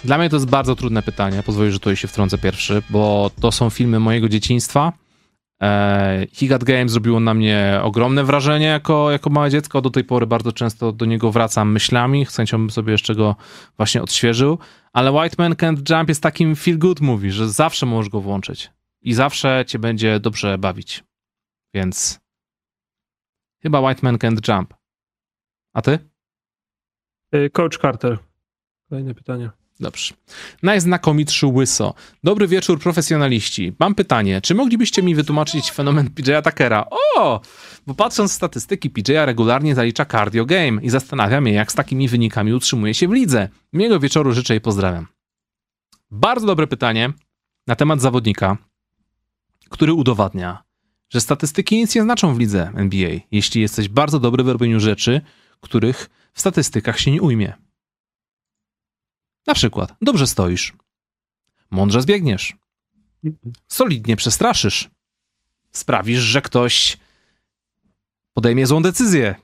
Dla 0.03 0.17
mnie 0.17 0.29
to 0.29 0.35
jest 0.35 0.49
bardzo 0.49 0.75
trudne 0.75 1.01
pytanie, 1.03 1.43
pozwolę, 1.43 1.71
że 1.71 1.79
tutaj 1.79 1.95
się 1.95 2.07
wtrącę 2.07 2.37
pierwszy, 2.37 2.81
bo 2.89 3.31
to 3.41 3.51
są 3.51 3.69
filmy 3.69 3.99
mojego 3.99 4.29
dzieciństwa. 4.29 4.93
E, 5.61 6.27
He 6.39 6.47
Got 6.47 6.63
Game 6.63 6.89
zrobiło 6.89 7.19
na 7.19 7.33
mnie 7.33 7.79
ogromne 7.83 8.23
wrażenie 8.23 8.65
jako, 8.65 9.11
jako 9.11 9.29
małe 9.29 9.49
dziecko. 9.49 9.81
Do 9.81 9.89
tej 9.89 10.03
pory 10.03 10.27
bardzo 10.27 10.51
często 10.51 10.91
do 10.91 11.05
niego 11.05 11.31
wracam 11.31 11.71
myślami. 11.71 12.25
Chęcią 12.25 12.57
bym 12.57 12.69
sobie 12.69 12.91
jeszcze 12.91 13.15
go 13.15 13.35
właśnie 13.77 14.01
odświeżył. 14.01 14.57
Ale 14.93 15.11
White 15.11 15.35
Man 15.37 15.53
Can't 15.53 15.97
Jump 15.97 16.09
jest 16.09 16.23
takim 16.23 16.55
feel 16.55 16.77
good 16.77 17.01
movie, 17.01 17.31
że 17.31 17.49
zawsze 17.49 17.85
możesz 17.85 18.09
go 18.09 18.21
włączyć. 18.21 18.71
I 19.01 19.13
zawsze 19.13 19.63
cię 19.67 19.79
będzie 19.79 20.19
dobrze 20.19 20.57
bawić. 20.57 21.03
Więc 21.73 22.19
chyba 23.61 23.79
White 23.81 23.99
Man 24.03 24.17
Can't 24.17 24.53
Jump. 24.53 24.73
A 25.73 25.81
ty? 25.81 25.99
Y, 27.35 27.49
Coach 27.49 27.77
Carter. 27.77 28.17
Kolejne 28.89 29.13
pytanie. 29.15 29.49
Dobrze. 29.79 30.13
Najznakomitszy 30.63 31.47
łyso. 31.47 31.93
Dobry 32.23 32.47
wieczór, 32.47 32.79
profesjonaliści. 32.79 33.73
Mam 33.79 33.95
pytanie, 33.95 34.41
czy 34.41 34.55
moglibyście 34.55 35.03
mi 35.03 35.15
wytłumaczyć 35.15 35.71
fenomen 35.71 36.09
PJ'a 36.09 36.41
Tuckera? 36.41 36.85
O! 36.89 37.41
Bo 37.87 37.93
patrząc 37.93 38.31
statystyki, 38.31 38.89
PJ'a 38.89 39.25
regularnie 39.25 39.75
zalicza 39.75 40.05
cardio 40.05 40.45
game 40.45 40.81
i 40.81 40.89
zastanawiam 40.89 41.45
się, 41.45 41.51
jak 41.51 41.71
z 41.71 41.75
takimi 41.75 42.07
wynikami 42.07 42.53
utrzymuje 42.53 42.93
się 42.93 43.07
w 43.07 43.11
lidze. 43.11 43.49
Miłego 43.73 43.99
wieczoru 43.99 44.31
życzę 44.31 44.55
i 44.55 44.61
pozdrawiam. 44.61 45.07
Bardzo 46.11 46.47
dobre 46.47 46.67
pytanie 46.67 47.13
na 47.67 47.75
temat 47.75 48.01
zawodnika, 48.01 48.57
który 49.69 49.93
udowadnia, 49.93 50.63
że 51.09 51.21
statystyki 51.21 51.77
nic 51.77 51.95
nie 51.95 52.03
znaczą 52.03 52.33
w 52.33 52.39
lidze 52.39 52.71
NBA, 52.75 53.19
jeśli 53.31 53.61
jesteś 53.61 53.89
bardzo 53.89 54.19
dobry 54.19 54.43
w 54.43 54.49
robieniu 54.49 54.79
rzeczy, 54.79 55.21
których 55.59 56.09
w 56.33 56.39
statystykach 56.39 56.99
się 56.99 57.11
nie 57.11 57.21
ujmie. 57.21 57.68
Na 59.49 59.55
przykład, 59.55 59.93
dobrze 60.01 60.27
stoisz, 60.27 60.73
mądrze 61.71 62.01
zbiegniesz, 62.01 62.57
solidnie 63.67 64.15
przestraszysz, 64.15 64.89
sprawisz, 65.71 66.19
że 66.19 66.41
ktoś 66.41 66.97
podejmie 68.33 68.67
złą 68.67 68.81
decyzję. 68.81 69.35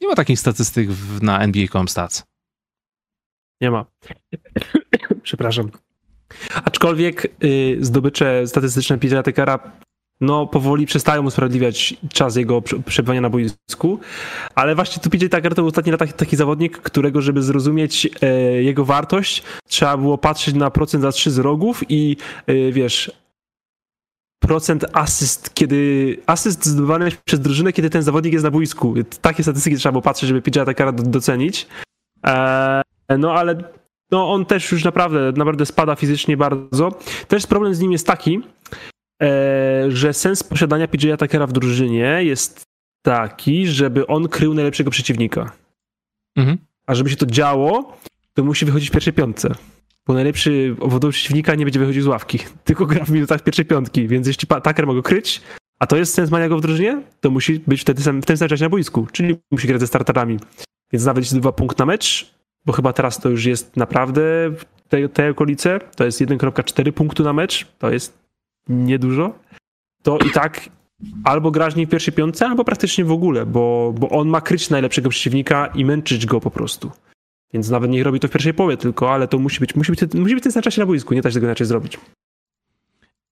Nie 0.00 0.08
ma 0.08 0.14
takich 0.14 0.40
statystyk 0.40 0.90
w, 0.90 1.22
na 1.22 1.40
NBA.com 1.40 1.88
Stats. 1.88 2.24
Nie 3.60 3.70
ma. 3.70 3.84
Przepraszam. 5.22 5.70
Aczkolwiek 6.64 7.44
y, 7.44 7.78
zdobycze 7.80 8.46
statystyczne 8.46 8.98
PJ 8.98 9.14
Tuckera 9.24 9.72
no 10.20 10.46
powoli 10.46 10.86
przestają 10.86 11.24
usprawiedliwiać 11.26 11.94
czas 12.12 12.36
jego 12.36 12.62
prze- 12.62 12.82
przebywania 12.82 13.20
na 13.20 13.30
boisku, 13.30 14.00
ale 14.54 14.74
właśnie 14.74 15.02
tu 15.02 15.10
PJ 15.10 15.26
Tucker 15.26 15.54
to 15.54 15.62
był 15.62 15.66
ostatni 15.66 15.92
latach 15.92 16.12
taki 16.12 16.36
zawodnik, 16.36 16.78
którego 16.78 17.20
żeby 17.22 17.42
zrozumieć 17.42 18.08
e, 18.22 18.26
jego 18.62 18.84
wartość, 18.84 19.42
trzeba 19.68 19.96
było 19.96 20.18
patrzeć 20.18 20.54
na 20.54 20.70
procent 20.70 21.02
za 21.02 21.12
trzy 21.12 21.30
z 21.30 21.38
rogów 21.38 21.82
i 21.88 22.16
e, 22.46 22.72
wiesz 22.72 23.12
procent 24.42 24.84
asyst, 24.92 25.54
kiedy 25.54 26.16
asyst 26.26 26.66
zdobywany 26.66 27.10
przez 27.24 27.40
drużynę, 27.40 27.72
kiedy 27.72 27.90
ten 27.90 28.02
zawodnik 28.02 28.32
jest 28.32 28.44
na 28.44 28.50
boisku. 28.50 28.94
Takie 29.20 29.42
statystyki 29.42 29.76
trzeba 29.76 29.92
było 29.92 30.02
patrzeć, 30.02 30.28
żeby 30.28 30.42
PJ 30.42 30.60
Tuckera 30.60 30.92
do- 30.92 31.02
docenić. 31.02 31.66
E, 32.26 32.82
no 33.18 33.32
ale 33.34 33.64
no 34.12 34.32
on 34.32 34.46
też 34.46 34.72
już 34.72 34.84
naprawdę, 34.84 35.32
naprawdę 35.36 35.66
spada 35.66 35.96
fizycznie 35.96 36.36
bardzo. 36.36 36.98
Też 37.28 37.46
problem 37.46 37.74
z 37.74 37.80
nim 37.80 37.92
jest 37.92 38.06
taki, 38.06 38.40
że 39.88 40.12
sens 40.12 40.42
posiadania 40.42 40.88
PJ 40.88 41.12
Tuckera 41.18 41.46
w 41.46 41.52
drużynie 41.52 42.18
jest 42.20 42.62
taki, 43.02 43.66
żeby 43.66 44.06
on 44.06 44.28
krył 44.28 44.54
najlepszego 44.54 44.90
przeciwnika. 44.90 45.52
Mhm. 46.36 46.58
A 46.86 46.94
żeby 46.94 47.10
się 47.10 47.16
to 47.16 47.26
działo, 47.26 47.96
to 48.34 48.44
musi 48.44 48.64
wychodzić 48.64 48.88
w 48.88 48.92
pierwszej 48.92 49.12
piątce. 49.12 49.54
Bo 50.06 50.14
najlepszy 50.14 50.76
obwodowy 50.80 51.12
przeciwnika 51.12 51.54
nie 51.54 51.64
będzie 51.64 51.80
wychodził 51.80 52.02
z 52.02 52.06
ławki, 52.06 52.38
tylko 52.64 52.86
gra 52.86 53.04
w 53.04 53.10
minutach 53.10 53.42
pierwszej 53.42 53.64
piątki. 53.64 54.08
Więc 54.08 54.26
jeśli 54.26 54.48
Tucker 54.48 54.86
ma 54.86 54.94
go 54.94 55.02
kryć, 55.02 55.42
a 55.78 55.86
to 55.86 55.96
jest 55.96 56.14
sens 56.14 56.30
mania 56.30 56.48
go 56.48 56.58
w 56.58 56.60
drużynie, 56.60 57.02
to 57.20 57.30
musi 57.30 57.60
być 57.66 57.80
wtedy 57.80 58.02
sam, 58.02 58.22
w 58.22 58.26
tym 58.26 58.36
samym 58.36 58.48
czasie 58.48 58.64
na 58.64 58.70
boisku, 58.70 59.06
czyli 59.12 59.36
musi 59.50 59.68
grać 59.68 59.80
ze 59.80 59.86
starterami. 59.86 60.38
Więc 60.92 61.04
nawet 61.04 61.24
jeśli 61.24 61.40
dwa 61.40 61.52
punkt 61.52 61.78
na 61.78 61.86
mecz, 61.86 62.34
bo 62.66 62.72
chyba 62.72 62.92
teraz 62.92 63.20
to 63.20 63.28
już 63.28 63.44
jest 63.44 63.76
naprawdę 63.76 64.22
w 64.56 64.88
tej, 64.88 65.08
tej 65.08 65.30
okolice, 65.30 65.80
to 65.96 66.04
jest 66.04 66.20
1,4 66.20 66.92
punktu 66.92 67.22
na 67.24 67.32
mecz, 67.32 67.66
to 67.78 67.90
jest 67.90 68.19
niedużo, 68.70 69.32
to 70.02 70.18
i 70.18 70.30
tak 70.30 70.70
albo 71.24 71.50
grasz 71.50 71.76
niej 71.76 71.86
w 71.86 71.90
pierwszej 71.90 72.14
piątce, 72.14 72.46
albo 72.46 72.64
praktycznie 72.64 73.04
w 73.04 73.12
ogóle, 73.12 73.46
bo, 73.46 73.94
bo 73.98 74.08
on 74.08 74.28
ma 74.28 74.40
kryć 74.40 74.70
najlepszego 74.70 75.08
przeciwnika 75.08 75.66
i 75.66 75.84
męczyć 75.84 76.26
go 76.26 76.40
po 76.40 76.50
prostu. 76.50 76.90
Więc 77.52 77.70
nawet 77.70 77.90
niech 77.90 78.04
robi 78.04 78.20
to 78.20 78.28
w 78.28 78.30
pierwszej 78.30 78.54
połowie 78.54 78.76
tylko, 78.76 79.12
ale 79.12 79.28
to 79.28 79.38
musi 79.38 79.60
być, 79.60 79.74
musi 79.74 79.92
być, 79.92 80.14
musi 80.14 80.34
być 80.34 80.44
ten 80.44 80.52
sam 80.52 80.62
czasie 80.62 80.80
na 80.80 80.86
boisku, 80.86 81.14
nie 81.14 81.22
da 81.22 81.30
się 81.30 81.34
tego 81.34 81.46
inaczej 81.46 81.66
zrobić. 81.66 81.98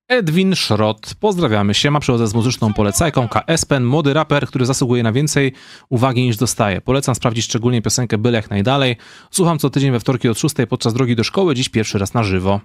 Edwin 0.08 0.54
Szrot, 0.54 1.14
pozdrawiamy 1.20 1.74
się. 1.74 1.90
Ma 1.90 2.00
przychodzę 2.00 2.26
z 2.26 2.34
muzyczną 2.34 2.74
polecajką 2.74 3.28
KSPN, 3.28 3.84
młody 3.84 4.14
raper, 4.14 4.46
który 4.46 4.66
zasługuje 4.66 5.02
na 5.02 5.12
więcej 5.12 5.52
uwagi 5.88 6.22
niż 6.22 6.36
dostaje. 6.36 6.80
Polecam 6.80 7.14
sprawdzić 7.14 7.44
szczególnie 7.44 7.82
piosenkę 7.82 8.18
Byle 8.18 8.36
jak 8.36 8.50
najdalej. 8.50 8.96
Słucham 9.30 9.58
co 9.58 9.70
tydzień 9.70 9.92
we 9.92 10.00
wtorki 10.00 10.28
od 10.28 10.38
6 10.38 10.54
podczas 10.68 10.94
drogi 10.94 11.16
do 11.16 11.24
szkoły, 11.24 11.54
dziś 11.54 11.68
pierwszy 11.68 11.98
raz 11.98 12.14
na 12.14 12.22
żywo. 12.22 12.60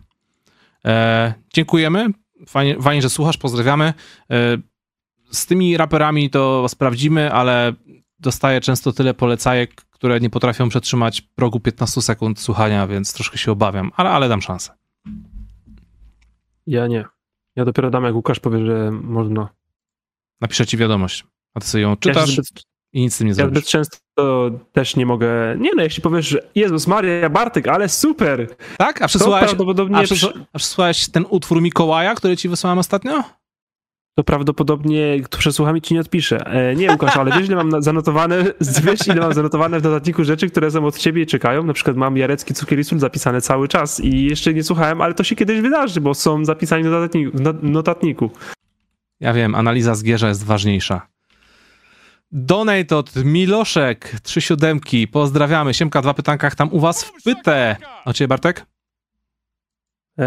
E, 0.85 1.33
dziękujemy. 1.53 2.22
Fajnie, 2.47 2.81
fajnie, 2.81 3.01
że 3.01 3.09
słuchasz, 3.09 3.37
pozdrawiamy. 3.37 3.93
E, 4.31 4.57
z 5.31 5.45
tymi 5.45 5.77
raperami 5.77 6.29
to 6.29 6.69
sprawdzimy, 6.69 7.31
ale 7.31 7.73
dostaję 8.19 8.61
często 8.61 8.93
tyle 8.93 9.13
polecajek, 9.13 9.75
które 9.75 10.19
nie 10.19 10.29
potrafią 10.29 10.69
przetrzymać 10.69 11.21
progu 11.21 11.59
15 11.59 12.01
sekund 12.01 12.39
słuchania, 12.39 12.87
więc 12.87 13.13
troszkę 13.13 13.37
się 13.37 13.51
obawiam, 13.51 13.91
ale, 13.95 14.09
ale 14.09 14.29
dam 14.29 14.41
szansę. 14.41 14.71
Ja 16.67 16.87
nie. 16.87 17.05
Ja 17.55 17.65
dopiero 17.65 17.89
dam, 17.89 18.03
jak 18.03 18.15
Łukasz 18.15 18.39
powie, 18.39 18.65
że 18.65 18.91
można. 18.91 19.49
Napiszę 20.41 20.65
ci 20.65 20.77
wiadomość, 20.77 21.25
a 21.53 21.59
ty 21.59 21.67
sobie 21.67 21.81
ją 21.81 21.89
Ja 21.89 21.95
czytasz 21.95 22.31
zbyt, 22.31 22.63
i 22.93 23.01
nic 23.01 23.15
z 23.15 23.17
tym 23.17 23.27
nie 23.27 23.31
ja 23.31 23.35
zrobisz. 23.35 23.57
zbyt 23.57 23.69
często 23.69 24.51
też 24.71 24.95
nie 24.95 25.05
mogę. 25.05 25.27
Nie 25.59 25.69
no, 25.75 25.83
jeśli 25.83 26.01
powiesz, 26.03 26.27
że 26.27 26.39
Jezus 26.55 26.87
Maria 26.87 27.29
Bartek, 27.29 27.67
ale 27.67 27.89
super! 27.89 28.47
Tak? 28.77 29.01
A 29.01 29.07
przesłuchałeś, 29.07 29.45
prawdopodobnie, 29.45 29.97
a 29.97 30.01
przesłu- 30.01 30.43
a 30.53 30.57
przesłuchałeś 30.57 31.09
ten 31.09 31.25
utwór 31.29 31.61
Mikołaja, 31.61 32.15
który 32.15 32.37
ci 32.37 32.49
wysłałem 32.49 32.79
ostatnio? 32.79 33.23
to 34.17 34.23
prawdopodobnie 34.23 35.21
kto 35.23 35.37
przesłucha 35.37 35.73
mi 35.73 35.81
ci 35.81 35.93
nie 35.93 35.99
odpisze. 35.99 36.45
E, 36.45 36.75
nie 36.75 36.91
Łukasz, 36.91 37.17
ale 37.17 37.31
wiesz 37.31 37.47
ile 37.47 37.55
mam 37.63 37.81
zanotowane, 37.81 38.43
wiesz 38.83 39.07
ile 39.07 39.15
mam 39.15 39.33
zanotowane 39.33 39.79
w 39.79 39.83
notatniku 39.83 40.23
rzeczy, 40.23 40.49
które 40.49 40.71
są 40.71 40.85
od 40.85 40.97
ciebie 40.97 41.21
i 41.21 41.25
czekają? 41.25 41.63
Na 41.63 41.73
przykład 41.73 41.97
mam 41.97 42.17
Jarecki 42.17 42.53
Cukier 42.53 42.79
i 42.79 42.83
Sól 42.83 42.99
zapisane 42.99 43.41
cały 43.41 43.67
czas 43.67 43.99
i 43.99 44.23
jeszcze 44.25 44.53
nie 44.53 44.63
słuchałem, 44.63 45.01
ale 45.01 45.13
to 45.13 45.23
się 45.23 45.35
kiedyś 45.35 45.61
wydarzy, 45.61 46.01
bo 46.01 46.13
są 46.13 46.45
zapisani 46.45 46.83
w 46.83 46.87
notatniku. 46.87 47.37
w 47.37 47.41
no- 47.41 47.53
notatniku. 47.61 48.29
Ja 49.19 49.33
wiem, 49.33 49.55
analiza 49.55 49.95
zgierza 49.95 50.27
jest 50.27 50.45
ważniejsza. 50.45 51.07
Donate 52.35 52.97
od 52.97 53.15
Miloszek, 53.15 54.19
trzy 54.23 54.41
siódemki, 54.41 55.07
pozdrawiamy. 55.07 55.73
Siemka, 55.73 56.01
dwa 56.01 56.13
pytankach 56.13 56.55
tam 56.55 56.69
u 56.73 56.79
was 56.79 57.03
w 57.03 57.23
pytę. 57.23 57.75
A 58.05 58.13
ciebie, 58.13 58.27
Bartek? 58.27 58.65
E, 60.19 60.25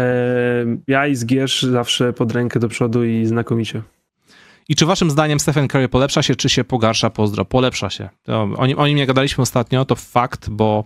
ja 0.87 1.07
i 1.07 1.15
Zgierz 1.15 1.63
zawsze 1.63 2.13
pod 2.13 2.31
rękę 2.31 2.59
do 2.59 2.67
przodu 2.67 3.03
i 3.03 3.25
znakomicie. 3.25 3.81
I 4.69 4.75
czy 4.75 4.85
waszym 4.85 5.11
zdaniem 5.11 5.39
Stephen 5.39 5.67
Curry 5.67 5.89
polepsza 5.89 6.23
się, 6.23 6.35
czy 6.35 6.49
się 6.49 6.63
pogarsza? 6.63 7.09
Pozdro, 7.09 7.45
polepsza 7.45 7.89
się. 7.89 8.09
To 8.23 8.41
o, 8.57 8.65
nim, 8.65 8.79
o 8.79 8.87
nim 8.87 8.97
nie 8.97 9.05
gadaliśmy 9.05 9.41
ostatnio, 9.41 9.85
to 9.85 9.95
fakt, 9.95 10.49
bo 10.49 10.83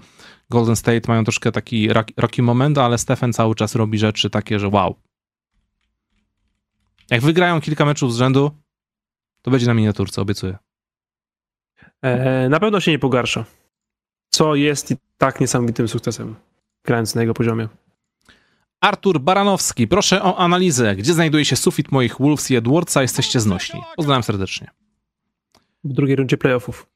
Golden 0.49 0.75
State 0.75 1.01
mają 1.07 1.23
troszkę 1.23 1.51
taki 1.51 1.89
rocky 2.17 2.41
moment, 2.41 2.77
ale 2.77 2.97
Stephen 2.97 3.33
cały 3.33 3.55
czas 3.55 3.75
robi 3.75 3.97
rzeczy 3.97 4.29
takie, 4.29 4.59
że 4.59 4.67
wow. 4.67 4.95
Jak 7.09 7.21
wygrają 7.21 7.61
kilka 7.61 7.85
meczów 7.85 8.13
z 8.13 8.17
rzędu, 8.17 8.51
to 9.41 9.51
będzie 9.51 9.67
na 9.67 9.73
miniaturce, 9.73 10.21
obiecuję. 10.21 10.57
E, 12.01 12.49
na 12.49 12.59
pewno 12.59 12.79
się 12.79 12.91
nie 12.91 12.99
pogarsza. 12.99 13.45
Co 14.29 14.55
jest 14.55 14.91
i 14.91 14.95
tak 15.17 15.39
niesamowitym 15.39 15.87
sukcesem, 15.87 16.35
grając 16.85 17.15
na 17.15 17.21
jego 17.21 17.33
poziomie. 17.33 17.67
Artur 18.81 19.19
Baranowski, 19.19 19.87
proszę 19.87 20.23
o 20.23 20.37
analizę. 20.37 20.95
Gdzie 20.95 21.13
znajduje 21.13 21.45
się 21.45 21.55
sufit 21.55 21.91
moich 21.91 22.15
Wolves 22.19 22.51
i 22.51 22.55
Edwardsa? 22.55 23.01
Jesteście 23.01 23.39
znośni. 23.39 23.81
Pozdrawiam 23.95 24.23
serdecznie. 24.23 24.71
W 25.83 25.93
drugiej 25.93 26.15
rundzie 26.15 26.37
playoffów. 26.37 26.87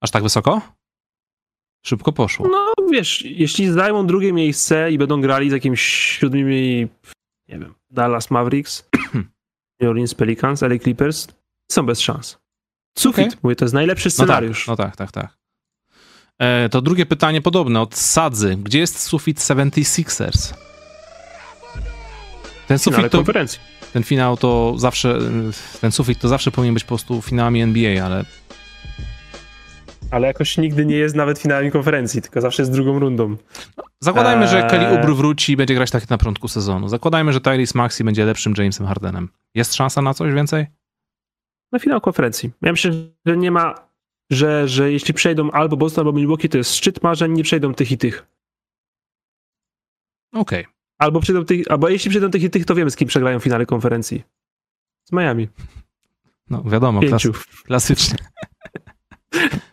Aż 0.00 0.10
tak 0.10 0.22
wysoko? 0.22 0.60
Szybko 1.86 2.12
poszło. 2.12 2.48
No 2.48 2.72
wiesz, 2.90 3.22
jeśli 3.22 3.70
zajmą 3.70 4.06
drugie 4.06 4.32
miejsce 4.32 4.92
i 4.92 4.98
będą 4.98 5.20
grali 5.20 5.50
z 5.50 5.52
jakimiś 5.52 5.82
siódmymi, 6.20 6.88
nie 7.48 7.58
wiem, 7.58 7.74
Dallas 7.90 8.30
Mavericks, 8.30 8.88
New 9.80 9.90
Orleans 9.90 10.14
Pelicans, 10.14 10.62
LA 10.62 10.78
Clippers, 10.78 11.28
są 11.70 11.86
bez 11.86 12.00
szans. 12.00 12.41
Sufit, 12.98 13.26
okay. 13.26 13.38
mówię, 13.42 13.56
to 13.56 13.64
jest 13.64 13.74
najlepszy 13.74 14.10
scenariusz. 14.10 14.66
No 14.68 14.76
tak, 14.76 14.88
no 14.88 14.96
tak, 14.96 15.12
tak. 15.12 15.22
tak. 15.22 15.36
E, 16.38 16.68
to 16.68 16.82
drugie 16.82 17.06
pytanie 17.06 17.42
podobne 17.42 17.80
od 17.80 17.94
Sadzy. 17.94 18.56
Gdzie 18.56 18.78
jest 18.78 19.02
sufit 19.02 19.38
76ers? 19.38 20.54
Ten 22.66 22.78
sufit 22.78 23.10
to, 23.10 23.18
konferencji. 23.18 23.60
Ten 23.92 24.02
finał 24.02 24.36
to 24.36 24.74
zawsze, 24.76 25.18
ten 25.80 25.92
sufit 25.92 26.18
to 26.18 26.28
zawsze 26.28 26.50
powinien 26.50 26.74
być 26.74 26.84
po 26.84 26.88
prostu 26.88 27.22
finałami 27.22 27.62
NBA, 27.62 28.04
ale 28.04 28.24
ale 30.10 30.26
jakoś 30.26 30.58
nigdy 30.58 30.86
nie 30.86 30.96
jest 30.96 31.14
nawet 31.14 31.38
finałem 31.38 31.70
konferencji, 31.70 32.22
tylko 32.22 32.40
zawsze 32.40 32.62
jest 32.62 32.72
drugą 32.72 32.98
rundą. 32.98 33.36
Zakładajmy, 34.00 34.48
że 34.48 34.62
Kelly 34.62 34.86
eee. 34.86 34.96
Oubre 34.96 35.14
wróci 35.14 35.52
i 35.52 35.56
będzie 35.56 35.74
grać 35.74 35.90
tak 35.90 36.10
na 36.10 36.18
początku 36.18 36.48
sezonu. 36.48 36.88
Zakładajmy, 36.88 37.32
że 37.32 37.40
Tyrese 37.40 37.78
Maxi 37.78 38.04
będzie 38.04 38.24
lepszym 38.24 38.54
Jamesem 38.58 38.86
Hardenem. 38.86 39.28
Jest 39.54 39.74
szansa 39.74 40.02
na 40.02 40.14
coś 40.14 40.34
więcej? 40.34 40.66
Na 41.72 41.78
finał 41.78 42.00
konferencji. 42.00 42.50
Ja 42.62 42.72
myślę, 42.72 42.92
że 43.26 43.36
nie 43.36 43.50
ma, 43.50 43.74
że, 44.30 44.68
że 44.68 44.92
jeśli 44.92 45.14
przejdą 45.14 45.50
albo 45.50 45.76
Boston, 45.76 46.06
albo 46.06 46.18
Milwaukee, 46.18 46.48
to 46.48 46.58
jest 46.58 46.74
szczyt 46.74 47.02
marzeń, 47.02 47.32
nie 47.32 47.42
przejdą 47.42 47.74
tych 47.74 47.92
i 47.92 47.98
tych. 47.98 48.26
Okej. 50.32 50.60
Okay. 50.60 50.72
Albo 50.98 51.20
przejdą 51.20 51.44
tych, 51.44 51.70
albo 51.70 51.88
jeśli 51.88 52.10
przejdą 52.10 52.30
tych 52.30 52.42
i 52.42 52.50
tych, 52.50 52.64
to 52.64 52.74
wiemy, 52.74 52.90
z 52.90 52.96
kim 52.96 53.08
przegrają 53.08 53.38
finale 53.38 53.66
konferencji. 53.66 54.22
Z 55.04 55.12
Miami. 55.12 55.48
No 56.50 56.62
wiadomo, 56.62 57.00
klas 57.00 57.22
klasycznie. 57.64 58.18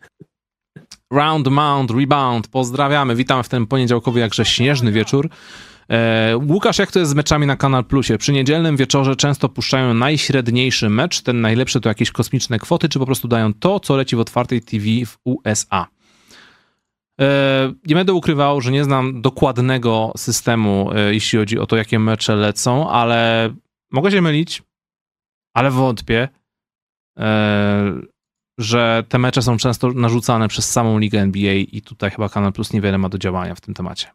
Round 1.12 1.48
Mount 1.48 1.92
Rebound. 1.92 2.48
Pozdrawiamy. 2.48 3.16
Witamy 3.16 3.44
w 3.44 3.50
ten 3.50 3.68
poniedziałkowy, 3.68 4.20
jakże 4.20 4.46
śnieżny 4.46 4.92
wieczór. 4.92 5.30
E, 5.92 6.38
Łukasz, 6.38 6.80
jak 6.80 6.92
to 6.92 7.00
jest 7.00 7.12
z 7.12 7.16
meczami 7.16 7.48
na 7.48 7.56
Kanal 7.56 7.86
Plusie? 7.86 8.18
Przy 8.18 8.34
niedzielnym 8.34 8.78
wieczorze 8.78 9.16
często 9.16 9.50
puszczają 9.50 9.94
najśredniejszy 9.94 10.90
mecz, 10.90 11.22
ten 11.22 11.42
najlepszy 11.42 11.82
to 11.82 11.90
jakieś 11.90 12.12
kosmiczne 12.12 12.60
kwoty, 12.60 12.90
czy 12.90 13.00
po 13.00 13.06
prostu 13.06 13.28
dają 13.28 13.54
to, 13.54 13.80
co 13.80 13.98
leci 13.98 14.16
w 14.16 14.20
otwartej 14.20 14.62
TV 14.62 14.86
w 15.06 15.18
USA? 15.24 15.88
E, 17.22 17.74
nie 17.88 17.96
będę 17.96 18.14
ukrywał, 18.14 18.62
że 18.62 18.72
nie 18.72 18.84
znam 18.84 19.22
dokładnego 19.22 20.14
systemu, 20.18 20.92
e, 20.94 21.14
jeśli 21.14 21.40
chodzi 21.40 21.60
o 21.60 21.66
to, 21.66 21.76
jakie 21.76 22.00
mecze 22.00 22.36
lecą, 22.36 22.90
ale 22.90 23.50
mogę 23.92 24.12
się 24.12 24.22
mylić, 24.22 24.64
ale 25.54 25.72
wątpię, 25.72 26.28
że 28.58 29.04
te 29.10 29.18
mecze 29.18 29.42
są 29.42 29.58
często 29.58 29.92
narzucane 29.92 30.48
przez 30.48 30.72
samą 30.72 31.00
ligę 31.00 31.22
NBA 31.22 31.54
i 31.54 31.82
tutaj 31.82 32.12
chyba 32.12 32.30
Kanal 32.30 32.54
Plus 32.54 32.74
niewiele 32.74 32.98
ma 32.98 33.10
do 33.10 33.18
działania 33.18 33.56
w 33.56 33.62
tym 33.62 33.74
temacie. 33.74 34.08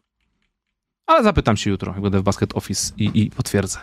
Ale 1.05 1.23
zapytam 1.23 1.57
się 1.57 1.69
jutro, 1.69 1.91
jak 1.93 2.01
będę 2.01 2.19
w 2.19 2.23
Basket 2.23 2.57
Office 2.57 2.93
i, 2.97 3.23
i 3.23 3.29
potwierdzę. 3.29 3.79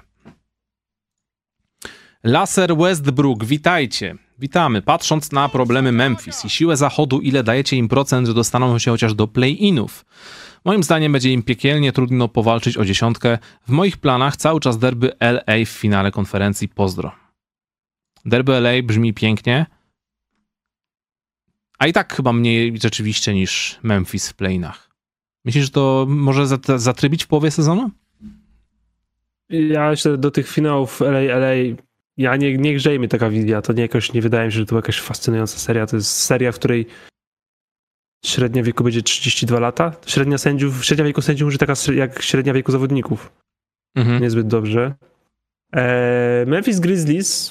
Laser 2.25 2.77
Westbrook, 2.77 3.45
witajcie. 3.45 4.17
Witamy. 4.39 4.83
Patrząc 4.83 5.33
na 5.33 5.49
problemy 5.49 5.93
Memphis 5.93 6.45
i 6.45 6.51
siłę 6.51 6.77
zachodu, 6.77 7.21
ile 7.21 7.43
dajecie 7.45 7.77
im 7.77 7.89
procent, 7.89 8.27
że 8.27 8.35
dostaną 8.35 8.79
się 8.79 8.91
chociaż 8.91 9.15
do 9.15 9.27
play-inów? 9.27 10.05
Moim 10.65 10.83
zdaniem 10.83 11.13
będzie 11.13 11.33
im 11.33 11.43
piekielnie 11.43 11.93
trudno 11.93 12.29
powalczyć 12.29 12.77
o 12.77 12.85
dziesiątkę. 12.85 13.39
W 13.69 13.71
moich 13.71 13.97
planach 13.97 14.37
cały 14.37 14.61
czas 14.61 14.79
derby 14.79 15.13
LA 15.21 15.65
w 15.67 15.69
finale 15.69 16.11
konferencji. 16.11 16.69
Pozdro. 16.69 17.13
Derby 18.25 18.53
LA 18.53 18.83
brzmi 18.83 19.15
pięknie, 19.15 19.67
a 21.79 21.87
i 21.87 21.93
tak 21.93 22.17
chyba 22.17 22.33
mniej 22.33 22.79
rzeczywiście 22.81 23.35
niż 23.35 23.79
Memphis 23.83 24.29
w 24.29 24.35
playinach. 24.35 24.92
Myślisz, 25.45 25.65
że 25.65 25.71
to 25.71 26.07
może 26.09 26.47
zatrybić 26.77 27.25
w 27.25 27.27
połowie 27.27 27.51
sezonu? 27.51 27.91
Ja 29.49 29.91
myślę, 29.91 30.19
do 30.19 30.31
tych 30.31 30.49
finałów 30.49 31.01
LA, 31.01 31.21
LA 31.21 31.53
ja 32.17 32.37
nie, 32.37 32.59
nie 32.59 32.75
grzej 32.75 32.99
mi 32.99 33.09
taka 33.09 33.31
wizja. 33.31 33.63
To 33.63 33.73
nie 33.73 33.83
jakoś, 33.83 34.13
nie 34.13 34.23
wydaje 34.23 34.47
mi 34.47 34.53
się, 34.53 34.59
że 34.59 34.65
to 34.65 34.69
była 34.69 34.79
jakaś 34.79 35.01
fascynująca 35.01 35.59
seria. 35.59 35.87
To 35.87 35.97
jest 35.97 36.11
seria, 36.11 36.53
w 36.53 36.59
której 36.59 36.87
średnia 38.25 38.63
wieku 38.63 38.85
będzie 38.85 39.03
32 39.03 39.61
lata. 39.61 39.93
Średnia 40.07 40.39
sędziów, 40.39 40.85
średnia 40.85 41.05
wieku 41.05 41.23
sędziów 41.23 41.47
może 41.47 41.59
taka 41.59 41.75
jak 41.95 42.23
średnia 42.23 42.53
wieku 42.53 42.73
zawodników. 42.73 43.33
Mhm. 43.95 44.23
Niezbyt 44.23 44.47
dobrze. 44.47 44.95
Eee, 45.73 46.47
Memphis 46.47 46.81
Grizzlies, 46.81 47.51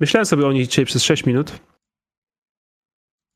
myślałem 0.00 0.26
sobie 0.26 0.46
o 0.46 0.52
nich 0.52 0.68
dzisiaj 0.68 0.84
przez 0.84 1.02
6 1.02 1.26
minut. 1.26 1.60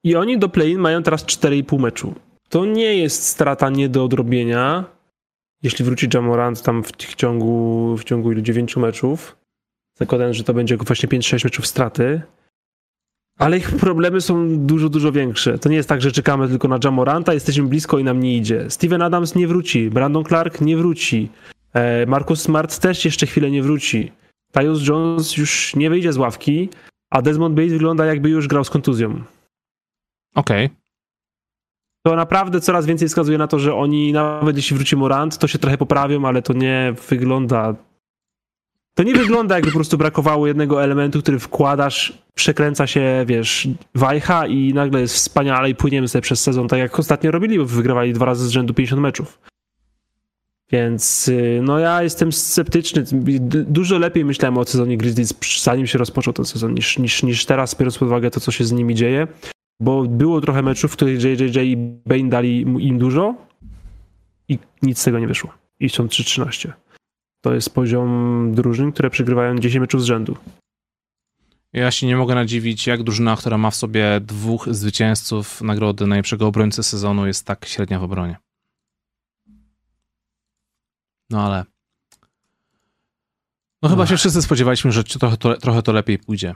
I 0.05 0.17
oni 0.17 0.39
do 0.39 0.49
play-in 0.49 0.79
mają 0.79 1.03
teraz 1.03 1.25
4,5 1.25 1.81
meczu. 1.81 2.15
To 2.55 2.65
nie 2.65 2.97
jest 2.97 3.23
strata 3.23 3.71
nie 3.71 3.89
do 3.89 4.05
odrobienia, 4.05 4.85
jeśli 5.63 5.85
wróci 5.85 6.09
Jamorant 6.15 6.63
tam 6.63 6.85
w 6.85 7.15
ciągu, 7.15 7.97
w 7.97 8.05
ciągu 8.05 8.35
9 8.35 8.77
meczów. 8.77 9.37
Zakładając, 9.99 10.37
że 10.37 10.45
to 10.45 10.55
będzie 10.55 10.77
właśnie 10.77 11.09
5-6 11.09 11.45
meczów 11.45 11.67
straty. 11.67 12.23
Ale 13.39 13.57
ich 13.57 13.71
problemy 13.71 14.21
są 14.21 14.59
dużo, 14.67 14.89
dużo 14.89 15.13
większe. 15.13 15.59
To 15.59 15.69
nie 15.69 15.77
jest 15.77 15.89
tak, 15.89 16.03
że 16.03 16.13
czekamy 16.13 16.49
tylko 16.49 16.69
na 16.69 16.79
Jamoranta, 16.85 17.35
jesteśmy 17.35 17.65
blisko 17.65 17.99
i 17.99 18.05
nam 18.05 18.21
nie 18.21 18.37
idzie. 18.37 18.71
Steven 18.71 19.03
Adams 19.03 19.35
nie 19.35 19.49
wróci, 19.49 19.91
Brandon 19.91 20.25
Clark 20.25 20.61
nie 20.61 20.77
wróci, 20.77 21.29
e, 21.73 22.07
Marcus 22.07 22.41
Smart 22.41 22.79
też 22.79 23.05
jeszcze 23.05 23.27
chwilę 23.27 23.51
nie 23.51 23.63
wróci. 23.63 24.13
Tyus 24.53 24.89
Jones 24.89 25.37
już 25.37 25.77
nie 25.77 25.91
wyjdzie 25.91 26.13
z 26.13 26.17
ławki, 26.17 26.69
a 27.11 27.23
Desmond 27.23 27.55
Bates 27.55 27.73
wygląda 27.73 28.07
jakby 28.07 28.29
już 28.29 28.49
grał 28.49 28.65
z 28.65 28.71
kontuzją. 28.71 29.25
Okej. 30.35 30.67
Okay. 30.67 30.84
To 32.07 32.17
naprawdę 32.17 32.61
coraz 32.61 32.87
więcej 32.87 33.09
wskazuje 33.09 33.39
na 33.39 33.47
to, 33.47 33.59
że 33.59 33.75
oni, 33.75 34.13
nawet 34.13 34.57
jeśli 34.57 34.77
wróci 34.77 34.97
Morant, 34.97 35.39
to 35.39 35.49
się 35.49 35.59
trochę 35.59 35.79
poprawią, 35.79 36.25
ale 36.25 36.43
to 36.43 36.53
nie 36.53 36.95
wygląda. 37.09 37.75
To 38.95 39.03
nie 39.03 39.15
wygląda, 39.15 39.55
jakby 39.55 39.71
po 39.71 39.79
prostu 39.79 39.99
brakowało 39.99 40.47
jednego 40.47 40.83
elementu, 40.83 41.23
który 41.23 41.39
wkładasz, 41.39 42.19
przekręca 42.35 42.87
się, 42.87 43.25
wiesz, 43.27 43.69
wajcha 43.95 44.47
i 44.47 44.75
nagle 44.75 45.01
jest 45.01 45.15
wspaniale 45.15 45.71
i 45.71 45.75
płyniemy 45.75 46.09
sobie 46.09 46.23
przez 46.23 46.41
sezon, 46.41 46.69
tak 46.69 46.79
jak 46.79 46.99
ostatnio 46.99 47.31
robili, 47.31 47.59
bo 47.59 47.65
wygrywali 47.65 48.13
dwa 48.13 48.25
razy 48.27 48.47
z 48.47 48.51
rzędu 48.51 48.75
50 48.75 49.03
meczów. 49.03 49.39
Więc 50.73 51.29
y, 51.29 51.61
no 51.63 51.79
ja 51.79 52.03
jestem 52.03 52.33
sceptyczny. 52.33 53.05
Dużo 53.49 53.99
lepiej 53.99 54.25
myślałem 54.25 54.59
o 54.59 54.65
sezonie 54.65 54.97
Grizzlies 54.97 55.35
zanim 55.63 55.87
się 55.87 55.99
rozpoczął 55.99 56.33
ten 56.33 56.45
sezon 56.45 56.75
niż, 56.75 56.99
niż, 56.99 57.23
niż 57.23 57.47
teraz, 57.47 57.75
biorąc 57.75 57.99
pod 57.99 58.09
uwagę 58.09 58.31
to, 58.31 58.41
co 58.41 58.53
się 58.53 58.65
z 58.65 58.73
nimi 58.73 58.95
dzieje 58.95 59.27
bo 59.81 60.03
było 60.03 60.41
trochę 60.41 60.63
meczów, 60.63 60.93
w 60.93 60.97
których 60.97 61.23
JJJ 61.23 61.59
i 61.59 61.77
Bane 62.07 62.29
dali 62.29 62.61
im 62.61 62.99
dużo 62.99 63.35
i 64.49 64.59
nic 64.83 64.99
z 64.99 65.05
tego 65.05 65.19
nie 65.19 65.27
wyszło. 65.27 65.55
I 65.81 65.89
są 65.89 66.07
3-13. 66.07 66.73
To 67.41 67.55
jest 67.55 67.75
poziom 67.75 68.53
drużyn, 68.55 68.93
które 68.93 69.11
przegrywają 69.11 69.59
10 69.59 69.81
meczów 69.81 70.03
z 70.03 70.05
rzędu. 70.05 70.37
Ja 71.73 71.91
się 71.91 72.07
nie 72.07 72.17
mogę 72.17 72.35
nadziwić, 72.35 72.87
jak 72.87 73.03
drużyna, 73.03 73.37
która 73.37 73.59
ma 73.59 73.71
w 73.71 73.77
sobie 73.77 74.21
dwóch 74.21 74.69
zwycięzców 74.71 75.63
nagrody 75.63 76.07
najlepszego 76.07 76.47
obrońcy 76.47 76.83
sezonu, 76.83 77.27
jest 77.27 77.47
tak 77.47 77.67
średnia 77.67 77.99
w 77.99 78.03
obronie. 78.03 78.37
No 81.31 81.47
ale. 81.47 81.65
No 83.83 83.89
chyba 83.89 84.07
się 84.07 84.17
wszyscy 84.17 84.43
spodziewaliśmy, 84.43 84.93
że 84.93 85.05
trochę 85.05 85.37
to, 85.37 85.57
trochę 85.57 85.83
to 85.83 85.93
lepiej 85.93 86.19
pójdzie. 86.19 86.55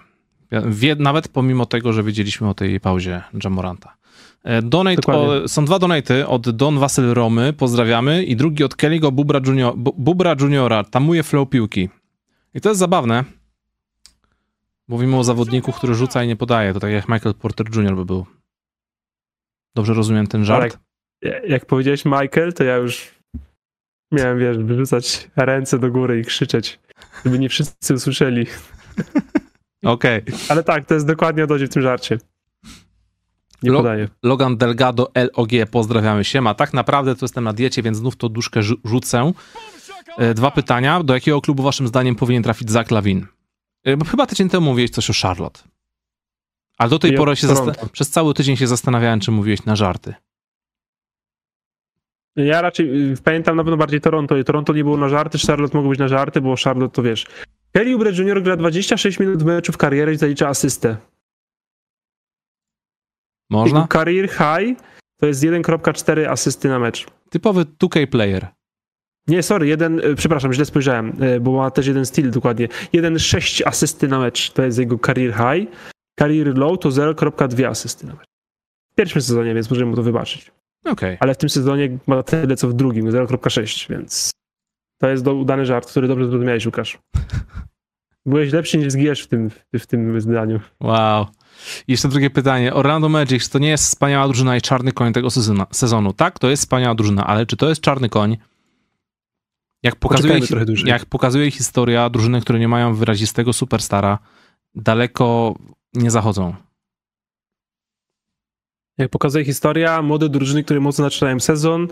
Wie, 0.51 0.97
nawet 0.99 1.29
pomimo 1.29 1.67
tego, 1.67 1.93
że 1.93 2.03
wiedzieliśmy 2.03 2.49
o 2.49 2.55
tej 2.55 2.81
pauzie 2.81 3.23
Jamoranta. 3.45 3.97
E, 4.45 4.63
donate 4.63 5.13
o, 5.13 5.49
są 5.49 5.65
dwa 5.65 5.79
donaty 5.79 6.27
od 6.27 6.51
Don 6.51 6.79
Wasyl 6.79 7.15
Romy, 7.15 7.53
pozdrawiamy, 7.53 8.25
i 8.25 8.37
drugi 8.37 8.65
od 8.65 8.75
Kelly'ego 8.75 9.13
Bubra, 9.13 9.41
Junior, 9.47 9.75
Bubra 9.77 10.37
Juniora, 10.41 10.85
tamuje 10.85 11.23
flow 11.23 11.49
piłki. 11.49 11.89
I 12.55 12.61
to 12.61 12.69
jest 12.69 12.79
zabawne. 12.79 13.25
Mówimy 14.89 15.17
o 15.17 15.25
zawodniku, 15.25 15.73
który 15.73 15.95
rzuca 15.95 16.25
i 16.25 16.27
nie 16.27 16.37
podaje. 16.37 16.75
To 16.75 16.81
tak 16.81 16.91
jak 16.91 17.09
Michael 17.09 17.35
Porter 17.35 17.67
Jr. 17.77 17.97
by 17.97 18.05
był. 18.05 18.27
Dobrze 19.75 19.95
rozumiem 19.95 20.27
ten 20.27 20.45
żart? 20.45 20.79
Jak, 21.23 21.49
jak 21.49 21.67
powiedziałeś 21.67 22.05
Michael, 22.05 22.53
to 22.53 22.65
ja 22.65 22.77
już 22.77 23.15
miałem, 24.13 24.39
wiesz, 24.39 24.59
wyrzucać 24.59 25.31
ręce 25.37 25.79
do 25.79 25.91
góry 25.91 26.21
i 26.21 26.25
krzyczeć, 26.25 26.79
żeby 27.25 27.39
nie 27.39 27.49
wszyscy 27.49 27.95
usłyszeli. 27.95 28.47
Okej. 29.85 30.23
Okay. 30.23 30.35
Ale 30.49 30.65
tak, 30.65 30.87
to 30.87 30.95
jest 30.95 31.07
dokładnie 31.07 31.45
o 31.45 31.47
to 31.47 31.55
w 31.55 31.69
tym 31.69 31.83
żarcie. 31.83 32.19
Nie 33.63 33.71
Lo 33.71 33.79
podaję. 33.79 34.09
Logan 34.23 34.57
Delgado 34.57 35.11
LOG, 35.15 35.49
pozdrawiamy 35.71 36.25
się. 36.25 36.41
Ma 36.41 36.55
tak 36.55 36.75
naprawdę 36.75 37.15
to 37.15 37.25
jestem 37.25 37.45
na 37.45 37.53
diecie, 37.53 37.83
więc 37.83 37.97
znów 37.97 38.17
to 38.17 38.29
duszkę 38.29 38.61
rzucę. 38.85 39.33
E, 40.19 40.35
dwa 40.35 40.51
pytania. 40.51 41.03
Do 41.03 41.15
jakiego 41.15 41.41
klubu 41.41 41.63
waszym 41.63 41.89
zdaniem 41.89 42.15
powinien 42.15 42.43
trafić 42.43 42.71
Zach 42.71 42.91
Lawin? 42.91 43.27
E, 43.85 43.97
bo 43.97 44.05
chyba 44.05 44.27
tydzień 44.27 44.49
temu 44.49 44.67
mówiłeś 44.67 44.91
coś 44.91 45.11
o 45.11 45.13
Charlotte. 45.23 45.61
Ale 46.79 46.91
do 46.91 46.99
tej 46.99 47.13
I 47.13 47.17
pory 47.17 47.37
się 47.37 47.47
przez 47.93 48.11
cały 48.11 48.35
tydzień 48.35 48.57
się 48.57 48.67
zastanawiałem, 48.67 49.21
czy 49.21 49.31
mówiłeś 49.31 49.65
na 49.65 49.77
żarty. 49.77 50.15
Ja 52.37 52.63
raczej 52.63 53.13
y, 53.13 53.17
pamiętam 53.25 53.57
na 53.57 53.65
pewno 53.65 53.77
bardziej 53.77 54.01
Toronto 54.01 54.37
i 54.37 54.45
Toronto 54.45 54.73
nie 54.73 54.85
było 54.85 54.97
na 54.97 55.09
żarty, 55.09 55.39
Charlotte 55.47 55.77
mogło 55.77 55.91
być 55.91 55.99
na 55.99 56.09
żarty, 56.09 56.41
bo 56.41 56.55
Charlotte 56.65 56.95
to 56.95 57.03
wiesz. 57.03 57.27
Kelly 57.79 57.93
Oubre 57.93 58.11
Jr. 58.11 58.43
gra 58.43 58.57
26 58.57 59.21
minut 59.21 59.43
w 59.43 59.47
meczu 59.47 59.73
w 59.73 59.77
karierze 59.77 60.13
i 60.13 60.17
zalicza 60.17 60.49
asystę. 60.49 60.97
Można? 63.51 63.79
Jego 63.79 63.89
career 63.93 64.29
high 64.29 64.81
to 65.21 65.27
jest 65.27 65.43
1.4 65.43 66.25
asysty 66.25 66.69
na 66.69 66.79
mecz. 66.79 67.07
Typowy 67.31 67.65
2K 67.65 68.07
player. 68.07 68.49
Nie, 69.29 69.43
sorry, 69.43 69.67
jeden, 69.67 70.01
y, 70.01 70.15
przepraszam, 70.15 70.53
źle 70.53 70.65
spojrzałem, 70.65 71.23
y, 71.23 71.41
bo 71.41 71.53
ma 71.53 71.71
też 71.71 71.87
jeden 71.87 72.07
styl 72.07 72.31
dokładnie. 72.31 72.69
1,6 72.93 73.63
asysty 73.67 74.09
na 74.09 74.19
mecz 74.19 74.51
to 74.53 74.63
jest 74.63 74.79
jego 74.79 74.99
career 74.99 75.35
high. 75.35 75.71
Career 76.19 76.59
low 76.59 76.79
to 76.79 76.89
0.2 76.89 77.67
asysty 77.67 78.07
na 78.07 78.15
mecz. 78.15 78.29
W 78.93 78.95
pierwszym 78.95 79.23
sezonie, 79.23 79.55
więc 79.55 79.71
możemy 79.71 79.91
mu 79.91 79.97
to 79.97 80.03
wybaczyć. 80.03 80.53
Okej. 80.85 81.17
Ale 81.21 81.35
w 81.35 81.39
tym 81.39 81.49
sezonie 81.49 81.99
ma 82.07 82.23
tyle 82.23 82.57
co 82.57 82.69
w 82.69 82.75
drugim, 82.75 83.11
0.6, 83.11 83.91
więc 83.91 84.31
to 85.01 85.09
jest 85.09 85.25
do, 85.25 85.35
udany 85.35 85.67
żart, 85.67 85.91
który 85.91 86.09
dobrze 86.09 86.25
zrozumiałeś, 86.25 86.67
Łukasz. 86.67 86.99
Byłeś 88.27 88.53
lepszy 88.53 88.79
niż 88.79 88.93
zgijesz 88.93 89.23
w 89.23 89.27
tym, 89.27 89.51
w 89.79 89.87
tym 89.87 90.21
zdaniu. 90.21 90.61
Wow. 90.81 91.27
I 91.89 91.93
jeszcze 91.93 92.09
drugie 92.09 92.31
pytanie. 92.31 92.75
Orlando 92.75 93.09
Magic 93.09 93.49
to 93.49 93.59
nie 93.59 93.69
jest 93.69 93.85
wspaniała 93.85 94.27
drużyna 94.27 94.57
i 94.57 94.61
czarny 94.61 94.93
koń 94.93 95.13
tego 95.13 95.31
sezonu. 95.31 95.65
sezonu. 95.71 96.13
Tak, 96.13 96.39
to 96.39 96.51
jest 96.51 96.63
wspaniała 96.63 96.95
drużyna, 96.95 97.27
ale 97.27 97.47
czy 97.47 97.57
to 97.57 97.69
jest 97.69 97.81
czarny 97.81 98.09
koń? 98.09 98.37
Jak 99.83 99.97
pokazuje, 99.97 100.41
jak 100.85 101.07
pokazuje 101.07 101.51
historia, 101.51 102.11
drużyny, 102.11 102.41
które 102.41 102.59
nie 102.59 102.69
mają 102.69 102.95
wyrazistego 102.95 103.53
superstara, 103.53 104.19
daleko 104.75 105.55
nie 105.95 106.11
zachodzą. 106.11 106.55
Jak 108.99 109.11
pokazuje 109.11 109.45
historia, 109.45 110.03
młode 110.03 110.29
drużyny, 110.29 110.65
które 110.65 110.81
mocno 110.81 111.05
zaczynają 111.05 111.41
sezon, 111.41 111.89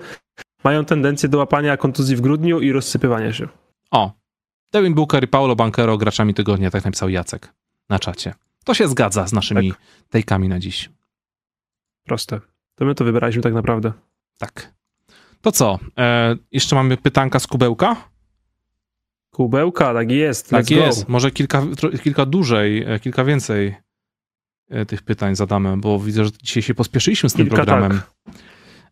mają 0.65 0.85
tendencję 0.85 1.29
do 1.29 1.39
łapania 1.39 1.77
kontuzji 1.77 2.17
w 2.17 2.21
grudniu 2.21 2.61
i 2.61 2.73
rozsypywania 2.73 3.33
się. 3.33 3.49
O, 3.91 4.13
Devin 4.77 4.95
Booker 4.95 5.25
i 5.25 5.29
Paulo 5.29 5.57
Banquero 5.57 5.99
graczami 5.99 6.35
tygodnia, 6.35 6.71
tak 6.71 6.85
napisał 6.85 7.09
Jacek 7.09 7.53
na 7.89 7.99
czacie. 7.99 8.35
To 8.65 8.75
się 8.75 8.89
zgadza 8.89 9.27
z 9.27 9.33
naszymi 9.33 9.73
tejkami 10.11 10.49
na 10.49 10.59
dziś. 10.59 10.91
Proste. 12.05 12.41
To 12.75 12.85
my 12.85 12.95
to 12.95 13.05
wybraliśmy 13.05 13.43
tak 13.43 13.55
naprawdę. 13.55 13.93
Tak. 14.39 14.75
To 15.41 15.53
co? 15.53 15.79
E, 15.99 16.37
jeszcze 16.53 16.77
mamy 16.77 16.97
pytanka 16.97 17.39
z 17.39 17.47
kubełka? 17.47 17.97
Kubełka, 19.31 19.95
tak 19.95 20.11
jest. 20.11 20.51
Tak 20.51 20.71
jest. 20.71 21.05
Go. 21.05 21.13
Może 21.13 21.31
kilka, 21.31 21.63
kilka 22.03 22.27
dłużej, 22.27 22.85
e, 22.87 23.01
kilka 23.01 23.25
więcej 23.25 23.75
e, 24.69 24.87
tych 24.87 25.03
pytań 25.03 25.37
zadamy, 25.37 25.77
bo 25.77 26.01
widzę, 26.01 26.25
że 26.25 26.31
dzisiaj 26.43 26.63
się 26.63 26.75
pospieszyliśmy 26.75 27.29
z 27.29 27.33
tym 27.33 27.47
Kilka 27.47 27.57
programem. 27.57 28.01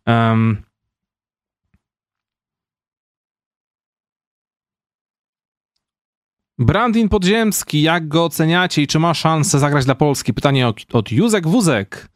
Em, 0.05 0.61
Brandin 6.59 7.09
Podziemski, 7.09 7.81
jak 7.81 8.07
go 8.07 8.25
oceniacie 8.25 8.81
i 8.81 8.87
czy 8.87 8.99
ma 8.99 9.13
szansę 9.13 9.59
zagrać 9.59 9.85
dla 9.85 9.95
Polski? 9.95 10.33
Pytanie 10.33 10.67
od, 10.67 10.95
od 10.95 11.11
Józek 11.11 11.47
Wózek. 11.47 12.09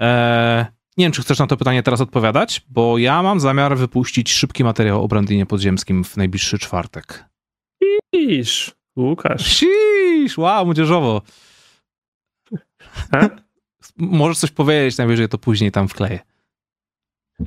E, 0.00 0.66
nie 0.96 1.04
wiem, 1.04 1.12
czy 1.12 1.22
chcesz 1.22 1.38
na 1.38 1.46
to 1.46 1.56
pytanie 1.56 1.82
teraz 1.82 2.00
odpowiadać, 2.00 2.62
bo 2.68 2.98
ja 2.98 3.22
mam 3.22 3.40
zamiar 3.40 3.76
wypuścić 3.76 4.32
szybki 4.32 4.64
materiał 4.64 5.04
o 5.04 5.08
Brandinie 5.08 5.46
Podziemskim 5.46 6.04
w 6.04 6.16
najbliższy 6.16 6.58
czwartek. 6.58 7.24
Iż, 8.12 8.74
Łukasz. 8.96 9.46
Sisz, 9.46 10.38
wow, 10.38 10.64
młodzieżowo. 10.64 11.22
Ha? 13.10 13.28
Możesz 13.96 14.38
coś 14.38 14.50
powiedzieć, 14.50 14.98
najwyżej 14.98 15.28
to 15.28 15.38
później 15.38 15.72
tam 15.72 15.88
wkleję. 15.88 16.18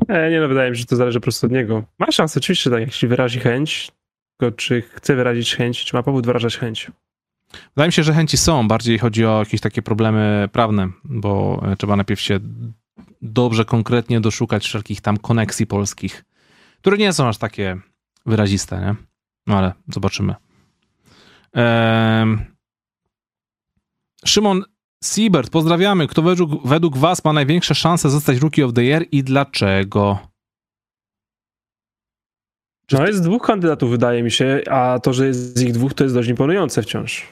E, 0.08 0.32
nie 0.32 0.40
no, 0.40 0.48
wydaje 0.48 0.70
mi 0.70 0.78
się, 0.78 0.80
że 0.80 0.86
to 0.86 0.96
zależy 0.96 1.20
po 1.20 1.24
prostu 1.24 1.46
od 1.46 1.54
niego. 1.54 1.84
Ma 2.00 2.12
szansę, 2.12 2.40
oczywiście, 2.40 2.70
tak, 2.70 2.82
jeśli 2.82 3.08
wyrazi 3.08 3.40
chęć, 3.40 3.92
tylko 4.38 4.58
czy 4.58 4.82
chce 4.82 5.16
wyrazić 5.16 5.56
chęć, 5.56 5.86
czy 5.86 5.96
ma 5.96 6.04
powód 6.04 6.26
wyrażać 6.26 6.58
chęć. 6.58 6.92
Wydaje 7.76 7.88
mi 7.88 7.94
się, 7.94 8.04
że 8.04 8.14
chęci 8.14 8.38
są, 8.38 8.68
bardziej 8.68 9.00
chodzi 9.00 9.26
o 9.26 9.40
jakieś 9.40 9.62
takie 9.62 9.82
problemy 9.82 10.50
prawne, 10.52 10.90
bo 11.04 11.62
e, 11.72 11.76
trzeba 11.76 11.96
najpierw 11.96 12.22
się 12.22 12.40
dobrze, 13.22 13.66
konkretnie 13.66 14.22
doszukać 14.22 14.66
wszelkich 14.66 15.02
tam 15.02 15.18
koneksji 15.18 15.68
polskich, 15.68 16.26
które 16.82 16.98
nie 16.98 17.14
są 17.14 17.28
aż 17.28 17.38
takie 17.38 17.78
wyraziste, 18.26 18.82
nie? 18.82 18.96
No 19.48 19.58
ale 19.58 19.74
zobaczymy. 19.88 20.36
Ehm... 21.54 22.40
Szymon 24.26 24.64
Siebert, 25.04 25.50
pozdrawiamy. 25.50 26.08
Kto 26.08 26.22
według, 26.22 26.68
według 26.68 26.98
was 26.98 27.26
ma 27.26 27.34
największe 27.34 27.76
szanse 27.76 28.10
zostać 28.10 28.38
Rookie 28.38 28.66
of 28.66 28.74
the 28.74 28.84
Year 28.84 29.06
i 29.12 29.24
dlaczego? 29.24 30.20
No 32.92 33.08
jest 33.08 33.24
dwóch 33.24 33.42
kandydatów, 33.42 33.90
wydaje 33.90 34.24
mi 34.24 34.32
się, 34.32 34.62
a 34.70 35.00
to, 35.04 35.14
że 35.14 35.28
jest 35.28 35.58
z 35.58 35.62
ich 35.62 35.72
dwóch, 35.72 35.94
to 35.94 36.04
jest 36.04 36.16
dość 36.16 36.30
imponujące 36.30 36.82
wciąż. 36.82 37.28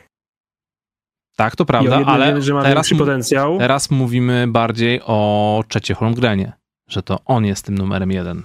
Tak, 1.36 1.56
to 1.56 1.66
prawda, 1.66 2.02
ale 2.06 2.28
wiemy, 2.28 2.42
że 2.42 2.54
ma 2.54 2.64
teraz, 2.64 2.90
potencjał. 2.98 3.58
teraz 3.58 3.92
mówimy 3.92 4.48
bardziej 4.48 5.02
o 5.06 5.64
Czecie 5.68 5.94
Holmgrenie, 5.94 6.54
że 6.90 7.04
to 7.04 7.20
on 7.26 7.46
jest 7.46 7.66
tym 7.66 7.78
numerem 7.78 8.12
jeden. 8.12 8.44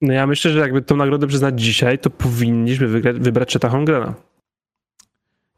No 0.00 0.12
ja 0.12 0.26
myślę, 0.26 0.50
że 0.50 0.58
jakby 0.60 0.82
tą 0.82 0.96
nagrodę 0.96 1.26
przyznać 1.26 1.60
dzisiaj, 1.60 1.98
to 1.98 2.10
powinniśmy 2.10 2.86
wygrać, 2.86 3.16
wybrać 3.16 3.52
Cheta 3.52 3.68
Holmgrena. 3.68 4.14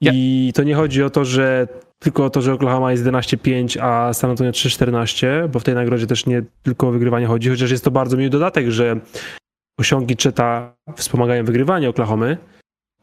Ja- 0.01 0.13
I 0.15 0.53
to 0.55 0.63
nie 0.63 0.75
chodzi 0.75 1.03
o 1.03 1.11
to, 1.11 1.25
że 1.25 1.69
tylko 1.99 2.25
o 2.25 2.31
to, 2.31 2.43
że 2.43 2.53
Oklahoma 2.53 2.93
jest 2.93 3.05
11-5, 3.05 3.79
a 3.81 4.13
San 4.15 4.31
Antonio 4.31 4.53
3-14, 4.53 5.49
bo 5.49 5.59
w 5.61 5.65
tej 5.65 5.75
nagrodzie 5.75 6.07
też 6.07 6.27
nie 6.27 6.43
tylko 6.63 6.89
o 6.89 6.93
wygrywanie 6.93 7.27
chodzi, 7.27 7.49
chociaż 7.51 7.71
jest 7.71 7.85
to 7.85 7.91
bardzo 7.91 8.17
miły 8.17 8.31
dodatek, 8.31 8.71
że 8.71 9.01
osiągi 9.79 10.17
Cheta 10.23 10.75
wspomagają 10.97 11.45
wygrywanie 11.45 11.89
Oklahomy, 11.89 12.37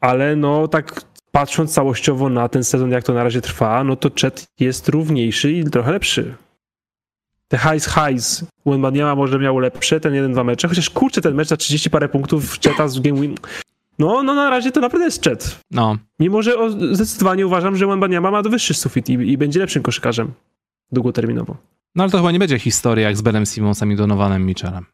ale 0.00 0.36
no 0.36 0.68
tak 0.68 1.02
patrząc 1.32 1.74
całościowo 1.74 2.28
na 2.28 2.48
ten 2.48 2.64
sezon, 2.64 2.90
jak 2.90 3.04
to 3.04 3.14
na 3.14 3.24
razie 3.24 3.40
trwa, 3.40 3.84
no 3.84 3.96
to 3.96 4.10
Chet 4.20 4.44
jest 4.60 4.88
równiejszy 4.88 5.52
i 5.52 5.64
trochę 5.64 5.92
lepszy. 5.92 6.34
Te 7.48 7.58
highs 7.58 7.86
highs 7.94 8.44
Wembanyama 8.66 9.14
może 9.14 9.38
miał 9.38 9.58
lepsze, 9.58 10.00
ten 10.00 10.14
jeden, 10.14 10.32
dwa 10.32 10.44
mecze, 10.44 10.68
chociaż 10.68 10.90
kurczę, 10.90 11.20
ten 11.20 11.34
mecz 11.34 11.48
za 11.48 11.56
30 11.56 11.90
parę 11.90 12.08
punktów 12.08 12.58
Cheta 12.60 12.88
z 12.88 13.00
game 13.00 13.20
win. 13.20 13.34
No, 13.98 14.22
no 14.22 14.34
na 14.34 14.50
razie 14.50 14.72
to 14.72 14.80
naprawdę 14.80 15.04
jest 15.04 15.24
Chet. 15.24 15.60
No, 15.70 15.96
Mimo, 16.20 16.42
że 16.42 16.58
o, 16.58 16.70
zdecydowanie 16.70 17.46
uważam, 17.46 17.76
że 17.76 17.86
Wembanyama 17.86 18.30
ma 18.30 18.42
wyższy 18.42 18.74
sufit 18.74 19.08
i, 19.08 19.12
i 19.12 19.38
będzie 19.38 19.60
lepszym 19.60 19.82
koszykarzem 19.82 20.32
długoterminowo. 20.92 21.56
no 21.94 22.02
ale 22.02 22.12
to 22.12 22.18
chyba 22.18 22.32
nie 22.32 22.38
będzie 22.38 22.58
historia 22.58 23.06
jak 23.08 23.16
z 23.16 23.22
Benem 23.22 23.46
Simonsem 23.46 23.92
i 23.92 23.96
Donovanem 23.96 24.46
Mitchellem. 24.46 24.84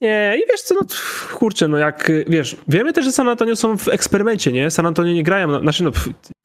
Nie, 0.00 0.36
i 0.38 0.42
wiesz 0.50 0.62
co, 0.62 0.74
no 0.74 0.80
kurczę, 1.34 1.68
no 1.68 1.78
jak, 1.78 2.10
y, 2.10 2.24
wiesz, 2.28 2.56
wiemy 2.68 2.92
też, 2.92 3.04
że 3.04 3.12
San 3.12 3.28
Antonio 3.28 3.56
są 3.56 3.78
w 3.78 3.88
eksperymencie, 3.88 4.52
nie? 4.52 4.70
San 4.70 4.86
Antonio 4.86 5.12
nie 5.12 5.22
grają, 5.22 5.48
na, 5.48 5.60
znaczy 5.60 5.84
no, 5.84 5.90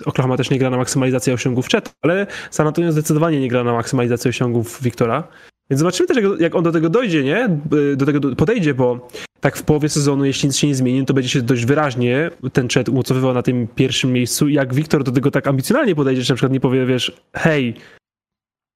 Oklahoma 0.05 0.37
też 0.37 0.49
nie 0.49 0.59
gra 0.59 0.69
na 0.69 0.77
maksymalizację 0.77 1.33
osiągów 1.33 1.67
Chet, 1.67 1.91
ale 2.01 2.27
San 2.51 2.67
Antonio 2.67 2.91
zdecydowanie 2.91 3.39
nie 3.39 3.47
gra 3.47 3.63
na 3.63 3.73
maksymalizację 3.73 4.29
osiągów 4.29 4.81
Wiktora. 4.81 5.27
Więc 5.69 5.79
zobaczymy 5.79 6.07
też, 6.07 6.17
jak, 6.17 6.39
jak 6.39 6.55
on 6.55 6.63
do 6.63 6.71
tego 6.71 6.89
dojdzie, 6.89 7.23
nie? 7.23 7.49
Do 7.97 8.05
tego 8.05 8.35
podejdzie, 8.35 8.73
bo 8.73 9.07
tak 9.39 9.57
w 9.57 9.63
połowie 9.63 9.89
sezonu, 9.89 10.25
jeśli 10.25 10.47
nic 10.47 10.57
się 10.57 10.67
nie 10.67 10.75
zmieni, 10.75 11.05
to 11.05 11.13
będzie 11.13 11.29
się 11.29 11.41
dość 11.41 11.65
wyraźnie 11.65 12.31
ten 12.53 12.67
Chet 12.67 12.89
umocowywał 12.89 13.33
na 13.33 13.41
tym 13.41 13.67
pierwszym 13.67 14.13
miejscu. 14.13 14.49
Jak 14.49 14.73
Wiktor 14.73 15.03
do 15.03 15.11
tego 15.11 15.31
tak 15.31 15.47
ambicjonalnie 15.47 15.95
podejdzie, 15.95 16.21
że 16.21 16.33
na 16.33 16.35
przykład 16.35 16.53
nie 16.53 16.59
powie, 16.59 16.85
wiesz, 16.85 17.21
hej, 17.35 17.75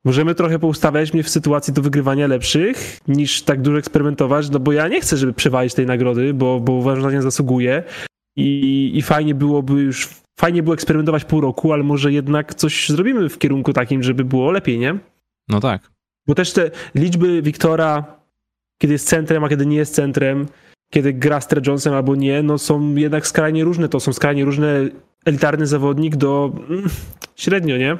Możemy 0.07 0.35
trochę 0.35 0.59
poustawiać 0.59 1.13
mnie 1.13 1.23
w 1.23 1.29
sytuacji 1.29 1.73
do 1.73 1.81
wygrywania 1.81 2.27
lepszych, 2.27 2.99
niż 3.07 3.41
tak 3.41 3.61
dużo 3.61 3.77
eksperymentować, 3.77 4.49
no 4.49 4.59
bo 4.59 4.71
ja 4.71 4.87
nie 4.87 5.01
chcę, 5.01 5.17
żeby 5.17 5.33
przewalić 5.33 5.73
tej 5.73 5.85
nagrody, 5.85 6.33
bo, 6.33 6.59
bo 6.59 6.73
uważam, 6.73 7.01
że 7.01 7.07
na 7.07 7.13
nie 7.13 7.21
zasługuję 7.21 7.83
i, 8.35 8.91
i 8.93 9.01
fajnie 9.01 9.35
byłoby 9.35 9.73
już, 9.73 10.09
fajnie 10.39 10.63
było 10.63 10.73
eksperymentować 10.73 11.25
pół 11.25 11.41
roku, 11.41 11.73
ale 11.73 11.83
może 11.83 12.11
jednak 12.11 12.55
coś 12.55 12.89
zrobimy 12.89 13.29
w 13.29 13.37
kierunku 13.37 13.73
takim, 13.73 14.03
żeby 14.03 14.23
było 14.23 14.51
lepiej, 14.51 14.79
nie? 14.79 14.97
No 15.47 15.59
tak. 15.59 15.91
Bo 16.27 16.35
też 16.35 16.53
te 16.53 16.71
liczby 16.95 17.41
Wiktora, 17.41 18.05
kiedy 18.81 18.93
jest 18.93 19.07
centrem, 19.07 19.43
a 19.43 19.49
kiedy 19.49 19.65
nie 19.65 19.77
jest 19.77 19.95
centrem, 19.95 20.45
kiedy 20.89 21.13
gra 21.13 21.41
z 21.41 21.47
Trey 21.47 21.63
Jonesem 21.67 21.93
albo 21.93 22.15
nie, 22.15 22.43
no 22.43 22.57
są 22.57 22.95
jednak 22.95 23.27
skrajnie 23.27 23.63
różne, 23.63 23.89
to 23.89 23.99
są 23.99 24.13
skrajnie 24.13 24.45
różne 24.45 24.89
elitarny 25.25 25.67
zawodnik 25.67 26.15
do 26.15 26.51
mm, 26.69 26.89
średnio, 27.35 27.77
nie? 27.77 27.97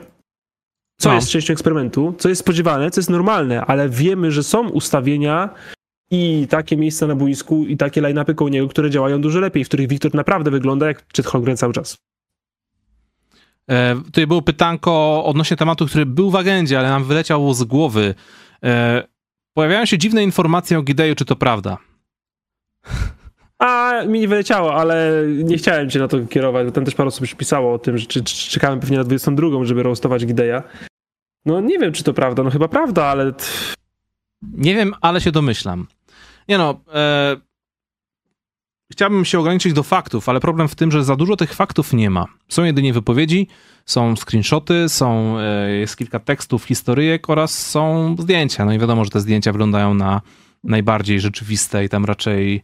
Co 1.00 1.10
No. 1.10 1.16
jest 1.16 1.30
częścią 1.30 1.54
eksperymentu, 1.54 2.16
co 2.18 2.30
jest 2.30 2.42
spodziewane, 2.42 2.92
co 2.92 3.00
jest 3.02 3.10
normalne, 3.10 3.62
ale 3.62 3.90
wiemy, 3.90 4.32
że 4.32 4.44
są 4.44 4.70
ustawienia 4.70 5.50
i 6.12 6.48
takie 6.50 6.78
miejsca 6.78 7.08
na 7.08 7.16
boisku 7.16 7.66
i 7.66 7.78
takie 7.78 8.02
line-upy 8.02 8.36
koło 8.36 8.50
niego, 8.50 8.68
które 8.68 8.90
działają 8.90 9.22
dużo 9.22 9.40
lepiej, 9.40 9.64
w 9.64 9.68
których 9.68 9.88
Wiktor 9.88 10.14
naprawdę 10.16 10.52
wygląda 10.52 10.88
jak 10.88 11.06
Chet 11.16 11.26
Holmgren 11.26 11.58
cały 11.58 11.74
czas. 11.74 11.98
E, 13.70 13.96
tutaj 14.06 14.28
było 14.28 14.42
pytanko 14.42 15.24
odnośnie 15.26 15.58
tematu, 15.58 15.86
który 15.86 16.06
był 16.06 16.32
w 16.32 16.36
agendzie, 16.36 16.80
ale 16.80 16.90
nam 16.90 17.04
wyleciał 17.04 17.54
z 17.54 17.64
głowy. 17.64 18.16
E, 18.64 19.04
pojawiają 19.54 19.86
się 19.86 19.98
dziwne 19.98 20.24
informacje 20.24 20.80
o 20.80 20.82
Gideju, 20.82 21.16
czy 21.16 21.26
to 21.26 21.36
prawda? 21.36 21.78
A, 23.60 24.04
mi 24.08 24.20
nie 24.20 24.28
wyleciało, 24.28 24.74
ale 24.74 25.24
nie 25.44 25.58
chciałem 25.58 25.90
cię 25.90 26.00
na 26.00 26.08
to 26.08 26.26
kierować, 26.26 26.66
bo 26.66 26.72
tam 26.72 26.86
też 26.86 26.96
parę 26.96 27.08
osób 27.08 27.36
pisało 27.38 27.74
o 27.74 27.80
tym, 27.80 27.98
że 27.98 28.06
czy, 28.06 28.24
czy 28.24 28.50
czekamy 28.50 28.82
pewnie 28.82 28.98
na 28.98 29.04
22, 29.04 29.66
żeby 29.66 29.84
roastować 29.84 30.26
Gideya. 30.26 30.62
No 31.46 31.62
nie 31.62 31.80
wiem, 31.80 31.94
czy 31.94 32.04
to 32.04 32.14
prawda, 32.14 32.44
no 32.44 32.50
chyba 32.50 32.68
prawda, 32.68 33.06
ale... 33.06 33.34
Nie 34.42 34.76
wiem, 34.76 34.94
ale 35.02 35.22
się 35.22 35.32
domyślam. 35.32 35.88
Nie 36.48 36.58
no, 36.58 36.80
e... 36.94 37.38
chciałbym 38.92 39.26
się 39.26 39.40
ograniczyć 39.40 39.74
do 39.74 39.84
faktów, 39.84 40.30
ale 40.30 40.40
problem 40.40 40.68
w 40.68 40.76
tym, 40.76 40.92
że 40.92 41.04
za 41.04 41.16
dużo 41.16 41.36
tych 41.36 41.54
faktów 41.54 41.94
nie 41.94 42.10
ma. 42.10 42.26
Są 42.50 42.64
jedynie 42.64 42.94
wypowiedzi, 42.94 43.48
są 43.86 44.16
screenshoty, 44.16 44.90
są, 44.90 45.40
e... 45.40 45.72
jest 45.72 45.98
kilka 45.98 46.20
tekstów, 46.20 46.66
historyjek 46.66 47.30
oraz 47.30 47.68
są 47.68 48.16
zdjęcia. 48.20 48.66
No 48.66 48.74
i 48.74 48.80
wiadomo, 48.80 49.06
że 49.06 49.12
te 49.12 49.22
zdjęcia 49.22 49.52
wyglądają 49.52 49.94
na 49.94 50.22
najbardziej 50.64 51.20
rzeczywiste 51.20 51.86
i 51.86 51.90
tam 51.90 52.06
raczej 52.06 52.64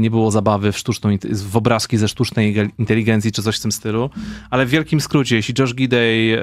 nie 0.00 0.10
było 0.10 0.30
zabawy 0.30 0.72
w, 0.72 0.78
sztuczną, 0.78 1.10
w 1.44 1.56
obrazki 1.56 1.96
ze 1.96 2.08
sztucznej 2.08 2.70
inteligencji 2.78 3.32
czy 3.32 3.42
coś 3.42 3.58
w 3.58 3.62
tym 3.62 3.72
stylu, 3.72 4.10
ale 4.50 4.66
w 4.66 4.68
wielkim 4.68 5.00
skrócie, 5.00 5.36
jeśli 5.36 5.54
Josh 5.58 5.74
Gidey 5.74 6.38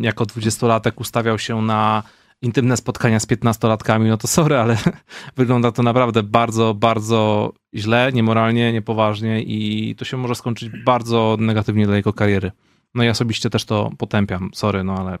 jako 0.00 0.26
dwudziestolatek 0.26 1.00
ustawiał 1.00 1.38
się 1.38 1.62
na 1.62 2.02
intymne 2.42 2.76
spotkania 2.76 3.20
z 3.20 3.26
piętnastolatkami, 3.26 4.08
no 4.08 4.16
to 4.16 4.28
sorry, 4.28 4.56
ale 4.56 4.76
wygląda 5.36 5.72
to 5.72 5.82
naprawdę 5.82 6.22
bardzo, 6.22 6.74
bardzo 6.74 7.52
źle, 7.74 8.10
niemoralnie, 8.14 8.72
niepoważnie 8.72 9.42
i 9.42 9.94
to 9.94 10.04
się 10.04 10.16
może 10.16 10.34
skończyć 10.34 10.70
bardzo 10.84 11.36
negatywnie 11.40 11.86
dla 11.86 11.96
jego 11.96 12.12
kariery. 12.12 12.52
No 12.94 13.04
i 13.04 13.08
osobiście 13.08 13.50
też 13.50 13.64
to 13.64 13.90
potępiam, 13.98 14.50
sorry, 14.54 14.84
no 14.84 14.94
ale 14.94 15.18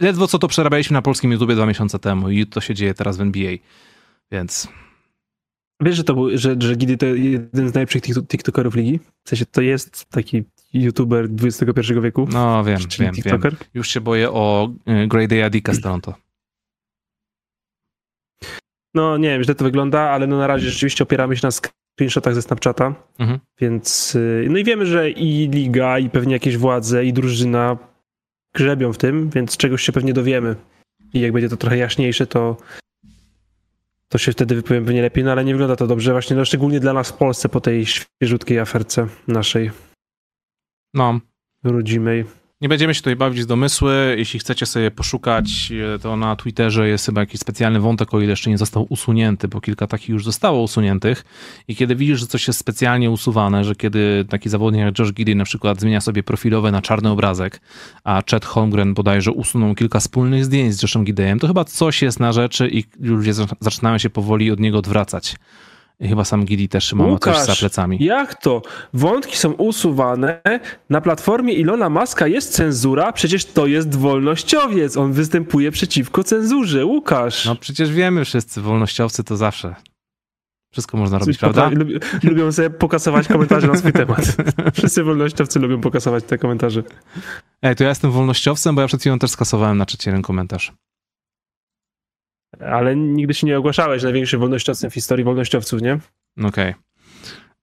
ledwo 0.00 0.26
co 0.26 0.38
to 0.38 0.48
przerabialiśmy 0.48 0.94
na 0.94 1.02
polskim 1.02 1.32
YouTubie 1.32 1.54
dwa 1.54 1.66
miesiące 1.66 1.98
temu 1.98 2.30
i 2.30 2.46
to 2.46 2.60
się 2.60 2.74
dzieje 2.74 2.94
teraz 2.94 3.16
w 3.16 3.20
NBA, 3.20 3.52
więc... 4.32 4.68
Wiesz, 5.80 5.96
że 5.96 6.04
to 6.04 6.14
był, 6.14 6.38
że, 6.38 6.56
że 6.58 6.76
Gidi 6.76 6.98
to 6.98 7.06
jeden 7.06 7.68
z 7.68 7.74
najlepszych 7.74 8.02
tiktokerów 8.02 8.74
ligi? 8.74 9.00
W 9.24 9.28
sensie 9.28 9.46
to 9.46 9.60
jest 9.60 10.06
taki 10.06 10.44
youtuber 10.74 11.28
XXI 11.42 11.94
wieku? 12.02 12.28
No 12.32 12.64
wiem, 12.64 12.78
wiem, 12.98 13.14
TikToker? 13.14 13.52
wiem. 13.52 13.68
Już 13.74 13.88
się 13.88 14.00
boję 14.00 14.30
o 14.30 14.72
y, 15.04 15.06
Grey 15.06 15.42
Adika 15.42 15.74
z 15.74 15.80
Toronto. 15.80 16.14
No 18.94 19.16
nie 19.16 19.28
wiem, 19.28 19.42
źle 19.42 19.54
to 19.54 19.64
wygląda, 19.64 20.00
ale 20.00 20.26
no 20.26 20.38
na 20.38 20.46
razie 20.46 20.70
rzeczywiście 20.70 21.04
opieramy 21.04 21.36
się 21.36 21.46
na 21.46 21.50
screenshotach 21.50 22.34
ze 22.34 22.42
Snapchata, 22.42 22.94
mhm. 23.18 23.38
więc 23.60 24.14
y, 24.14 24.46
no 24.50 24.58
i 24.58 24.64
wiemy, 24.64 24.86
że 24.86 25.10
i 25.10 25.48
liga, 25.48 25.98
i 25.98 26.10
pewnie 26.10 26.32
jakieś 26.32 26.56
władze, 26.56 27.04
i 27.04 27.12
drużyna 27.12 27.76
grzebią 28.54 28.92
w 28.92 28.98
tym, 28.98 29.30
więc 29.30 29.56
czegoś 29.56 29.82
się 29.82 29.92
pewnie 29.92 30.12
dowiemy. 30.12 30.56
I 31.14 31.20
jak 31.20 31.32
będzie 31.32 31.48
to 31.48 31.56
trochę 31.56 31.76
jaśniejsze, 31.76 32.26
to 32.26 32.56
to 34.08 34.18
się 34.18 34.32
wtedy 34.32 34.54
wypowiem 34.54 34.84
pewnie 34.84 35.02
lepiej, 35.02 35.24
no 35.24 35.32
ale 35.32 35.44
nie 35.44 35.52
wygląda 35.52 35.76
to 35.76 35.86
dobrze, 35.86 36.12
właśnie 36.12 36.36
no, 36.36 36.44
szczególnie 36.44 36.80
dla 36.80 36.92
nas 36.92 37.10
w 37.10 37.16
Polsce 37.16 37.48
po 37.48 37.60
tej 37.60 37.86
świeżutkiej 37.86 38.58
aferce 38.58 39.08
naszej. 39.28 39.70
No. 40.94 41.20
Rodzimej. 41.64 42.24
Nie 42.64 42.68
będziemy 42.68 42.94
się 42.94 43.00
tutaj 43.00 43.16
bawić 43.16 43.42
z 43.42 43.46
domysły. 43.46 44.14
Jeśli 44.18 44.40
chcecie 44.40 44.66
sobie 44.66 44.90
poszukać, 44.90 45.72
e, 45.94 45.98
to 45.98 46.16
na 46.16 46.36
Twitterze 46.36 46.88
jest 46.88 47.06
chyba 47.06 47.20
jakiś 47.20 47.40
specjalny 47.40 47.80
wątek, 47.80 48.14
o 48.14 48.20
ile 48.20 48.30
jeszcze 48.30 48.50
nie 48.50 48.58
został 48.58 48.86
usunięty, 48.88 49.48
bo 49.48 49.60
kilka 49.60 49.86
takich 49.86 50.08
już 50.08 50.24
zostało 50.24 50.62
usuniętych. 50.62 51.24
I 51.68 51.76
kiedy 51.76 51.96
widzisz, 51.96 52.20
że 52.20 52.26
coś 52.26 52.46
jest 52.46 52.58
specjalnie 52.58 53.10
usuwane, 53.10 53.64
że 53.64 53.74
kiedy 53.74 54.24
taki 54.28 54.48
zawodnik 54.48 54.82
jak 54.82 54.98
Josh 54.98 55.12
Giddy 55.12 55.34
na 55.34 55.44
przykład 55.44 55.80
zmienia 55.80 56.00
sobie 56.00 56.22
profilowe 56.22 56.70
na 56.70 56.82
czarny 56.82 57.10
obrazek, 57.10 57.60
a 58.04 58.22
Chet 58.30 58.44
Holmgren 58.44 58.94
bodajże 58.94 59.32
usunął 59.32 59.74
kilka 59.74 60.00
wspólnych 60.00 60.44
zdjęć 60.44 60.74
z 60.74 60.82
Joshem 60.82 61.04
Giddeyem, 61.04 61.38
to 61.38 61.46
chyba 61.46 61.64
coś 61.64 62.02
jest 62.02 62.20
na 62.20 62.32
rzeczy 62.32 62.68
i 62.68 62.84
ludzie 63.00 63.32
zaczynają 63.60 63.98
się 63.98 64.10
powoli 64.10 64.50
od 64.50 64.60
niego 64.60 64.78
odwracać. 64.78 65.36
I 66.00 66.08
chyba 66.08 66.24
sam 66.24 66.44
Gili 66.44 66.68
też 66.68 66.92
ma 66.92 67.06
Łukasz, 67.06 67.36
coś 67.36 67.46
za 67.46 67.54
plecami. 67.54 68.04
Jak 68.04 68.34
to? 68.34 68.62
Wątki 68.92 69.36
są 69.36 69.52
usuwane. 69.52 70.40
Na 70.90 71.00
platformie 71.00 71.54
Ilona 71.54 71.90
Maska 71.90 72.26
jest 72.26 72.52
cenzura, 72.52 73.12
przecież 73.12 73.44
to 73.44 73.66
jest 73.66 73.94
wolnościowiec. 73.94 74.96
On 74.96 75.12
występuje 75.12 75.70
przeciwko 75.70 76.24
cenzurze. 76.24 76.86
Łukasz. 76.86 77.44
No 77.44 77.56
przecież 77.56 77.92
wiemy 77.92 78.24
wszyscy, 78.24 78.60
wolnościowcy 78.60 79.24
to 79.24 79.36
zawsze. 79.36 79.74
Wszystko 80.72 80.96
można 80.96 81.18
robić, 81.18 81.38
prawda? 81.38 81.70
Lubią 82.22 82.52
sobie 82.52 82.70
pokasować 82.70 83.28
komentarze 83.28 83.66
na 83.66 83.76
swój 83.76 83.92
temat. 84.02 84.36
Wszyscy 84.74 85.04
wolnościowcy 85.04 85.58
lubią 85.58 85.80
pokasować 85.80 86.24
te 86.24 86.38
komentarze. 86.38 86.82
Ej, 87.62 87.76
to 87.76 87.84
ja 87.84 87.88
jestem 87.88 88.10
wolnościowcem, 88.10 88.74
bo 88.74 88.80
ja 88.80 88.86
przed 88.86 89.00
chwilą 89.00 89.18
też 89.18 89.30
skasowałem 89.30 89.78
na 89.78 89.84
trzeci 89.84 90.08
jeden 90.08 90.22
komentarz. 90.22 90.72
Ale 92.60 92.96
nigdy 92.96 93.34
się 93.34 93.46
nie 93.46 93.58
ogłaszałeś 93.58 94.02
największym 94.02 94.40
wolnościowcem 94.40 94.90
w 94.90 94.94
historii 94.94 95.24
wolnościowców, 95.24 95.82
nie? 95.82 95.98
Okej. 96.38 96.48
Okay. 96.48 96.74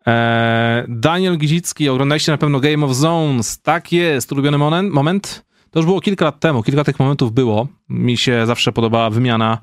Eee, 0.05 0.85
Daniel 0.87 1.37
Gizicki, 1.37 1.89
oglądaliście 1.89 2.31
na 2.31 2.37
pewno 2.37 2.59
Game 2.59 2.85
of 2.85 2.91
Zones. 2.91 3.61
Tak 3.61 3.91
jest, 3.91 4.31
ulubiony 4.31 4.57
moment. 4.89 5.45
To 5.71 5.79
już 5.79 5.85
było 5.85 6.01
kilka 6.01 6.25
lat 6.25 6.39
temu, 6.39 6.63
kilka 6.63 6.83
tych 6.83 6.99
momentów 6.99 7.33
było. 7.33 7.67
Mi 7.89 8.17
się 8.17 8.45
zawsze 8.45 8.71
podobała 8.71 9.09
wymiana, 9.09 9.57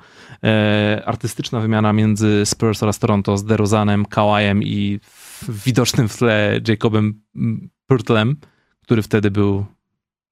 e, 0.45 1.03
artystyczna 1.07 1.61
wymiana 1.61 1.93
między 1.93 2.43
Spurs 2.47 2.83
oraz 2.83 2.99
Toronto 2.99 3.37
z 3.37 3.45
DeRozanem, 3.45 4.07
Kawajem 4.07 4.63
i 4.63 5.01
widocznym 5.49 6.09
w 6.09 6.17
tle 6.17 6.61
Jacobem 6.69 7.21
Purtlem, 7.87 8.37
który 8.83 9.03
wtedy 9.03 9.31
był 9.31 9.67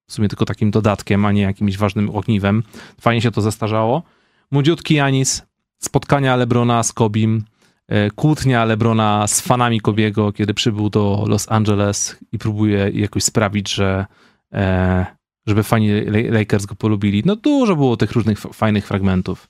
w 0.06 0.12
sumie 0.12 0.28
tylko 0.28 0.44
takim 0.44 0.70
dodatkiem, 0.70 1.26
a 1.26 1.32
nie 1.32 1.42
jakimś 1.42 1.76
ważnym 1.76 2.10
ogniwem. 2.10 2.62
Fajnie 3.00 3.22
się 3.22 3.30
to 3.30 3.40
zestarzało. 3.40 4.02
Młodziutki 4.50 4.94
Janis, 4.94 5.42
spotkania 5.78 6.36
Lebrona 6.36 6.82
z 6.82 6.92
Kobim, 6.92 7.44
e, 7.88 8.10
kłótnia 8.10 8.64
Lebrona 8.64 9.26
z 9.26 9.40
fanami 9.40 9.80
Kobiego, 9.80 10.32
kiedy 10.32 10.54
przybył 10.54 10.90
do 10.90 11.24
Los 11.28 11.52
Angeles 11.52 12.16
i 12.32 12.38
próbuje 12.38 12.90
jakoś 12.94 13.24
sprawić, 13.24 13.74
że 13.74 14.06
e, 14.52 15.06
żeby 15.46 15.62
fani 15.62 16.00
Lakers 16.30 16.66
go 16.66 16.74
polubili. 16.74 17.22
No 17.26 17.36
dużo 17.36 17.76
było 17.76 17.96
tych 17.96 18.12
różnych 18.12 18.38
fajnych 18.38 18.86
fragmentów. 18.86 19.48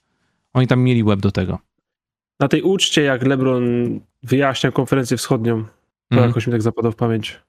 Oni 0.54 0.66
tam 0.66 0.80
mieli 0.80 1.04
web 1.04 1.20
do 1.20 1.32
tego. 1.32 1.58
Na 2.40 2.48
tej 2.48 2.62
uczcie, 2.62 3.02
jak 3.02 3.22
LeBron 3.22 3.64
wyjaśniał 4.22 4.72
konferencję 4.72 5.16
wschodnią, 5.16 5.64
to 6.08 6.16
mm. 6.16 6.28
jakoś 6.28 6.46
mi 6.46 6.52
tak 6.52 6.62
zapadło 6.62 6.92
w 6.92 6.96
pamięć. 6.96 7.40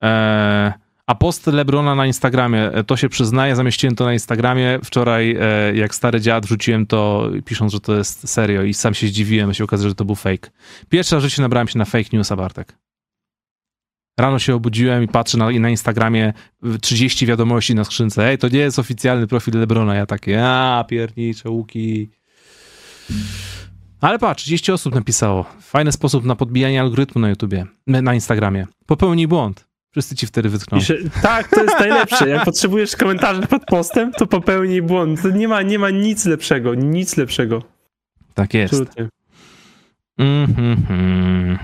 Eee, 0.00 0.72
a 1.06 1.14
post 1.14 1.46
Lebrona 1.46 1.94
na 1.94 2.06
Instagramie, 2.06 2.72
e, 2.72 2.84
to 2.84 2.96
się 2.96 3.08
przyznaję, 3.08 3.56
zamieściłem 3.56 3.96
to 3.96 4.04
na 4.04 4.12
Instagramie. 4.12 4.78
Wczoraj, 4.84 5.36
e, 5.40 5.76
jak 5.76 5.94
stary 5.94 6.20
dziad, 6.20 6.46
wrzuciłem 6.46 6.86
to, 6.86 7.30
pisząc, 7.44 7.72
że 7.72 7.80
to 7.80 7.96
jest 7.96 8.28
serio 8.28 8.62
i 8.62 8.74
sam 8.74 8.94
się 8.94 9.06
zdziwiłem, 9.06 9.54
się 9.54 9.64
okazuje, 9.64 9.88
że 9.88 9.94
to 9.94 10.04
był 10.04 10.14
fake. 10.14 10.50
Pierwsza 10.88 11.20
rzecz 11.20 11.38
nabrałem 11.38 11.68
się 11.68 11.78
na 11.78 11.84
fake 11.84 12.08
newsa, 12.12 12.36
Bartek. 12.36 12.78
Rano 14.20 14.38
się 14.38 14.54
obudziłem 14.54 15.02
i 15.02 15.08
patrzę 15.08 15.38
na, 15.38 15.50
na 15.50 15.70
Instagramie 15.70 16.32
30 16.80 17.26
wiadomości 17.26 17.74
na 17.74 17.84
skrzynce. 17.84 18.28
Ej, 18.28 18.38
to 18.38 18.48
nie 18.48 18.58
jest 18.58 18.78
oficjalny 18.78 19.26
profil 19.26 19.58
Lebrona. 19.58 19.94
Ja 19.94 20.06
takie, 20.06 20.46
a 20.48 20.84
piernicze, 20.88 21.50
łuki. 21.50 22.10
Ale 24.00 24.18
patrz, 24.18 24.42
30 24.42 24.72
osób 24.72 24.94
napisało. 24.94 25.44
Fajny 25.60 25.92
sposób 25.92 26.24
na 26.24 26.36
podbijanie 26.36 26.80
algorytmu 26.80 27.20
na 27.20 27.28
YouTubie, 27.28 27.66
na 27.86 28.14
Instagramie. 28.14 28.66
Popełnij 28.86 29.28
błąd. 29.28 29.73
Wszyscy 29.94 30.16
ci 30.16 30.26
wtedy 30.26 30.48
wytkną. 30.48 30.78
Pisze, 30.78 30.96
tak, 31.22 31.48
to 31.48 31.62
jest 31.62 31.78
najlepsze. 31.78 32.28
Jak 32.28 32.44
potrzebujesz 32.44 32.96
komentarzy 32.96 33.42
pod 33.42 33.64
postem, 33.64 34.12
to 34.12 34.26
popełnij 34.26 34.82
błąd. 34.82 35.22
To 35.22 35.30
nie 35.30 35.48
ma, 35.48 35.62
nie 35.62 35.78
ma 35.78 35.90
nic 35.90 36.24
lepszego, 36.24 36.74
nic 36.74 37.16
lepszego. 37.16 37.62
Tak 38.34 38.54
jest. 38.54 38.74
Absolutnie. 38.74 39.08
Mm-hmm. 40.20 41.58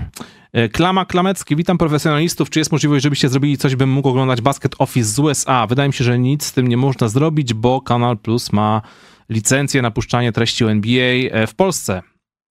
Klama 0.71 1.05
Klamecki, 1.05 1.55
witam 1.55 1.77
profesjonalistów. 1.77 2.49
Czy 2.49 2.59
jest 2.59 2.71
możliwość, 2.71 3.03
żebyście 3.03 3.29
zrobili 3.29 3.57
coś, 3.57 3.75
bym 3.75 3.89
mógł 3.89 4.09
oglądać 4.09 4.41
Basket 4.41 4.75
Office 4.79 5.09
z 5.09 5.19
USA? 5.19 5.67
Wydaje 5.67 5.89
mi 5.89 5.93
się, 5.93 6.03
że 6.03 6.19
nic 6.19 6.45
z 6.45 6.53
tym 6.53 6.67
nie 6.67 6.77
można 6.77 7.07
zrobić, 7.07 7.53
bo 7.53 7.81
Kanal 7.81 8.17
Plus 8.17 8.53
ma 8.53 8.81
licencję 9.29 9.81
na 9.81 9.91
puszczanie 9.91 10.31
treści 10.31 10.65
NBA 10.65 11.29
e, 11.31 11.47
w 11.47 11.55
Polsce. 11.55 12.01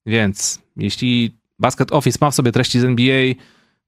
Więc 0.07 0.62
jeśli 0.77 1.39
Basket 1.59 1.93
Office 1.93 2.19
ma 2.20 2.31
w 2.31 2.35
sobie 2.35 2.52
treści 2.52 2.81
z 2.81 2.85
NBA, 2.85 3.35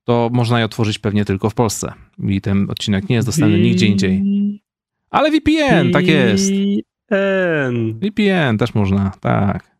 to 0.04 0.30
można 0.32 0.58
je 0.58 0.64
otworzyć 0.64 0.98
pewnie 0.98 1.24
tylko 1.24 1.50
w 1.50 1.54
Polsce. 1.54 1.92
I 2.28 2.40
ten 2.40 2.70
odcinek 2.70 3.08
nie 3.08 3.16
jest 3.16 3.28
dostępny 3.28 3.58
nigdzie 3.58 3.86
indziej. 3.86 4.22
Ale 5.10 5.30
VPN, 5.30 5.92
tak 5.92 6.06
jest. 6.06 6.52
VPN. 6.52 7.98
VPN 8.00 8.58
też 8.58 8.74
można, 8.74 9.12
tak. 9.20 9.72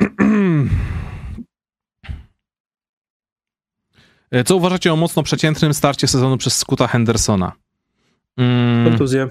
Co 4.44 4.56
uważacie 4.56 4.92
o 4.92 4.96
mocno 4.96 5.22
przeciętnym 5.22 5.74
starcie 5.74 6.08
sezonu 6.08 6.36
przez 6.36 6.56
Scoota 6.58 6.86
Hendersona? 6.86 7.52
Mm. 8.36 8.88
Kontuzję. 8.88 9.28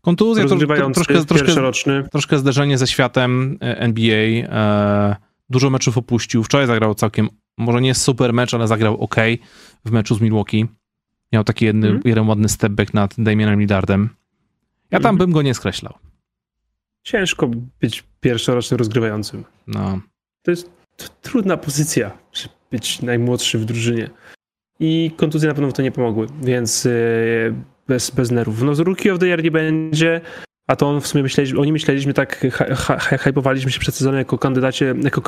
Kontuzja, 0.00 0.44
to, 0.44 0.56
to, 0.56 0.90
troszkę, 0.90 1.24
troszkę, 1.24 2.02
troszkę 2.12 2.38
zderzenie 2.38 2.78
ze 2.78 2.86
światem 2.86 3.58
e, 3.60 3.78
NBA. 3.78 4.16
E, 4.16 5.16
dużo 5.50 5.70
meczów 5.70 5.98
opuścił. 5.98 6.44
Wczoraj 6.44 6.66
zagrał 6.66 6.94
całkiem 6.94 7.28
może 7.58 7.80
nie 7.80 7.94
super 7.94 8.32
mecz, 8.32 8.54
ale 8.54 8.68
zagrał 8.68 9.00
ok 9.00 9.16
w 9.84 9.90
meczu 9.90 10.14
z 10.14 10.20
Milwaukee. 10.20 10.66
Miał 11.32 11.44
taki 11.44 11.64
jedny, 11.64 11.88
mm. 11.88 12.02
jeden 12.04 12.28
ładny 12.28 12.48
stepback 12.48 12.94
nad 12.94 13.14
Damienem 13.18 13.60
Lillardem. 13.60 14.08
Ja 14.90 15.00
tam 15.00 15.08
mm. 15.08 15.18
bym 15.18 15.32
go 15.32 15.42
nie 15.42 15.54
skreślał. 15.54 15.94
Ciężko 17.02 17.50
być 17.80 18.04
pierwszorocznym 18.20 18.78
rozgrywającym. 18.78 19.44
No. 19.66 20.00
to 20.42 20.50
jest 20.50 20.70
trudna 21.22 21.56
pozycja, 21.56 22.18
żeby 22.32 22.54
być 22.70 23.02
najmłodszy 23.02 23.58
w 23.58 23.64
drużynie. 23.64 24.10
I 24.80 25.10
kontuzje 25.16 25.48
na 25.48 25.54
pewno 25.54 25.70
w 25.70 25.72
to 25.72 25.82
nie 25.82 25.92
pomogły, 25.92 26.26
więc 26.42 26.84
yy, 26.84 27.54
bez, 27.88 28.10
bez 28.10 28.30
nerwów. 28.30 28.62
No 28.62 28.74
z 28.74 28.80
Rookie 28.80 29.12
of 29.12 29.18
the 29.18 29.26
Year 29.26 29.44
nie 29.44 29.50
będzie, 29.50 30.20
a 30.66 30.76
to 30.76 30.88
on 30.88 31.00
w 31.00 31.06
sumie 31.06 31.22
myśleliśmy, 31.22 31.60
oni 31.60 31.72
myśleliśmy 31.72 32.14
tak, 32.14 32.46
hypowaliśmy 33.20 33.72
się 33.72 33.80
przed 33.80 33.94
sezonem 33.94 34.18
jako 34.18 34.38
kandydacie, 34.38 34.94
jako 35.04 35.22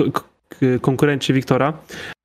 konkurencie 0.81 1.35
Wiktora, 1.35 1.73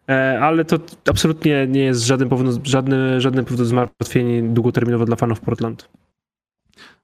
e, 0.10 0.40
ale 0.42 0.66
to 0.66 0.78
absolutnie 1.10 1.68
nie 1.68 1.82
jest 1.82 2.02
żaden 2.02 2.30
powód, 2.30 2.68
żadny, 2.68 3.22
żadny 3.22 3.44
powód 3.44 3.68
zmartwienia 3.68 4.54
długoterminowo 4.54 5.06
dla 5.06 5.16
fanów 5.16 5.40
Portland. 5.40 5.90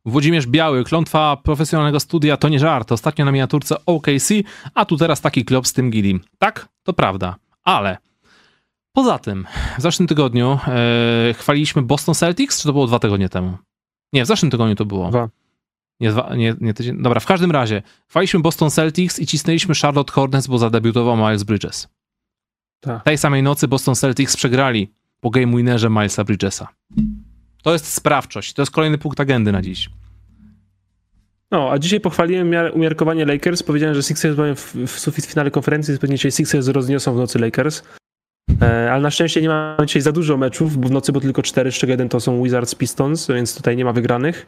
Włodzimierz 0.06 0.48
Biały, 0.48 0.84
klątwa 0.84 1.38
profesjonalnego 1.44 2.00
studia 2.00 2.38
to 2.38 2.50
nie 2.50 2.60
żart. 2.60 2.92
Ostatnio 2.92 3.26
na 3.26 3.32
miniaturce 3.32 3.76
OKC, 3.86 4.30
a 4.74 4.86
tu 4.86 4.98
teraz 4.98 5.22
taki 5.22 5.46
klop 5.46 5.68
z 5.68 5.74
tym 5.74 5.90
Gili. 5.90 6.20
Tak, 6.40 6.68
to 6.84 6.94
prawda, 6.94 7.36
ale 7.64 7.98
poza 8.94 9.20
tym 9.20 9.46
w 9.78 9.82
zeszłym 9.82 10.08
tygodniu 10.08 10.60
e, 10.68 11.34
chwaliliśmy 11.34 11.82
Boston 11.82 12.16
Celtics, 12.16 12.62
czy 12.62 12.68
to 12.68 12.74
było 12.74 12.88
dwa 12.88 13.00
tygodnie 13.00 13.30
temu? 13.30 13.58
Nie, 14.14 14.24
w 14.24 14.28
zeszłym 14.28 14.52
tygodniu 14.52 14.76
to 14.76 14.86
było. 14.86 15.10
Dwa. 15.10 15.30
Nie, 16.00 16.12
dwa, 16.12 16.36
nie, 16.36 16.56
nie 16.62 16.74
tydzień. 16.74 17.02
Dobra, 17.02 17.20
w 17.20 17.26
każdym 17.26 17.52
razie 17.52 17.82
chwaliliśmy 18.08 18.40
Boston 18.40 18.70
Celtics 18.70 19.20
i 19.20 19.28
cisnęliśmy 19.28 19.76
Charlotte 19.76 20.14
Hornets, 20.14 20.48
bo 20.48 20.58
zadebiutował 20.58 21.18
Miles 21.18 21.44
Bridges. 21.44 21.88
Tak. 22.80 23.04
Tej 23.04 23.18
samej 23.18 23.44
nocy 23.44 23.68
Boston 23.68 23.96
Celtics 23.96 24.38
przegrali 24.38 24.92
po 25.22 25.30
game 25.30 25.58
winnerze 25.58 25.90
Milesa 25.90 26.24
Bridgesa. 26.24 26.68
To 27.64 27.74
jest 27.74 27.94
sprawczość. 27.94 28.54
To 28.54 28.62
jest 28.62 28.72
kolejny 28.72 28.98
punkt 28.98 29.20
agendy 29.20 29.52
na 29.52 29.62
dziś. 29.62 29.90
No, 31.52 31.72
a 31.72 31.80
dzisiaj 31.80 32.00
pochwaliłem 32.00 32.52
umiarkowanie 32.74 33.26
Lakers. 33.26 33.64
Powiedziałem, 33.64 33.96
że 33.96 34.04
Sixers 34.04 34.38
mają 34.38 34.56
w, 34.56 34.76
w 34.76 35.00
sufit 35.00 35.26
finale 35.26 35.52
konferencji, 35.52 35.92
więc 35.92 36.02
pewnie 36.02 36.16
dzisiaj 36.16 36.32
Sixers 36.32 36.68
rozniosą 36.68 37.14
w 37.14 37.18
nocy 37.18 37.40
Lakers. 37.40 37.84
E, 38.62 38.92
ale 38.92 39.02
na 39.02 39.12
szczęście 39.12 39.42
nie 39.42 39.50
mamy 39.50 39.88
dzisiaj 39.88 40.02
za 40.02 40.12
dużo 40.12 40.38
meczów, 40.38 40.78
bo 40.78 40.88
w 40.88 40.92
nocy 40.92 41.12
było 41.12 41.22
tylko 41.22 41.42
cztery, 41.42 41.72
z 41.72 41.76
czego 41.76 41.94
jeden 41.94 42.10
to 42.10 42.20
są 42.20 42.44
Wizards 42.44 42.76
Pistons, 42.76 43.28
więc 43.28 43.58
tutaj 43.58 43.78
nie 43.78 43.86
ma 43.86 43.94
wygranych. 43.94 44.48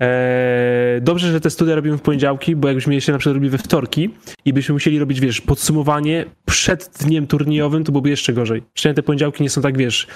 E, 0.00 0.98
dobrze, 1.02 1.32
że 1.32 1.40
te 1.40 1.50
studia 1.50 1.74
robimy 1.74 1.98
w 1.98 2.02
poniedziałki, 2.02 2.56
bo 2.56 2.68
jakbyśmy 2.68 2.94
je 2.94 3.00
się 3.00 3.12
na 3.12 3.18
przykład 3.18 3.34
robili 3.34 3.50
we 3.50 3.58
wtorki 3.58 4.14
i 4.44 4.52
byśmy 4.52 4.72
musieli 4.72 4.98
robić, 4.98 5.20
wiesz, 5.20 5.40
podsumowanie 5.40 6.24
przed 6.46 6.90
dniem 7.00 7.26
turniejowym, 7.26 7.84
to 7.84 7.92
byłoby 7.92 8.10
jeszcze 8.10 8.32
gorzej. 8.32 8.62
Przynajmniej 8.74 8.96
te 8.96 9.02
poniedziałki 9.02 9.42
nie 9.42 9.50
są 9.50 9.62
tak, 9.62 9.78
wiesz, 9.78 10.06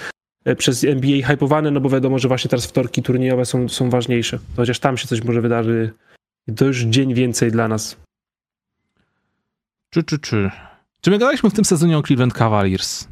E, 0.45 0.55
przez 0.55 0.83
NBA 0.83 1.27
hypowane, 1.27 1.71
no 1.71 1.81
bo 1.81 1.89
wiadomo, 1.89 2.19
że 2.19 2.27
właśnie 2.27 2.49
teraz 2.49 2.65
wtorki 2.65 3.03
turniejowe 3.03 3.45
są, 3.45 3.69
są 3.69 3.89
ważniejsze. 3.89 4.39
Chociaż 4.55 4.79
tam 4.79 4.97
się 4.97 5.07
coś 5.07 5.23
może 5.23 5.41
wydarzy. 5.41 5.93
To 6.55 6.65
już 6.65 6.81
dzień 6.81 7.13
więcej 7.13 7.51
dla 7.51 7.67
nas. 7.67 7.97
Czy, 9.89 10.03
czy, 10.03 10.19
czy. 10.19 10.51
Czy 11.01 11.11
my 11.11 11.17
gadaliśmy 11.17 11.49
w 11.49 11.53
tym 11.53 11.65
sezonie 11.65 11.97
o 11.97 12.03
Cleveland 12.03 12.33
Cavaliers? 12.33 13.07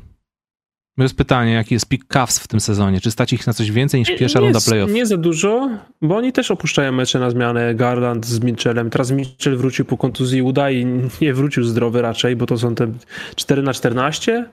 To 0.98 1.04
jest 1.04 1.18
pytanie, 1.18 1.52
jaki 1.52 1.74
jest 1.74 1.90
pick 1.90 2.08
Cavs 2.08 2.40
w 2.40 2.48
tym 2.48 2.60
sezonie? 2.60 3.02
Czy 3.02 3.12
stać 3.12 3.34
ich 3.34 3.48
na 3.48 3.54
coś 3.54 3.72
więcej 3.72 4.00
niż 4.00 4.10
pierwsza 4.10 4.40
nie, 4.40 4.46
runda 4.46 4.60
playoff? 4.66 4.92
Nie 4.92 5.06
za 5.06 5.18
dużo, 5.18 5.70
bo 6.02 6.18
oni 6.18 6.32
też 6.32 6.52
opuszczają 6.52 6.92
mecze 6.92 7.20
na 7.20 7.30
zmianę. 7.30 7.76
Garland 7.76 8.26
z 8.26 8.44
Mitchellem. 8.44 8.90
Teraz 8.90 9.12
Mitchell 9.12 9.58
wrócił 9.58 9.86
po 9.86 9.98
kontuzji 9.98 10.42
uda 10.42 10.72
i 10.72 10.86
nie 11.22 11.34
wrócił 11.34 11.64
zdrowy 11.64 12.02
raczej, 12.02 12.36
bo 12.36 12.46
to 12.46 12.58
są 12.58 12.76
te 12.76 12.88
4 13.36 13.62
na 13.62 13.74
14 13.74 14.50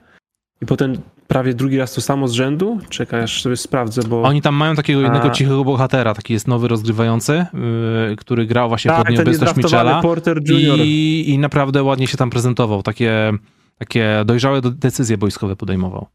i 0.61 0.65
potem 0.65 0.97
prawie 1.27 1.53
drugi 1.53 1.77
raz 1.77 1.93
to 1.93 2.01
samo 2.01 2.27
z 2.27 2.31
rzędu? 2.31 2.79
Czekaj, 2.89 3.23
aż 3.23 3.41
sobie 3.41 3.57
sprawdzę, 3.57 4.01
bo... 4.03 4.23
Oni 4.23 4.41
tam 4.41 4.55
mają 4.55 4.75
takiego 4.75 5.01
jednego 5.01 5.27
A... 5.27 5.31
cichego 5.31 5.63
bohatera, 5.63 6.13
taki 6.13 6.33
jest 6.33 6.47
nowy 6.47 6.67
rozgrywający, 6.67 7.45
yy, 8.09 8.15
który 8.15 8.45
grał 8.45 8.69
właśnie 8.69 8.91
tak, 8.91 9.05
pod 9.05 9.15
nieobecność 9.15 9.55
Michela 9.55 10.01
i, 10.83 11.25
i 11.27 11.37
naprawdę 11.37 11.83
ładnie 11.83 12.07
się 12.07 12.17
tam 12.17 12.29
prezentował. 12.29 12.83
Takie, 12.83 13.31
takie 13.77 14.23
dojrzałe 14.25 14.61
decyzje 14.61 15.17
boiskowe 15.17 15.55
podejmował. 15.55 16.07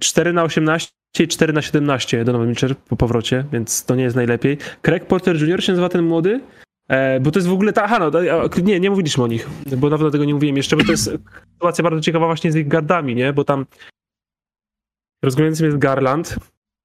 4 0.00 0.30
y, 0.30 0.32
na 0.32 0.42
18 0.42 0.90
i 1.20 1.28
4 1.28 1.52
na 1.52 1.62
17 1.62 2.24
Donovan 2.24 2.48
Mitchell 2.48 2.74
po 2.88 2.96
powrocie, 2.96 3.44
więc 3.52 3.84
to 3.84 3.94
nie 3.94 4.02
jest 4.02 4.16
najlepiej. 4.16 4.58
Craig 4.82 5.06
Porter 5.06 5.36
Jr. 5.36 5.64
się 5.64 5.72
nazywa 5.72 5.88
ten 5.88 6.04
młody? 6.04 6.40
E, 6.88 7.20
bo 7.20 7.30
to 7.30 7.38
jest 7.38 7.48
w 7.48 7.52
ogóle 7.52 7.72
ta. 7.72 7.84
Aha, 7.84 7.98
no, 7.98 8.20
nie, 8.62 8.80
nie 8.80 8.90
mówiliśmy 8.90 9.24
o 9.24 9.26
nich, 9.26 9.48
bo 9.76 9.90
nawet 9.90 10.12
tego 10.12 10.24
nie 10.24 10.34
mówiłem 10.34 10.56
jeszcze, 10.56 10.76
bo 10.76 10.84
to 10.84 10.90
jest 10.90 11.04
sytuacja 11.54 11.84
bardzo 11.84 12.00
ciekawa 12.00 12.26
właśnie 12.26 12.52
z 12.52 12.56
ich 12.56 12.68
gardami, 12.68 13.14
nie? 13.14 13.32
Bo 13.32 13.44
tam 13.44 13.66
rozgrywającym 15.22 15.66
jest 15.66 15.78
Garland, 15.78 16.36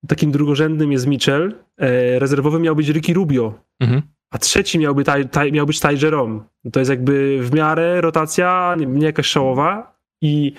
takim 0.08 0.32
drugorzędnym 0.32 0.92
jest 0.92 1.08
Mitchell, 1.08 1.56
e, 1.78 2.20
rezerwowym 2.20 2.62
miał 2.62 2.76
być 2.76 2.90
Ricky 2.90 3.14
Rubio, 3.14 3.54
mhm. 3.80 4.02
a 4.32 4.38
trzeci 4.38 4.80
miał, 4.80 4.96
być, 4.96 5.08
taj, 5.32 5.52
miał 5.52 5.66
być 5.66 5.80
Ty 5.80 5.88
Jerome. 6.02 6.40
To 6.72 6.80
jest 6.80 6.90
jakby 6.90 7.40
w 7.42 7.54
miarę 7.54 8.02
rotacja, 8.02 8.76
nie, 8.80 8.86
nie 8.86 9.06
jakaś 9.06 9.26
szałowa 9.26 9.98
i 10.22 10.54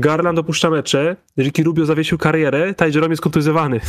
Garland 0.00 0.38
opuszcza 0.38 0.70
mecze, 0.70 1.16
Ricky 1.38 1.62
Rubio 1.62 1.86
zawiesił 1.86 2.18
karierę, 2.18 2.74
Ty 2.74 2.90
Jerome 2.94 3.12
jest 3.12 3.22
kontuzjowany. 3.22 3.80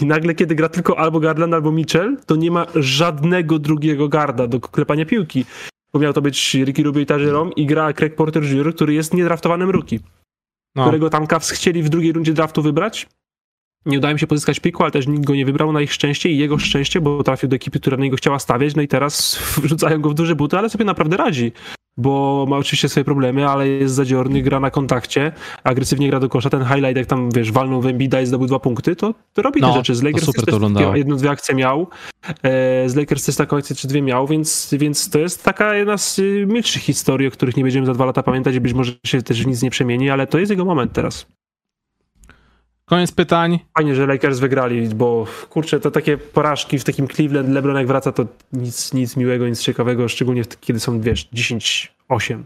I 0.00 0.06
nagle, 0.06 0.34
kiedy 0.34 0.54
gra 0.54 0.68
tylko 0.68 0.98
albo 0.98 1.20
Garland, 1.20 1.54
albo 1.54 1.72
Mitchell, 1.72 2.16
to 2.26 2.36
nie 2.36 2.50
ma 2.50 2.66
żadnego 2.74 3.58
drugiego 3.58 4.08
garda 4.08 4.46
do 4.46 4.60
klepania 4.60 5.04
piłki. 5.06 5.44
Bo 5.92 5.98
miał 5.98 6.12
to 6.12 6.22
być 6.22 6.54
Ricky 6.54 6.82
Rubio 6.82 7.02
i 7.02 7.06
Tajerom 7.06 7.52
i 7.54 7.66
gra 7.66 7.92
Craig 7.92 8.14
Porter 8.14 8.42
Jr., 8.44 8.74
który 8.74 8.94
jest 8.94 9.14
niedraftowanym 9.14 9.70
rookie. 9.70 9.98
No. 10.74 10.82
Którego 10.82 11.10
tam 11.10 11.26
Cavs 11.26 11.50
chcieli 11.50 11.82
w 11.82 11.88
drugiej 11.88 12.12
rundzie 12.12 12.32
draftu 12.32 12.62
wybrać. 12.62 13.06
Nie 13.86 13.98
udało 13.98 14.12
im 14.12 14.18
się 14.18 14.26
pozyskać 14.26 14.60
piku, 14.60 14.82
ale 14.82 14.92
też 14.92 15.06
nikt 15.06 15.24
go 15.24 15.34
nie 15.34 15.46
wybrał 15.46 15.72
na 15.72 15.80
ich 15.80 15.92
szczęście 15.92 16.30
i 16.30 16.38
jego 16.38 16.58
szczęście, 16.58 17.00
bo 17.00 17.22
trafił 17.22 17.48
do 17.48 17.56
ekipy, 17.56 17.80
która 17.80 17.96
na 17.96 18.02
niego 18.02 18.16
chciała 18.16 18.38
stawiać, 18.38 18.74
no 18.74 18.82
i 18.82 18.88
teraz 18.88 19.38
wrzucają 19.62 20.00
go 20.00 20.10
w 20.10 20.14
duże 20.14 20.36
buty, 20.36 20.58
ale 20.58 20.70
sobie 20.70 20.84
naprawdę 20.84 21.16
radzi 21.16 21.52
bo 22.00 22.46
ma 22.48 22.56
oczywiście 22.56 22.88
swoje 22.88 23.04
problemy, 23.04 23.48
ale 23.48 23.68
jest 23.68 23.94
zadziorny, 23.94 24.42
gra 24.42 24.60
na 24.60 24.70
kontakcie, 24.70 25.32
agresywnie 25.64 26.08
gra 26.08 26.20
do 26.20 26.28
kosza, 26.28 26.50
ten 26.50 26.64
highlight, 26.64 26.96
jak 26.96 27.06
tam, 27.06 27.30
wiesz, 27.30 27.52
walnął 27.52 27.80
w 27.80 27.86
Embida 27.86 28.20
i 28.20 28.26
zdobył 28.26 28.46
dwa 28.46 28.58
punkty, 28.58 28.96
to, 28.96 29.14
to 29.34 29.42
robi 29.42 29.60
no, 29.60 29.68
te 29.68 29.74
rzeczy. 29.74 29.94
Z 29.94 30.02
Lakers 30.02 30.24
super 30.24 30.44
też 30.44 30.54
to 30.74 30.96
jedną, 30.96 31.16
dwie 31.16 31.30
akcje 31.30 31.54
miał, 31.54 31.86
e, 32.42 32.88
z 32.88 32.96
Lakers 32.96 33.24
też 33.24 33.36
taką 33.36 33.56
akcję 33.56 33.76
czy 33.76 33.88
dwie 33.88 34.02
miał, 34.02 34.26
więc, 34.26 34.74
więc 34.78 35.10
to 35.10 35.18
jest 35.18 35.44
taka 35.44 35.74
jedna 35.74 35.98
z 35.98 36.18
y, 36.18 36.46
milszych 36.48 36.82
historii, 36.82 37.28
o 37.28 37.30
których 37.30 37.56
nie 37.56 37.62
będziemy 37.62 37.86
za 37.86 37.94
dwa 37.94 38.04
lata 38.04 38.22
pamiętać 38.22 38.54
i 38.54 38.60
być 38.60 38.72
może 38.72 38.92
się 39.06 39.22
też 39.22 39.46
nic 39.46 39.62
nie 39.62 39.70
przemieni, 39.70 40.10
ale 40.10 40.26
to 40.26 40.38
jest 40.38 40.50
jego 40.50 40.64
moment 40.64 40.92
teraz. 40.92 41.26
Koniec 42.90 43.12
pytań. 43.12 43.58
Fajnie, 43.78 43.94
że 43.94 44.06
Lakers 44.06 44.38
wygrali, 44.38 44.88
bo 44.88 45.26
kurczę, 45.50 45.80
to 45.80 45.90
takie 45.90 46.18
porażki 46.18 46.78
w 46.78 46.84
takim 46.84 47.08
Cleveland, 47.08 47.48
LeBron 47.48 47.76
jak 47.76 47.86
wraca, 47.86 48.12
to 48.12 48.26
nic, 48.52 48.94
nic 48.94 49.16
miłego, 49.16 49.48
nic 49.48 49.60
ciekawego, 49.60 50.08
szczególnie 50.08 50.42
kiedy 50.60 50.80
są, 50.80 51.00
wiesz, 51.00 51.28
10-8. 51.34 52.42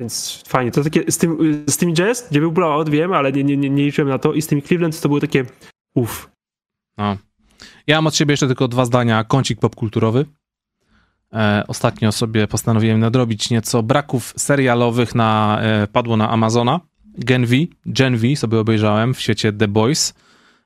Więc 0.00 0.42
fajnie. 0.48 0.70
To 0.70 0.84
takie 0.84 1.12
z, 1.12 1.18
tym, 1.18 1.64
z 1.68 1.76
tymi 1.76 1.94
Jazz, 1.94 2.28
gdzie 2.30 2.40
był 2.40 2.52
blowout, 2.52 2.88
wiem, 2.88 3.12
ale 3.12 3.32
nie, 3.32 3.44
nie, 3.44 3.56
nie, 3.56 3.70
nie 3.70 3.84
liczyłem 3.84 4.08
na 4.08 4.18
to. 4.18 4.32
I 4.32 4.42
z 4.42 4.46
tymi 4.46 4.62
Cleveland 4.62 5.00
to 5.00 5.08
było 5.08 5.20
takie 5.20 5.44
uff. 5.94 6.30
No. 6.98 7.16
Ja 7.86 7.96
mam 7.96 8.06
od 8.06 8.16
siebie 8.16 8.32
jeszcze 8.32 8.46
tylko 8.46 8.68
dwa 8.68 8.84
zdania. 8.84 9.24
Kącik 9.24 9.60
popkulturowy. 9.60 10.26
E, 11.32 11.64
ostatnio 11.68 12.12
sobie 12.12 12.46
postanowiłem 12.46 13.00
nadrobić 13.00 13.50
nieco 13.50 13.82
braków 13.82 14.34
serialowych 14.36 15.14
na, 15.14 15.58
e, 15.62 15.86
padło 15.86 16.16
na 16.16 16.30
Amazona. 16.30 16.80
Gen 17.18 17.46
V, 17.46 17.56
Gen 17.86 18.16
V 18.16 18.36
sobie 18.36 18.58
obejrzałem 18.58 19.14
w 19.14 19.20
świecie 19.20 19.52
The 19.52 19.68
Boys. 19.68 20.14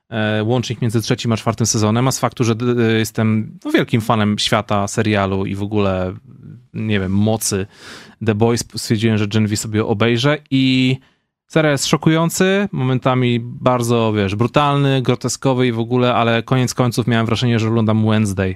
E, 0.09 0.43
łącznik 0.43 0.81
między 0.81 1.01
trzecim 1.01 1.31
a 1.31 1.37
czwartym 1.37 1.65
sezonem, 1.65 2.07
a 2.07 2.11
z 2.11 2.19
faktu, 2.19 2.43
że 2.43 2.55
e, 2.77 2.99
jestem 2.99 3.59
no, 3.65 3.71
wielkim 3.71 4.01
fanem 4.01 4.39
świata, 4.39 4.87
serialu 4.87 5.45
i 5.45 5.55
w 5.55 5.63
ogóle, 5.63 6.13
nie 6.73 6.99
wiem, 6.99 7.11
mocy 7.11 7.65
The 8.25 8.35
Boys, 8.35 8.63
stwierdziłem, 8.75 9.17
że 9.17 9.27
Gen 9.27 9.47
V 9.47 9.57
sobie 9.57 9.85
obejrzę 9.85 10.37
i 10.51 10.97
serial 11.47 11.73
jest 11.73 11.87
szokujący, 11.87 12.69
momentami 12.71 13.39
bardzo, 13.43 14.13
wiesz, 14.13 14.35
brutalny, 14.35 15.01
groteskowy 15.01 15.67
i 15.67 15.71
w 15.71 15.79
ogóle, 15.79 16.15
ale 16.15 16.43
koniec 16.43 16.73
końców 16.73 17.07
miałem 17.07 17.25
wrażenie, 17.25 17.59
że 17.59 17.67
oglądam 17.67 18.05
Wednesday. 18.05 18.55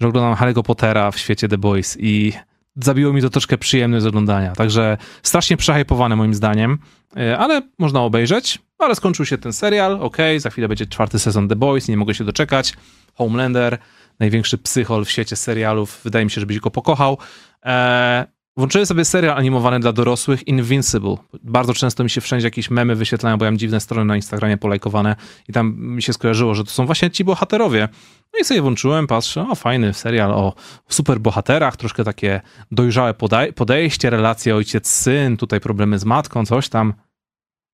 Że 0.00 0.08
oglądam 0.08 0.34
Harry'ego 0.34 0.62
Pottera 0.62 1.10
w 1.10 1.18
świecie 1.18 1.48
The 1.48 1.58
Boys 1.58 1.96
i 2.00 2.32
zabiło 2.76 3.12
mi 3.12 3.22
to 3.22 3.30
troszkę 3.30 3.58
przyjemność 3.58 4.02
z 4.02 4.06
oglądania. 4.06 4.52
Także 4.52 4.98
strasznie 5.22 5.56
przehypowane 5.56 6.16
moim 6.16 6.34
zdaniem, 6.34 6.78
e, 7.16 7.38
ale 7.38 7.62
można 7.78 8.00
obejrzeć. 8.00 8.58
Ale 8.78 8.94
skończył 8.94 9.26
się 9.26 9.38
ten 9.38 9.52
serial, 9.52 9.98
ok, 10.00 10.16
za 10.38 10.50
chwilę 10.50 10.68
będzie 10.68 10.86
czwarty 10.86 11.18
sezon 11.18 11.48
The 11.48 11.56
Boys, 11.56 11.88
nie 11.88 11.96
mogę 11.96 12.14
się 12.14 12.24
doczekać. 12.24 12.74
Homelander, 13.14 13.78
największy 14.18 14.58
psychol 14.58 15.04
w 15.04 15.10
świecie 15.10 15.36
serialów, 15.36 16.00
wydaje 16.04 16.24
mi 16.24 16.30
się, 16.30 16.40
żebyś 16.40 16.60
go 16.60 16.70
pokochał. 16.70 17.18
Eee, 17.62 18.24
Włączyłem 18.56 18.86
sobie 18.86 19.04
serial 19.04 19.38
animowany 19.38 19.80
dla 19.80 19.92
dorosłych 19.92 20.48
Invincible. 20.48 21.16
Bardzo 21.42 21.74
często 21.74 22.04
mi 22.04 22.10
się 22.10 22.20
wszędzie 22.20 22.46
jakieś 22.46 22.70
memy 22.70 22.94
wyświetlają, 22.94 23.38
bo 23.38 23.44
ja 23.44 23.50
mam 23.50 23.58
dziwne 23.58 23.80
strony 23.80 24.04
na 24.04 24.16
Instagramie 24.16 24.56
polajkowane 24.56 25.16
i 25.48 25.52
tam 25.52 25.74
mi 25.78 26.02
się 26.02 26.12
skojarzyło, 26.12 26.54
że 26.54 26.64
to 26.64 26.70
są 26.70 26.86
właśnie 26.86 27.10
ci 27.10 27.24
bohaterowie. 27.24 27.88
No 28.32 28.40
i 28.40 28.44
sobie 28.44 28.62
włączyłem, 28.62 29.06
patrzę, 29.06 29.46
o 29.50 29.54
fajny 29.54 29.94
serial 29.94 30.30
o 30.32 30.54
super 30.88 31.20
bohaterach, 31.20 31.76
troszkę 31.76 32.04
takie 32.04 32.40
dojrzałe 32.70 33.14
podejście, 33.54 34.10
relacje 34.10 34.56
ojciec-syn, 34.56 35.36
tutaj 35.36 35.60
problemy 35.60 35.98
z 35.98 36.04
matką, 36.04 36.46
coś 36.46 36.68
tam. 36.68 36.94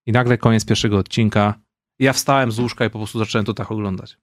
I 0.07 0.13
nagle 0.13 0.39
koniec 0.39 0.65
pierwszego 0.65 0.99
odcinka. 0.99 1.55
Ja 1.99 2.13
wstałem 2.13 2.53
z 2.53 2.59
łóżka 2.59 2.85
i 2.85 2.91
po 2.91 2.99
prostu 2.99 3.19
zacząłem 3.19 3.45
to 3.45 3.55
tak 3.55 3.73
oglądać. 3.73 4.19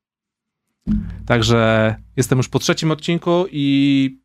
Także 1.26 1.96
jestem 2.16 2.38
już 2.38 2.50
po 2.50 2.60
trzecim 2.60 2.92
odcinku 2.92 3.46
i 3.52 4.23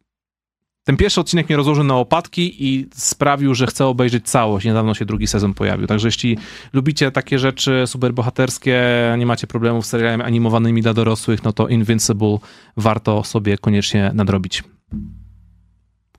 ten 0.89 0.97
pierwszy 0.97 1.20
odcinek 1.20 1.48
mnie 1.48 1.56
rozłożył 1.56 1.85
na 1.85 1.94
łopatki 1.94 2.66
i 2.69 2.86
sprawił, 2.94 3.55
że 3.55 3.66
chcę 3.66 3.86
obejrzeć 3.86 4.28
całość. 4.28 4.66
Niedawno 4.66 4.94
się 4.94 5.05
drugi 5.05 5.27
sezon 5.27 5.55
pojawił. 5.55 5.86
Także 5.86 6.09
jeśli 6.09 6.39
lubicie 6.73 7.10
takie 7.10 7.39
rzeczy 7.39 7.82
superbohaterskie, 7.86 8.82
nie 9.19 9.27
macie 9.27 9.47
problemów 9.47 9.86
z 9.86 9.89
serialami 9.89 10.23
animowanymi 10.23 10.82
dla 10.82 10.94
dorosłych, 10.94 11.44
no 11.44 11.52
to 11.52 11.69
Invincible 11.69 12.39
warto 12.77 13.24
sobie 13.24 13.59
koniecznie 13.59 14.10
nadrobić. 14.15 14.65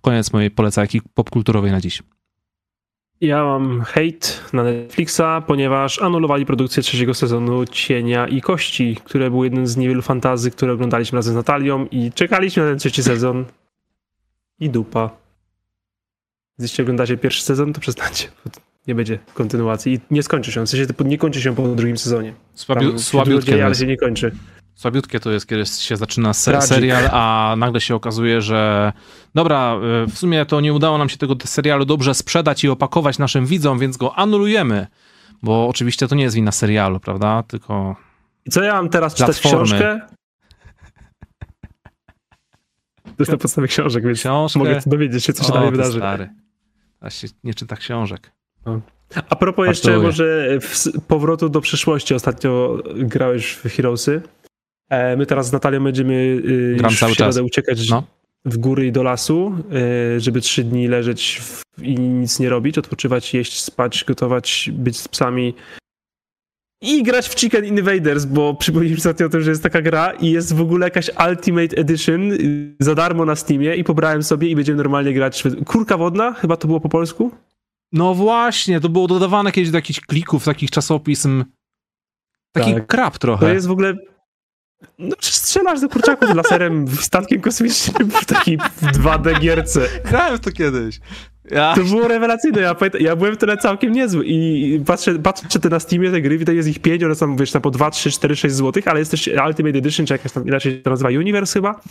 Koniec 0.01 0.33
mojej 0.33 0.51
polecajki 0.51 1.01
popkulturowej 1.13 1.71
na 1.71 1.81
dziś. 1.81 2.03
Ja 3.21 3.43
mam 3.43 3.81
hate 3.81 4.27
na 4.53 4.63
Netflixa, 4.63 5.21
ponieważ 5.47 6.01
anulowali 6.01 6.45
produkcję 6.45 6.83
trzeciego 6.83 7.13
sezonu 7.13 7.65
Cienia 7.65 8.27
i 8.27 8.41
Kości, 8.41 8.97
które 9.03 9.29
był 9.29 9.43
jeden 9.43 9.67
z 9.67 9.77
niewielu 9.77 10.01
fantazy, 10.01 10.51
które 10.51 10.73
oglądaliśmy 10.73 11.15
razem 11.15 11.33
z 11.33 11.37
Natalią 11.37 11.85
i 11.91 12.11
czekaliśmy 12.11 12.63
na 12.63 12.69
ten 12.69 12.79
trzeci 12.79 13.03
sezon. 13.03 13.45
I 14.59 14.69
dupa. 14.69 15.09
Jeśli 16.59 16.81
oglądacie 16.81 17.17
pierwszy 17.17 17.43
sezon, 17.43 17.73
to 17.73 17.81
przestańcie. 17.81 18.27
Nie 18.87 18.95
będzie 18.95 19.19
kontynuacji 19.33 19.93
i 19.93 19.99
nie 20.11 20.23
skończy 20.23 20.51
się. 20.51 20.65
W 20.65 20.69
sensie 20.69 20.93
nie 21.05 21.17
kończy 21.17 21.41
się 21.41 21.55
po 21.55 21.67
drugim 21.67 21.97
sezonie. 21.97 22.33
Słabiu, 22.53 22.99
słabiutkie, 22.99 23.51
dzieje, 23.51 23.65
ale 23.65 23.75
się 23.75 23.85
nie 23.85 23.97
kończy. 23.97 24.31
Słabiutkie 24.75 25.19
to 25.19 25.31
jest, 25.31 25.47
kiedy 25.47 25.65
się 25.65 25.97
zaczyna 25.97 26.33
ser 26.33 26.61
serial, 26.61 27.09
a 27.11 27.55
nagle 27.57 27.81
się 27.81 27.95
okazuje, 27.95 28.41
że 28.41 28.93
dobra, 29.35 29.75
e, 29.75 30.07
w 30.07 30.17
sumie 30.17 30.45
to 30.45 30.61
nie 30.61 30.73
udało 30.73 30.97
nam 30.97 31.09
się 31.09 31.17
tego 31.17 31.35
serialu 31.45 31.85
dobrze 31.85 32.13
sprzedać 32.13 32.63
i 32.63 32.69
opakować 32.69 33.19
naszym 33.19 33.45
widzom, 33.45 33.79
więc 33.79 33.97
go 33.97 34.15
anulujemy. 34.15 34.87
Bo 35.43 35.67
oczywiście 35.67 36.07
to 36.07 36.15
nie 36.15 36.23
jest 36.23 36.35
wina 36.35 36.51
serialu, 36.51 36.99
prawda? 36.99 37.43
Tylko. 37.43 37.95
I 38.45 38.49
co 38.49 38.63
ja 38.63 38.73
mam 38.73 38.89
teraz 38.89 39.15
czytać 39.15 39.39
platformy. 39.39 39.65
książkę? 39.65 40.01
To 43.19 43.23
jest 43.23 43.31
na 43.31 43.37
podstawie 43.37 43.67
książek, 43.67 44.03
więc 44.05 44.19
Książkę? 44.19 44.59
mogę 44.59 44.79
dowiedzieć 44.85 45.23
się, 45.23 45.33
co 45.33 45.43
się 45.43 45.49
o, 45.49 45.53
dalej 45.53 45.71
wydarzy. 45.71 45.97
Stary. 45.97 46.29
Teraz 46.99 47.15
się 47.15 47.27
nie 47.43 47.53
czyta 47.53 47.75
książek. 47.75 48.31
No. 48.65 48.81
A 49.29 49.35
propos 49.35 49.67
jeszcze 49.67 49.97
może 49.97 50.59
powrotu 51.07 51.49
do 51.49 51.61
przyszłości. 51.61 52.13
Ostatnio 52.13 52.77
grałeś 52.95 53.51
w 53.51 53.63
Heroesy. 53.63 54.21
E, 54.89 55.17
my 55.17 55.25
teraz 55.25 55.47
z 55.47 55.51
Natalią 55.51 55.83
będziemy 55.83 56.13
y, 56.13 56.75
Gram 56.77 56.95
cały 56.95 57.15
czas. 57.15 57.37
uciekać 57.37 57.89
no. 57.89 58.03
w 58.45 58.57
góry 58.57 58.87
i 58.87 58.91
do 58.91 59.03
lasu, 59.03 59.55
y, 60.15 60.19
żeby 60.19 60.41
trzy 60.41 60.63
dni 60.63 60.87
leżeć 60.87 61.41
i 61.81 61.99
nic 61.99 62.39
nie 62.39 62.49
robić, 62.49 62.77
odpoczywać, 62.77 63.33
jeść, 63.33 63.63
spać, 63.63 64.03
gotować, 64.07 64.69
być 64.73 64.97
z 64.97 65.07
psami 65.07 65.53
i 66.81 67.03
grać 67.03 67.29
w 67.29 67.39
Chicken 67.39 67.65
Invaders, 67.65 68.25
bo 68.25 68.53
przypomnieliśmy 68.53 69.01
sobie 69.01 69.25
o 69.25 69.29
tym, 69.29 69.41
że 69.41 69.49
jest 69.49 69.63
taka 69.63 69.81
gra 69.81 70.11
i 70.11 70.31
jest 70.31 70.55
w 70.55 70.61
ogóle 70.61 70.87
jakaś 70.87 71.09
Ultimate 71.29 71.77
Edition 71.77 72.31
y, 72.31 72.75
za 72.79 72.95
darmo 72.95 73.25
na 73.25 73.35
Steamie 73.35 73.75
i 73.75 73.83
pobrałem 73.83 74.23
sobie 74.23 74.49
i 74.49 74.55
będziemy 74.55 74.77
normalnie 74.77 75.13
grać. 75.13 75.43
Kurka 75.65 75.97
wodna, 75.97 76.33
chyba 76.33 76.57
to 76.57 76.67
było 76.67 76.79
po 76.79 76.89
polsku? 76.89 77.31
No 77.91 78.13
właśnie, 78.13 78.79
to 78.79 78.89
było 78.89 79.07
dodawane 79.07 79.51
kiedyś 79.51 79.71
do 79.71 79.77
jakichś 79.77 79.99
klików, 79.99 80.45
takich 80.45 80.71
czasopism. 80.71 81.45
Taki 82.51 82.73
tak. 82.73 82.87
krab 82.87 83.17
trochę. 83.17 83.45
To 83.45 83.53
jest 83.53 83.67
w 83.67 83.71
ogóle 83.71 83.93
no, 84.99 85.15
strzelasz 85.21 85.81
do 85.81 85.89
kurczaków 85.89 86.35
laserem 86.35 86.87
statkiem 86.87 87.41
kosmicznym 87.41 88.11
w 88.11 88.25
takiej 88.25 88.57
2D 88.57 89.39
gierce. 89.39 89.81
Grałem 90.05 90.37
w 90.37 90.39
to 90.39 90.51
kiedyś. 90.51 90.99
Ja. 91.51 91.75
To 91.75 91.83
było 91.83 92.07
rewelacyjne, 92.07 92.61
ja, 92.61 92.75
ja 92.99 93.15
byłem 93.15 93.37
tyle 93.37 93.57
całkiem 93.57 93.91
niezły 93.91 94.25
i 94.25 94.81
patrzę, 94.85 95.19
patrzę 95.19 95.59
te 95.59 95.69
na 95.69 95.79
Steamie 95.79 96.11
te 96.11 96.21
gry, 96.21 96.37
widać 96.37 96.55
jest 96.55 96.69
ich 96.69 96.79
5, 96.79 97.03
one 97.03 97.15
są 97.15 97.35
wiesz, 97.35 97.51
tam 97.51 97.61
po 97.61 97.71
2, 97.71 97.91
3, 97.91 98.11
4, 98.11 98.35
6 98.35 98.55
zł, 98.55 98.83
ale 98.85 98.99
jest 98.99 99.11
też 99.11 99.27
Ultimate 99.47 99.77
Edition, 99.77 100.05
czy 100.05 100.13
jakaś 100.13 100.31
tam 100.31 100.47
inaczej 100.47 100.81
to 100.81 100.89
nazywa 100.89 101.09
Universe 101.09 101.53
chyba, 101.53 101.81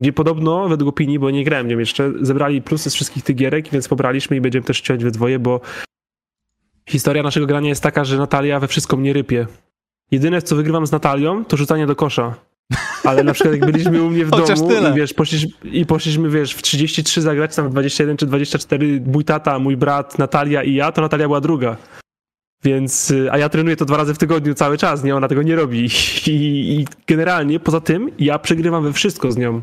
gdzie 0.00 0.12
podobno, 0.12 0.68
według 0.68 0.88
opinii, 0.88 1.18
bo 1.18 1.30
nie 1.30 1.44
grałem 1.44 1.66
w 1.66 1.70
nią 1.70 1.78
jeszcze, 1.78 2.12
zebrali 2.20 2.62
plusy 2.62 2.90
z 2.90 2.94
wszystkich 2.94 3.22
tych 3.22 3.36
gierek, 3.36 3.70
więc 3.70 3.88
pobraliśmy 3.88 4.36
i 4.36 4.40
będziemy 4.40 4.66
też 4.66 4.80
ciąć 4.80 5.04
we 5.04 5.10
dwoje, 5.10 5.38
bo 5.38 5.60
historia 6.88 7.22
naszego 7.22 7.46
grania 7.46 7.68
jest 7.68 7.82
taka, 7.82 8.04
że 8.04 8.18
Natalia 8.18 8.60
we 8.60 8.68
wszystko 8.68 8.96
mnie 8.96 9.12
rypie. 9.12 9.46
Jedyne, 10.10 10.42
co 10.42 10.56
wygrywam 10.56 10.86
z 10.86 10.92
Natalią, 10.92 11.44
to 11.44 11.56
rzucanie 11.56 11.86
do 11.86 11.96
kosza. 11.96 12.47
Ale 13.04 13.24
na 13.24 13.32
przykład 13.32 13.54
jak 13.54 13.72
byliśmy 13.72 14.02
u 14.02 14.10
mnie 14.10 14.24
w 14.24 14.30
domu 14.30 14.44
i 14.92 14.96
wiesz, 14.96 15.14
poszliśmy, 15.14 15.50
i 15.64 15.86
poszliśmy, 15.86 16.30
wiesz, 16.30 16.54
w 16.54 16.62
33 16.62 17.22
zagrać, 17.22 17.56
tam 17.56 17.68
w 17.68 17.70
21 17.70 18.16
czy 18.16 18.26
24, 18.26 19.02
mój 19.06 19.24
tata, 19.24 19.58
mój 19.58 19.76
brat, 19.76 20.18
Natalia 20.18 20.62
i 20.62 20.74
ja, 20.74 20.92
to 20.92 21.00
Natalia 21.00 21.26
była 21.26 21.40
druga. 21.40 21.76
Więc, 22.64 23.10
y, 23.10 23.32
a 23.32 23.38
ja 23.38 23.48
trenuję 23.48 23.76
to 23.76 23.84
dwa 23.84 23.96
razy 23.96 24.14
w 24.14 24.18
tygodniu 24.18 24.54
cały 24.54 24.78
czas, 24.78 25.04
nie? 25.04 25.16
Ona 25.16 25.28
tego 25.28 25.42
nie 25.42 25.56
robi. 25.56 25.88
I, 26.26 26.30
i 26.30 26.86
generalnie, 27.06 27.60
poza 27.60 27.80
tym, 27.80 28.10
ja 28.18 28.38
przegrywam 28.38 28.84
we 28.84 28.92
wszystko 28.92 29.32
z 29.32 29.36
nią. 29.36 29.62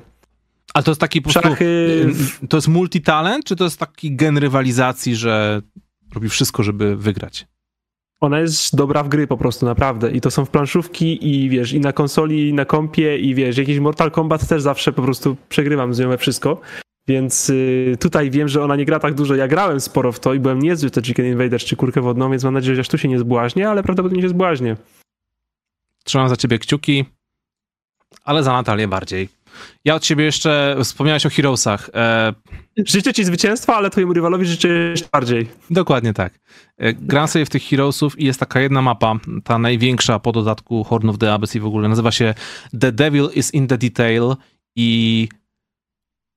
Ale 0.74 0.84
to 0.84 0.92
jest 0.92 1.02
taki 1.02 1.22
po 1.22 1.30
prostu, 1.30 1.50
Szachy... 1.50 2.08
to 2.50 2.58
jest 2.58 2.68
multitalent, 2.68 3.46
czy 3.46 3.56
to 3.56 3.64
jest 3.64 3.80
taki 3.80 4.16
gen 4.16 4.38
rywalizacji, 4.38 5.16
że 5.16 5.62
robi 6.14 6.30
wszystko, 6.30 6.64
żeby 6.64 6.96
wygrać? 6.96 7.48
Ona 8.20 8.40
jest 8.40 8.76
dobra 8.76 9.04
w 9.04 9.10
gry 9.10 9.28
po 9.28 9.38
prostu, 9.38 9.66
naprawdę. 9.66 10.12
I 10.12 10.22
to 10.22 10.32
są 10.32 10.46
w 10.46 10.50
planszówki 10.50 11.30
i 11.30 11.50
wiesz, 11.50 11.74
i 11.74 11.80
na 11.80 11.94
konsoli, 11.94 12.50
i 12.50 12.54
na 12.54 12.66
kompie, 12.66 13.18
i 13.18 13.36
wiesz, 13.36 13.58
jakiś 13.58 13.80
Mortal 13.80 14.12
Kombat 14.12 14.48
też 14.48 14.62
zawsze 14.62 14.94
po 14.94 15.02
prostu 15.02 15.38
przegrywam 15.50 15.94
z 15.94 16.00
nią 16.00 16.10
we 16.10 16.18
wszystko. 16.18 16.62
Więc 17.08 17.50
y, 17.50 17.98
tutaj 18.00 18.32
wiem, 18.32 18.48
że 18.48 18.64
ona 18.64 18.76
nie 18.76 18.86
gra 18.86 19.00
tak 19.00 19.14
dużo. 19.14 19.36
Ja 19.36 19.48
grałem 19.48 19.80
sporo 19.80 20.12
w 20.12 20.20
to 20.20 20.34
i 20.34 20.40
byłem 20.40 20.60
niezły 20.60 20.90
te 20.90 21.02
Chicken 21.02 21.26
Invaders 21.26 21.66
czy 21.66 21.76
kurkę 21.76 22.02
wodną, 22.02 22.32
więc 22.32 22.44
mam 22.44 22.54
nadzieję, 22.54 22.76
że 22.76 22.82
aż 22.82 22.90
tu 22.90 22.98
się 22.98 23.08
nie 23.08 23.20
zbłaźnie, 23.20 23.70
ale 23.70 23.84
prawdopodobnie 23.84 24.22
się 24.22 24.30
zbłaźnie. 24.30 24.78
Trzymam 26.04 26.30
za 26.30 26.36
ciebie 26.36 26.60
kciuki, 26.60 27.06
ale 28.24 28.44
za 28.44 28.54
Natalię 28.54 28.88
bardziej. 28.88 29.30
Ja 29.86 29.96
od 29.96 30.06
siebie 30.06 30.24
jeszcze 30.24 30.78
wspomniałeś 30.84 31.26
o 31.26 31.30
Heroesach. 31.30 31.90
E... 31.94 32.34
Życzę 32.78 33.14
ci 33.14 33.26
zwycięstwa, 33.26 33.76
ale 33.76 33.90
twojemu 33.90 34.14
rywalowi 34.14 34.46
życzę 34.46 34.68
jeszcze 34.68 35.08
bardziej. 35.14 35.50
Dokładnie 35.70 36.14
tak. 36.14 36.40
E, 36.78 36.94
gram 36.94 37.28
sobie 37.28 37.46
w 37.46 37.50
tych 37.50 37.64
Heroesów 37.64 38.20
i 38.20 38.26
jest 38.26 38.40
taka 38.40 38.60
jedna 38.60 38.82
mapa, 38.82 39.20
ta 39.44 39.60
największa 39.60 40.20
po 40.20 40.32
dodatku 40.32 40.84
Horn 40.84 41.10
of 41.10 41.18
the 41.18 41.34
Abyss 41.34 41.56
i 41.56 41.60
w 41.60 41.66
ogóle 41.66 41.90
nazywa 41.90 42.12
się 42.12 42.34
The 42.80 42.92
Devil 42.92 43.30
is 43.36 43.54
in 43.54 43.68
the 43.68 43.78
Detail 43.78 44.36
i 44.76 45.30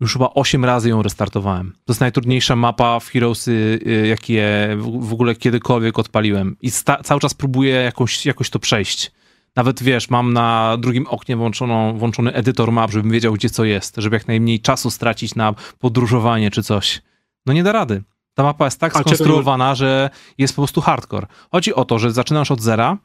już 0.01 0.13
chyba 0.13 0.31
8 0.35 0.65
razy 0.65 0.89
ją 0.89 1.03
restartowałem. 1.03 1.73
To 1.73 1.93
jest 1.93 2.01
najtrudniejsza 2.01 2.57
mapa 2.57 3.01
w 3.01 3.09
Heroesy, 3.09 3.81
e, 3.87 4.07
jakie 4.07 4.69
w 5.01 5.13
ogóle 5.13 5.35
kiedykolwiek 5.35 5.99
odpaliłem. 5.99 6.57
I 6.63 6.71
cały 7.03 7.21
czas 7.21 7.35
próbuję 7.35 7.75
jakoś, 7.75 8.27
jakoś 8.27 8.51
to 8.51 8.59
przejść. 8.59 9.13
Nawet 9.59 9.83
wiesz, 9.83 10.11
mam 10.11 10.33
na 10.33 10.77
drugim 10.77 11.07
oknie 11.07 11.37
włączoną, 11.37 11.99
włączony 11.99 12.33
edytor 12.33 12.73
map, 12.73 12.91
żebym 12.91 13.11
wiedział, 13.11 13.33
gdzie 13.33 13.51
co 13.51 13.65
jest, 13.65 13.97
żeby 13.97 14.17
jak 14.17 14.29
najmniej 14.29 14.61
czasu 14.61 14.91
stracić 14.91 15.35
na 15.35 15.55
podróżowanie 15.79 16.51
czy 16.51 16.63
coś. 16.63 17.03
No 17.47 17.53
nie 17.53 17.63
da 17.63 17.73
rady. 17.73 18.03
Ta 18.35 18.43
mapa 18.43 18.65
jest 18.65 18.81
tak 18.81 18.99
skonstruowana, 18.99 19.75
że 19.75 20.11
jest 20.39 20.57
po 20.57 20.63
prostu 20.63 20.81
hardcore. 20.81 21.27
Chodzi 21.53 21.75
o 21.75 21.85
to, 21.85 21.99
że 21.99 22.13
zaczynasz 22.13 22.51
od 22.51 22.61
zera, 22.61 22.99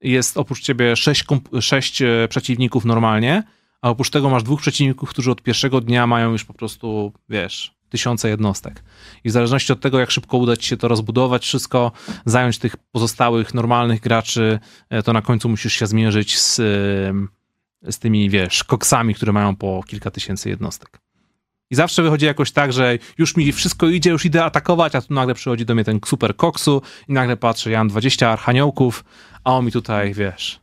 jest 0.00 0.36
oprócz 0.36 0.60
ciebie 0.60 0.96
sześć, 0.96 1.24
sześć 1.60 2.02
e, 2.02 2.28
przeciwników 2.28 2.84
normalnie, 2.84 3.42
a 3.82 3.90
oprócz 3.90 4.10
tego 4.10 4.30
masz 4.30 4.42
dwóch 4.42 4.60
przeciwników, 4.60 5.10
którzy 5.10 5.30
od 5.30 5.42
pierwszego 5.42 5.80
dnia 5.80 6.06
mają 6.06 6.32
już 6.32 6.44
po 6.44 6.54
prostu, 6.54 7.12
wiesz, 7.28 7.74
tysiące 7.90 8.28
jednostek. 8.28 8.82
I 9.24 9.28
w 9.28 9.32
zależności 9.32 9.72
od 9.72 9.80
tego, 9.80 10.00
jak 10.00 10.10
szybko 10.10 10.36
uda 10.36 10.56
ci 10.56 10.68
się 10.68 10.76
to 10.76 10.88
rozbudować, 10.88 11.44
wszystko, 11.44 11.92
zająć 12.24 12.58
tych 12.58 12.76
pozostałych 12.76 13.54
normalnych 13.54 14.00
graczy, 14.00 14.58
e, 14.90 15.02
to 15.02 15.12
na 15.12 15.22
końcu 15.22 15.48
musisz 15.48 15.72
się 15.72 15.86
zmierzyć 15.86 16.38
z, 16.38 16.56
z 17.82 17.98
tymi, 17.98 18.30
wiesz, 18.30 18.64
koksami, 18.64 19.14
które 19.14 19.32
mają 19.32 19.56
po 19.56 19.82
kilka 19.86 20.10
tysięcy 20.10 20.48
jednostek. 20.48 21.00
I 21.70 21.74
zawsze 21.74 22.02
wychodzi 22.02 22.26
jakoś 22.26 22.52
tak, 22.52 22.72
że 22.72 22.98
już 23.18 23.36
mi 23.36 23.52
wszystko 23.52 23.88
idzie, 23.88 24.10
już 24.10 24.24
idę 24.24 24.44
atakować, 24.44 24.94
a 24.94 25.00
tu 25.00 25.14
nagle 25.14 25.34
przychodzi 25.34 25.64
do 25.64 25.74
mnie 25.74 25.84
ten 25.84 26.00
super 26.06 26.36
koksu 26.36 26.82
i 27.08 27.12
nagle 27.12 27.36
patrzę, 27.36 27.70
ja 27.70 27.78
mam 27.78 27.88
20 27.88 28.30
archaniołków, 28.30 29.04
a 29.44 29.54
on 29.54 29.64
mi 29.64 29.72
tutaj, 29.72 30.14
wiesz, 30.14 30.60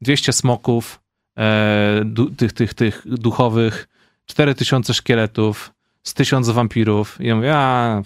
200 0.00 0.32
smoków, 0.32 1.00
e, 1.38 2.02
du, 2.04 2.30
tych, 2.30 2.52
tych, 2.52 2.74
tych 2.74 3.02
duchowych, 3.06 3.88
4000 4.26 4.94
szkieletów, 4.94 5.72
z 6.02 6.14
tysiąc 6.14 6.50
wampirów. 6.50 7.16
I 7.20 7.26
ja 7.26 7.36
mówię, 7.36 7.56
a... 7.56 8.02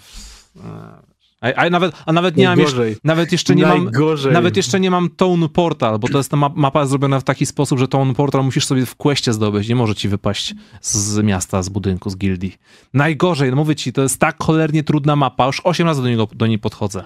A, 1.41 1.53
a, 1.53 1.69
nawet, 1.69 1.95
a 2.05 2.13
nawet 2.13 2.37
nie 2.37 2.47
mam 2.47 2.59
jeszcze, 2.59 2.83
nawet 3.03 3.31
jeszcze 3.31 3.55
nie 3.55 3.65
mam, 3.65 3.91
nawet 4.31 4.57
jeszcze 4.57 4.79
nie 4.79 4.91
mam 4.91 5.09
Tone 5.09 5.49
Portal, 5.49 5.99
bo 5.99 6.07
to 6.07 6.17
jest 6.17 6.31
ta 6.31 6.37
mapa 6.37 6.85
zrobiona 6.85 7.19
w 7.19 7.23
taki 7.23 7.45
sposób, 7.45 7.79
że 7.79 7.87
Tone 7.87 8.13
Portal 8.13 8.43
musisz 8.43 8.65
sobie 8.65 8.85
w 8.85 8.95
questie 8.95 9.33
zdobyć, 9.33 9.69
nie 9.69 9.75
może 9.75 9.95
ci 9.95 10.09
wypaść 10.09 10.53
z 10.81 11.23
miasta, 11.23 11.63
z 11.63 11.69
budynku, 11.69 12.09
z 12.09 12.17
gildii. 12.17 12.53
Najgorzej, 12.93 13.49
no 13.49 13.55
mówię 13.55 13.75
ci, 13.75 13.93
to 13.93 14.01
jest 14.01 14.19
tak 14.19 14.43
cholernie 14.43 14.83
trudna 14.83 15.15
mapa, 15.15 15.45
już 15.45 15.61
8 15.63 15.87
razy 15.87 16.01
do, 16.01 16.09
niego, 16.09 16.27
do 16.35 16.47
niej 16.47 16.59
podchodzę. 16.59 17.03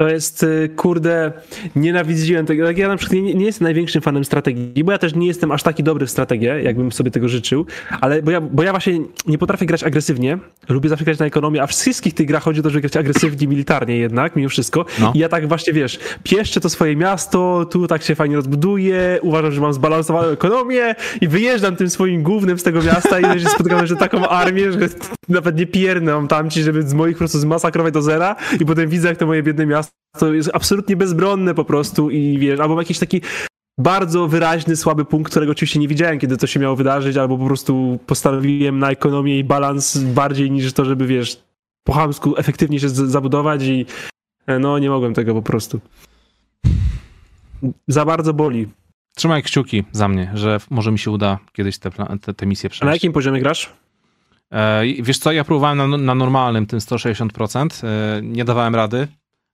To 0.00 0.08
jest, 0.08 0.42
y, 0.42 0.70
kurde, 0.76 1.32
nienawidziłem 1.76 2.46
tego. 2.46 2.70
Ja 2.70 2.88
na 2.88 2.96
przykład 2.96 3.22
nie, 3.22 3.34
nie, 3.34 3.44
jestem 3.44 3.64
największym 3.64 4.02
fanem 4.02 4.24
strategii, 4.24 4.84
bo 4.84 4.92
ja 4.92 4.98
też 4.98 5.14
nie 5.14 5.26
jestem 5.26 5.52
aż 5.52 5.62
taki 5.62 5.82
dobry 5.82 6.06
w 6.06 6.10
strategię, 6.10 6.62
jakbym 6.62 6.92
sobie 6.92 7.10
tego 7.10 7.28
życzył, 7.28 7.66
ale 8.00 8.22
bo 8.22 8.30
ja, 8.30 8.40
bo 8.40 8.62
ja 8.62 8.70
właśnie 8.70 9.00
nie 9.26 9.38
potrafię 9.38 9.66
grać 9.66 9.84
agresywnie, 9.84 10.38
lubię 10.68 10.88
zawsze 10.88 11.04
grać 11.04 11.18
na 11.18 11.26
ekonomię, 11.26 11.62
a 11.62 11.66
w 11.66 11.70
wszystkich 11.70 12.14
tych 12.14 12.26
grach 12.26 12.42
chodzi 12.42 12.60
o 12.60 12.62
to, 12.62 12.70
żeby 12.70 12.80
grać 12.80 12.96
agresywnie, 12.96 13.46
militarnie 13.46 13.96
jednak, 13.96 14.36
mimo 14.36 14.48
wszystko. 14.48 14.84
No. 15.00 15.12
I 15.14 15.18
ja 15.18 15.28
tak 15.28 15.48
właśnie, 15.48 15.72
wiesz, 15.72 15.98
pieszczę 16.22 16.60
to 16.60 16.68
swoje 16.68 16.96
miasto, 16.96 17.66
tu 17.70 17.86
tak 17.86 18.02
się 18.02 18.14
fajnie 18.14 18.36
rozbuduję, 18.36 19.18
uważam, 19.22 19.52
że 19.52 19.60
mam 19.60 19.72
zbalansowaną 19.72 20.28
ekonomię 20.28 20.94
i 21.20 21.28
wyjeżdżam 21.28 21.76
tym 21.76 21.90
swoim 21.90 22.22
głównym 22.22 22.58
z 22.58 22.62
tego 22.62 22.82
miasta 22.82 23.20
i 23.20 23.40
się 23.40 23.48
spotykam, 23.48 23.86
że 23.86 23.96
taką 23.96 24.28
armię, 24.28 24.72
że 24.72 24.78
nawet 25.28 25.58
nie 25.58 25.66
piernę 25.66 26.26
tam 26.28 26.50
ci, 26.50 26.62
żeby 26.62 26.82
z 26.82 26.94
moich 26.94 27.16
po 27.16 27.18
prostu 27.18 27.38
zmasakrować 27.38 27.94
do 27.94 28.02
zera 28.02 28.36
i 28.60 28.66
potem 28.66 28.88
widzę, 28.88 29.08
jak 29.08 29.18
to 29.18 29.26
moje 29.26 29.42
biedne 29.42 29.66
miasto 29.66 29.93
to 30.18 30.34
jest 30.34 30.50
absolutnie 30.54 30.96
bezbronne 30.96 31.54
po 31.54 31.64
prostu 31.64 32.10
i 32.10 32.38
wiesz, 32.38 32.60
albo 32.60 32.80
jakiś 32.80 32.98
taki 32.98 33.20
bardzo 33.78 34.28
wyraźny, 34.28 34.76
słaby 34.76 35.04
punkt, 35.04 35.30
którego 35.30 35.52
oczywiście 35.52 35.78
nie 35.78 35.88
widziałem, 35.88 36.18
kiedy 36.18 36.36
to 36.36 36.46
się 36.46 36.60
miało 36.60 36.76
wydarzyć, 36.76 37.16
albo 37.16 37.38
po 37.38 37.46
prostu 37.46 37.98
postanowiłem 38.06 38.78
na 38.78 38.90
ekonomię 38.90 39.38
i 39.38 39.44
balans 39.44 39.98
bardziej 39.98 40.50
niż 40.50 40.72
to, 40.72 40.84
żeby 40.84 41.06
wiesz, 41.06 41.42
po 41.84 41.92
chamsku 41.92 42.34
efektywnie 42.36 42.80
się 42.80 42.88
zabudować 42.88 43.62
i 43.62 43.86
e, 44.46 44.58
no 44.58 44.78
nie 44.78 44.90
mogłem 44.90 45.14
tego 45.14 45.34
po 45.34 45.42
prostu. 45.42 45.80
Za 47.88 48.04
bardzo 48.04 48.34
boli. 48.34 48.68
Trzymaj 49.16 49.42
kciuki 49.42 49.84
za 49.92 50.08
mnie, 50.08 50.32
że 50.34 50.60
może 50.70 50.92
mi 50.92 50.98
się 50.98 51.10
uda 51.10 51.38
kiedyś 51.52 51.78
te, 51.78 51.90
te, 52.20 52.34
te 52.34 52.46
misje 52.46 52.70
przejść. 52.70 52.84
Na 52.84 52.92
jakim 52.92 53.12
poziomie 53.12 53.40
grasz? 53.40 53.72
E, 54.52 54.82
wiesz 55.02 55.18
co, 55.18 55.32
ja 55.32 55.44
próbowałem 55.44 55.78
na, 55.78 55.96
na 55.96 56.14
normalnym, 56.14 56.66
tym 56.66 56.78
160%, 56.78 57.86
e, 57.86 58.22
nie 58.22 58.44
dawałem 58.44 58.74
rady, 58.74 59.08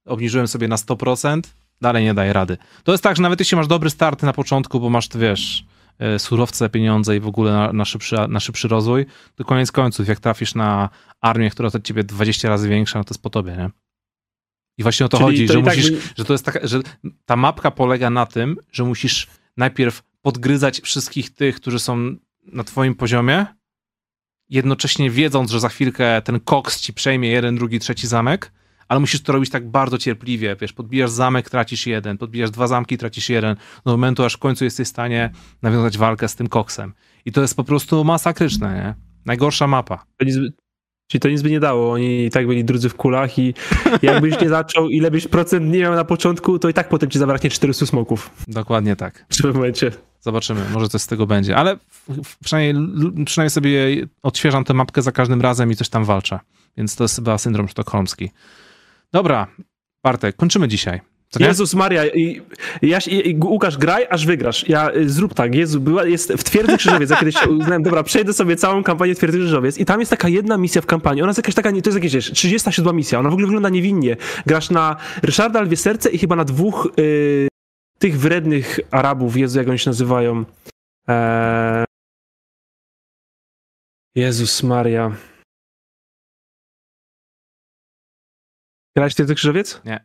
obniżyłem 0.07 0.49
sobie 0.49 0.69
na 0.69 0.77
100%, 0.77 1.41
dalej 1.81 2.05
nie 2.05 2.15
daje 2.15 2.33
rady. 2.33 2.57
To 2.85 2.93
jest 2.93 3.05
tak, 3.05 3.17
że 3.17 3.23
nawet 3.23 3.41
jeśli 3.41 3.57
masz 3.57 3.67
dobry 3.67 3.91
start 3.91 4.23
na 4.23 4.33
początku, 4.33 4.81
bo 4.81 4.91
masz, 4.91 5.09
wiesz, 5.15 5.65
e, 5.99 6.19
surowce, 6.19 6.71
pieniądze 6.71 7.17
i 7.17 7.21
w 7.21 7.27
ogóle 7.27 7.53
na, 7.53 7.73
na, 7.73 7.85
szybszy, 7.85 8.17
na 8.29 8.41
szybszy 8.41 8.69
rozwój, 8.69 9.07
to 9.35 9.45
koniec 9.45 9.73
końców, 9.73 10.09
jak 10.09 10.21
trafisz 10.21 10.55
na 10.55 10.89
armię, 11.21 11.51
która 11.51 11.67
jest 11.67 11.77
od 11.77 11.85
ciebie 11.85 12.05
20 12.05 12.49
razy 12.49 12.69
większa, 12.69 12.99
no 12.99 13.05
to 13.05 13.15
jest 13.15 13.23
po 13.23 13.31
tobie, 13.31 13.57
nie? 13.57 13.71
I 14.79 14.83
właśnie 14.83 15.07
o 15.07 15.09
to 15.09 15.17
Czyli 15.17 15.27
chodzi, 15.27 15.47
to 15.47 15.53
że 15.53 15.63
tak 15.63 15.77
musisz, 15.77 15.91
by... 15.91 16.01
że 16.17 16.25
to 16.25 16.33
jest 16.35 16.45
taka, 16.45 16.67
że 16.67 16.81
ta 17.27 17.37
mapka 17.37 17.71
polega 17.71 18.11
na 18.11 18.27
tym, 18.27 18.57
że 18.73 18.85
musisz 18.85 19.27
najpierw 19.57 20.03
podgryzać 20.23 20.81
wszystkich 20.81 21.35
tych, 21.35 21.57
którzy 21.57 21.79
są 21.79 22.17
na 22.53 22.65
twoim 22.65 22.95
poziomie, 22.95 23.47
jednocześnie 24.49 25.11
wiedząc, 25.11 25.51
że 25.51 25.61
za 25.61 25.69
chwilkę 25.69 26.23
ten 26.23 26.41
koks 26.41 26.81
ci 26.81 26.93
przejmie 26.93 27.29
jeden, 27.29 27.57
drugi, 27.57 27.79
trzeci 27.79 28.07
zamek, 28.07 28.53
ale 28.91 29.01
musisz 29.01 29.23
to 29.23 29.33
robić 29.33 29.51
tak 29.51 29.69
bardzo 29.69 29.99
cierpliwie, 29.99 30.57
wiesz, 30.61 30.73
podbijasz 30.73 31.11
zamek, 31.11 31.51
tracisz 31.51 31.87
jeden, 31.87 32.19
podbijasz 32.19 32.51
dwa 32.51 32.67
zamki, 32.67 32.99
tracisz 32.99 33.29
jeden, 33.29 33.57
do 33.85 33.91
momentu, 33.91 34.25
aż 34.25 34.35
w 34.35 34.39
końcu 34.39 34.65
jesteś 34.65 34.87
w 34.87 34.91
stanie 34.91 35.31
nawiązać 35.63 35.99
walkę 35.99 36.29
z 36.29 36.37
tym 36.37 36.49
koksem. 36.49 36.93
I 37.25 37.33
to 37.33 37.41
jest 37.41 37.57
po 37.57 37.65
prostu 37.65 38.05
masakryczne, 38.05 38.75
nie? 38.75 38.95
Najgorsza 39.27 39.67
mapa. 39.67 40.05
Czyli 41.09 41.21
to 41.21 41.29
nic 41.29 41.43
by 41.43 41.51
nie 41.51 41.61
dało, 41.61 41.93
oni 41.93 42.25
i 42.25 42.31
tak 42.31 42.47
byli 42.47 42.65
drudzy 42.65 42.89
w 42.89 42.95
kulach 42.95 43.39
i 43.39 43.55
jakbyś 44.03 44.41
nie 44.41 44.49
zaczął, 44.49 44.89
ile 44.89 45.11
byś 45.11 45.29
procent 45.29 45.73
nie 45.73 45.79
miał 45.79 45.95
na 45.95 46.05
początku, 46.05 46.59
to 46.59 46.69
i 46.69 46.75
tak 46.75 46.89
potem 46.89 47.11
ci 47.11 47.19
zabraknie 47.19 47.51
400 47.51 47.87
smoków. 47.87 48.31
Dokładnie 48.49 48.97
tak. 48.97 49.27
W 49.29 49.43
tym 49.43 49.53
momencie. 49.55 49.91
Zobaczymy, 50.21 50.61
może 50.73 50.89
coś 50.89 51.03
z 51.03 51.07
tego 51.07 51.27
będzie, 51.27 51.57
ale 51.57 51.77
przynajmniej, 52.45 53.25
przynajmniej 53.25 53.51
sobie 53.51 54.07
odświeżam 54.23 54.65
tę 54.65 54.75
mapkę 54.75 55.03
za 55.03 55.13
każdym 55.13 55.41
razem 55.41 55.71
i 55.71 55.77
coś 55.77 55.89
tam 55.89 56.05
walczę. 56.05 56.39
Więc 56.77 56.97
to 56.97 57.05
jest 57.05 57.17
chyba 57.17 57.39
syndrom 57.39 57.69
sztokholmski. 57.69 58.31
Dobra, 59.13 59.47
Bartek, 60.05 60.37
kończymy 60.37 60.69
dzisiaj. 60.69 61.01
Jezus 61.39 61.75
Maria, 61.75 62.07
i, 62.07 62.43
ja, 62.83 62.99
i, 63.07 63.41
Łukasz, 63.45 63.79
graj, 63.79 64.07
aż 64.11 64.27
wygrasz. 64.27 64.69
Ja, 64.69 64.95
y, 64.95 65.11
zrób 65.11 65.35
tak, 65.35 65.55
Jezu, 65.55 65.81
była, 65.81 66.05
jest 66.05 66.33
w 66.33 66.45
Twierdzy 66.45 66.77
Krzyżowiec, 66.77 67.11
ja 67.11 67.17
kiedyś 67.17 67.47
uznałem, 67.47 67.83
dobra, 67.83 68.03
przejdę 68.03 68.33
sobie 68.33 68.57
całą 68.57 68.83
kampanię 68.83 69.15
Twierdzy 69.15 69.39
Krzyżowiec 69.39 69.79
i 69.79 69.85
tam 69.85 70.01
jest 70.01 70.11
taka 70.11 70.29
jedna 70.29 70.57
misja 70.57 70.83
w 70.83 70.87
kampanii, 70.87 71.23
ona 71.23 71.31
jest 71.31 71.39
jakaś 71.39 71.55
taka, 71.55 71.71
to 71.71 71.77
jest 71.77 71.95
jakieś, 71.95 72.15
wiesz, 72.15 72.33
37 72.33 72.97
misja, 72.97 73.19
ona 73.19 73.31
w 73.31 73.33
ogóle 73.33 73.47
wygląda 73.47 73.69
niewinnie. 73.69 74.17
Grasz 74.47 74.71
na 74.71 74.97
Ryszarda 75.23 75.61
Lwie 75.61 75.77
Serce 75.77 76.11
i 76.11 76.19
chyba 76.19 76.37
na 76.37 76.45
dwóch 76.45 76.89
y, 76.99 77.49
tych 77.99 78.21
wrednych 78.21 78.81
Arabów, 78.91 79.37
Jezu, 79.37 79.59
jak 79.59 79.69
oni 79.69 79.79
się 79.79 79.91
nazywają. 79.91 80.45
Eee... 81.09 81.85
Jezus 84.15 84.63
Maria. 84.63 85.13
Grałeś 88.97 89.15
Twierdzy 89.15 89.35
Krzyżowiec? 89.35 89.81
Nie. 89.85 90.05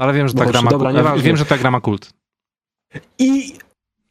Ale 0.00 0.12
wiem, 0.12 0.28
że 0.28 0.34
ta, 0.34 0.46
gra 0.46 0.62
ma, 0.62 0.70
dobra, 0.70 1.16
wiem, 1.16 1.36
że 1.36 1.44
ta 1.44 1.58
gra 1.58 1.70
ma 1.70 1.80
kult. 1.80 2.12
I 3.18 3.52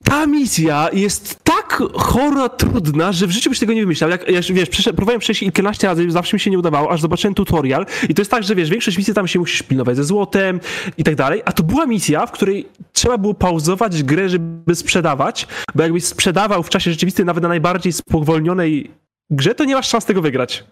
ta 0.04 0.28
misja 0.28 0.90
jest 0.94 1.44
tak 1.44 1.84
chora, 1.94 2.50
trudna, 2.50 3.12
że 3.12 3.28
w 3.28 3.32
życiu 3.32 3.50
byś 3.50 3.60
tego 3.60 3.74
nie 3.74 3.82
wymyślał. 3.82 4.10
Jak, 4.10 4.30
jak 4.30 4.44
wiesz, 4.44 4.70
przesz 4.70 4.86
próbowałem 4.86 5.20
przejść 5.20 5.40
kilkanaście 5.40 5.88
razy, 5.88 6.12
zawsze 6.12 6.36
mi 6.36 6.40
się 6.40 6.52
nie 6.52 6.60
udawało, 6.60 6.92
aż 6.92 7.02
zobaczyłem 7.02 7.34
tutorial 7.34 7.86
i 8.10 8.14
to 8.14 8.22
jest 8.22 8.32
tak, 8.32 8.44
że 8.44 8.56
wiesz, 8.56 8.70
większość 8.70 8.98
misji 8.98 9.14
tam 9.14 9.28
się 9.28 9.40
musisz 9.40 9.64
pilnować 9.64 9.96
ze 9.96 10.04
złotem 10.04 10.60
i 10.98 11.04
tak 11.04 11.16
dalej, 11.16 11.42
a 11.46 11.52
to 11.52 11.64
była 11.64 11.86
misja, 11.86 12.26
w 12.26 12.32
której 12.32 12.68
trzeba 12.94 13.18
było 13.18 13.34
pauzować 13.34 14.04
grę, 14.04 14.30
żeby 14.30 14.76
sprzedawać, 14.76 15.48
bo 15.76 15.84
jakbyś 15.84 16.06
sprzedawał 16.06 16.64
w 16.64 16.70
czasie 16.70 16.92
rzeczywistym 16.92 17.26
nawet 17.26 17.42
na 17.42 17.50
najbardziej 17.50 17.94
spowolnionej 17.94 18.92
grze, 19.30 19.56
to 19.56 19.66
nie 19.66 19.76
masz 19.76 19.88
szans 19.88 20.06
tego 20.06 20.22
wygrać. 20.22 20.64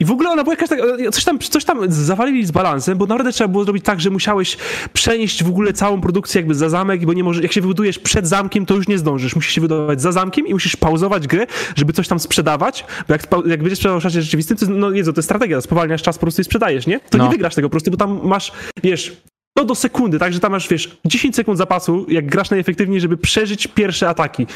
I 0.00 0.04
w 0.04 0.10
ogóle 0.10 0.30
ona 0.30 0.44
była 0.44 0.54
jakaś 0.54 0.68
tak, 0.68 0.80
coś 1.12 1.24
tam, 1.24 1.38
coś 1.38 1.64
tam 1.64 1.92
zawalili 1.92 2.46
z 2.46 2.50
balansem, 2.50 2.98
bo 2.98 3.06
naprawdę 3.06 3.32
trzeba 3.32 3.48
było 3.48 3.64
zrobić 3.64 3.84
tak, 3.84 4.00
że 4.00 4.10
musiałeś 4.10 4.56
przenieść 4.92 5.44
w 5.44 5.48
ogóle 5.48 5.72
całą 5.72 6.00
produkcję 6.00 6.40
jakby 6.40 6.54
za 6.54 6.68
zamek, 6.68 7.06
bo 7.06 7.12
nie 7.12 7.24
może, 7.24 7.42
jak 7.42 7.52
się 7.52 7.60
wybudujesz 7.60 7.98
przed 7.98 8.28
zamkiem, 8.28 8.66
to 8.66 8.74
już 8.74 8.88
nie 8.88 8.98
zdążysz. 8.98 9.36
Musisz 9.36 9.52
się 9.54 9.60
wybudować 9.60 10.02
za 10.02 10.12
zamkiem 10.12 10.46
i 10.46 10.52
musisz 10.52 10.76
pauzować 10.76 11.26
grę, 11.26 11.46
żeby 11.76 11.92
coś 11.92 12.08
tam 12.08 12.18
sprzedawać, 12.18 12.84
bo 13.08 13.14
jak, 13.14 13.22
jak 13.46 13.60
będziesz 13.60 13.78
sprzedawał 13.78 14.00
w 14.00 14.02
czasie 14.02 14.22
rzeczywistym, 14.22 14.56
to 14.56 14.66
no 14.68 14.90
Jezu, 14.90 15.12
to 15.12 15.18
jest 15.18 15.26
strategia, 15.26 15.60
spowalniasz 15.60 16.02
czas 16.02 16.18
po 16.18 16.20
prostu 16.20 16.42
i 16.42 16.44
sprzedajesz, 16.44 16.86
nie? 16.86 17.00
To 17.00 17.18
no. 17.18 17.24
nie 17.24 17.30
wygrasz 17.30 17.54
tego 17.54 17.68
po 17.68 17.70
prostu, 17.70 17.90
bo 17.90 17.96
tam 17.96 18.20
masz, 18.24 18.52
wiesz, 18.82 19.16
to 19.58 19.64
do 19.64 19.74
sekundy, 19.74 20.18
tak, 20.18 20.32
że 20.32 20.40
tam 20.40 20.52
masz, 20.52 20.68
wiesz, 20.68 20.96
10 21.04 21.36
sekund 21.36 21.58
zapasu, 21.58 22.06
jak 22.08 22.26
grasz 22.26 22.50
najefektywniej, 22.50 23.00
żeby 23.00 23.16
przeżyć 23.16 23.66
pierwsze 23.66 24.08
ataki. 24.08 24.46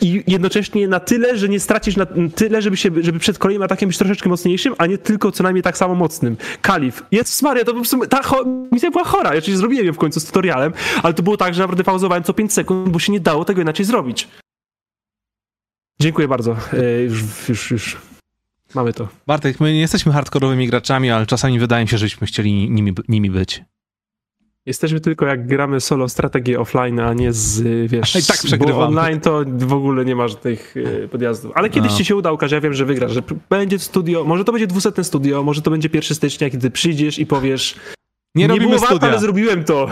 I 0.00 0.24
jednocześnie 0.26 0.88
na 0.88 1.00
tyle, 1.00 1.38
że 1.38 1.48
nie 1.48 1.60
stracisz 1.60 1.96
na 1.96 2.06
tyle, 2.34 2.62
żeby, 2.62 2.76
się, 2.76 2.90
żeby 3.00 3.18
przed 3.18 3.38
kolejnym 3.38 3.62
atakiem 3.62 3.88
być 3.88 3.98
troszeczkę 3.98 4.28
mocniejszym, 4.28 4.74
a 4.78 4.86
nie 4.86 4.98
tylko 4.98 5.32
co 5.32 5.42
najmniej 5.42 5.62
tak 5.62 5.78
samo 5.78 5.94
mocnym. 5.94 6.36
Kalif. 6.62 7.02
Jezus 7.10 7.42
Maria, 7.42 7.64
to 7.64 7.72
po 7.72 7.78
prostu 7.78 8.06
ta 8.06 8.22
misja 8.72 8.90
była 8.90 9.04
chora. 9.04 9.30
Ja 9.30 9.38
oczywiście 9.38 9.56
zrobiłem 9.56 9.86
ją 9.86 9.92
w 9.92 9.98
końcu 9.98 10.20
z 10.20 10.24
tutorialem, 10.24 10.72
ale 11.02 11.14
to 11.14 11.22
było 11.22 11.36
tak, 11.36 11.54
że 11.54 11.60
naprawdę 11.60 11.84
pauzowałem 11.84 12.24
co 12.24 12.34
5 12.34 12.52
sekund, 12.52 12.88
bo 12.88 12.98
się 12.98 13.12
nie 13.12 13.20
dało 13.20 13.44
tego 13.44 13.62
inaczej 13.62 13.86
zrobić. 13.86 14.28
Dziękuję 16.00 16.28
bardzo. 16.28 16.56
E, 16.72 17.02
już, 17.02 17.48
już, 17.48 17.70
już. 17.70 17.96
Mamy 18.74 18.92
to. 18.92 19.08
Bartek, 19.26 19.60
my 19.60 19.72
nie 19.72 19.80
jesteśmy 19.80 20.12
hardkorowymi 20.12 20.66
graczami, 20.68 21.10
ale 21.10 21.26
czasami 21.26 21.58
wydaje 21.58 21.84
mi 21.84 21.88
się, 21.88 21.98
żeśmy 21.98 22.26
chcieli 22.26 22.70
nimi, 22.70 22.94
nimi 23.08 23.30
być. 23.30 23.62
Jesteśmy 24.68 25.00
tylko 25.00 25.26
jak 25.26 25.46
gramy 25.46 25.80
solo 25.80 26.08
strategię 26.08 26.60
offline, 26.60 27.00
a 27.00 27.14
nie 27.14 27.32
z, 27.32 27.62
wiesz, 27.90 28.16
I 28.16 28.26
tak 28.26 28.38
przegrywamy. 28.38 28.72
bo 28.72 28.86
online 28.86 29.20
to 29.20 29.44
w 29.46 29.72
ogóle 29.72 30.04
nie 30.04 30.16
masz 30.16 30.34
tych 30.34 30.74
e, 31.04 31.08
podjazdów. 31.08 31.52
Ale 31.54 31.70
kiedyś 31.70 31.92
no. 31.92 31.98
ci 31.98 32.04
się 32.04 32.16
uda, 32.16 32.32
Łukasz, 32.32 32.52
ja 32.52 32.60
wiem, 32.60 32.74
że 32.74 32.84
wygrasz, 32.84 33.12
że 33.12 33.22
będzie 33.50 33.78
studio, 33.78 34.24
może 34.24 34.44
to 34.44 34.52
będzie 34.52 34.66
dwusetne 34.66 35.04
studio, 35.04 35.42
może 35.42 35.62
to 35.62 35.70
będzie 35.70 35.88
1 35.92 36.16
stycznia, 36.16 36.50
kiedy 36.50 36.70
przyjdziesz 36.70 37.18
i 37.18 37.26
powiesz 37.26 37.76
nie, 38.34 38.42
nie 38.42 38.48
robimy 38.48 38.66
było 38.66 38.86
studia. 38.86 39.08
ale 39.08 39.18
zrobiłem 39.18 39.64
to. 39.64 39.88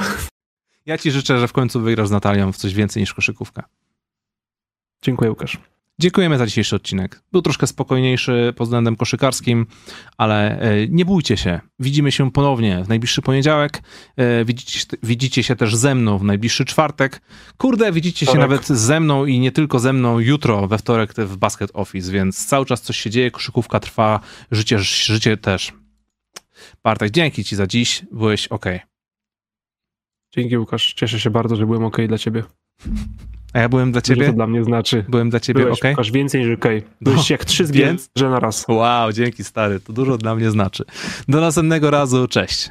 Ja 0.86 0.98
ci 0.98 1.10
życzę, 1.10 1.38
że 1.38 1.48
w 1.48 1.52
końcu 1.52 1.80
wygrasz 1.80 2.08
z 2.08 2.10
Natalią 2.10 2.52
w 2.52 2.56
coś 2.56 2.74
więcej 2.74 3.02
niż 3.02 3.14
koszykówka. 3.14 3.64
Dziękuję, 5.02 5.30
Łukasz. 5.30 5.58
Dziękujemy 5.98 6.38
za 6.38 6.46
dzisiejszy 6.46 6.76
odcinek. 6.76 7.22
Był 7.32 7.42
troszkę 7.42 7.66
spokojniejszy 7.66 8.52
pod 8.56 8.66
względem 8.66 8.96
koszykarskim, 8.96 9.66
ale 10.16 10.60
e, 10.60 10.88
nie 10.88 11.04
bójcie 11.04 11.36
się. 11.36 11.60
Widzimy 11.78 12.12
się 12.12 12.30
ponownie 12.30 12.84
w 12.84 12.88
najbliższy 12.88 13.22
poniedziałek. 13.22 13.82
E, 14.16 14.44
widzicie, 14.44 14.80
widzicie 15.02 15.42
się 15.42 15.56
też 15.56 15.76
ze 15.76 15.94
mną 15.94 16.18
w 16.18 16.24
najbliższy 16.24 16.64
czwartek. 16.64 17.22
Kurde, 17.56 17.92
widzicie 17.92 18.26
się 18.26 18.38
nawet 18.38 18.66
ze 18.66 19.00
mną 19.00 19.26
i 19.26 19.38
nie 19.40 19.52
tylko 19.52 19.78
ze 19.78 19.92
mną 19.92 20.18
jutro 20.18 20.68
we 20.68 20.78
wtorek 20.78 21.14
w 21.14 21.36
Basket 21.36 21.70
Office, 21.74 22.12
więc 22.12 22.46
cały 22.46 22.66
czas 22.66 22.82
coś 22.82 22.96
się 22.96 23.10
dzieje, 23.10 23.30
koszykówka 23.30 23.80
trwa, 23.80 24.20
życie, 24.50 24.78
życie 24.78 25.36
też. 25.36 25.72
Bartek, 26.82 27.10
dzięki 27.10 27.44
ci 27.44 27.56
za 27.56 27.66
dziś. 27.66 28.04
Byłeś 28.12 28.48
ok. 28.48 28.66
Dzięki 30.34 30.58
Łukasz. 30.58 30.94
Cieszę 30.94 31.20
się 31.20 31.30
bardzo, 31.30 31.56
że 31.56 31.66
byłem 31.66 31.84
ok 31.84 31.96
dla 32.08 32.18
ciebie. 32.18 32.42
A 33.56 33.60
ja 33.60 33.68
byłem 33.68 33.92
dla 33.92 34.00
ciebie? 34.00 34.26
Co 34.26 34.32
to 34.32 34.36
dla 34.36 34.46
mnie 34.46 34.64
znaczy? 34.64 35.04
Byłem 35.08 35.30
dla 35.30 35.40
ciebie 35.40 35.70
ok? 35.70 35.80
Byłeś 35.94 36.10
więcej 36.10 36.40
niż 36.40 36.58
ok. 36.58 36.64
Byłeś 37.00 37.18
no, 37.18 37.34
jak 37.34 37.44
trzy 37.44 37.66
zwierzę 37.70 38.30
na 38.30 38.40
raz. 38.40 38.64
Wow, 38.68 39.12
dzięki 39.12 39.44
stary, 39.44 39.80
to 39.80 39.92
dużo 39.92 40.18
dla 40.18 40.34
mnie 40.34 40.50
znaczy. 40.50 40.84
Do 41.28 41.40
następnego 41.40 41.90
razu, 41.90 42.28
cześć. 42.28 42.70